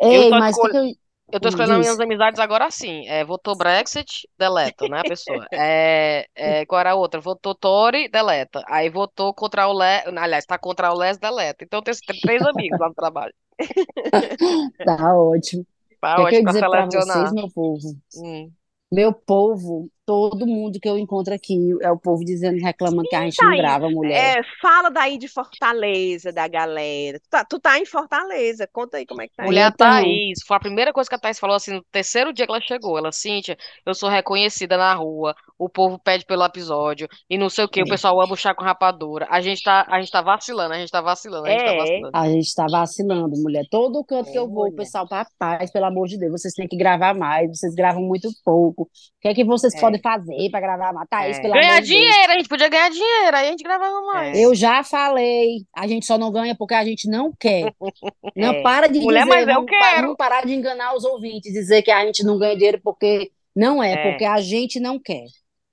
Eu 0.00 0.22
Ei, 0.22 0.32
mas 0.34 0.58
o 0.62 0.66
escolho. 0.66 0.68
que 0.68 0.76
eu... 0.76 0.84
Eu 1.32 1.40
tô 1.40 1.48
escolhendo 1.48 1.74
diz. 1.74 1.86
minhas 1.86 2.00
amizades 2.00 2.40
agora 2.40 2.66
assim. 2.66 3.06
É, 3.08 3.24
votou 3.24 3.56
Brexit, 3.56 4.28
deleta, 4.38 4.88
né, 4.88 5.00
a 5.00 5.04
pessoa? 5.04 5.46
É, 5.52 6.26
é, 6.34 6.66
qual 6.66 6.80
era 6.80 6.92
a 6.92 6.94
outra? 6.94 7.20
Votou 7.20 7.54
Tory, 7.54 8.08
deleta. 8.08 8.62
Aí 8.68 8.88
votou 8.88 9.32
contra 9.32 9.68
o 9.68 9.72
Les, 9.72 10.04
aliás, 10.06 10.44
tá 10.44 10.58
contra 10.58 10.92
o 10.92 10.98
Les, 10.98 11.18
deleta. 11.18 11.64
Então 11.64 11.82
tem 11.82 11.94
três 12.20 12.42
amigos 12.42 12.78
lá 12.78 12.88
no 12.88 12.94
trabalho. 12.94 13.34
Tá 14.84 15.14
ótimo. 15.14 15.66
Tá 16.00 16.16
que 16.16 16.22
é 16.22 16.24
que 16.30 16.36
eu 16.36 16.44
ótimo 16.44 16.46
dizer 16.46 16.60
pra 16.60 16.86
vocês, 16.86 17.32
meu 17.32 17.50
povo? 17.50 17.88
Hum. 18.16 18.50
Meu 18.90 19.12
povo, 19.12 19.88
todo 20.06 20.46
mundo 20.46 20.78
que 20.80 20.88
eu 20.88 20.98
encontro 20.98 21.34
aqui 21.34 21.56
é 21.82 21.90
o 21.90 21.98
povo 21.98 22.24
dizendo, 22.24 22.58
reclamando 22.62 23.08
que 23.08 23.16
a 23.16 23.22
gente 23.24 23.42
não 23.44 23.54
Thaís, 23.54 23.54
grava, 23.54 23.88
mulher. 23.90 24.38
É, 24.38 24.42
fala 24.60 24.90
daí 24.90 25.18
de 25.18 25.28
Fortaleza, 25.28 26.32
da 26.32 26.48
galera. 26.48 27.20
Tu 27.20 27.28
tá, 27.30 27.44
tu 27.44 27.60
tá 27.60 27.78
em 27.78 27.86
Fortaleza, 27.86 28.68
conta 28.68 28.98
aí 28.98 29.06
como 29.06 29.22
é 29.22 29.28
que 29.28 29.34
tá 29.34 29.44
aí. 29.46 29.52
Mulher, 29.52 29.64
a 29.64 29.70
Então, 29.70 29.70
Thaís, 29.70 30.40
foi 30.46 30.56
a 30.56 30.60
primeira 30.60 30.92
coisa 30.92 31.08
que 31.08 31.14
a 31.16 31.18
Thaís 31.18 31.38
falou 31.38 31.56
assim, 31.56 31.72
no 31.72 31.82
terceiro 31.90 32.32
dia 32.32 32.46
que 32.46 32.52
ela 32.52 32.60
chegou. 32.60 32.98
Ela, 32.98 33.10
Cíntia, 33.10 33.56
eu 33.86 33.94
sou 33.94 34.08
reconhecida 34.10 34.76
na 34.76 34.92
rua, 34.94 35.34
o 35.58 35.68
povo 35.68 35.98
pede 35.98 36.26
pelo 36.26 36.44
episódio, 36.44 37.08
e 37.28 37.38
não 37.38 37.48
sei 37.48 37.64
o 37.64 37.68
que, 37.68 37.82
o 37.82 37.84
é, 37.84 37.86
pessoal 37.86 38.20
ama 38.20 38.34
o 38.34 38.36
chá 38.36 38.54
com 38.54 38.62
rapadura. 38.64 39.26
A 39.30 39.40
gente 39.40 39.62
tá, 39.62 39.86
a 39.88 39.98
gente 40.00 40.10
tá 40.12 40.20
vacilando, 40.22 40.74
a 40.74 40.78
gente 40.78 40.90
tá 40.90 41.00
vacilando, 41.00 41.46
a 41.46 41.50
gente 41.50 41.64
tá 41.64 41.72
É, 41.72 41.74
vacilando. 41.74 42.12
a 42.12 42.28
gente 42.28 42.54
tá 42.54 42.68
vacilando, 42.68 43.36
mulher. 43.38 43.66
Todo 43.70 44.04
canto 44.04 44.30
que 44.30 44.38
eu 44.38 44.48
vou, 44.48 44.68
o 44.70 44.72
olha. 44.72 44.74
pessoal, 44.74 45.06
rapaz, 45.10 45.70
pelo 45.72 45.86
amor 45.86 46.06
de 46.06 46.18
Deus, 46.18 46.32
vocês 46.40 46.54
têm 46.54 46.68
que 46.68 46.76
gravar 46.76 47.14
mais, 47.14 47.48
vocês 47.58 47.74
gravam 47.74 48.02
muito 48.02 48.28
pouco. 48.44 48.84
O 48.84 48.88
que 49.20 49.28
é 49.28 49.34
que 49.34 49.44
vocês 49.44 49.74
É, 49.74 49.78
podem 49.78 49.99
fazer 50.00 50.50
para 50.50 50.60
gravar 50.60 50.92
mais? 50.92 51.08
Thaís, 51.08 51.38
é, 51.38 51.40
pelo 51.40 51.58
Ganhar 51.60 51.80
Deus. 51.82 51.82
dinheiro, 51.82 52.32
a 52.32 52.36
gente 52.36 52.48
podia 52.48 52.68
ganhar 52.68 52.90
dinheiro, 52.90 53.36
aí 53.36 53.48
a 53.48 53.50
gente 53.50 53.62
gravava 53.64 54.00
mais. 54.02 54.42
é, 54.42 54.44
Eu 54.44 54.54
já 54.54 54.82
falei, 54.84 55.66
a 55.74 55.86
gente 55.86 56.06
só 56.06 56.18
não 56.18 56.30
ganha 56.32 56.56
porque 56.56 56.74
a 56.74 56.84
gente 56.84 57.08
não 57.08 57.32
quer. 57.38 57.74
Não 58.36 58.52
é. 58.52 58.62
para 58.62 58.88
de 58.88 59.00
Mulher, 59.00 59.26
dizer, 59.26 59.26
mas 59.26 59.48
eu 59.48 59.64
vamos, 59.64 59.66
quero. 59.66 60.02
vamos 60.02 60.16
parar 60.16 60.46
de 60.46 60.54
enganar 60.54 60.94
os 60.94 61.04
ouvintes, 61.04 61.52
dizer 61.52 61.82
que 61.82 61.90
a 61.90 62.04
gente 62.06 62.24
não 62.24 62.38
ganha 62.38 62.56
dinheiro 62.56 62.80
porque 62.82 63.32
não 63.56 63.82
é, 63.82 63.96
É, 63.96 63.98
porque 63.98 64.24
a 64.24 64.40
gente 64.40 64.80
não 64.80 64.98
quer. 65.00 65.24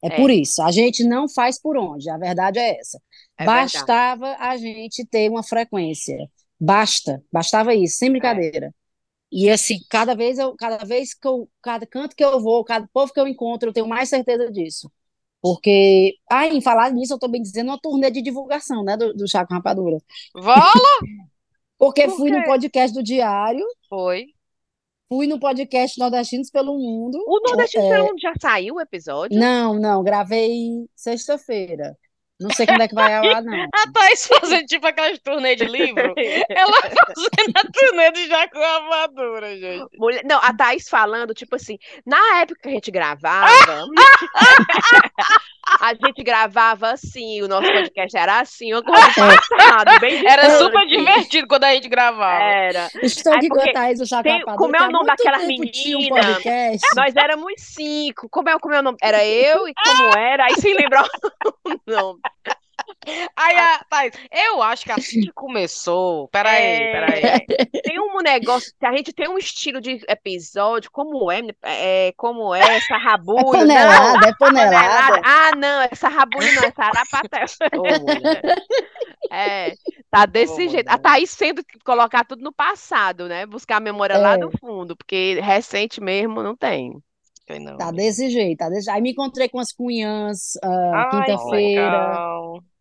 É 0.04 0.10
é, 0.10 0.12
por 0.12 0.30
isso, 0.32 0.62
a 0.64 0.72
gente 0.72 1.04
não 1.04 1.28
faz 1.30 1.60
por 1.62 1.78
onde, 1.78 2.10
a 2.10 2.18
verdade 2.18 2.60
é 2.60 2.80
essa. 2.80 3.00
é 3.38 3.48
verdade. 3.48 3.98
Bastava 3.98 4.36
a 4.40 4.58
gente 4.58 5.06
ter 5.08 5.30
uma 5.30 5.44
frequência. 5.44 6.18
Basta, 6.60 7.24
bastava 7.32 7.74
isso, 7.76 7.98
sem 7.98 8.10
É, 8.20 8.42
brincadeira. 8.50 8.74
E 9.32 9.50
assim, 9.50 9.78
cada 9.90 10.16
vez 10.16 10.40
eu, 10.40 10.56
cada 10.56 10.86
vez 10.86 11.14
que 11.14 11.28
eu, 11.28 11.50
cada 11.62 11.86
canto 11.86 12.16
que 12.16 12.24
eu 12.24 12.40
vou, 12.42 12.64
cada 12.64 12.88
povo 12.94 13.14
que 13.14 13.20
eu 13.20 13.28
encontro, 13.28 13.70
eu 13.70 13.74
tenho 13.74 13.88
mais 13.88 14.10
certeza 14.10 14.52
disso. 14.52 14.92
Porque, 15.42 16.16
ah, 16.30 16.48
em 16.48 16.62
falar 16.62 16.92
nisso, 16.92 17.14
eu 17.14 17.20
tô 17.20 17.28
bem 17.28 17.42
dizendo 17.42 17.70
uma 17.70 17.80
turnê 17.80 18.10
de 18.12 18.22
divulgação, 18.22 18.84
né, 18.84 18.98
do, 18.98 19.14
do 19.14 19.28
Chá 19.28 19.46
com 19.46 19.54
Rapadura. 19.56 19.98
Vala? 20.34 20.74
Porque 21.78 22.08
Por 22.08 22.18
fui 22.18 22.32
no 22.32 22.44
podcast 22.44 22.94
do 22.94 23.04
Diário, 23.04 23.66
Foi. 23.90 24.34
fui 25.10 25.28
no 25.28 25.40
podcast 25.40 26.00
Nordestinos 26.00 26.50
pelo 26.50 26.78
Mundo. 26.78 27.18
O 27.26 27.40
Nordestino 27.42 27.86
É, 27.86 27.90
pelo 27.90 28.06
Mundo 28.08 28.20
já 28.20 28.34
saiu 28.40 28.76
o 28.76 28.82
episódio? 28.82 29.38
não, 29.40 29.74
não, 29.80 30.04
gravei 30.04 30.88
sexta-feira. 30.96 31.98
Não 32.40 32.52
sei 32.52 32.68
quando 32.68 32.82
é 32.82 32.88
que 32.88 32.94
vai 32.94 33.16
ao 33.16 33.26
ar, 33.36 33.42
não. 33.42 33.64
A 33.74 33.92
Thaís 33.92 34.28
fazendo 34.28 34.66
tipo 34.68 34.86
aquelas 34.86 35.18
turnê 35.20 35.56
de 35.56 35.66
livro. 35.66 36.14
Ela 36.50 36.74
fazendo 36.82 37.56
a 37.56 37.64
turnê 37.72 38.12
de 38.12 38.28
Jaco 38.28 38.60
Rapadura, 38.60 39.58
gente. 39.58 39.88
Mulher- 39.98 40.24
Não, 40.24 40.38
a 40.42 40.54
Thaís 40.54 40.88
falando, 40.88 41.34
tipo 41.34 41.56
assim, 41.56 41.80
na 42.06 42.42
época 42.42 42.60
que 42.62 42.70
a 42.70 42.74
gente 42.74 42.92
gravava, 42.92 43.48
a 45.82 45.94
gente 45.94 46.24
gravava 46.24 46.92
assim, 46.92 47.42
o 47.42 47.48
nosso 47.48 47.68
podcast 47.72 48.18
era 48.18 48.40
assim, 48.40 48.74
uma 48.74 48.84
coisa 48.84 49.08
do 49.08 49.58
passado, 49.58 50.00
bem 50.00 50.26
Era 50.28 50.58
super 50.58 50.86
divertido 50.88 51.48
quando 51.48 51.66
a 51.66 51.74
gente 51.74 51.90
gravava. 51.90 52.44
Era. 52.44 52.88
estou 53.02 53.34
aqui 53.34 53.50
com 53.50 53.60
a 53.60 53.74
Thaís 53.74 54.00
com 54.00 54.22
tem, 54.24 54.40
Rapadura, 54.40 54.58
como 54.58 54.76
é 54.76 54.80
o 54.80 54.92
nome 54.92 55.08
muito 55.08 55.08
daquela 55.08 55.40
um 55.44 55.48
menina? 55.48 56.22
podcast. 56.22 56.88
Nós 56.96 57.16
éramos 57.16 57.54
cinco. 57.58 58.30
Como 58.30 58.50
é, 58.50 58.60
como 58.60 58.74
é 58.76 58.80
o 58.80 58.84
nome? 58.84 58.98
Era 59.02 59.26
eu 59.26 59.68
e 59.68 59.74
como 59.74 60.18
era? 60.18 60.46
Aí 60.46 60.56
sem 60.56 60.74
lembrar 60.76 61.04
o 61.04 61.92
nome. 61.92 62.20
Aí 63.36 63.56
a 63.58 63.84
Thaís, 63.90 64.14
eu 64.32 64.62
acho 64.62 64.84
que 64.84 64.92
assim 64.92 65.22
que 65.22 65.32
começou. 65.32 66.28
Peraí, 66.30 66.78
peraí. 66.92 67.22
É, 67.24 67.82
tem 67.82 68.00
um 68.00 68.18
negócio, 68.22 68.72
a 68.84 68.96
gente 68.96 69.14
tem 69.14 69.30
um 69.30 69.38
estilo 69.38 69.80
de 69.80 70.02
episódio, 70.10 70.90
como 70.92 71.32
é, 71.32 71.42
é 71.64 72.14
como 72.18 72.54
é 72.54 72.60
essa 72.78 72.96
É 72.96 72.98
rabulho, 72.98 73.44
não, 73.44 73.52
panelada, 73.52 74.28
é 74.30 74.34
panelada. 74.38 75.22
Ah, 75.26 75.52
não, 75.56 75.82
essa 75.90 76.08
rabulho 76.10 76.54
não, 76.56 76.64
essa 76.64 76.84
arapatel. 76.84 77.46
Ô, 77.76 78.00
mulher. 78.02 78.42
É, 79.32 79.74
Tá 80.10 80.26
desse 80.26 80.56
Vamos 80.56 80.72
jeito. 80.72 80.88
lá. 80.88 80.94
A 80.94 80.98
Thaís 80.98 81.30
sendo 81.30 81.62
colocar 81.84 82.24
tudo 82.26 82.42
no 82.42 82.54
passado, 82.54 83.28
né? 83.28 83.46
Buscar 83.46 83.78
a 83.78 83.82
memória 83.82 84.18
lá 84.18 84.34
É. 84.36 84.38
do 84.38 84.50
fundo, 84.58 84.96
porque 84.96 85.40
recente 85.42 86.00
mesmo 86.02 86.42
não 86.42 86.56
tem. 86.56 86.94
Sei 87.48 87.60
não. 87.60 87.78
Tá 87.78 87.92
desse 87.92 88.30
jeito, 88.30 88.58
tá 88.58 88.70
desse. 88.70 88.90
Aí 88.90 89.02
me 89.02 89.12
encontrei 89.12 89.48
com 89.48 89.60
as 89.60 89.72
cunhãs 89.72 90.54
que 90.54 91.18
quinta-feira. 91.18 92.18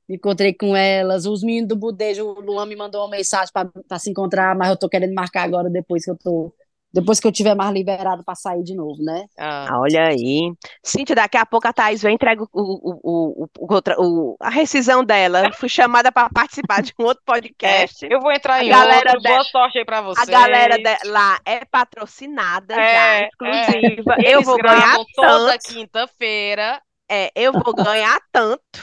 Me 0.09 0.17
encontrei 0.17 0.53
com 0.53 0.77
elas. 0.77 1.27
Os 1.27 1.43
meninos 1.43 1.69
do 1.69 1.77
Budejo, 1.77 2.25
o 2.25 2.41
Luan 2.41 2.67
me 2.67 2.77
mandou 2.77 3.03
uma 3.03 3.11
mensagem 3.11 3.53
para 3.53 3.99
se 3.99 4.11
encontrar, 4.11 4.57
mas 4.57 4.71
eu 4.71 4.77
tô 4.77 4.89
querendo 4.89 5.15
marcar 5.15 5.43
agora 5.43 5.71
depois 5.71 6.05
que 6.05 6.11
eu 6.11 6.17
tô. 6.17 6.53
Depois 7.01 7.21
que 7.21 7.27
eu 7.27 7.33
tiver 7.33 7.55
mais 7.55 7.73
liberado 7.73 8.25
para 8.25 8.35
sair 8.35 8.63
de 8.63 8.75
novo, 8.75 9.03
né? 9.03 9.27
Ah, 9.39 9.67
Ah, 9.71 9.81
olha 9.81 10.07
aí. 10.09 10.53
Cíntia, 10.83 11.15
daqui 11.15 11.37
a 11.37 11.45
pouco 11.47 11.69
a 11.69 11.73
Thaís 11.73 12.01
vem 12.03 12.13
e 12.13 12.15
entrega 12.15 12.43
o, 12.43 12.49
o, 12.53 13.49
o, 13.59 14.37
a 14.41 14.49
rescisão 14.51 15.05
dela. 15.05 15.53
Fui 15.53 15.69
chamada 15.69 16.11
para 16.11 16.29
participar 16.31 16.83
de 16.83 16.93
um 16.99 17.05
outro 17.05 17.23
é, 17.29 17.33
podcast. 17.33 18.07
eu 18.11 18.21
vou 18.21 18.33
entrar 18.33 18.55
A 18.55 18.65
em 18.65 18.69
galera 18.69 19.13
outro. 19.15 19.23
Boa 19.23 19.45
sorte 19.45 19.79
aí 19.79 19.85
pra 19.85 19.99
A 19.99 20.03
vocês. 20.03 20.27
galera 20.29 20.77
de- 20.79 21.09
lá 21.09 21.39
é 21.45 21.65
patrocinada 21.65 22.75
já, 22.75 22.81
É, 22.81 23.29
exclusiva. 23.29 24.15
é. 24.19 24.29
Eu 24.29 24.39
Eles 24.39 24.47
vou 24.47 24.57
ganhar 24.57 24.81
gravam 24.81 25.07
toda 25.15 25.53
tanto. 25.53 25.75
quinta-feira. 25.75 26.81
É, 27.11 27.31
eu 27.37 27.53
vou 27.53 27.75
ganhar 27.75 28.19
tanto, 28.33 28.81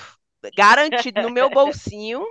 garantido 0.55 1.22
no 1.24 1.30
meu 1.30 1.49
bolsinho. 1.49 2.24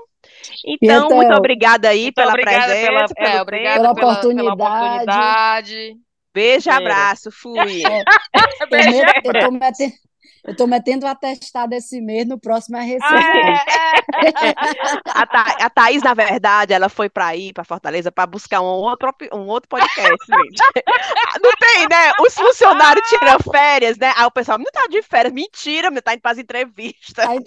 Então, 0.65 1.07
Então, 1.07 1.17
muito 1.17 1.33
obrigada 1.35 1.89
aí 1.89 2.05
Muito 2.05 2.15
pela 2.15 2.31
obrigada 2.31 2.75
presença, 2.75 2.81
pela, 2.81 3.09
pelo 3.15 3.15
é, 3.17 3.25
tempo. 3.31 3.43
obrigada 3.43 3.75
Pela 3.75 3.93
pela, 3.95 4.27
pela 4.35 4.55
oportunidade. 4.55 4.55
oportunidade. 4.55 5.97
Beijo, 6.35 6.71
Cheiro. 6.71 6.77
abraço, 6.77 7.31
fui. 7.31 7.83
Eu, 8.71 8.85
meto- 8.85 9.15
eu 9.25 9.39
tô 9.39 9.51
metendo, 9.51 9.95
eu 10.47 10.57
tô 10.57 10.67
metendo 10.67 11.07
o 11.07 11.09
atestado 11.09 11.75
esse 11.75 12.01
mês, 12.01 12.27
no 12.27 12.39
próximo 12.41 12.77
é 12.77 12.81
Ah, 12.81 12.85
rescisão. 12.85 13.63
é, 13.67 14.03
A, 15.15 15.27
Tha- 15.27 15.57
a 15.67 15.71
Thaís, 15.71 16.03
na 16.03 16.15
verdade, 16.15 16.73
ela 16.73 16.89
foi 16.89 17.09
para 17.09 17.35
ir 17.37 17.53
para 17.53 17.65
Fortaleza 17.65 18.11
para 18.13 18.27
buscar 18.27 18.61
um 18.61 18.65
outro, 18.65 19.13
um 19.33 19.47
outro 19.47 19.69
podcast, 19.69 20.27
gente. 20.27 20.61
Não 21.43 21.53
tem, 21.57 21.89
né? 21.89 22.13
Os 22.21 22.35
funcionários 22.35 23.09
tiram 23.09 23.39
férias, 23.51 23.99
né? 23.99 24.13
Aí 24.17 24.25
o 24.27 24.31
pessoal 24.31 24.59
não 24.59 24.67
tá 24.73 24.87
de 24.89 25.03
férias. 25.03 25.33
Mentira, 25.33 25.91
meu, 25.91 26.03
tá 26.03 26.15
indo 26.15 26.21
para 26.23 26.33
as 26.33 26.39
entrevistas. 26.39 27.27
Aí 27.27 27.39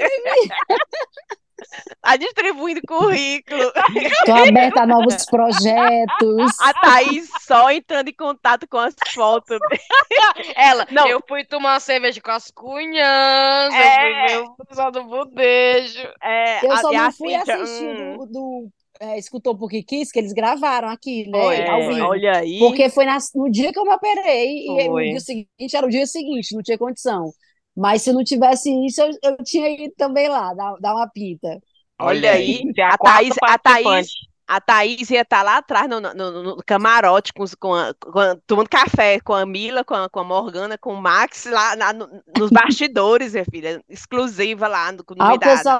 Tá 2.01 2.16
distribuindo 2.18 2.82
currículo. 2.88 3.72
tô 4.26 4.34
aberta 4.34 4.82
a 4.82 4.86
novos 4.86 5.26
projetos. 5.26 6.60
A 6.62 6.74
Thaís 6.74 7.30
só 7.41 7.72
entrando 7.72 8.10
em 8.10 8.14
contato 8.16 8.68
com 8.68 8.78
as 8.78 8.93
fotos. 9.14 9.58
Ela, 10.56 10.88
não, 10.91 11.08
Eu 11.08 11.22
fui 11.28 11.43
tomar 11.45 11.80
cerveja 11.80 12.22
com 12.22 12.32
as 12.32 12.51
cunhãs, 12.51 13.74
É. 13.74 13.80
eu 13.88 13.93
fui 13.95 14.28
ver 14.28 14.49
o 14.60 14.66
pessoal 14.66 14.91
do 14.91 15.03
budejo. 15.06 16.08
é, 16.22 16.66
Eu 16.66 16.72
a, 16.72 16.78
só 16.78 16.91
e 16.91 16.97
não 16.97 17.12
fui 17.12 17.34
assistir 17.36 17.86
hum, 17.86 18.18
do, 18.18 18.26
do 18.28 18.68
é, 18.99 19.18
Escutou 19.18 19.58
Porque 19.58 19.84
Quis, 19.84 20.12
que 20.12 20.20
eles 20.20 20.34
gravaram 20.34 20.89
aqui, 20.89 21.28
né? 21.30 21.70
Ao 21.70 21.88
vivo. 21.88 22.06
olha 22.06 22.38
aí. 22.38 22.60
Porque 22.60 22.89
foi 22.89 23.06
nas- 23.06 23.32
no 23.34 23.49
dia 23.49 23.72
que 23.74 23.80
eu 23.80 23.84
me 23.84 23.93
operei, 23.93 24.66
e 24.68 24.86
Foi. 24.88 25.06
no 25.06 25.12
dia 25.12 25.20
seguinte 25.20 25.76
era 25.76 25.86
o 25.86 25.89
dia 25.89 26.06
seguinte, 26.06 26.56
não 26.56 26.62
tinha 26.62 26.78
condição. 26.78 27.32
Mas 27.76 28.03
se 28.03 28.13
não 28.13 28.23
tivesse 28.23 28.69
isso, 28.86 29.01
eu, 29.01 29.09
eu 29.21 29.38
tinha 29.43 29.69
ido 29.69 29.93
também 29.95 30.30
lá, 30.30 30.53
dar, 30.53 30.76
dar 30.80 30.95
uma 30.95 31.09
pinta. 31.09 31.59
Olha 31.99 32.32
aí, 32.32 32.61
a 32.82 32.97
Thaís, 32.97 33.36
a 33.41 33.57
Thaís. 33.57 34.11
A 34.48 34.62
Thaís 34.62 35.10
ia 35.10 35.22
estar 35.22 35.41
lá 35.43 35.58
atrás 35.58 35.89
no, 35.89 36.00
no- 36.00 36.14
no- 36.14 36.58
camarote 36.66 37.34
com, 37.34 37.46
com, 37.60 37.74
a, 37.74 37.93
com 37.96 38.20
a- 38.20 38.38
tomando 38.46 38.70
café 38.70 39.20
com 39.20 39.34
a 39.34 39.46
Mila, 39.46 39.84
com 39.84 39.96
a, 39.96 40.10
com 40.10 40.20
a 40.20 40.24
Morgana, 40.24 40.78
com 40.78 40.93
o 40.93 41.02
Max 41.02 41.46
lá, 41.46 41.76
lá 41.76 41.93
no- 41.93 42.08
nos 42.38 42.50
bastidores, 42.52 43.34
minha 43.34 43.46
filha, 43.46 43.84
exclusiva 43.89 44.68
lá 44.68 44.91
no, 44.91 45.04
Aí 45.20 45.36
o 45.36 45.39
pessoal, 45.39 45.80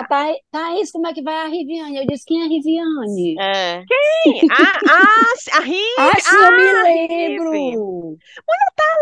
Thaís, 0.51 0.91
como 0.91 1.07
é 1.07 1.13
que 1.13 1.22
vai 1.22 1.36
a 1.36 1.47
Riviane? 1.47 1.97
Eu 1.97 2.07
disse, 2.07 2.26
quem 2.26 2.41
é 2.41 2.45
a 2.45 2.47
Riviane? 2.47 3.36
É. 3.39 3.84
Ah, 4.51 4.80
ah, 4.88 5.57
a 5.57 5.59
Ri, 5.59 5.82
Ah, 5.99 6.20
sim, 6.20 6.36
eu 6.36 6.51
me 6.51 6.70
ah, 6.70 6.84
lembro! 6.84 8.18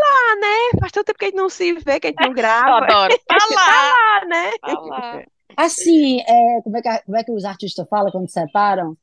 ah, 0.06 0.36
né? 0.40 0.80
Faz 0.80 0.92
tanto 0.92 1.06
tempo 1.08 1.20
que 1.20 1.26
a 1.26 1.28
gente 1.30 1.38
não 1.38 1.50
se 1.50 1.74
vê, 1.74 2.00
que 2.00 2.08
a 2.08 2.10
gente 2.10 2.20
não 2.20 2.28
Eu 2.34 2.34
grava. 2.34 2.86
adoro. 2.86 3.14
Tá 3.28 3.38
lá. 3.56 3.94
Ah, 4.22 4.26
né? 4.26 4.52
Tá 4.60 4.80
lá. 4.80 5.24
Assim, 5.56 6.20
é, 6.22 6.62
como, 6.64 6.78
é 6.78 6.82
que, 6.82 7.00
como 7.06 7.18
é 7.18 7.24
que 7.24 7.32
os 7.32 7.46
artistas 7.46 7.88
falam 7.90 8.12
quando 8.12 8.30
separam? 8.30 8.98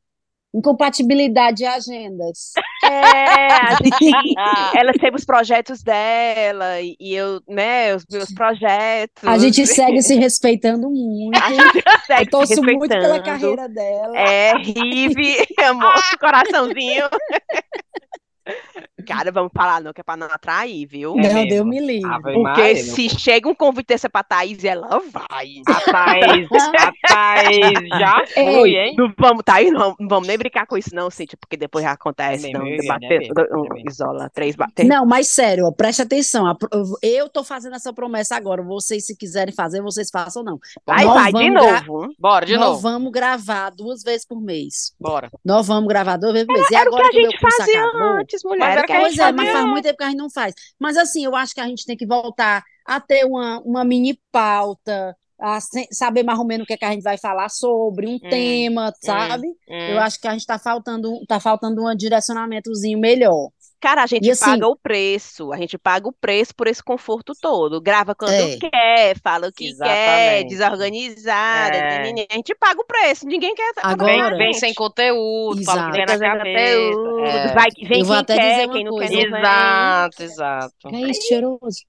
Incompatibilidade 0.53 1.59
de 1.59 1.65
agendas. 1.65 2.53
É, 2.85 3.77
gente, 3.77 4.35
ela 4.77 4.93
teve 4.93 5.17
os 5.17 5.25
projetos 5.25 5.83
dela 5.83 6.81
e, 6.81 6.97
eu, 7.15 7.41
né, 7.49 7.95
os 7.95 8.05
meus 8.11 8.33
projetos. 8.33 9.23
A 9.23 9.39
gente 9.39 9.65
segue 9.67 10.03
se 10.03 10.17
respeitando 10.17 10.91
muito. 10.91 11.41
A 11.41 11.51
gente 11.51 11.77
Eu 11.87 12.01
segue 12.07 12.25
se 12.25 12.31
torço 12.31 12.63
muito 12.63 12.89
pela 12.89 13.23
carreira 13.23 13.69
dela. 13.69 14.19
É, 14.19 14.57
Rive, 14.57 15.37
amor, 15.65 16.19
coraçãozinho. 16.19 17.05
Cara, 19.03 19.31
vamos 19.33 19.51
falar 19.55 19.81
não, 19.81 19.93
que 19.93 20.01
é 20.01 20.05
pra 20.05 20.17
não 20.17 20.27
atrair, 20.27 20.87
viu? 20.87 21.13
É 21.13 21.23
Não, 21.23 21.35
mesmo. 21.35 21.49
Deus 21.49 21.67
me 21.67 21.81
livre. 21.81 22.11
Ave 22.11 22.23
Porque 22.23 22.39
Maria, 22.43 22.75
meu 22.75 22.77
se 22.77 23.09
chega 23.11 23.49
um 23.49 23.55
convite 23.55 23.87
desse 23.89 24.09
pra 24.09 24.23
Thaís, 24.23 24.65
ela 24.65 25.01
vai. 25.11 25.63
a 25.67 25.81
Thaís, 25.93 26.49
a 26.53 26.93
Thaís 27.09 27.89
já 27.99 28.25
foi, 28.35 28.71
hein? 28.77 28.95
Não 28.99 29.13
vamos, 29.19 29.43
Thaís, 29.45 29.73
não, 29.73 29.95
não 29.99 30.09
vamos 30.09 30.29
nem 30.29 30.37
brincar 30.39 30.67
com 30.67 30.77
isso, 30.77 30.95
não, 30.95 31.11
Cíntia, 31.11 31.37
porque 31.41 31.57
depois 31.57 31.85
já 31.85 31.93
acontece. 31.93 32.43
Nem 32.53 32.53
Não, 32.53 32.87
bater, 32.87 33.31
um, 33.53 33.63
mesmo. 33.63 33.89
isola, 33.91 34.31
três 34.33 34.55
bater. 34.57 34.85
Não, 34.87 35.05
mas 35.07 35.29
sério, 35.29 35.67
ó, 35.67 35.73
preste 35.73 36.03
atenção. 36.03 36.47
a 36.47 36.57
Eu 37.03 37.29
tô 37.29 37.43
fazendo 37.45 37.77
essa 37.77 37.93
promessa 37.93 38.37
agora. 38.37 38.63
Vocês, 38.63 39.07
se 39.07 39.17
quiserem 39.17 39.55
fazer, 39.55 39.83
vocês 39.83 40.11
façam, 40.11 40.43
não. 40.43 40.59
Aí 40.87 41.05
Nós 41.05 41.15
vai 41.15 41.33
de 41.33 41.51
novo. 41.51 42.09
Bora, 42.19 42.47
de 42.47 42.57
Nós 42.57 42.65
novo. 42.71 42.81
vamos 42.81 43.13
gravar 43.13 43.71
duas 43.71 44.03
vezes 44.03 44.27
por 44.27 44.41
mês. 44.41 44.93
Bora. 45.01 45.31
Nós 45.45 45.67
vamos 45.67 45.89
gravar 45.89 46.17
duas 46.17 46.33
vezes 46.33 46.47
por 46.47 46.55
mês. 46.55 46.71
E 46.71 46.75
Era 46.75 46.91
o 46.91 46.95
que 46.95 47.03
agora 47.03 47.09
a 47.09 47.11
que 47.11 47.21
meu 47.21 47.31
gente 47.31 47.41
fazia 47.41 47.85
acabou. 47.85 48.09
antes, 48.21 48.45
mulher. 48.45 48.71
Era 48.71 48.85
que 48.85 48.93
a 48.93 48.97
a 48.97 49.00
Pois 49.01 49.19
é, 49.19 49.33
mas 49.33 49.51
faz 49.51 49.67
muito 49.67 49.85
tempo 49.85 49.97
que 49.99 50.05
a 50.05 50.09
gente 50.09 50.19
não 50.19 50.31
faz. 50.31 50.55
Mas 50.79 50.97
assim, 50.97 51.25
eu 51.25 51.35
acho 51.35 51.55
que 51.55 51.61
a 51.61 51.67
gente 51.69 51.85
tem 51.87 51.97
que 51.97 52.07
voltar 52.07 52.63
a 52.87 53.01
ter 53.01 53.25
uma, 53.25 53.61
uma 53.63 53.85
mini 53.85 54.21
pauta, 54.33 55.17
a 55.39 55.61
se- 55.61 55.89
saber 55.93 56.23
mais 56.23 56.39
ou 56.39 56.45
menos 56.47 56.65
o 56.65 56.67
que, 56.67 56.75
é 56.75 56.77
que 56.77 56.85
a 56.85 56.91
gente 56.93 57.03
vai 57.03 57.17
falar 57.19 57.49
sobre, 57.49 58.07
um 58.07 58.19
Hum, 58.23 58.29
tema, 58.29 58.93
sabe? 59.01 59.49
Hum. 59.69 59.75
Eu 59.87 59.99
acho 59.99 60.21
que 60.21 60.29
a 60.29 60.33
gente 60.33 60.47
tá 60.47 60.59
faltando, 60.59 61.25
tá 61.27 61.41
faltando 61.41 61.83
um 61.87 61.97
direcionamentozinho 61.97 62.99
melhor. 62.99 63.49
Cara, 63.81 64.03
a 64.03 64.07
gente 64.07 64.27
E 64.27 64.31
assim- 64.31 64.45
paga 64.45 64.69
o 64.69 64.77
preço, 64.77 65.53
a 65.53 65.57
gente 65.57 65.79
paga 65.79 66.07
o 66.07 66.13
preço 66.13 66.55
por 66.55 66.67
esse 66.67 66.83
conforto 66.83 67.33
todo. 67.41 67.81
Grava 67.81 68.15
quando 68.15 68.33
É. 68.33 68.57
quer, 68.59 69.19
fala 69.23 69.49
o 69.49 69.53
que 69.53 69.65
quer, 69.65 70.41
Exatamente. 70.43 70.49
desorganizada, 70.49 71.77
É. 71.77 72.01
a 72.31 72.35
gente 72.35 72.55
paga 72.57 72.81
o 72.81 72.85
preço. 72.87 73.27
Ninguém 73.27 73.55
quer 73.55 73.73
Agora- 73.83 74.37
Vem, 74.37 74.53
sem 74.53 74.75
conteúdo, 74.75 75.65
fala 75.65 75.89
o 75.89 75.91
que 75.93 75.97
vem 75.97 76.07
na 76.07 76.19
cabeça. 76.37 77.01
É. 77.21 77.55
vai, 77.55 77.69
vem 77.89 78.01
Eu 78.01 78.05
vou 78.07 78.15
quem 78.17 78.23
até 78.23 78.35
quer, 78.37 78.51
dizer 78.51 78.65
uma 78.67 78.73
quem 78.75 78.85
não 78.85 78.93
quer 78.99 79.09
coisa. 79.09 79.15
vem. 79.31 79.39
Exato, 79.41 80.23
exato. 80.23 80.89
É 80.93 81.01
isso, 81.11 81.23
cheiroso? 81.27 81.81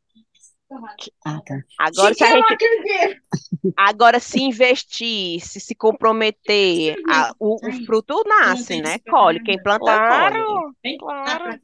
Ah, 1.25 1.39
tá. 1.45 1.55
Agora, 1.79 2.13
se 2.13 2.23
a 2.23 2.27
gente, 2.31 3.21
agora 3.75 4.19
se 4.19 4.41
investir, 4.41 5.39
se 5.41 5.59
se 5.59 5.75
comprometer, 5.75 6.95
a- 7.09 7.33
o, 7.39 7.55
o 7.55 7.85
fruto 7.85 8.23
nasce, 8.25 8.81
né? 8.81 8.97
Colhe, 9.09 9.43
quem 9.43 9.61
planta 9.61 9.85
colhe. 9.85 10.07
Claro, 10.07 10.73
claro. 10.99 11.59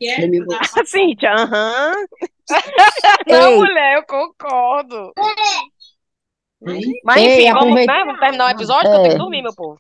Vou- 0.46 0.58
Ah, 0.78 0.86
Cíntia, 0.86 1.34
aham. 1.34 1.94
Não, 3.28 3.50
Ei. 3.52 3.58
mulher, 3.58 3.98
eu 3.98 4.04
concordo. 4.06 5.12
Mas 7.04 7.18
Ei, 7.18 7.34
enfim, 7.44 7.54
vamos, 7.54 7.64
aproveita- 7.64 7.94
né, 7.94 8.04
vamos 8.06 8.20
terminar 8.20 8.46
o 8.48 8.50
episódio, 8.50 8.90
que 8.90 8.96
eu 8.96 9.00
É. 9.00 9.02
tenho 9.04 9.12
que 9.14 9.20
dormir, 9.20 9.42
meu 9.42 9.56
povo. 9.56 9.80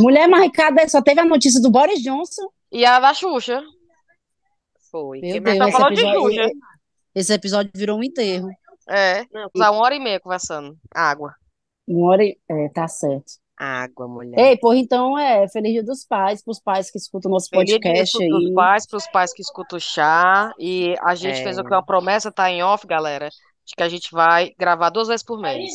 Mulher 0.00 0.28
marcada 0.28 0.88
só 0.88 1.00
teve 1.02 1.20
a 1.20 1.24
notícia 1.24 1.60
do 1.60 1.70
Boris 1.70 2.02
Johnson. 2.02 2.48
E 2.72 2.84
a 2.84 2.98
da 2.98 3.14
Xuxa. 3.14 3.62
Foi. 4.90 5.20
Meu 5.20 5.32
Quem 5.32 5.40
Deus, 5.58 5.72
falou 5.72 5.90
de 5.90 6.00
Xuxa. 6.00 6.50
Esse 7.14 7.32
episódio 7.32 7.70
virou 7.74 7.98
um 7.98 8.02
enterro. 8.04 8.48
É, 8.88 9.24
Não, 9.32 9.48
usar 9.54 9.70
uma 9.70 9.82
hora 9.82 9.94
e 9.94 10.00
meia 10.00 10.20
conversando. 10.20 10.76
Água. 10.94 11.34
Uma 11.86 12.10
hora 12.10 12.24
e... 12.24 12.38
É, 12.48 12.68
tá 12.70 12.86
certo. 12.88 13.32
Água, 13.56 14.08
mulher. 14.08 14.36
Ei, 14.38 14.58
porra, 14.58 14.76
então 14.78 15.16
é 15.18 15.48
Feliz 15.48 15.72
Dia 15.72 15.84
dos 15.84 16.04
Pais, 16.04 16.42
pros 16.42 16.60
pais 16.60 16.90
que 16.90 16.98
escutam 16.98 17.30
o 17.30 17.34
nosso 17.34 17.48
Feliz 17.48 17.66
dia 17.66 17.78
podcast 17.80 18.18
pros 18.18 18.46
aí. 18.46 18.52
pais, 18.54 18.86
pros 18.86 19.06
pais 19.08 19.32
que 19.32 19.42
escutam 19.42 19.76
o 19.76 19.80
chá. 19.80 20.52
E 20.58 20.94
a 21.00 21.14
gente 21.14 21.40
É. 21.40 21.42
fez 21.44 21.56
o 21.58 21.62
que 21.64 21.70
uma 21.72 21.84
promessa, 21.84 22.32
tá 22.32 22.50
em 22.50 22.62
off, 22.64 22.84
galera, 22.86 23.28
de 23.64 23.74
que 23.76 23.82
a 23.82 23.88
gente 23.88 24.10
vai 24.10 24.52
gravar 24.58 24.90
duas 24.90 25.06
vezes 25.08 25.24
por 25.24 25.40
mês. 25.40 25.72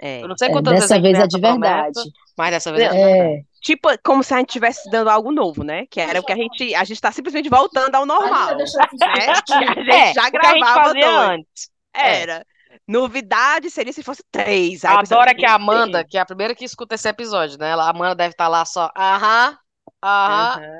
É. 0.00 0.22
Eu 0.22 0.28
não 0.28 0.36
sei 0.36 0.48
É, 0.48 0.52
quantas 0.52 0.74
vezes 0.74 0.90
a 0.90 0.94
dessa 0.94 1.02
gente 1.02 1.02
vez 1.04 1.24
é 1.24 1.26
de 1.26 1.36
essa 1.36 1.40
promessa, 1.52 1.74
verdade. 1.84 2.10
mas 2.36 2.50
dessa 2.50 2.72
vez 2.72 2.82
é 2.84 2.88
de 2.90 2.96
verdade. 2.96 3.46
Tipo, 3.60 3.88
como 4.04 4.22
se 4.22 4.32
a 4.34 4.38
gente 4.38 4.48
estivesse 4.50 4.88
dando 4.90 5.10
algo 5.10 5.32
novo, 5.32 5.62
né? 5.64 5.86
Que 5.90 6.00
era 6.00 6.20
o 6.20 6.22
que 6.24 6.32
a 6.32 6.36
gente. 6.36 6.74
A 6.74 6.84
gente 6.84 7.00
tá 7.00 7.10
simplesmente 7.12 7.48
voltando 7.48 7.94
ao 7.94 8.06
normal. 8.06 8.56
Né? 8.56 8.64
Que 8.64 9.04
a 9.04 9.34
gente 9.34 9.90
É, 9.90 10.12
já 10.14 10.24
que 10.24 10.30
gravava 10.30 10.92
dois. 10.92 11.04
antes. 11.04 11.70
É. 11.94 12.20
Era. 12.22 12.46
Novidade 12.86 13.70
seria 13.70 13.92
se 13.92 14.02
fosse 14.02 14.22
três. 14.30 14.84
Aí 14.84 14.96
pensava, 14.98 15.34
que 15.34 15.44
a 15.44 15.50
"Ih, 15.50 15.54
Amanda, 15.54 16.04
que 16.04 16.16
é 16.16 16.20
a 16.20 16.26
primeira 16.26 16.54
que 16.54 16.64
escuta 16.64 16.94
esse 16.94 17.08
episódio, 17.08 17.58
né? 17.58 17.70
Ela- 17.70 17.84
A 17.86 17.90
Amanda 17.90 18.14
deve 18.14 18.30
estar 18.32 18.48
lá 18.48 18.64
só, 18.64 18.90
aham, 18.96 19.56
aham. 20.02 20.78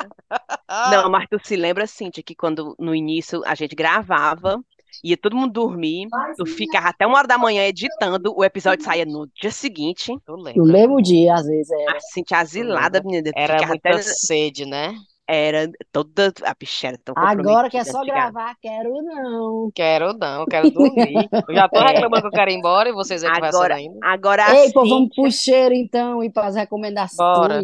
ah." 0.68 0.90
Não, 0.90 1.10
mas 1.10 1.26
tu 1.30 1.38
se 1.42 1.56
lembra, 1.56 1.86
Cíntia, 1.86 2.22
que 2.22 2.34
quando 2.34 2.74
no 2.78 2.94
início 2.94 3.42
a 3.46 3.54
gente 3.54 3.74
gravava 3.74 4.58
ia 5.04 5.16
todo 5.16 5.36
mundo 5.36 5.52
dormir, 5.52 6.08
tu 6.36 6.44
ficava 6.46 6.88
até 6.88 7.06
uma 7.06 7.18
hora 7.18 7.28
da 7.28 7.38
manhã 7.38 7.64
editando, 7.64 8.34
o 8.36 8.44
episódio 8.44 8.84
saía 8.84 9.04
no 9.04 9.26
dia 9.40 9.50
seguinte. 9.50 10.10
Eu 10.26 10.36
No 10.36 10.42
lembro. 10.42 10.64
mesmo 10.64 11.02
dia, 11.02 11.34
às 11.34 11.46
vezes, 11.46 11.70
era. 11.70 11.96
Assim, 11.96 12.22
tinha 12.22 12.40
asilada, 12.40 13.00
menina. 13.04 13.30
Era 13.36 13.66
muita 13.66 13.88
até- 13.90 14.02
sede, 14.02 14.64
né? 14.66 14.94
Era 15.30 15.70
toda. 15.92 16.32
A 16.42 16.54
bicha 16.58 16.88
era 16.88 16.98
tão 17.04 17.14
Agora 17.14 17.68
que 17.68 17.76
é 17.76 17.84
só 17.84 18.02
gravar, 18.02 18.54
quero 18.62 18.90
não. 19.02 19.70
Quero 19.74 20.14
não, 20.14 20.46
quero 20.46 20.70
dormir. 20.70 21.28
Eu 21.46 21.54
já 21.54 21.68
tô 21.68 21.78
É. 21.84 21.86
reclamando 21.92 22.22
que 22.22 22.28
eu 22.28 22.30
quero 22.32 22.50
ir 22.50 22.54
embora 22.54 22.88
e 22.88 22.92
vocês 22.92 23.22
aí 23.22 23.28
conversando 23.34 23.56
Agora, 23.56 23.74
ainda. 23.74 23.98
agora 24.02 24.56
Ei, 24.56 24.68
a 24.68 24.72
pô, 24.72 24.88
vamos 24.88 25.14
pro 25.14 25.30
cheiro 25.30 25.74
então 25.74 26.24
e 26.24 26.30
para 26.30 26.46
as 26.46 26.56
recomendações. 26.56 27.18
Bora. 27.38 27.60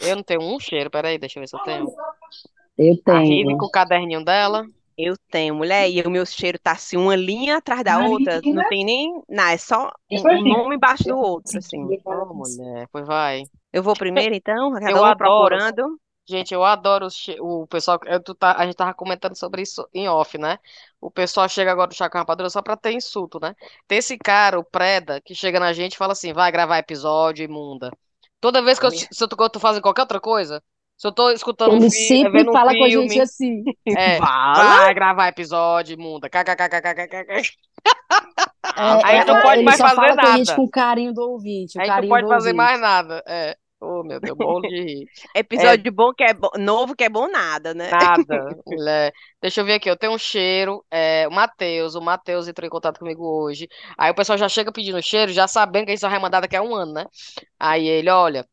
Eu 0.00 0.16
não 0.16 0.22
tenho 0.22 0.40
um 0.42 0.58
cheiro, 0.58 0.90
peraí, 0.90 1.16
deixa 1.16 1.38
eu 1.38 1.42
ver 1.42 1.46
se 1.46 1.56
eu 1.56 1.60
tenho. 1.60 1.86
Eu 2.86 2.96
A 3.08 3.20
Rive 3.20 3.54
tenho. 3.54 3.56
com 3.56 3.66
o 3.66 3.70
caderninho 3.70 4.24
dela. 4.24 4.66
Eu 4.96 5.16
tenho, 5.30 5.54
mulher, 5.54 5.88
e 5.90 6.02
o 6.02 6.10
meu 6.10 6.24
cheiro 6.26 6.58
tá 6.58 6.72
assim, 6.72 6.96
uma 6.98 7.16
linha 7.16 7.56
atrás 7.56 7.82
da 7.82 7.98
outra. 7.98 8.42
Não 8.46 8.62
tem 8.62 8.84
nem. 8.84 9.22
Não, 9.28 9.44
é 9.44 9.56
só 9.56 9.90
um, 10.10 10.20
um 10.20 10.44
nome 10.46 10.76
embaixo 10.76 11.06
do 11.08 11.16
outro, 11.16 11.58
assim. 11.58 11.94
Ô, 12.04 12.34
mulher, 12.34 12.86
pois 12.92 13.06
vai. 13.06 13.42
Eu 13.72 13.82
vou 13.82 13.96
primeiro, 13.96 14.34
então? 14.34 14.72
Cada 14.72 14.98
Eu 14.98 15.02
um 15.02 15.04
adoro. 15.04 15.56
procurando. 15.56 15.98
Gente, 16.28 16.54
eu 16.54 16.62
adoro 16.64 17.10
che- 17.10 17.36
o 17.40 17.66
pessoal. 17.66 17.98
eu- 18.06 18.22
tu 18.22 18.34
tá- 18.34 18.54
a 18.56 18.64
gente 18.66 18.76
tava 18.76 18.94
comentando 18.94 19.34
sobre 19.36 19.62
isso 19.62 19.88
em 19.92 20.08
off, 20.08 20.38
né? 20.38 20.58
O 21.00 21.10
pessoal 21.10 21.48
chega 21.48 21.72
agora 21.72 21.88
do 21.88 21.94
Chá 21.94 22.08
com 22.10 22.18
Rapadura 22.18 22.48
só 22.50 22.62
pra 22.62 22.76
ter 22.76 22.92
insulto, 22.92 23.40
né? 23.40 23.54
Tem 23.88 23.98
esse 23.98 24.16
cara, 24.18 24.58
o 24.58 24.64
Preda, 24.64 25.20
que 25.20 25.34
chega 25.34 25.58
na 25.58 25.72
gente 25.72 25.94
e 25.94 25.96
fala 25.96 26.12
assim: 26.12 26.32
vai 26.32 26.52
gravar 26.52 26.78
episódio, 26.78 27.44
imunda. 27.44 27.90
Toda 28.40 28.62
vez 28.62 28.78
que 28.78 28.86
eu, 28.86 28.90
se 28.92 29.06
eu 29.20 29.28
tô, 29.28 29.50
tô 29.50 29.60
fazendo 29.60 29.82
qualquer 29.82 30.02
outra 30.02 30.20
coisa, 30.20 30.62
se 31.02 31.08
eu 31.08 31.12
tô 31.12 31.30
escutando 31.30 31.74
um 31.76 31.78
Ele 31.78 31.90
filme, 31.90 31.90
sempre 31.90 32.30
vendo 32.30 32.52
um 32.52 32.52
fala 32.52 32.74
com 32.76 32.84
a 32.84 32.90
filme, 32.90 33.08
gente 33.14 33.20
assim. 33.20 33.64
é, 33.94 34.22
Fala. 34.54 34.76
vai 34.76 34.94
gravar 34.94 35.28
episódio, 35.28 35.94
imunda. 35.94 36.28
KKKKKKK. 36.30 37.52
É, 38.74 38.98
Aí 39.02 39.18
é, 39.18 39.24
tu 39.24 39.36
pode 39.40 39.62
ele 39.62 39.64
mais 39.64 39.80
só 39.80 39.90
fazer 39.90 39.94
fala 39.94 40.16
com 40.18 40.26
a 40.26 40.32
gente 40.32 40.52
nada. 40.52 40.54
com 40.54 40.68
carinho 40.68 41.12
do 41.12 41.22
ouvinte. 41.22 41.78
o 41.78 41.82
Aí 41.82 41.92
tu 41.92 42.06
pode 42.06 42.26
fazer 42.28 42.52
ouvinte. 42.52 42.54
mais 42.54 42.80
nada. 42.80 43.22
É. 43.26 43.56
Oh, 43.80 44.04
meu 44.04 44.20
Deus, 44.20 44.38
bolo 44.38 44.64
de 44.64 44.80
rir. 44.80 45.10
Episódio 45.34 45.92
bom 45.92 46.12
que 46.14 46.22
é 46.22 46.32
bo- 46.32 46.52
novo 46.58 46.94
que 46.94 47.02
é 47.04 47.08
bom 47.08 47.28
nada, 47.28 47.74
né? 47.74 47.90
Nada, 47.90 48.56
mulher. 48.66 49.12
Deixa 49.42 49.60
eu 49.60 49.64
ver 49.64 49.74
aqui, 49.74 49.90
eu 49.90 49.96
tenho 49.96 50.12
um 50.14 50.18
cheiro, 50.18 50.84
é, 50.90 51.26
o 51.28 51.32
Matheus, 51.32 51.94
o 51.94 52.00
Matheus 52.00 52.48
entrou 52.48 52.66
em 52.66 52.70
contato 52.70 52.98
comigo 52.98 53.22
hoje. 53.24 53.68
Aí 53.98 54.10
o 54.10 54.14
pessoal 54.14 54.38
já 54.38 54.48
chega 54.48 54.72
pedindo 54.72 55.02
cheiro, 55.02 55.32
já 55.32 55.48
sabendo 55.48 55.84
que 55.86 55.90
a 55.90 55.94
gente 55.94 56.00
só 56.00 56.08
vai 56.08 56.18
mandar 56.20 56.40
daqui 56.40 56.56
a 56.56 56.62
um 56.62 56.74
ano, 56.74 56.92
né? 56.92 57.06
Aí 57.58 57.86
ele, 57.86 58.08
olha, 58.10 58.46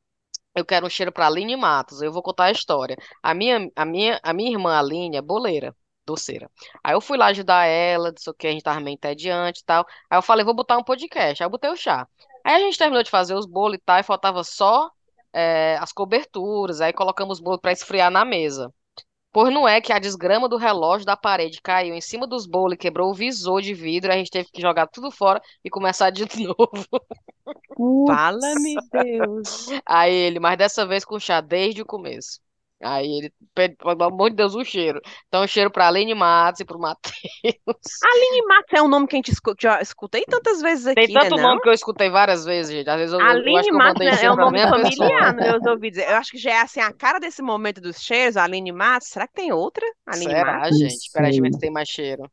eu 0.55 0.65
quero 0.65 0.85
um 0.85 0.89
cheiro 0.89 1.11
pra 1.11 1.27
Aline 1.27 1.55
Matos, 1.55 2.01
eu 2.01 2.11
vou 2.11 2.21
contar 2.21 2.45
a 2.45 2.51
história. 2.51 2.97
A 3.23 3.33
minha, 3.33 3.69
a 3.75 3.85
minha, 3.85 4.19
a 4.23 4.33
minha 4.33 4.51
irmã 4.51 4.77
Aline 4.77 5.17
é 5.17 5.21
boleira, 5.21 5.75
doceira. 6.05 6.49
Aí 6.83 6.93
eu 6.93 7.01
fui 7.01 7.17
lá 7.17 7.27
ajudar 7.27 7.65
ela, 7.65 8.11
disse 8.11 8.29
o 8.29 8.33
que 8.33 8.47
a 8.47 8.51
gente 8.51 8.63
tava 8.63 8.79
meio 8.79 8.95
entediante 8.95 9.61
e 9.61 9.65
tal. 9.65 9.85
Aí 10.09 10.17
eu 10.17 10.21
falei, 10.21 10.43
vou 10.45 10.53
botar 10.55 10.77
um 10.77 10.83
podcast. 10.83 11.41
Aí 11.41 11.45
eu 11.45 11.49
botei 11.51 11.69
o 11.69 11.75
chá. 11.75 12.07
Aí 12.43 12.55
a 12.55 12.59
gente 12.59 12.77
terminou 12.77 13.03
de 13.03 13.09
fazer 13.09 13.35
os 13.35 13.45
bolos 13.45 13.77
e 13.77 13.81
tal, 13.81 13.99
e 13.99 14.03
faltava 14.03 14.43
só 14.43 14.89
é, 15.33 15.77
as 15.79 15.91
coberturas, 15.91 16.81
aí 16.81 16.93
colocamos 16.93 17.37
os 17.37 17.43
bolos 17.43 17.61
pra 17.61 17.71
esfriar 17.71 18.11
na 18.11 18.25
mesa. 18.25 18.73
Pois 19.31 19.53
não 19.53 19.67
é 19.67 19.79
que 19.79 19.93
a 19.93 19.99
desgrama 19.99 20.49
do 20.49 20.57
relógio 20.57 21.05
da 21.05 21.15
parede 21.15 21.61
caiu 21.61 21.93
em 21.93 22.01
cima 22.01 22.25
dos 22.27 22.47
bolos 22.47 22.73
e 22.73 22.77
quebrou 22.77 23.11
o 23.11 23.13
visor 23.13 23.61
de 23.61 23.73
vidro, 23.73 24.11
a 24.11 24.15
gente 24.17 24.31
teve 24.31 24.49
que 24.51 24.61
jogar 24.61 24.87
tudo 24.87 25.11
fora 25.11 25.41
e 25.63 25.69
começar 25.69 26.09
de 26.09 26.25
novo. 26.43 26.87
Fala-me, 28.05 28.81
Deus. 28.91 29.67
Aí 29.85 30.13
ele, 30.13 30.39
mas 30.39 30.57
dessa 30.57 30.85
vez 30.85 31.05
com 31.05 31.19
chá 31.19 31.41
desde 31.41 31.81
o 31.81 31.85
começo. 31.85 32.39
Aí 32.81 33.07
ele, 33.17 33.33
pe- 33.53 33.75
pelo 33.75 34.03
amor 34.03 34.29
de 34.29 34.37
Deus, 34.37 34.55
o 34.55 34.63
cheiro. 34.63 35.01
Então, 35.27 35.45
cheiro 35.47 35.71
pra 35.71 35.87
Aline 35.87 36.13
Matos 36.15 36.61
e 36.61 36.65
pro 36.65 36.79
Matheus. 36.79 37.13
Aline 38.01 38.45
Matos 38.47 38.73
é 38.73 38.81
um 38.81 38.87
nome 38.87 39.07
que 39.07 39.15
a 39.15 39.17
gente 39.17 39.31
escuta, 39.31 39.57
já 39.61 39.81
escutei 39.81 40.25
tantas 40.25 40.61
vezes 40.61 40.85
aqui, 40.87 40.95
Tem 40.95 41.13
tanto 41.13 41.35
né, 41.35 41.41
nome 41.41 41.55
não? 41.55 41.61
que 41.61 41.69
eu 41.69 41.73
escutei 41.73 42.09
várias 42.09 42.45
vezes, 42.45 42.71
gente. 42.71 42.89
Às 42.89 42.97
vezes 42.97 43.13
eu, 43.13 43.19
eu 43.19 43.55
acho 43.57 43.69
Aline 43.69 43.69
que 43.69 43.75
eu 43.75 43.77
Matos 43.77 44.05
é 44.05 44.17
cheiro 44.17 44.33
um 44.33 44.37
nome 44.37 44.51
minha 44.53 44.67
familiar 44.69 45.33
nos 45.33 45.43
meus 45.43 45.65
ouvidos. 45.65 45.99
Eu 45.99 46.15
acho 46.15 46.31
que 46.31 46.37
já 46.37 46.51
é 46.51 46.61
assim 46.61 46.79
a 46.79 46.91
cara 46.93 47.19
desse 47.19 47.41
momento 47.41 47.81
dos 47.81 48.01
cheiros, 48.01 48.37
Aline 48.37 48.71
Matos. 48.71 49.09
Será 49.09 49.27
que 49.27 49.33
tem 49.33 49.51
outra? 49.51 49.85
Aline 50.05 50.33
Será, 50.33 50.35
Matos? 50.35 50.77
gente? 50.77 51.05
Espera 51.05 51.27
aí, 51.27 51.31
deixa 51.31 51.39
eu 51.39 51.43
ver 51.43 51.51
sei. 51.51 51.53
se 51.53 51.59
tem 51.59 51.71
mais 51.71 51.89
cheiro. 51.89 52.29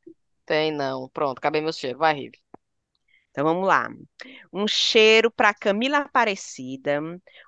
Tem, 0.47 0.72
não. 0.72 1.09
Pronto, 1.11 1.38
acabei 1.38 1.61
meu 1.61 1.72
cheiro. 1.72 1.99
Vai, 1.99 2.14
Rive. 2.14 2.38
Então 3.37 3.45
vamos 3.45 3.68
lá. 3.68 3.91
Um 4.51 4.66
cheiro 4.66 5.30
para 5.30 5.53
Camila 5.53 5.99
Aparecida, 5.99 7.03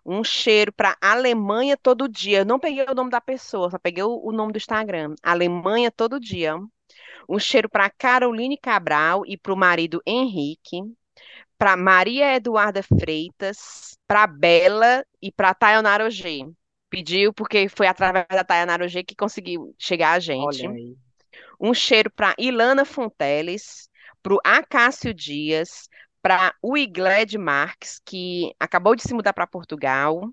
um 0.04 0.22
cheiro 0.22 0.70
para 0.70 0.94
Alemanha 1.00 1.78
todo 1.78 2.06
dia. 2.06 2.40
Eu 2.40 2.44
não 2.44 2.58
peguei 2.58 2.84
o 2.84 2.94
nome 2.94 3.08
da 3.08 3.22
pessoa, 3.22 3.70
só 3.70 3.78
peguei 3.78 4.02
o, 4.04 4.20
o 4.22 4.30
nome 4.30 4.52
do 4.52 4.58
Instagram. 4.58 5.14
Alemanha 5.22 5.90
todo 5.90 6.20
dia. 6.20 6.56
Um 7.26 7.38
cheiro 7.38 7.70
para 7.70 7.88
Caroline 7.88 8.58
Cabral 8.58 9.22
e 9.26 9.38
para 9.38 9.50
o 9.50 9.56
marido 9.56 10.02
Henrique, 10.06 10.82
para 11.56 11.74
Maria 11.74 12.34
Eduarda 12.36 12.82
Freitas, 12.82 13.96
para 14.06 14.26
Bela 14.26 15.02
e 15.22 15.32
para 15.32 15.54
Tayanara 15.54 16.10
G. 16.10 16.44
Pediu 16.90 17.32
porque 17.32 17.66
foi 17.66 17.86
através 17.86 18.26
da 18.28 18.44
Tayanara 18.44 18.88
G 18.88 19.02
que 19.02 19.16
conseguiu 19.16 19.74
chegar 19.78 20.12
a 20.12 20.20
gente. 20.20 20.66
Olha 20.66 20.70
aí. 20.70 20.94
Um 21.58 21.72
cheiro 21.72 22.10
para 22.10 22.34
Ilana 22.38 22.84
Fonteles, 22.84 23.87
para 24.28 24.34
o 24.34 24.40
Acácio 24.44 25.14
Dias, 25.14 25.88
para 26.20 26.54
o 26.60 26.76
Igled 26.76 27.38
Marques, 27.38 27.98
que 28.04 28.54
acabou 28.60 28.94
de 28.94 29.02
se 29.02 29.14
mudar 29.14 29.32
para 29.32 29.46
Portugal. 29.46 30.28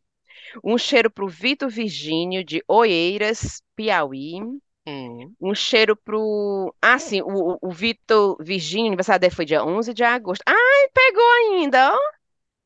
Um 0.61 0.77
cheiro 0.77 1.09
para 1.09 1.23
o 1.23 1.29
Vitor 1.29 1.69
Virgínio, 1.69 2.43
de 2.43 2.61
Oeiras, 2.67 3.61
Piauí. 3.73 4.41
Hum. 4.85 5.33
Um 5.39 5.55
cheiro 5.55 5.95
para 5.95 6.17
o. 6.17 6.73
Ah, 6.81 6.99
sim, 6.99 7.21
o, 7.21 7.57
o 7.61 7.71
Vitor 7.71 8.35
Virgínio, 8.41 8.87
aniversário 8.87 9.21
dele 9.21 9.33
foi 9.33 9.45
dia 9.45 9.63
11 9.63 9.93
de 9.93 10.03
agosto. 10.03 10.43
Ai, 10.45 10.89
pegou 10.93 11.31
ainda, 11.33 11.93
ó. 11.93 11.97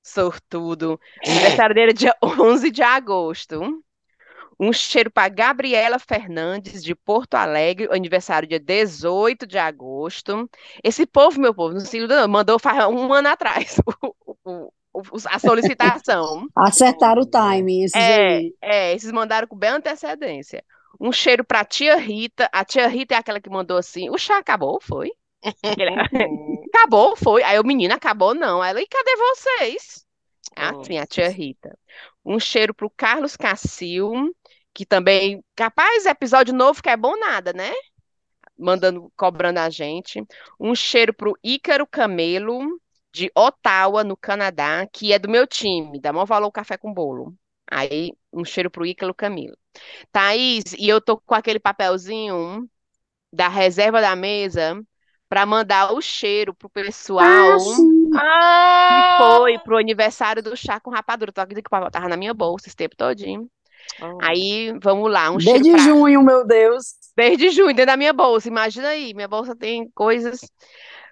Sortudo. 0.01 0.99
Aniversário 1.27 1.75
dele 1.75 1.91
é 1.91 1.93
dia 1.93 2.15
11 2.23 2.71
de 2.71 2.81
agosto. 2.81 3.83
Um 4.59 4.73
cheiro 4.73 5.09
para 5.09 5.29
Gabriela 5.29 5.97
Fernandes, 5.99 6.83
de 6.83 6.93
Porto 6.93 7.35
Alegre, 7.35 7.87
aniversário 7.91 8.47
dia 8.47 8.59
18 8.59 9.47
de 9.47 9.57
agosto. 9.57 10.49
Esse 10.83 11.05
povo, 11.05 11.39
meu 11.39 11.53
povo, 11.53 11.73
não 11.73 11.79
se 11.81 11.97
iluda, 11.97 12.27
mandou 12.27 12.59
faz 12.59 12.85
um 12.87 13.13
ano 13.13 13.29
atrás 13.29 13.77
o- 14.03 14.15
o- 14.35 14.71
o- 14.93 15.03
a 15.29 15.39
solicitação. 15.39 16.45
Acertaram 16.55 17.21
o 17.21 17.25
timing, 17.25 17.83
esses 17.83 17.95
É, 17.95 18.37
aí. 18.37 18.53
é, 18.61 18.93
esses 18.93 19.11
mandaram 19.11 19.47
com 19.47 19.55
bem 19.57 19.69
antecedência. 19.71 20.63
Um 20.99 21.11
cheiro 21.11 21.43
para 21.45 21.63
tia 21.65 21.95
Rita. 21.95 22.49
A 22.51 22.65
tia 22.65 22.87
Rita 22.87 23.15
é 23.15 23.17
aquela 23.17 23.39
que 23.39 23.49
mandou 23.49 23.77
assim: 23.77 24.09
o 24.09 24.17
chá 24.17 24.37
acabou, 24.37 24.79
foi? 24.81 25.11
Aquele- 25.63 25.95
Acabou, 26.73 27.15
foi. 27.15 27.43
Aí 27.43 27.59
o 27.59 27.63
menino 27.65 27.93
acabou, 27.93 28.33
não. 28.35 28.61
Aí 28.61 28.71
Ela, 28.71 28.81
e 28.81 28.87
cadê 28.87 29.15
vocês? 29.15 30.05
Assim, 30.55 30.97
a 30.97 31.05
tia 31.05 31.29
Rita. 31.29 31.77
Um 32.25 32.39
cheiro 32.39 32.73
pro 32.73 32.89
Carlos 32.89 33.37
Cassil, 33.37 34.11
que 34.79 34.85
também, 34.85 35.43
capaz, 35.57 36.05
episódio 36.05 36.53
novo 36.53 36.81
que 36.81 36.87
é 36.89 36.95
bom 36.95 37.19
nada, 37.19 37.51
né? 37.51 37.69
Mandando, 38.57 39.11
cobrando 39.17 39.59
a 39.59 39.69
gente. 39.69 40.25
Um 40.57 40.73
cheiro 40.73 41.13
pro 41.13 41.37
Ícaro 41.43 41.85
Camelo, 41.85 42.79
de 43.11 43.29
Ottawa, 43.35 44.05
no 44.05 44.15
Canadá, 44.15 44.87
que 44.87 45.11
é 45.11 45.19
do 45.19 45.27
meu 45.27 45.45
time, 45.45 45.99
dá 45.99 46.13
maior 46.13 46.23
valor 46.23 46.49
café 46.49 46.77
com 46.77 46.93
bolo. 46.93 47.35
Aí, 47.69 48.13
um 48.31 48.45
cheiro 48.45 48.71
pro 48.71 48.85
Ícaro 48.85 49.13
Camelo. 49.13 49.57
Thaís, 50.13 50.71
e 50.77 50.87
eu 50.87 51.01
tô 51.01 51.17
com 51.17 51.35
aquele 51.35 51.59
papelzinho 51.59 52.65
da 53.33 53.49
reserva 53.49 53.99
da 53.99 54.15
mesa 54.15 54.81
para 55.27 55.45
mandar 55.45 55.91
o 55.91 56.01
cheiro 56.01 56.55
pro 56.55 56.69
pessoal 56.69 57.59
Ah, 58.15 59.17
que 59.17 59.23
foi 59.25 59.59
pro 59.59 59.77
aniversário 59.77 60.41
do 60.41 60.55
chá 60.55 60.79
com 60.79 60.89
rapadura. 60.89 61.33
Tô 61.33 61.41
acreditando 61.41 61.63
que 61.63 61.67
o 61.67 61.69
papel 61.69 61.91
tava 61.91 62.07
na 62.07 62.15
minha 62.15 62.33
bolsa 62.33 62.67
esse 62.69 62.77
tempo 62.77 62.95
todinho. 62.95 63.51
Oh. 64.01 64.17
Aí, 64.21 64.73
vamos 64.81 65.11
lá, 65.11 65.31
um 65.31 65.39
cheiro 65.39 65.61
Desde 65.61 65.71
pra... 65.71 65.83
junho, 65.83 66.23
meu 66.23 66.45
Deus. 66.45 66.93
Desde 67.15 67.49
junho, 67.49 67.67
dentro 67.67 67.87
da 67.87 67.97
minha 67.97 68.13
bolsa. 68.13 68.47
Imagina 68.47 68.89
aí, 68.89 69.13
minha 69.13 69.27
bolsa 69.27 69.55
tem 69.55 69.89
coisas. 69.93 70.39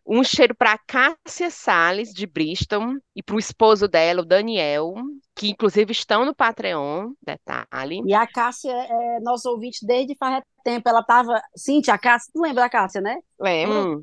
Um 0.09 0.23
cheiro 0.23 0.55
para 0.55 0.77
Cássia 0.87 1.49
Salles, 1.49 2.13
de 2.13 2.25
Bristol, 2.25 2.93
e 3.13 3.21
para 3.21 3.35
o 3.35 3.39
esposo 3.39 3.89
dela, 3.89 4.21
o 4.21 4.25
Daniel, 4.25 4.93
que 5.35 5.49
inclusive 5.49 5.91
estão 5.91 6.23
no 6.23 6.33
Patreon, 6.33 7.11
detalhe. 7.21 8.01
E 8.05 8.13
a 8.13 8.25
Cássia 8.25 8.71
é 8.71 9.19
nossa 9.19 9.49
ouvinte 9.49 9.85
desde 9.85 10.15
faz 10.15 10.41
tempo. 10.63 10.87
Ela 10.87 11.03
tava. 11.03 11.41
Cíntia, 11.53 11.93
a 11.93 11.97
Cássia, 11.97 12.31
tu 12.33 12.41
lembra 12.41 12.63
da 12.63 12.69
Cássia, 12.69 13.01
né? 13.01 13.17
Lembro? 13.37 13.97
Hum, 13.97 14.01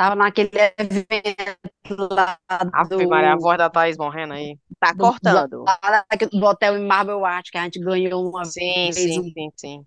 Tava 0.00 0.16
naquele 0.16 0.48
evento 0.78 2.08
lá 2.10 2.38
Ave 2.48 3.06
Maria, 3.06 3.32
a 3.32 3.36
do, 3.36 3.42
voz 3.42 3.58
da 3.58 3.68
Thaís 3.68 3.98
morrendo 3.98 4.32
aí. 4.32 4.56
tá 4.78 4.92
do, 4.92 5.04
cortando. 5.04 5.64
lá 5.66 6.00
do 6.32 6.46
hotel 6.46 6.78
em 6.78 6.86
Marble 6.86 7.22
Art, 7.22 7.50
que 7.50 7.58
a 7.58 7.64
gente 7.64 7.78
ganhou 7.78 8.30
uma 8.30 8.46
Sim, 8.46 8.90
vez 8.90 8.96
sim, 8.96 9.20
um. 9.20 9.24
sim, 9.24 9.52
sim. 9.54 9.84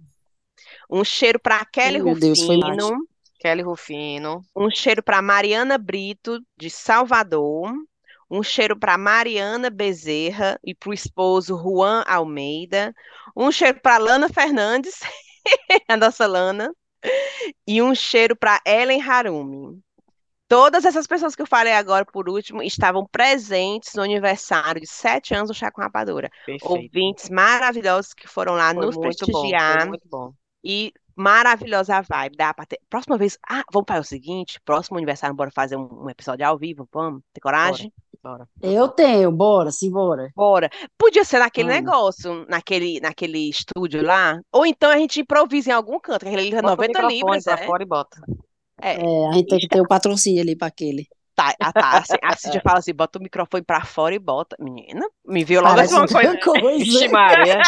Um 0.87 1.03
cheiro 1.03 1.39
para 1.39 1.65
Kelly 1.65 1.99
Meu 1.99 2.13
Deus, 2.13 2.39
foi. 2.43 2.57
Rufino. 2.57 3.07
Kelly 3.39 3.63
Rufino. 3.63 4.41
Um 4.55 4.69
cheiro 4.69 5.01
para 5.01 5.19
Mariana 5.19 5.79
Brito, 5.79 6.39
de 6.55 6.69
Salvador. 6.69 7.73
Um 8.29 8.43
cheiro 8.43 8.77
para 8.77 8.99
Mariana 8.99 9.71
Bezerra 9.71 10.59
e 10.63 10.75
para 10.75 10.91
o 10.91 10.93
esposo 10.93 11.57
Juan 11.57 12.03
Almeida. 12.05 12.93
Um 13.35 13.51
cheiro 13.51 13.79
para 13.81 13.97
Lana 13.97 14.29
Fernandes, 14.29 14.99
a 15.89 15.97
nossa 15.97 16.27
Lana. 16.27 16.71
E 17.65 17.81
um 17.81 17.95
cheiro 17.95 18.35
para 18.35 18.61
Ellen 18.63 19.01
Harumi. 19.01 19.81
Todas 20.53 20.85
essas 20.85 21.07
pessoas 21.07 21.35
que 21.35 21.41
eu 21.41 21.47
falei 21.47 21.73
agora 21.73 22.05
por 22.05 22.29
último 22.29 22.61
estavam 22.61 23.07
presentes 23.11 23.95
no 23.95 24.03
aniversário 24.03 24.79
de 24.79 24.85
sete 24.87 25.33
anos 25.33 25.49
do 25.49 25.53
Chá 25.55 25.71
com 25.71 25.81
Rapadura. 25.81 26.29
Perfeito. 26.45 26.71
Ouvintes 26.71 27.27
maravilhosos 27.27 28.13
que 28.13 28.27
foram 28.27 28.53
lá 28.53 28.71
Foi 28.71 28.85
nos 28.85 28.95
muito 28.95 29.25
bom, 29.25 29.41
foi 29.41 29.41
prestigiar 29.41 29.87
muito 29.87 30.07
bom. 30.07 30.31
e 30.63 30.93
maravilhosa 31.15 31.95
a 31.97 32.01
vibe. 32.01 32.37
Dá 32.37 32.53
pra 32.53 32.67
ter... 32.67 32.79
Próxima 32.87 33.17
vez, 33.17 33.35
ah, 33.49 33.63
vamos 33.73 33.87
fazer 33.87 33.99
o 34.01 34.03
seguinte: 34.03 34.59
próximo 34.63 34.97
aniversário, 34.97 35.35
bora 35.35 35.49
fazer 35.49 35.75
um, 35.75 36.03
um 36.03 36.09
episódio 36.09 36.45
ao 36.45 36.55
vivo, 36.55 36.87
vamos? 36.93 37.23
Tem 37.33 37.41
coragem? 37.41 37.91
Bora. 38.21 38.47
Eu 38.61 38.87
tenho, 38.89 39.31
bora, 39.31 39.71
simbora. 39.71 40.29
Bora. 40.35 40.69
Podia 40.99 41.25
ser 41.25 41.39
naquele 41.39 41.69
Hum. 41.69 41.73
negócio, 41.73 42.45
naquele, 42.47 42.99
naquele 43.01 43.49
estúdio 43.49 44.03
lá, 44.03 44.39
ou 44.51 44.67
então 44.67 44.91
a 44.91 44.97
gente 44.97 45.19
improvisa 45.21 45.71
em 45.71 45.73
algum 45.73 45.99
canto, 45.99 46.27
aquele 46.27 46.41
ali 46.41 46.55
é 46.55 46.61
Bota 46.61 46.67
o 46.67 46.69
90 46.77 46.87
microfone 46.87 47.15
libras, 47.17 47.43
pra 47.43 47.53
é. 47.55 47.65
fora 47.65 47.83
e 47.83 47.85
bota. 47.87 48.21
É, 48.83 49.27
a 49.29 49.33
gente 49.33 49.47
tem 49.47 49.59
que 49.59 49.67
ter 49.67 49.81
o 49.81 49.87
patrocínio 49.87 50.41
ali 50.41 50.55
para 50.55 50.67
aquele. 50.67 51.07
Tá, 51.35 51.53
ah, 51.59 51.73
tá. 51.73 51.97
Assim, 51.99 52.15
a 52.21 52.35
Cíntia 52.35 52.61
fala 52.63 52.79
assim: 52.79 52.93
bota 52.93 53.19
o 53.19 53.21
microfone 53.21 53.63
pra 53.63 53.83
fora 53.85 54.13
e 54.15 54.19
bota. 54.19 54.55
Menina, 54.59 55.05
me 55.25 55.43
viu 55.43 55.61
logo 55.61 55.79
assim 55.79 55.95
uma 55.95 56.05
coisa. 56.07 56.37
coisa. 56.39 56.77
Vixe, 56.77 57.07
Maria. 57.07 57.61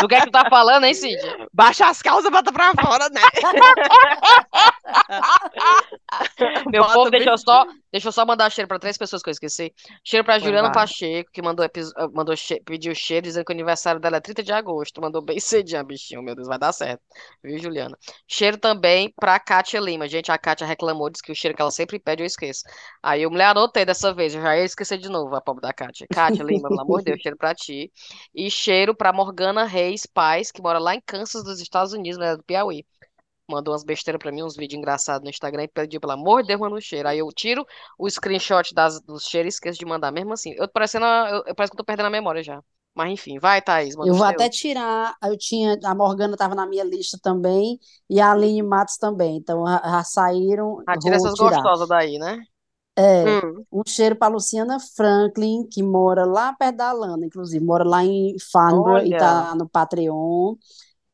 Do 0.00 0.08
que 0.08 0.14
é 0.14 0.20
que 0.20 0.26
tu 0.26 0.32
tá 0.32 0.48
falando, 0.48 0.84
hein, 0.84 0.94
Cid? 0.94 1.16
Baixa 1.52 1.86
as 1.86 2.02
calças, 2.02 2.30
bota 2.30 2.52
pra 2.52 2.72
fora, 2.74 3.08
né? 3.10 3.20
Meu 6.70 6.82
Bota 6.82 6.94
povo, 6.94 7.10
deixa 7.10 7.30
eu 7.30 7.38
só, 7.38 7.64
deixa 7.92 8.08
eu 8.08 8.12
só 8.12 8.24
mandar 8.26 8.50
cheiro 8.50 8.68
pra 8.68 8.78
três 8.78 8.96
pessoas 8.96 9.22
que 9.22 9.28
eu 9.28 9.32
esqueci. 9.32 9.72
Cheiro 10.04 10.24
pra 10.24 10.34
Vai, 10.34 10.40
Juliana 10.40 10.68
vai. 10.68 10.72
Pacheco, 10.72 11.30
que 11.32 11.42
mandou, 11.42 11.64
ah, 11.96 12.08
mandou 12.12 12.36
che- 12.36 12.60
pediu 12.64 12.94
cheiro, 12.94 13.24
dizendo 13.24 13.44
que 13.44 13.52
o 13.52 13.54
aniversário 13.54 14.00
dela 14.00 14.16
é 14.16 14.20
30 14.20 14.42
de 14.42 14.52
agosto. 14.52 15.00
Mandou 15.00 15.22
bem 15.22 15.38
cedinho, 15.40 15.80
a 15.80 15.84
bichinho. 15.84 16.22
Meu 16.22 16.34
Deus, 16.34 16.48
vai 16.48 16.58
dar 16.58 16.72
certo. 16.72 17.00
Viu, 17.42 17.58
Juliana? 17.58 17.96
Cheiro 18.26 18.56
também 18.58 19.12
pra 19.18 19.38
Kátia 19.38 19.80
Lima. 19.80 20.08
Gente, 20.08 20.30
a 20.32 20.38
Kátia 20.38 20.66
reclamou, 20.66 21.10
disse 21.10 21.22
que 21.22 21.32
o 21.32 21.34
cheiro 21.34 21.54
que 21.56 21.62
ela 21.62 21.70
sempre 21.70 21.98
pede 21.98 22.22
eu 22.22 22.26
esqueço. 22.26 22.62
Aí 23.06 23.22
eu 23.22 23.30
mulher 23.30 23.46
anotei 23.48 23.84
dessa 23.84 24.14
vez, 24.14 24.34
eu 24.34 24.40
já 24.40 24.56
ia 24.56 24.64
esquecer 24.64 24.96
de 24.98 25.08
novo 25.10 25.34
a 25.36 25.40
pobre 25.40 25.60
da 25.60 25.72
Kátia. 25.74 26.08
Kátia 26.10 26.42
Lima, 26.44 26.70
pelo 26.70 26.80
amor 26.82 27.00
de 27.00 27.06
Deus, 27.06 27.20
cheiro 27.20 27.36
pra 27.36 27.54
ti. 27.54 27.92
E 28.34 28.50
cheiro 28.50 28.94
pra 28.94 29.12
Morgana 29.12 29.64
Reis 29.64 30.06
Paz, 30.06 30.50
que 30.50 30.62
mora 30.62 30.78
lá 30.78 30.94
em 30.94 31.00
Kansas, 31.02 31.44
dos 31.44 31.60
Estados 31.60 31.92
Unidos, 31.92 32.18
né, 32.18 32.36
do 32.36 32.42
Piauí. 32.42 32.86
Mandou 33.50 33.72
umas 33.74 33.84
besteiras 33.84 34.18
pra 34.20 34.32
mim, 34.32 34.42
uns 34.42 34.56
vídeos 34.56 34.78
engraçados 34.78 35.22
no 35.24 35.30
Instagram 35.30 35.64
e 35.64 35.68
pediu, 35.68 36.00
pelo 36.00 36.12
amor 36.14 36.42
de 36.42 36.48
Deus, 36.48 36.60
manda 36.60 36.76
um 36.76 36.80
cheiro. 36.80 37.08
Aí 37.08 37.18
eu 37.18 37.28
tiro 37.28 37.66
o 37.98 38.08
screenshot 38.08 38.74
das, 38.74 39.00
dos 39.02 39.24
cheiros 39.24 39.54
e 39.54 39.56
esqueço 39.56 39.78
de 39.78 39.84
mandar. 39.86 40.10
Mesmo 40.12 40.32
assim, 40.32 40.52
eu 40.52 40.66
tô 40.66 40.72
parecendo, 40.72 41.04
eu, 41.06 41.44
eu 41.46 41.54
parece 41.54 41.70
que 41.70 41.74
eu 41.74 41.78
tô 41.78 41.84
perdendo 41.84 42.06
a 42.06 42.10
memória 42.10 42.42
já. 42.42 42.62
Mas 42.94 43.10
enfim, 43.12 43.38
vai, 43.38 43.60
Thaís, 43.60 43.94
Eu 44.02 44.14
vou 44.14 44.24
até 44.26 44.48
tirar, 44.48 45.16
eu 45.22 45.36
tinha, 45.36 45.78
a 45.84 45.94
Morgana 45.94 46.34
estava 46.34 46.54
na 46.54 46.66
minha 46.66 46.84
lista 46.84 47.18
também, 47.22 47.78
e 48.08 48.20
a 48.20 48.32
Aline 48.32 48.62
Matos 48.62 48.96
também, 48.98 49.36
então 49.36 49.64
já, 49.66 50.04
saíram, 50.04 50.84
Ah, 50.86 50.96
tira 50.96 51.16
essas 51.16 51.34
tirar. 51.34 51.60
gostosas 51.62 51.88
daí, 51.88 52.18
né? 52.18 52.42
É, 52.96 53.42
Hum. 53.44 53.64
um 53.72 53.82
cheiro 53.86 54.14
para 54.16 54.32
Luciana 54.32 54.78
Franklin, 54.80 55.66
que 55.68 55.82
mora 55.82 56.24
lá 56.24 56.52
perto 56.54 56.76
da 56.76 56.90
Alana, 56.90 57.26
inclusive, 57.26 57.64
mora 57.64 57.84
lá 57.84 58.04
em 58.04 58.36
Farnborough 58.52 59.02
e 59.04 59.12
Olha. 59.12 59.16
tá 59.16 59.54
no 59.56 59.68
Patreon. 59.68 60.54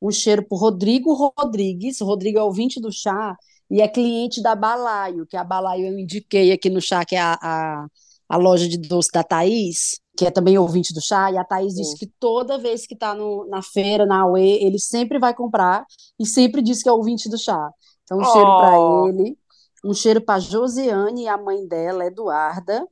Um 0.02 0.10
cheiro 0.10 0.44
para 0.46 0.58
Rodrigo 0.58 1.14
Rodrigues, 1.38 2.00
o 2.00 2.06
Rodrigo 2.06 2.38
é 2.38 2.42
ouvinte 2.42 2.80
do 2.80 2.92
chá 2.92 3.36
e 3.70 3.80
é 3.82 3.88
cliente 3.88 4.42
da 4.42 4.54
Balaio, 4.54 5.26
que 5.26 5.36
a 5.36 5.44
Balaio 5.44 5.86
eu 5.88 5.98
indiquei 5.98 6.52
aqui 6.52 6.70
no 6.70 6.80
chá, 6.80 7.04
que 7.04 7.16
é 7.16 7.20
a, 7.20 7.38
a, 7.42 7.86
a 8.28 8.36
loja 8.36 8.68
de 8.68 8.78
doce 8.78 9.10
da 9.12 9.22
Thaís, 9.24 10.00
que 10.16 10.26
é 10.26 10.30
também 10.30 10.58
ouvinte 10.58 10.92
do 10.94 11.00
chá, 11.02 11.30
e 11.32 11.38
a 11.38 11.44
Thaís 11.44 11.74
disse 11.74 11.96
que 11.96 12.06
toda 12.18 12.58
vez 12.58 12.86
que 12.86 12.96
tá 12.96 13.14
no, 13.14 13.46
na 13.48 13.62
feira, 13.62 14.06
na 14.06 14.26
UE, 14.26 14.58
ele 14.64 14.78
sempre 14.78 15.18
vai 15.18 15.34
comprar 15.34 15.84
e 16.18 16.26
sempre 16.26 16.62
diz 16.62 16.82
que 16.82 16.88
é 16.88 16.92
ouvinte 16.92 17.28
do 17.28 17.38
chá. 17.38 17.70
Então, 18.04 18.20
um 18.20 18.24
cheiro 18.24 18.52
para 18.52 18.78
Oh. 18.78 19.06
ele. 19.06 19.38
Um 19.84 19.94
cheiro 19.94 20.20
para 20.20 20.38
Josiane 20.38 21.24
e 21.24 21.28
a 21.28 21.38
mãe 21.38 21.66
dela, 21.66 22.06
Eduarda. 22.06 22.86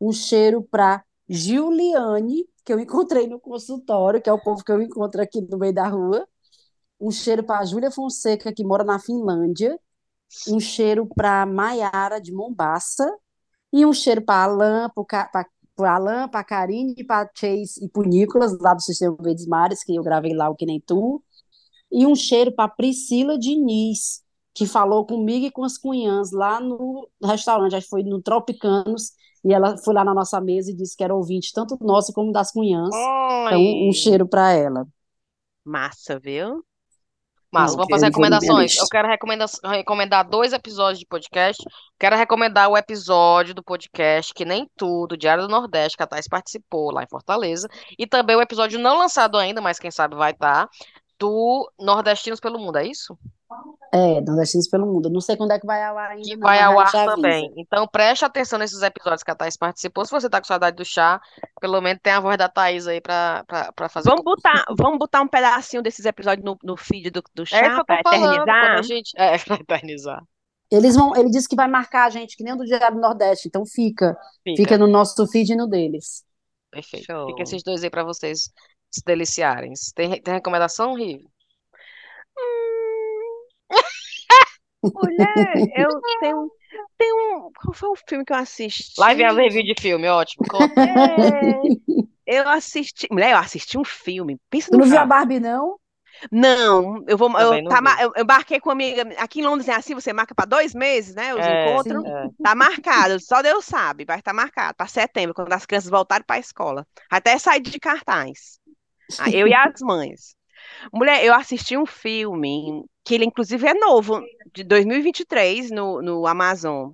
Um 0.00 0.12
cheiro 0.12 0.62
para 0.62 1.04
Giuliane, 1.28 2.44
que 2.64 2.72
eu 2.72 2.80
encontrei 2.80 3.26
no 3.26 3.38
consultório, 3.38 4.20
que 4.20 4.28
é 4.28 4.32
o 4.32 4.42
povo 4.42 4.64
que 4.64 4.72
eu 4.72 4.80
encontro 4.80 5.20
aqui 5.22 5.40
no 5.42 5.58
meio 5.58 5.74
da 5.74 5.86
rua. 5.86 6.26
Um 7.00 7.10
cheiro 7.10 7.44
para 7.44 7.64
Júlia 7.64 7.90
Fonseca, 7.90 8.52
que 8.52 8.64
mora 8.64 8.84
na 8.84 8.98
Finlândia. 8.98 9.78
Um 10.48 10.60
cheiro 10.60 11.06
para 11.06 11.44
Maiara, 11.46 12.20
de 12.20 12.32
Mombaça. 12.32 13.10
E 13.72 13.86
um 13.86 13.92
cheiro 13.92 14.22
para 14.22 14.44
Alain, 14.44 14.88
para 15.76 15.94
Alain, 15.94 16.28
para 16.28 16.44
Karine, 16.44 17.04
para 17.04 17.30
Chase 17.34 17.84
e 17.84 17.88
para 17.88 18.08
Nicolas, 18.08 18.58
lá 18.58 18.74
do 18.74 18.82
Sistema 18.82 19.16
Verdes 19.20 19.46
Mares, 19.46 19.84
que 19.84 19.94
eu 19.94 20.02
gravei 20.02 20.34
lá 20.34 20.48
o 20.50 20.56
Que 20.56 20.66
Nem 20.66 20.80
Tu. 20.80 21.22
E 21.92 22.06
um 22.06 22.14
cheiro 22.14 22.52
para 22.52 22.68
Priscila 22.68 23.38
Diniz, 23.38 24.22
que 24.54 24.66
falou 24.66 25.06
comigo 25.06 25.46
e 25.46 25.50
com 25.50 25.64
as 25.64 25.78
cunhãs 25.78 26.32
lá 26.32 26.60
no 26.60 27.08
restaurante, 27.22 27.74
acho 27.74 27.86
que 27.86 27.90
foi 27.90 28.02
no 28.02 28.20
Tropicanos, 28.20 29.12
e 29.44 29.54
ela 29.54 29.76
foi 29.78 29.94
lá 29.94 30.04
na 30.04 30.14
nossa 30.14 30.40
mesa 30.40 30.70
e 30.70 30.74
disse 30.74 30.96
que 30.96 31.04
era 31.04 31.14
ouvinte 31.14 31.52
tanto 31.52 31.78
nosso 31.80 32.12
como 32.12 32.32
das 32.32 32.52
cunhãs. 32.52 32.94
Então, 33.46 33.88
um 33.88 33.92
cheiro 33.92 34.26
para 34.26 34.52
ela. 34.52 34.86
Massa, 35.64 36.18
viu? 36.18 36.64
Massa, 37.52 37.74
Pronto, 37.74 37.88
vamos 37.88 37.90
fazer 37.90 38.06
recomendações. 38.06 38.76
Eu 38.76 38.86
quero 38.88 39.08
recomenda 39.08 39.44
recomendar 39.64 40.28
dois 40.28 40.52
episódios 40.52 41.00
de 41.00 41.06
podcast. 41.06 41.62
Quero 41.98 42.16
recomendar 42.16 42.68
o 42.68 42.76
episódio 42.76 43.54
do 43.54 43.62
podcast 43.62 44.32
Que 44.32 44.44
Nem 44.44 44.70
Tudo, 44.76 45.16
Diário 45.16 45.44
do 45.44 45.50
Nordeste, 45.50 45.96
que 45.96 46.02
a 46.02 46.06
Thais 46.06 46.28
participou 46.28 46.92
lá 46.92 47.02
em 47.02 47.08
Fortaleza. 47.08 47.68
E 47.98 48.06
também 48.06 48.36
o 48.36 48.42
episódio 48.42 48.78
não 48.78 48.98
lançado 48.98 49.36
ainda, 49.36 49.60
mas 49.60 49.80
quem 49.80 49.90
sabe 49.90 50.14
vai 50.14 50.30
estar, 50.30 50.68
do 51.18 51.70
Nordestinos 51.78 52.40
pelo 52.40 52.58
Mundo, 52.58 52.76
é 52.76 52.86
isso? 52.86 53.18
É, 53.92 54.20
Nordestinos 54.20 54.68
pelo 54.68 54.86
Mundo. 54.86 55.10
Não 55.10 55.20
sei 55.20 55.36
quando 55.36 55.50
é 55.52 55.58
que 55.58 55.66
vai 55.66 55.82
ao 55.82 55.98
ar 55.98 56.10
ainda, 56.10 56.22
Que 56.22 56.36
não, 56.36 56.42
vai 56.46 56.60
ao 56.60 56.78
ar 56.78 56.86
avisa. 56.86 57.06
também. 57.06 57.52
Então 57.56 57.86
preste 57.88 58.24
atenção 58.24 58.58
nesses 58.58 58.80
episódios 58.82 59.22
que 59.22 59.30
a 59.30 59.34
Thais 59.34 59.56
participou. 59.56 60.04
Se 60.04 60.10
você 60.12 60.28
tá 60.30 60.40
com 60.40 60.46
saudade 60.46 60.76
do 60.76 60.84
chá, 60.84 61.20
pelo 61.60 61.80
menos 61.80 62.00
tem 62.02 62.12
a 62.12 62.20
voz 62.20 62.36
da 62.38 62.48
Thaís 62.48 62.86
aí 62.86 63.00
pra, 63.00 63.44
pra, 63.46 63.72
pra 63.72 63.88
fazer 63.88 64.08
Vamos 64.08 64.24
botar, 64.24 64.64
vamos 64.78 64.98
botar 64.98 65.20
um 65.22 65.28
pedacinho 65.28 65.82
desses 65.82 66.04
episódios 66.06 66.44
no, 66.44 66.56
no 66.62 66.76
feed 66.76 67.10
do, 67.10 67.22
do 67.34 67.42
É 67.42 67.46
chá 67.46 67.66
eu 67.78 67.84
pra 67.84 68.00
falando, 68.04 68.42
eternizar. 68.42 68.78
a 68.78 68.82
gente... 68.82 69.10
É, 69.16 69.38
pra 69.44 69.56
eternizar. 69.56 70.22
Eles 70.70 70.94
vão, 70.94 71.16
ele 71.16 71.30
disse 71.30 71.48
que 71.48 71.56
vai 71.56 71.66
marcar 71.66 72.04
a 72.06 72.10
gente, 72.10 72.36
que 72.36 72.44
nem 72.44 72.52
o 72.52 72.56
do 72.56 72.64
Diário 72.64 72.94
do 72.94 73.00
Nordeste, 73.00 73.48
então 73.48 73.66
fica, 73.66 74.16
Fica. 74.44 74.56
fica 74.62 74.78
no 74.78 74.86
nosso 74.86 75.26
feed 75.26 75.52
e 75.52 75.56
no 75.56 75.66
deles. 75.66 76.22
Perfeito. 76.70 77.06
Show. 77.06 77.26
Fica 77.26 77.42
esses 77.42 77.62
dois 77.64 77.82
aí 77.82 77.90
pra 77.90 78.04
vocês 78.04 78.48
se 78.88 79.02
deliciarem. 79.04 79.72
Tem, 79.96 80.22
tem 80.22 80.34
recomendação, 80.34 80.94
Rive? 80.94 81.24
Mulher, 84.94 85.64
eu 85.76 86.02
tenho, 86.18 86.50
tenho 86.98 87.16
um. 87.48 87.52
Qual 87.52 87.74
foi 87.74 87.88
o 87.90 87.96
filme 87.96 88.24
que 88.24 88.32
eu 88.32 88.36
assisti? 88.36 88.94
Live 88.98 89.24
as 89.24 89.36
review 89.36 89.64
de 89.64 89.74
filme, 89.80 90.06
ótimo. 90.08 90.44
É, 90.78 91.70
eu 92.26 92.48
assisti. 92.48 93.08
Mulher, 93.10 93.32
eu 93.32 93.38
assisti 93.38 93.78
um 93.78 93.84
filme. 93.84 94.38
Pensa 94.50 94.70
Tu 94.70 94.76
no 94.76 94.80
não 94.80 94.88
viu 94.88 94.98
a 94.98 95.04
filme. 95.04 95.12
Barbie, 95.12 95.38
não? 95.40 95.78
Não, 96.30 97.02
eu 97.08 97.16
vou. 97.16 97.30
Eu, 97.38 97.58
tá, 97.62 97.78
eu, 98.00 98.12
eu 98.16 98.24
marquei 98.26 98.60
com 98.60 98.68
uma 98.68 98.74
amiga. 98.74 99.02
Aqui 99.22 99.40
em 99.40 99.44
Londres 99.44 99.68
é 99.68 99.74
assim, 99.74 99.94
você 99.94 100.12
marca 100.12 100.34
para 100.34 100.44
dois 100.46 100.74
meses, 100.74 101.14
né? 101.14 101.34
Os 101.34 101.46
É, 101.46 101.46
encontros. 101.46 102.02
é. 102.06 102.30
Tá 102.42 102.54
marcado, 102.54 103.18
só 103.20 103.42
Deus 103.42 103.64
sabe. 103.64 104.04
Vai 104.04 104.18
estar 104.18 104.32
marcado 104.32 104.74
para 104.76 104.86
setembro, 104.86 105.34
quando 105.34 105.52
as 105.52 105.66
crianças 105.66 105.90
voltarem 105.90 106.24
para 106.26 106.36
a 106.36 106.40
escola. 106.40 106.86
Até 107.10 107.38
sair 107.38 107.60
de 107.60 107.78
cartaz. 107.78 108.58
Eu 109.32 109.48
e 109.48 109.54
as 109.54 109.80
mães. 109.82 110.34
Mulher, 110.92 111.24
eu 111.24 111.34
assisti 111.34 111.76
um 111.76 111.86
filme 111.86 112.84
que 113.04 113.14
ele, 113.14 113.24
inclusive, 113.24 113.66
é 113.66 113.74
novo, 113.74 114.20
de 114.54 114.64
2023, 114.64 115.70
no, 115.70 116.02
no 116.02 116.26
Amazon, 116.26 116.92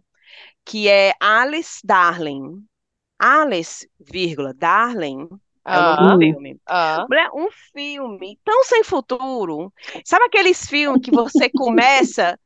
que 0.64 0.88
é 0.88 1.14
Alice 1.20 1.80
Darling. 1.84 2.64
Alice, 3.18 3.88
vírgula, 4.00 4.54
Darling, 4.54 5.28
é 5.70 5.78
o 5.78 5.82
nome 5.82 5.98
Ah, 5.98 6.02
do 6.02 6.18
filme. 6.18 6.60
ah. 6.66 7.08
Mulher, 7.08 7.30
um 7.34 7.50
filme 7.72 8.38
tão 8.44 8.64
sem 8.64 8.84
futuro. 8.84 9.72
Sabe 10.04 10.24
aqueles 10.26 10.66
filmes 10.66 11.00
que 11.02 11.12
você 11.12 11.50
começa, 11.50 12.38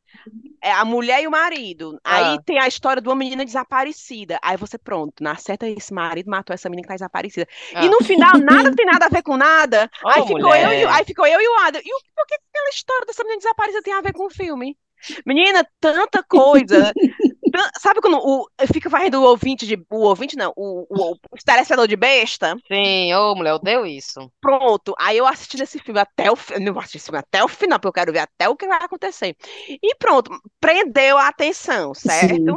é, 0.63 0.73
a 0.73 0.85
mulher 0.85 1.23
e 1.23 1.27
o 1.27 1.31
marido, 1.31 1.99
aí 2.05 2.37
Ah. 2.37 2.43
tem 2.45 2.59
a 2.59 2.69
história 2.69 3.01
de 3.01 3.09
uma 3.09 3.15
menina 3.17 3.45
desaparecida. 3.45 4.39
Aí 4.43 4.57
você, 4.57 4.77
pronto, 4.79 5.23
na 5.23 5.37
certa 5.37 5.69
esse 5.69 5.93
marido 5.93 6.31
matou 6.31 6.53
essa 6.55 6.69
menina 6.69 6.83
que 6.83 6.89
tá 6.89 6.95
desaparecida. 6.95 7.47
Ah. 7.75 7.85
E 7.85 7.89
no 7.89 7.99
final, 8.05 8.37
nada 8.39 8.71
tem 8.77 8.87
nada 8.87 9.07
a 9.07 9.09
ver 9.09 9.23
com 9.23 9.37
nada. 9.37 9.91
Ô, 10.05 10.09
Aí 10.09 10.27
ficou 10.27 10.55
eu 10.55 10.73
e, 10.73 10.85
aí 10.85 11.05
ficou 11.05 11.27
eu 11.27 11.41
e 11.41 11.49
o 11.49 11.59
Adam. 11.67 11.81
E 11.85 11.95
o, 11.95 11.99
por 12.15 12.27
que 12.27 12.35
aquela 12.35 12.71
história 12.71 13.07
dessa 13.07 13.23
menina 13.23 13.39
desaparecida 13.39 13.83
tem 13.83 13.95
a 13.95 14.01
ver 14.03 14.13
com 14.13 14.27
o 14.27 14.31
filme? 14.31 14.77
Menina, 15.25 15.67
tanta 15.81 16.23
coisa. 16.23 16.93
Tan- 17.51 17.71
Sabe 17.79 18.01
quando 18.01 18.19
o, 18.19 18.47
fica 18.73 18.91
fazendo 18.91 19.21
o 19.21 19.25
ouvinte 19.25 19.67
de. 19.67 19.77
O 19.91 20.01
ouvinte 20.07 20.37
não, 20.37 20.53
o, 20.57 20.87
o, 20.89 21.13
o 21.13 21.37
telespectador 21.45 21.87
de 21.89 21.97
besta? 21.97 22.57
Sim, 22.71 23.13
ô, 23.15 23.35
mulher, 23.35 23.51
eu 23.51 23.55
odeio 23.57 23.87
isso. 23.87 24.31
Pronto, 24.41 24.95
aí 24.99 25.19
eu 25.19 25.27
assisti 25.27 25.63
esse 25.63 25.79
filme 25.79 26.01
até 26.01 26.31
o 26.31 26.37
não 26.61 26.73
vou 26.73 26.81
assistir 26.81 26.99
esse 26.99 27.07
filme 27.07 27.19
até 27.19 27.43
o 27.45 27.49
final, 27.49 27.79
porque 27.79 27.89
eu 27.89 27.93
quero 27.93 28.13
ver 28.13 28.21
até 28.21 28.49
o 28.49 28.57
que 28.57 28.67
vai 28.67 28.79
acontecer. 28.83 29.37
E 29.69 29.95
pronto, 29.97 30.31
prendeu 30.61 31.19
a 31.19 31.29
atenção, 31.29 31.95
certo? 31.95 32.57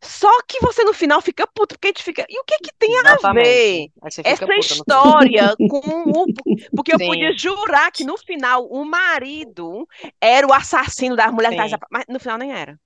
Só 0.00 0.30
que 0.46 0.60
você 0.60 0.84
no 0.84 0.92
final 0.92 1.20
fica 1.20 1.46
puto, 1.46 1.74
porque 1.74 1.88
a 1.88 1.90
gente 1.90 2.02
fica. 2.04 2.24
E 2.28 2.38
o 2.40 2.44
que 2.44 2.58
que 2.58 2.72
tem 2.78 2.90
a 2.98 3.02
ver 3.02 3.18
Exatamente. 3.18 3.92
Você 4.00 4.22
fica 4.22 4.44
essa 4.44 4.54
história 4.54 5.56
com 5.66 5.78
o. 5.78 6.26
Porque 6.74 6.94
eu 6.94 6.98
Sim. 6.98 7.06
podia 7.06 7.36
jurar 7.36 7.90
que 7.90 8.04
no 8.04 8.16
final 8.16 8.66
o 8.66 8.84
marido 8.84 9.86
era 10.20 10.46
o 10.46 10.52
assassino 10.52 11.16
das 11.16 11.32
mulheres. 11.32 11.58
Sim. 11.70 11.76
Mas 11.90 12.04
no 12.08 12.20
final 12.20 12.38
nem 12.38 12.52
era. 12.52 12.78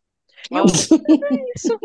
E 0.51 0.55
Não. 0.55 0.61
eu, 0.61 0.65
isso. 1.57 1.79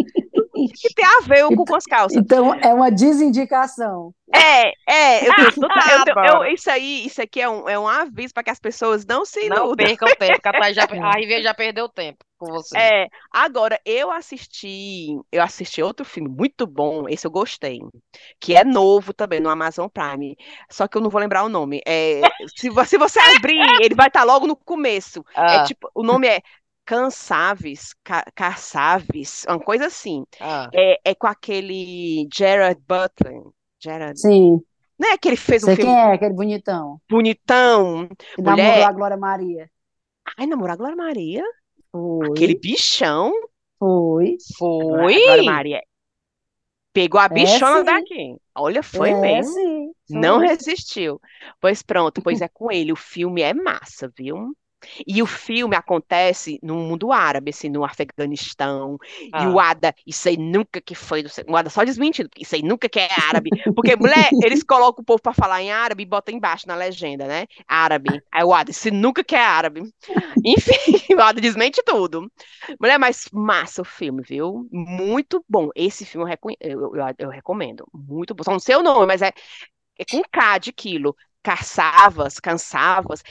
O 0.54 0.68
que 0.70 0.94
tem 0.94 1.06
a 1.06 1.22
ver 1.22 1.46
o 1.46 1.56
cu 1.56 1.66
com 1.66 1.76
as 1.76 1.86
calças? 1.86 2.18
Então, 2.18 2.54
é 2.56 2.74
uma 2.74 2.90
desindicação. 2.92 4.14
É, 4.34 4.74
é, 4.92 5.28
eu, 5.30 5.34
penso, 5.36 5.60
eu- 5.62 5.70
eu- 5.70 6.26
eu- 6.26 6.42
Adoro. 6.42 6.46
isso 6.52 6.70
aí, 6.70 7.06
isso 7.06 7.22
aqui 7.22 7.40
é 7.42 7.48
um, 7.50 7.70
é 7.70 7.80
um 7.80 7.88
aviso 7.88 8.34
para 8.34 8.44
que 8.44 8.50
as 8.50 8.60
pessoas 8.60 9.06
não 9.06 9.24
se 9.24 9.48
Não 9.48 9.58
iludam. 9.58 9.76
perca 9.86 10.06
o 10.06 10.16
tempo, 10.16 10.42
que 10.42 10.50
a, 10.50 10.52
Thaís 10.52 10.76
já, 10.76 10.84
a 11.14 11.18
Rivê 11.18 11.42
já 11.42 11.54
perdeu 11.54 11.88
tempo 11.88 12.18
com 12.38 12.48
você. 12.48 12.78
É, 12.78 13.08
agora 13.32 13.80
eu 13.86 14.12
assisti, 14.12 15.18
eu 15.32 15.42
assisti 15.42 15.82
outro 15.82 16.06
filme 16.06 16.30
muito 16.30 16.68
bom, 16.68 17.08
esse 17.08 17.26
eu 17.26 17.32
gostei, 17.32 17.80
que 18.40 18.54
é 18.56 18.64
novo 18.66 19.14
também 19.14 19.40
no 19.40 19.50
Amazon 19.50 19.88
Prime, 19.88 20.36
só 20.70 20.88
que 20.88 20.98
eu 20.98 21.02
não 21.02 21.10
vou 21.10 21.22
lembrar 21.22 21.44
o 21.44 21.50
nome. 21.50 21.82
É, 21.88 22.22
se, 22.58 22.70
vo- 22.70 22.84
se 22.86 22.98
você 22.98 23.20
abrir, 23.20 23.60
ele 23.82 23.96
vai 23.96 24.08
estar 24.08 24.24
logo 24.24 24.46
no 24.46 24.56
começo. 24.58 25.24
É 25.36 25.42
Ah, 25.58 25.64
tipo, 25.64 25.90
o 25.96 26.04
nome 26.04 26.28
é 26.28 26.42
Cansaves, 26.88 27.94
Ca- 28.04 28.26
Caçaves, 28.36 29.46
uma 29.48 29.60
coisa 29.60 29.88
assim. 29.88 30.26
ah. 30.40 30.74
É, 30.74 31.00
é 31.12 31.16
com 31.16 31.28
aquele 31.28 32.28
Gerard 32.34 32.82
Butler. 32.88 33.44
Gerard, 33.80 34.20
Sim. 34.20 34.62
não 34.98 35.12
é 35.12 35.18
que 35.18 35.28
ele 35.28 35.38
fez 35.38 35.64
um 35.64 35.68
Sei 35.68 35.76
filme 35.76 35.94
quem 35.94 36.00
é, 36.00 36.14
aquele 36.14 36.34
bonitão. 36.34 37.00
bonitão? 37.10 38.08
Que 38.36 38.42
Mulher. 38.42 38.56
namorou 38.58 38.84
a 38.84 38.92
Glória 38.92 39.18
Maria. 39.18 39.70
Ai, 40.38 40.46
namorar 40.48 40.74
a 40.76 40.78
Glória 40.78 40.96
Maria? 40.96 41.44
Foi. 41.92 42.28
Aquele 42.28 42.56
bichão? 42.56 43.32
Foi. 43.80 44.38
Foi? 44.58 45.42
Maria, 45.44 45.82
pegou 46.94 47.20
a 47.20 47.30
bichona 47.30 47.80
sim. 47.80 47.86
daqui. 47.86 48.36
Olha, 48.56 48.82
foi 48.84 49.12
é, 49.12 49.16
mesmo. 49.16 49.54
sim. 49.54 49.92
Não 50.10 50.40
resistiu. 50.40 51.20
Pois 51.60 51.82
pronto, 51.84 52.22
pois 52.22 52.42
é 52.42 52.48
com 52.54 52.72
ele. 52.72 52.92
O 52.92 52.96
filme 52.96 53.42
é 53.42 53.54
massa, 53.54 54.12
viu? 54.18 54.56
E 55.08 55.22
o 55.22 55.26
filme 55.26 55.76
acontece 55.76 56.60
no 56.62 56.76
mundo 56.76 57.12
árabe, 57.12 57.50
assim, 57.52 57.70
no 57.70 57.84
Afeganistão. 57.84 58.98
E 59.22 59.30
Ah. 59.34 59.50
o 59.50 59.60
Ada, 59.60 59.94
isso 60.06 60.28
aí 60.30 60.38
nunca 60.38 60.80
que 60.80 60.94
foi. 60.96 61.24
do- 61.24 61.30
O 61.48 61.56
Ada 61.58 61.70
só 61.70 61.84
desmentindo, 61.84 62.30
isso 62.38 62.56
aí 62.56 62.62
nunca 62.62 62.88
que 62.88 63.00
é 63.00 63.10
árabe. 63.28 63.50
Porque, 63.76 63.96
mulher, 63.96 64.30
eles 64.46 64.64
colocam 64.64 65.02
o 65.02 65.06
povo 65.06 65.22
pra 65.22 65.34
falar 65.34 65.62
em 65.62 65.72
árabe 65.72 66.04
e 66.04 66.06
botam 66.06 66.34
embaixo 66.36 66.68
na 66.68 66.76
legenda, 66.76 67.26
né? 67.28 67.46
Árabe. 67.68 68.22
Aí 68.32 68.44
o 68.44 68.54
Ada, 68.54 68.72
isso 68.72 68.92
nunca 68.92 69.24
que 69.24 69.36
é 69.36 69.44
árabe. 69.44 69.82
Enfim, 70.46 71.16
o 71.16 71.22
Ada 71.22 71.42
desmente 71.42 71.82
tudo. 71.84 72.32
Mulher, 72.80 72.98
mas 73.00 73.28
massa 73.34 73.82
o 73.82 73.86
filme, 73.86 74.22
viu? 74.24 74.68
Muito 74.72 75.44
bom. 75.50 75.70
Esse 75.76 76.06
filme 76.06 76.24
eu, 76.26 76.30
reconhe- 76.30 76.58
eu, 76.60 76.96
eu- 76.96 77.16
eu 77.18 77.30
recomendo. 77.30 77.86
Muito 77.94 78.34
bom. 78.36 78.44
Só 78.44 78.52
não 78.52 78.60
sei 78.60 78.76
o 78.76 78.84
nome, 78.84 79.06
mas 79.06 79.22
é, 79.22 79.32
é 80.00 80.06
com 80.10 80.22
K 80.32 80.58
de 80.60 80.72
quilo. 80.74 81.16
Caçavas, 81.44 82.40
Cansavas. 82.40 83.24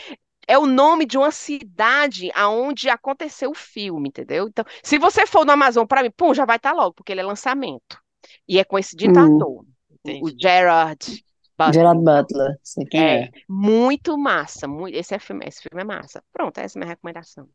É 0.46 0.58
o 0.58 0.66
nome 0.66 1.06
de 1.06 1.18
uma 1.18 1.30
cidade 1.30 2.30
aonde 2.34 2.88
aconteceu 2.88 3.50
o 3.50 3.54
filme, 3.54 4.08
entendeu? 4.08 4.48
Então, 4.48 4.64
se 4.82 4.98
você 4.98 5.26
for 5.26 5.44
no 5.44 5.52
Amazon 5.52 5.86
para 5.86 6.02
mim, 6.02 6.10
pum, 6.10 6.34
já 6.34 6.44
vai 6.44 6.56
estar 6.56 6.72
logo, 6.72 6.94
porque 6.94 7.12
ele 7.12 7.20
é 7.20 7.24
lançamento. 7.24 8.00
E 8.48 8.58
é 8.58 8.64
com 8.64 8.78
esse 8.78 8.96
ditador, 8.96 9.64
o- 10.04 10.26
o. 10.26 10.30
Gerard 10.40 11.24
Butler. 11.58 11.72
Gerard 11.72 12.02
Butler. 12.02 12.58
Sei 12.62 12.86
quem 12.86 13.12
É, 13.12 13.24
é. 13.24 13.30
muito 13.48 14.16
massa. 14.18 14.66
Muito, 14.68 14.94
esse, 14.96 15.14
é 15.14 15.18
filme, 15.18 15.44
esse 15.46 15.62
filme 15.62 15.82
é 15.82 15.84
massa. 15.84 16.22
Pronto, 16.32 16.58
essa 16.58 16.78
é 16.78 16.80
a 16.80 16.84
minha 16.84 16.90
recomendação. 16.94 17.48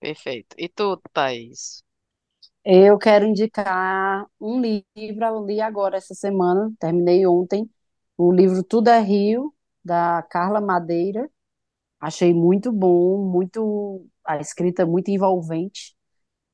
Perfeito. 0.00 0.54
E 0.58 0.68
tu, 0.68 0.86
Thaís? 1.12 1.82
Eu 2.64 2.98
quero 2.98 3.26
indicar 3.26 4.26
um 4.40 4.60
livro, 4.60 5.24
eu 5.24 5.44
li 5.46 5.60
agora 5.60 5.96
essa 5.98 6.14
semana, 6.14 6.72
terminei 6.78 7.26
ontem, 7.26 7.68
o 8.16 8.32
livro 8.32 8.62
Tudo 8.62 8.88
é 8.88 9.00
Rio, 9.00 9.54
da 9.84 10.22
Carla 10.30 10.60
Madeira. 10.60 11.30
Achei 12.04 12.34
muito 12.34 12.72
bom, 12.72 13.24
muito 13.30 14.06
a 14.26 14.38
escrita 14.38 14.82
é 14.82 14.84
muito 14.86 15.10
envolvente 15.10 15.96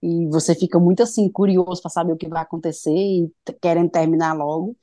e 0.02 0.26
você 0.28 0.54
fica 0.54 0.78
muito 0.80 1.02
assim 1.02 1.30
curioso 1.30 1.82
para 1.82 1.90
saber 1.90 2.12
o 2.12 2.18
que 2.18 2.28
vai 2.28 2.42
acontecer 2.42 2.92
e 2.94 3.32
querendo 3.62 3.90
terminar 3.90 4.34
logo. 4.34 4.76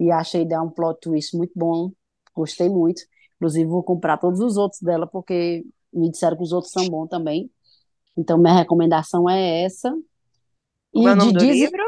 E 0.00 0.10
achei 0.12 0.46
dar 0.46 0.62
um 0.62 0.70
plot 0.70 1.00
twist 1.02 1.36
muito 1.36 1.52
bom, 1.56 1.92
gostei 2.34 2.68
muito. 2.70 3.02
Inclusive 3.36 3.66
vou 3.66 3.82
comprar 3.84 4.18
todos 4.18 4.40
os 4.40 4.56
outros 4.58 4.80
dela 4.82 5.06
porque 5.06 5.64
me 5.92 6.10
disseram 6.10 6.36
que 6.36 6.42
os 6.44 6.52
outros 6.52 6.72
são 6.72 6.88
bons 6.88 7.08
também. 7.08 7.50
Então 8.16 8.38
minha 8.38 8.54
recomendação 8.56 9.28
é 9.30 9.64
essa. 9.64 9.92
É 11.04 11.10
o 11.12 11.14
E 11.14 11.14
nome 11.16 11.32
de 11.32 11.36
do 11.36 11.42
Disney, 11.42 11.54
livro? 11.54 11.84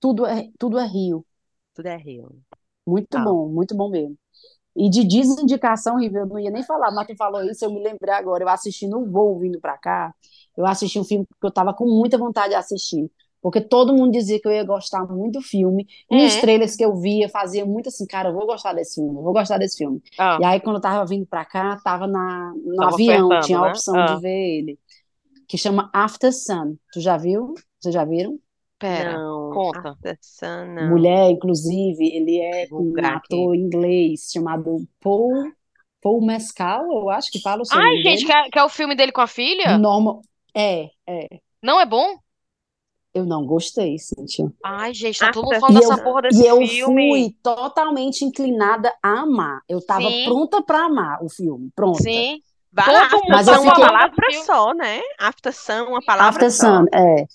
tudo 0.00 0.26
é, 0.26 0.50
tudo 0.58 0.78
é 0.78 0.86
Rio. 0.86 1.26
Tudo 1.74 1.86
é 1.88 1.96
Rio. 1.96 2.42
Muito 2.86 3.18
Tá. 3.18 3.22
bom, 3.22 3.48
muito 3.48 3.74
bom 3.76 3.90
mesmo. 3.90 4.16
E 4.76 4.88
de 4.90 5.04
desindicação, 5.06 5.98
Rivel, 5.98 6.22
eu 6.22 6.26
não 6.28 6.38
ia 6.38 6.50
nem 6.50 6.62
falar, 6.62 6.90
mas 6.92 7.06
tu 7.06 7.14
falou 7.16 7.42
isso, 7.44 7.64
eu 7.64 7.70
me 7.72 7.82
lembrei 7.82 8.14
agora. 8.14 8.44
Eu 8.44 8.48
assisti 8.48 8.86
no 8.88 9.04
voo 9.10 9.38
vindo 9.38 9.60
pra 9.60 9.76
cá, 9.78 10.14
eu 10.56 10.66
assisti 10.66 10.98
um 10.98 11.04
filme 11.04 11.26
que 11.26 11.46
eu 11.46 11.50
tava 11.50 11.74
com 11.74 11.84
muita 11.86 12.16
vontade 12.18 12.50
de 12.50 12.54
assistir. 12.54 13.10
Porque 13.40 13.60
todo 13.60 13.92
mundo 13.92 14.12
dizia 14.12 14.40
que 14.40 14.46
eu 14.46 14.52
ia 14.52 14.64
gostar 14.64 15.04
muito 15.06 15.34
do 15.40 15.42
filme. 15.42 15.86
E 16.10 16.24
os 16.24 16.36
Hum. 16.36 16.38
trailers 16.38 16.76
que 16.76 16.84
eu 16.84 16.94
via 16.96 17.28
fazia 17.28 17.66
muito 17.66 17.88
assim, 17.88 18.06
cara, 18.06 18.28
eu 18.28 18.34
vou 18.34 18.46
gostar 18.46 18.72
desse 18.72 18.94
filme, 18.94 19.16
eu 19.18 19.22
vou 19.22 19.32
gostar 19.32 19.58
desse 19.58 19.78
filme. 19.78 20.00
Ah, 20.18 20.38
E 20.38 20.44
aí, 20.44 20.60
quando 20.60 20.76
eu 20.76 20.80
tava 20.82 21.04
vindo 21.06 21.26
pra 21.26 21.44
cá, 21.44 21.76
tava 21.82 22.06
na, 22.06 22.54
no 22.64 22.84
Tava 22.84 22.98
avião, 22.98 23.36
tinha 23.40 23.58
a 23.58 23.64
né? 23.64 23.66
opção 23.66 24.02
Ah. 24.02 24.04
de 24.04 24.20
ver 24.20 24.30
ele. 24.58 24.78
Que 25.48 25.58
chama 25.58 25.90
After 25.94 26.32
Sun. 26.32 26.76
Tu 26.92 27.00
já 27.00 27.16
viu? 27.16 27.54
Vocês 27.80 27.94
já 27.94 28.04
viram? 28.04 28.38
Pera. 28.82 29.12
Não, 29.18 29.50
conta. 29.50 29.96
Não. 30.66 30.88
Mulher, 30.90 31.30
inclusive, 31.30 32.04
ele 32.04 32.40
é 32.40 32.66
um 32.72 32.92
ator 33.04 33.54
inglês 33.54 34.28
chamado 34.32 34.84
Paul, 35.00 35.52
Paul 36.00 36.24
Mescal, 36.24 36.84
eu 36.92 37.10
acho 37.10 37.30
que 37.30 37.40
fala 37.40 37.62
o 37.62 37.62
Ai, 37.62 37.66
sobrenome 37.68 38.02
gente, 38.02 38.26
quer, 38.26 38.50
quer 38.50 38.64
o 38.64 38.68
filme 38.68 38.96
dele 38.96 39.12
com 39.12 39.20
a 39.20 39.26
filha? 39.26 39.78
Normal. 39.78 40.22
É, 40.54 40.90
é. 41.06 41.28
Não 41.62 41.80
é 41.80 41.86
bom? 41.86 42.16
Eu 43.14 43.26
não 43.26 43.44
gostei, 43.44 43.98
Cíntia. 43.98 44.50
Ai, 44.64 44.94
gente, 44.94 45.18
tá 45.18 45.30
todo 45.30 45.44
mundo 45.44 45.54
After 45.54 45.60
falando 45.60 45.76
E 45.76 45.80
dessa 45.80 46.00
eu, 46.00 46.04
porra 46.04 46.20
e 46.20 46.28
desse 46.28 46.46
eu 46.46 46.66
filme. 46.66 47.10
fui 47.10 47.36
totalmente 47.42 48.24
inclinada 48.24 48.92
a 49.02 49.20
amar. 49.20 49.60
Eu 49.68 49.84
tava 49.84 50.08
Sim. 50.08 50.24
pronta 50.24 50.62
pra 50.62 50.86
amar 50.86 51.22
o 51.22 51.28
filme, 51.28 51.70
pronta. 51.74 52.02
Sim. 52.02 52.40
Vai 52.72 52.86
Todo 52.86 53.18
mundo 53.18 53.28
Mas 53.28 53.48
After 53.48 53.54
eu 53.54 53.60
Sun 53.60 53.68
é 53.68 53.72
uma 53.74 53.86
palavra 53.86 54.32
só, 54.46 54.74
né? 54.74 55.00
After 55.20 55.52
Sun, 55.52 55.84
uma 55.88 56.02
palavra 56.02 56.30
After 56.30 56.50
só. 56.50 56.78
Sun, 56.78 56.84
é. 56.94 57.26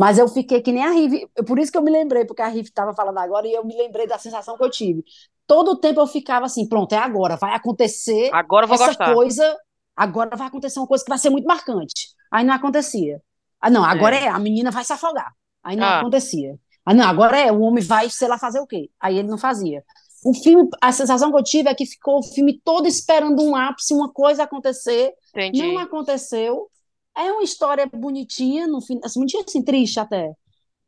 Mas 0.00 0.16
eu 0.16 0.26
fiquei 0.26 0.62
que 0.62 0.72
nem 0.72 0.82
a 0.82 0.90
Rive. 0.92 1.28
Por 1.46 1.58
isso 1.58 1.70
que 1.70 1.76
eu 1.76 1.82
me 1.82 1.90
lembrei, 1.90 2.24
porque 2.24 2.40
a 2.40 2.48
Rive 2.48 2.70
estava 2.70 2.94
falando 2.94 3.18
agora 3.18 3.46
e 3.46 3.52
eu 3.52 3.62
me 3.62 3.76
lembrei 3.76 4.06
da 4.06 4.16
sensação 4.16 4.56
que 4.56 4.64
eu 4.64 4.70
tive. 4.70 5.04
Todo 5.46 5.72
o 5.72 5.76
tempo 5.76 6.00
eu 6.00 6.06
ficava 6.06 6.46
assim, 6.46 6.66
pronto, 6.66 6.94
é 6.94 6.96
agora, 6.96 7.36
vai 7.36 7.54
acontecer 7.54 8.30
Agora 8.32 8.64
essa 8.64 8.86
gostar. 8.86 9.12
coisa, 9.12 9.58
agora 9.94 10.34
vai 10.34 10.46
acontecer 10.46 10.78
uma 10.80 10.86
coisa 10.86 11.04
que 11.04 11.10
vai 11.10 11.18
ser 11.18 11.28
muito 11.28 11.44
marcante. 11.46 12.14
Aí 12.32 12.42
não 12.46 12.54
acontecia. 12.54 13.20
Ah, 13.60 13.68
não, 13.68 13.84
agora 13.84 14.16
é, 14.16 14.26
a 14.28 14.38
menina 14.38 14.70
vai 14.70 14.84
se 14.84 14.92
afogar. 14.94 15.34
Aí 15.62 15.76
não 15.76 15.84
Ah. 15.84 15.98
acontecia. 16.00 16.58
Ah, 16.82 16.94
não, 16.94 17.04
agora 17.06 17.38
é, 17.38 17.52
o 17.52 17.60
homem 17.60 17.84
vai, 17.84 18.08
sei 18.08 18.26
lá, 18.26 18.38
fazer 18.38 18.60
o 18.60 18.66
quê? 18.66 18.88
Aí 18.98 19.18
ele 19.18 19.28
não 19.28 19.36
fazia. 19.36 19.84
O 20.24 20.32
filme, 20.32 20.66
a 20.80 20.92
sensação 20.92 21.30
que 21.30 21.36
eu 21.38 21.44
tive 21.44 21.68
é 21.68 21.74
que 21.74 21.84
ficou 21.84 22.20
o 22.20 22.22
filme 22.22 22.58
todo 22.64 22.86
esperando 22.88 23.42
um 23.42 23.54
ápice, 23.54 23.92
uma 23.92 24.10
coisa 24.10 24.44
acontecer, 24.44 25.12
Entendi. 25.34 25.62
não 25.62 25.78
aconteceu. 25.78 26.70
É 27.26 27.32
uma 27.32 27.42
história 27.42 27.86
bonitinha, 27.86 28.66
no 28.66 28.80
fim, 28.80 28.98
assim, 29.04 29.20
bonitinha 29.20 29.44
assim, 29.46 29.62
triste 29.62 30.00
até. 30.00 30.32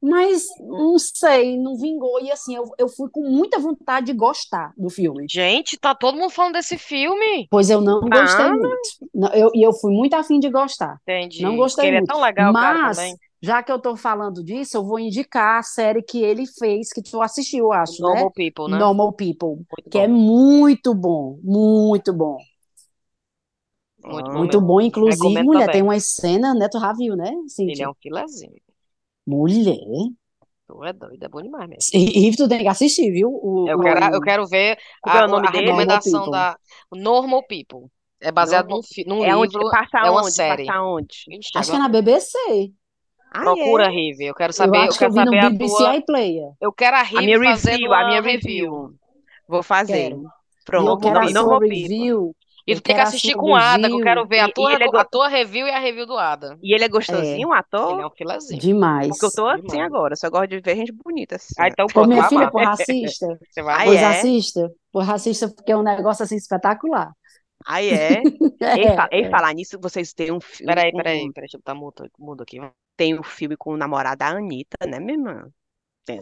Mas 0.01 0.45
não 0.61 0.99
sei, 0.99 1.57
não 1.57 1.77
vingou. 1.77 2.21
E 2.21 2.31
assim, 2.31 2.57
eu, 2.57 2.65
eu 2.79 2.89
fui 2.89 3.09
com 3.11 3.23
muita 3.23 3.59
vontade 3.59 4.07
de 4.07 4.13
gostar 4.13 4.73
do 4.77 4.91
filme. 4.91 5.27
Gente, 5.31 5.79
tá 5.79 5.95
todo 5.95 6.17
mundo 6.19 6.31
falando 6.31 6.55
desse 6.55 6.77
filme. 6.77 7.47
Pois 7.49 7.71
eu 7.71 7.81
não 7.81 8.01
gostei 8.01 8.45
Ah, 8.45 8.51
muito. 8.51 8.89
Não, 9.15 9.29
eu, 9.33 9.51
e 9.55 9.63
eu 9.65 9.73
fui 9.73 9.93
muito 9.93 10.15
afim 10.15 10.41
de 10.41 10.51
gostar. 10.51 10.99
Entendi. 11.03 11.43
Não 11.43 11.57
gostei 11.57 11.87
ele 11.89 11.97
é 11.97 11.99
muito. 12.01 12.13
tão 12.13 12.21
legal, 12.21 12.53
cara, 12.53 12.79
Mas, 12.79 12.97
também. 12.97 13.17
já 13.41 13.63
que 13.63 13.71
eu 13.71 13.79
tô 13.79 13.97
falando 13.97 14.43
disso, 14.43 14.77
eu 14.77 14.85
vou 14.85 14.99
indicar 14.99 15.61
a 15.61 15.63
série 15.63 16.03
que 16.03 16.19
ele 16.23 16.47
fez, 16.47 16.93
que 16.93 17.03
tu 17.03 17.23
assistiu, 17.23 17.67
eu 17.67 17.73
acho, 17.73 18.03
né? 18.03 18.09
Normal 18.09 18.31
People, 18.33 18.71
né? 18.71 18.79
Normal 18.79 19.13
People, 19.13 19.65
Muito 19.71 19.91
que 19.91 19.99
é 19.99 20.09
bom. 20.09 20.15
muito 20.15 20.95
bom, 20.95 21.39
muito 21.43 22.13
bom. 22.13 22.39
Muito 24.05 24.31
Ah. 24.31 24.33
bom 24.33 24.39
Muito 24.39 24.61
bom, 24.61 24.81
inclusive, 24.81 25.17
Recomendo 25.23 25.47
mulher, 25.47 25.61
também. 25.67 25.73
tem 25.73 25.83
uma 25.83 25.99
cena, 26.01 26.55
né? 26.55 26.69
Tu 26.69 26.79
já 26.79 26.93
viu, 26.93 27.17
né, 27.17 27.29
Ele 27.31 27.49
Cíntia? 27.49 27.85
é 27.85 27.89
um 27.89 27.95
filezinho. 27.95 28.61
Mulher. 29.27 29.77
Tu 30.67 30.85
é 30.85 30.93
doido, 30.93 31.23
é 31.25 31.29
bom 31.29 31.43
demais 31.43 31.69
mesmo. 31.69 31.83
E, 31.95 32.29
e 32.29 32.37
tu 32.37 32.49
tem 32.49 32.61
que 32.61 32.69
assistir, 32.69 33.11
viu? 33.13 33.29
O, 33.31 33.69
Eu 33.69 33.79
o- 33.79 33.83
quero, 33.83 34.15
eu 34.15 34.21
quero 34.21 34.47
ver 34.47 34.79
é 35.07 35.11
a, 35.11 35.25
o 35.25 35.29
nome 35.29 35.47
a 35.49 35.51
dele? 35.51 35.67
recomendação 35.67 36.21
Normal 36.21 36.31
da 36.31 36.59
Normal 36.93 37.43
People. 37.47 37.91
É 38.21 38.31
baseado 38.33 38.69
Normal- 38.69 38.83
num, 39.07 39.25
É 39.25 39.37
onde 39.37 39.53
livro, 39.57 39.71
passa 39.71 39.99
é 39.99 40.11
uma 40.11 40.23
onde? 40.23 40.33
série. 40.33 40.67
Passa 40.67 40.83
onde? 40.83 41.17
Acho 41.39 41.53
que 41.53 41.59
é 41.59 41.61
agora 41.61 41.79
na 41.79 41.89
BBC. 41.89 42.73
Ah, 43.35 43.41
procura, 43.41 43.85
é? 43.85 43.89
Rive. 43.91 44.25
Eu 44.27 44.35
quero 44.35 44.51
Eu 44.51 44.55
saber, 44.55 44.79
eu 44.87 44.91
acho 44.91 44.99
que 44.99 45.05
eu 45.05 45.11
quero 45.11 45.13
vi 45.13 45.25
no 45.25 45.25
saber 45.25 45.39
a 45.39 45.51
BBC 45.51 45.77
tua. 45.77 45.97
iPlayer. 45.97 46.53
Eu 46.61 46.73
quero 46.73 46.97
a 46.97 47.01
A 47.01 47.03
Rive 47.03 47.27
minha 47.27 47.41
fazendo 47.43 47.73
review, 47.73 47.93
a 47.93 48.05
minha 48.05 48.21
review. 48.21 48.73
review. 48.75 48.95
Vou 49.49 49.63
fazer. 49.63 50.11
Quero. 50.11 50.23
E 50.79 50.87
eu 50.87 50.97
Pronto, 50.97 50.99
quero 50.99 51.19
a 51.19 51.29
sua 51.29 51.59
review 51.59 52.37
E 52.67 52.75
Eu 52.75 52.77
tu 52.77 52.83
tem 52.83 52.95
que 52.95 53.01
assistir 53.01 53.35
sua 53.35 53.37
com 53.37 53.51
o 53.53 53.57
Ada, 53.57 53.89
que 53.89 53.95
eu 53.97 54.01
quero 54.01 54.27
ver 54.27 54.41
a 54.41 54.49
E- 54.49 54.55
e 54.57 54.65
tua, 54.65 54.73
ele 54.73 54.85
é 54.85 54.89
go- 54.89 55.03
a 55.03 55.05
tua 55.05 55.29
review 55.29 55.67
e 55.67 55.71
a 55.71 55.79
review 55.79 56.07
do 56.07 56.17
Ada. 56.19 56.59
E 56.63 56.75
ele 56.75 56.85
é 56.85 56.89
É, 57.09 57.37
gostosinho, 57.37 57.49
o 57.49 57.53
Ele 57.87 58.01
ator? 58.01 58.03
é 58.03 58.07
um 58.07 58.11
filezinho. 58.11 58.65
demais. 58.65 59.17
Porque 59.17 59.25
eu 59.27 59.33
tô 59.33 59.47
assim 59.47 59.81
Demais. 59.81 59.81
agora, 59.81 60.17
só 60.17 60.31
gosto 60.31 60.49
de 60.49 60.61
ver 60.61 60.77
gente 60.77 60.93
bonita 60.93 61.37
assim. 61.37 61.55
Ah, 61.59 61.69
então 61.69 61.91
Pô, 61.91 62.07
minha 62.07 62.23
filha, 62.25 62.49
amar. 62.49 62.51
porra, 62.51 62.73
assista. 62.73 63.27
Você 63.51 63.63
vai 63.63 63.75
Ai, 63.75 63.87
amar. 63.89 63.97
Pois 63.97 64.03
é? 64.03 64.27
assista. 64.27 64.71
Porra, 64.91 65.15
assista, 65.15 65.49
porque 65.55 65.73
é 65.73 65.77
um 65.77 65.83
negócio 65.83 66.25
assim 66.25 66.37
espetacular. 66.37 67.13
Aí 67.67 67.91
é. 67.93 68.27
Ei, 68.75 68.87
É, 68.87 69.07
ei, 69.11 69.25
é. 69.27 69.31
falar 69.31 69.53
nisso, 69.55 69.79
vocês 69.81 70.13
têm 70.15 70.33
um 70.33 70.41
filme 70.41 70.75
Peraí, 70.75 70.93
peraí, 70.95 71.31
peraí, 71.31 71.47
deixa 71.47 71.57
eu 71.57 71.61
botar 71.61 71.75
mudo 72.19 72.43
aqui. 72.43 72.59
Tem 72.97 73.19
um 73.19 73.23
filme 73.23 73.57
com 73.57 73.73
o 73.75 73.77
namorado 73.77 74.19
da 74.19 74.29
Anitta, 74.29 74.87
né, 74.87 74.99
minha 75.01 75.15
irmã? 75.15 75.53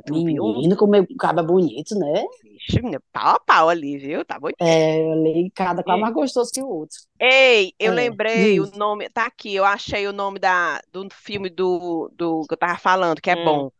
Tu 0.06 0.20
viu? 0.26 0.46
Menino, 0.46 0.76
como 0.76 0.96
é 0.96 1.06
caba 1.18 1.42
bonito, 1.42 1.94
né? 1.98 2.24
Vixe, 2.42 2.80
pau 3.12 3.34
a 3.36 3.40
pau 3.40 3.68
ali, 3.70 3.98
viu? 3.98 4.24
Tá 4.24 4.38
bom. 4.38 4.50
É, 4.58 5.00
eu 5.00 5.14
leio 5.22 5.50
cada 5.54 5.82
qual 5.82 5.98
E- 5.98 5.98
mais 5.98 6.12
gostoso 6.14 6.50
que 6.52 6.62
o 6.62 6.68
outro. 6.68 6.98
Ei, 7.18 7.74
eu 7.78 7.92
É, 7.92 7.92
lembrei 7.92 8.58
o 8.60 8.66
nome. 8.76 9.08
Tá 9.10 9.26
aqui, 9.26 9.54
eu 9.54 9.64
achei 9.64 10.06
o 10.06 10.12
nome 10.12 10.38
da, 10.38 10.80
do 10.90 11.06
filme 11.12 11.50
do, 11.50 12.08
do 12.14 12.46
que 12.46 12.54
eu 12.54 12.58
tava 12.58 12.78
falando, 12.78 13.20
que 13.20 13.30
é 13.30 13.36
Hum. 13.36 13.36
bom. 13.36 13.70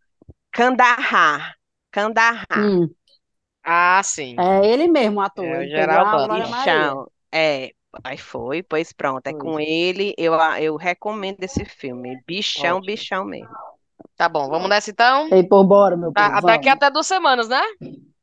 Kandahar. 0.52 1.56
Kandahar. 1.92 2.46
Hum, 2.54 2.94
Ah, 3.64 4.02
sim. 4.04 4.44
é 4.44 4.66
ele 4.66 4.88
mesmo, 4.88 5.18
o 5.20 5.22
ator. 5.22 5.68
É 5.74 6.02
o 6.16 6.20
Geraldo. 6.28 6.28
Bichão. 6.28 7.10
É, 7.32 7.72
aí 8.04 8.16
foi, 8.18 8.62
pois 8.62 8.92
pronto. 8.92 9.26
É 9.26 9.32
Foi. 9.32 9.34
com 9.34 9.58
ele, 9.60 10.14
eu, 10.18 10.34
eu 10.60 10.76
recomendo 10.76 11.42
esse 11.42 11.64
filme. 11.64 12.16
Bichão, 12.26 12.80
Ótimo. 12.80 12.82
bichão 12.82 13.24
mesmo. 13.24 13.56
Tá 14.20 14.28
bom, 14.28 14.50
vamos 14.50 14.68
nessa 14.68 14.90
então? 14.90 15.28
Ei, 15.32 15.42
pô, 15.42 15.64
bora, 15.64 15.96
meu 15.96 16.12
Tá, 16.12 16.28
povo, 16.28 16.46
daqui 16.46 16.64
vamos. 16.66 16.76
até 16.76 16.90
duas 16.90 17.06
semanas, 17.06 17.48
né? 17.48 17.62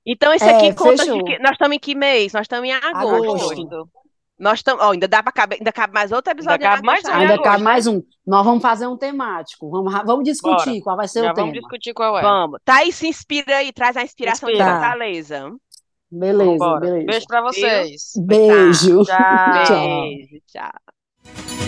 Então, 0.06 0.32
esse 0.32 0.46
É, 0.46 0.56
aqui 0.56 0.76
conta 0.76 0.98
de 1.04 1.10
fechou. 1.10 1.24
que. 1.26 1.40
Nós 1.40 1.54
estamos 1.54 1.76
em 1.76 1.80
que 1.80 1.96
mês? 1.96 2.34
Nós 2.34 2.44
estamos 2.44 2.70
em 2.70 2.72
agosto. 2.74 3.56
Agosto. 3.56 3.90
Nós 4.38 4.60
estamos. 4.60 4.84
Ó, 4.86 4.92
ainda 4.92 5.08
dá 5.08 5.24
para 5.24 5.32
caber, 5.32 5.58
ainda 5.58 5.72
cabe 5.72 5.96
mais 5.96 6.12
outro 6.12 6.32
episódio 6.32 6.60
cabe 6.60 6.84
em 6.84 6.86
mais 6.86 7.04
um. 7.04 7.10
Ainda 7.12 7.34
agosto, 7.34 7.44
cabe 7.50 7.64
mais 7.64 7.88
um. 7.88 8.04
Nós 8.28 8.46
vamos 8.46 8.62
fazer 8.62 8.86
um 8.86 8.96
temático. 8.96 9.72
Vamos, 9.72 9.92
vamos 10.06 10.24
discutir 10.24 10.70
Bora. 10.70 10.82
qual 10.84 10.98
vai 10.98 11.08
ser 11.08 11.24
Já 11.24 11.32
o 11.32 11.36
vamos 11.36 11.52
tema. 11.52 11.62
discutir 11.64 11.94
qual 11.96 12.16
é. 12.16 12.22
Vamos. 12.22 12.60
Thaís, 12.64 12.94
se 12.96 13.08
inspira 13.08 13.58
aí, 13.58 13.74
traz 13.74 13.98
a 13.98 14.04
inspiração 14.04 14.50
de 14.50 14.54
Inspira. 14.56 14.72
Fortaleza. 14.80 15.52
Beleza, 16.12 16.52
Vambora. 16.52 16.80
beleza. 16.80 17.06
Beijo 17.08 17.26
pra 17.26 17.42
vocês. 17.42 18.12
Beijo. 18.18 19.04
Tchau. 19.04 19.16
Tchau. 19.66 20.02
Beijo, 20.04 20.42
tchau. 20.46 21.67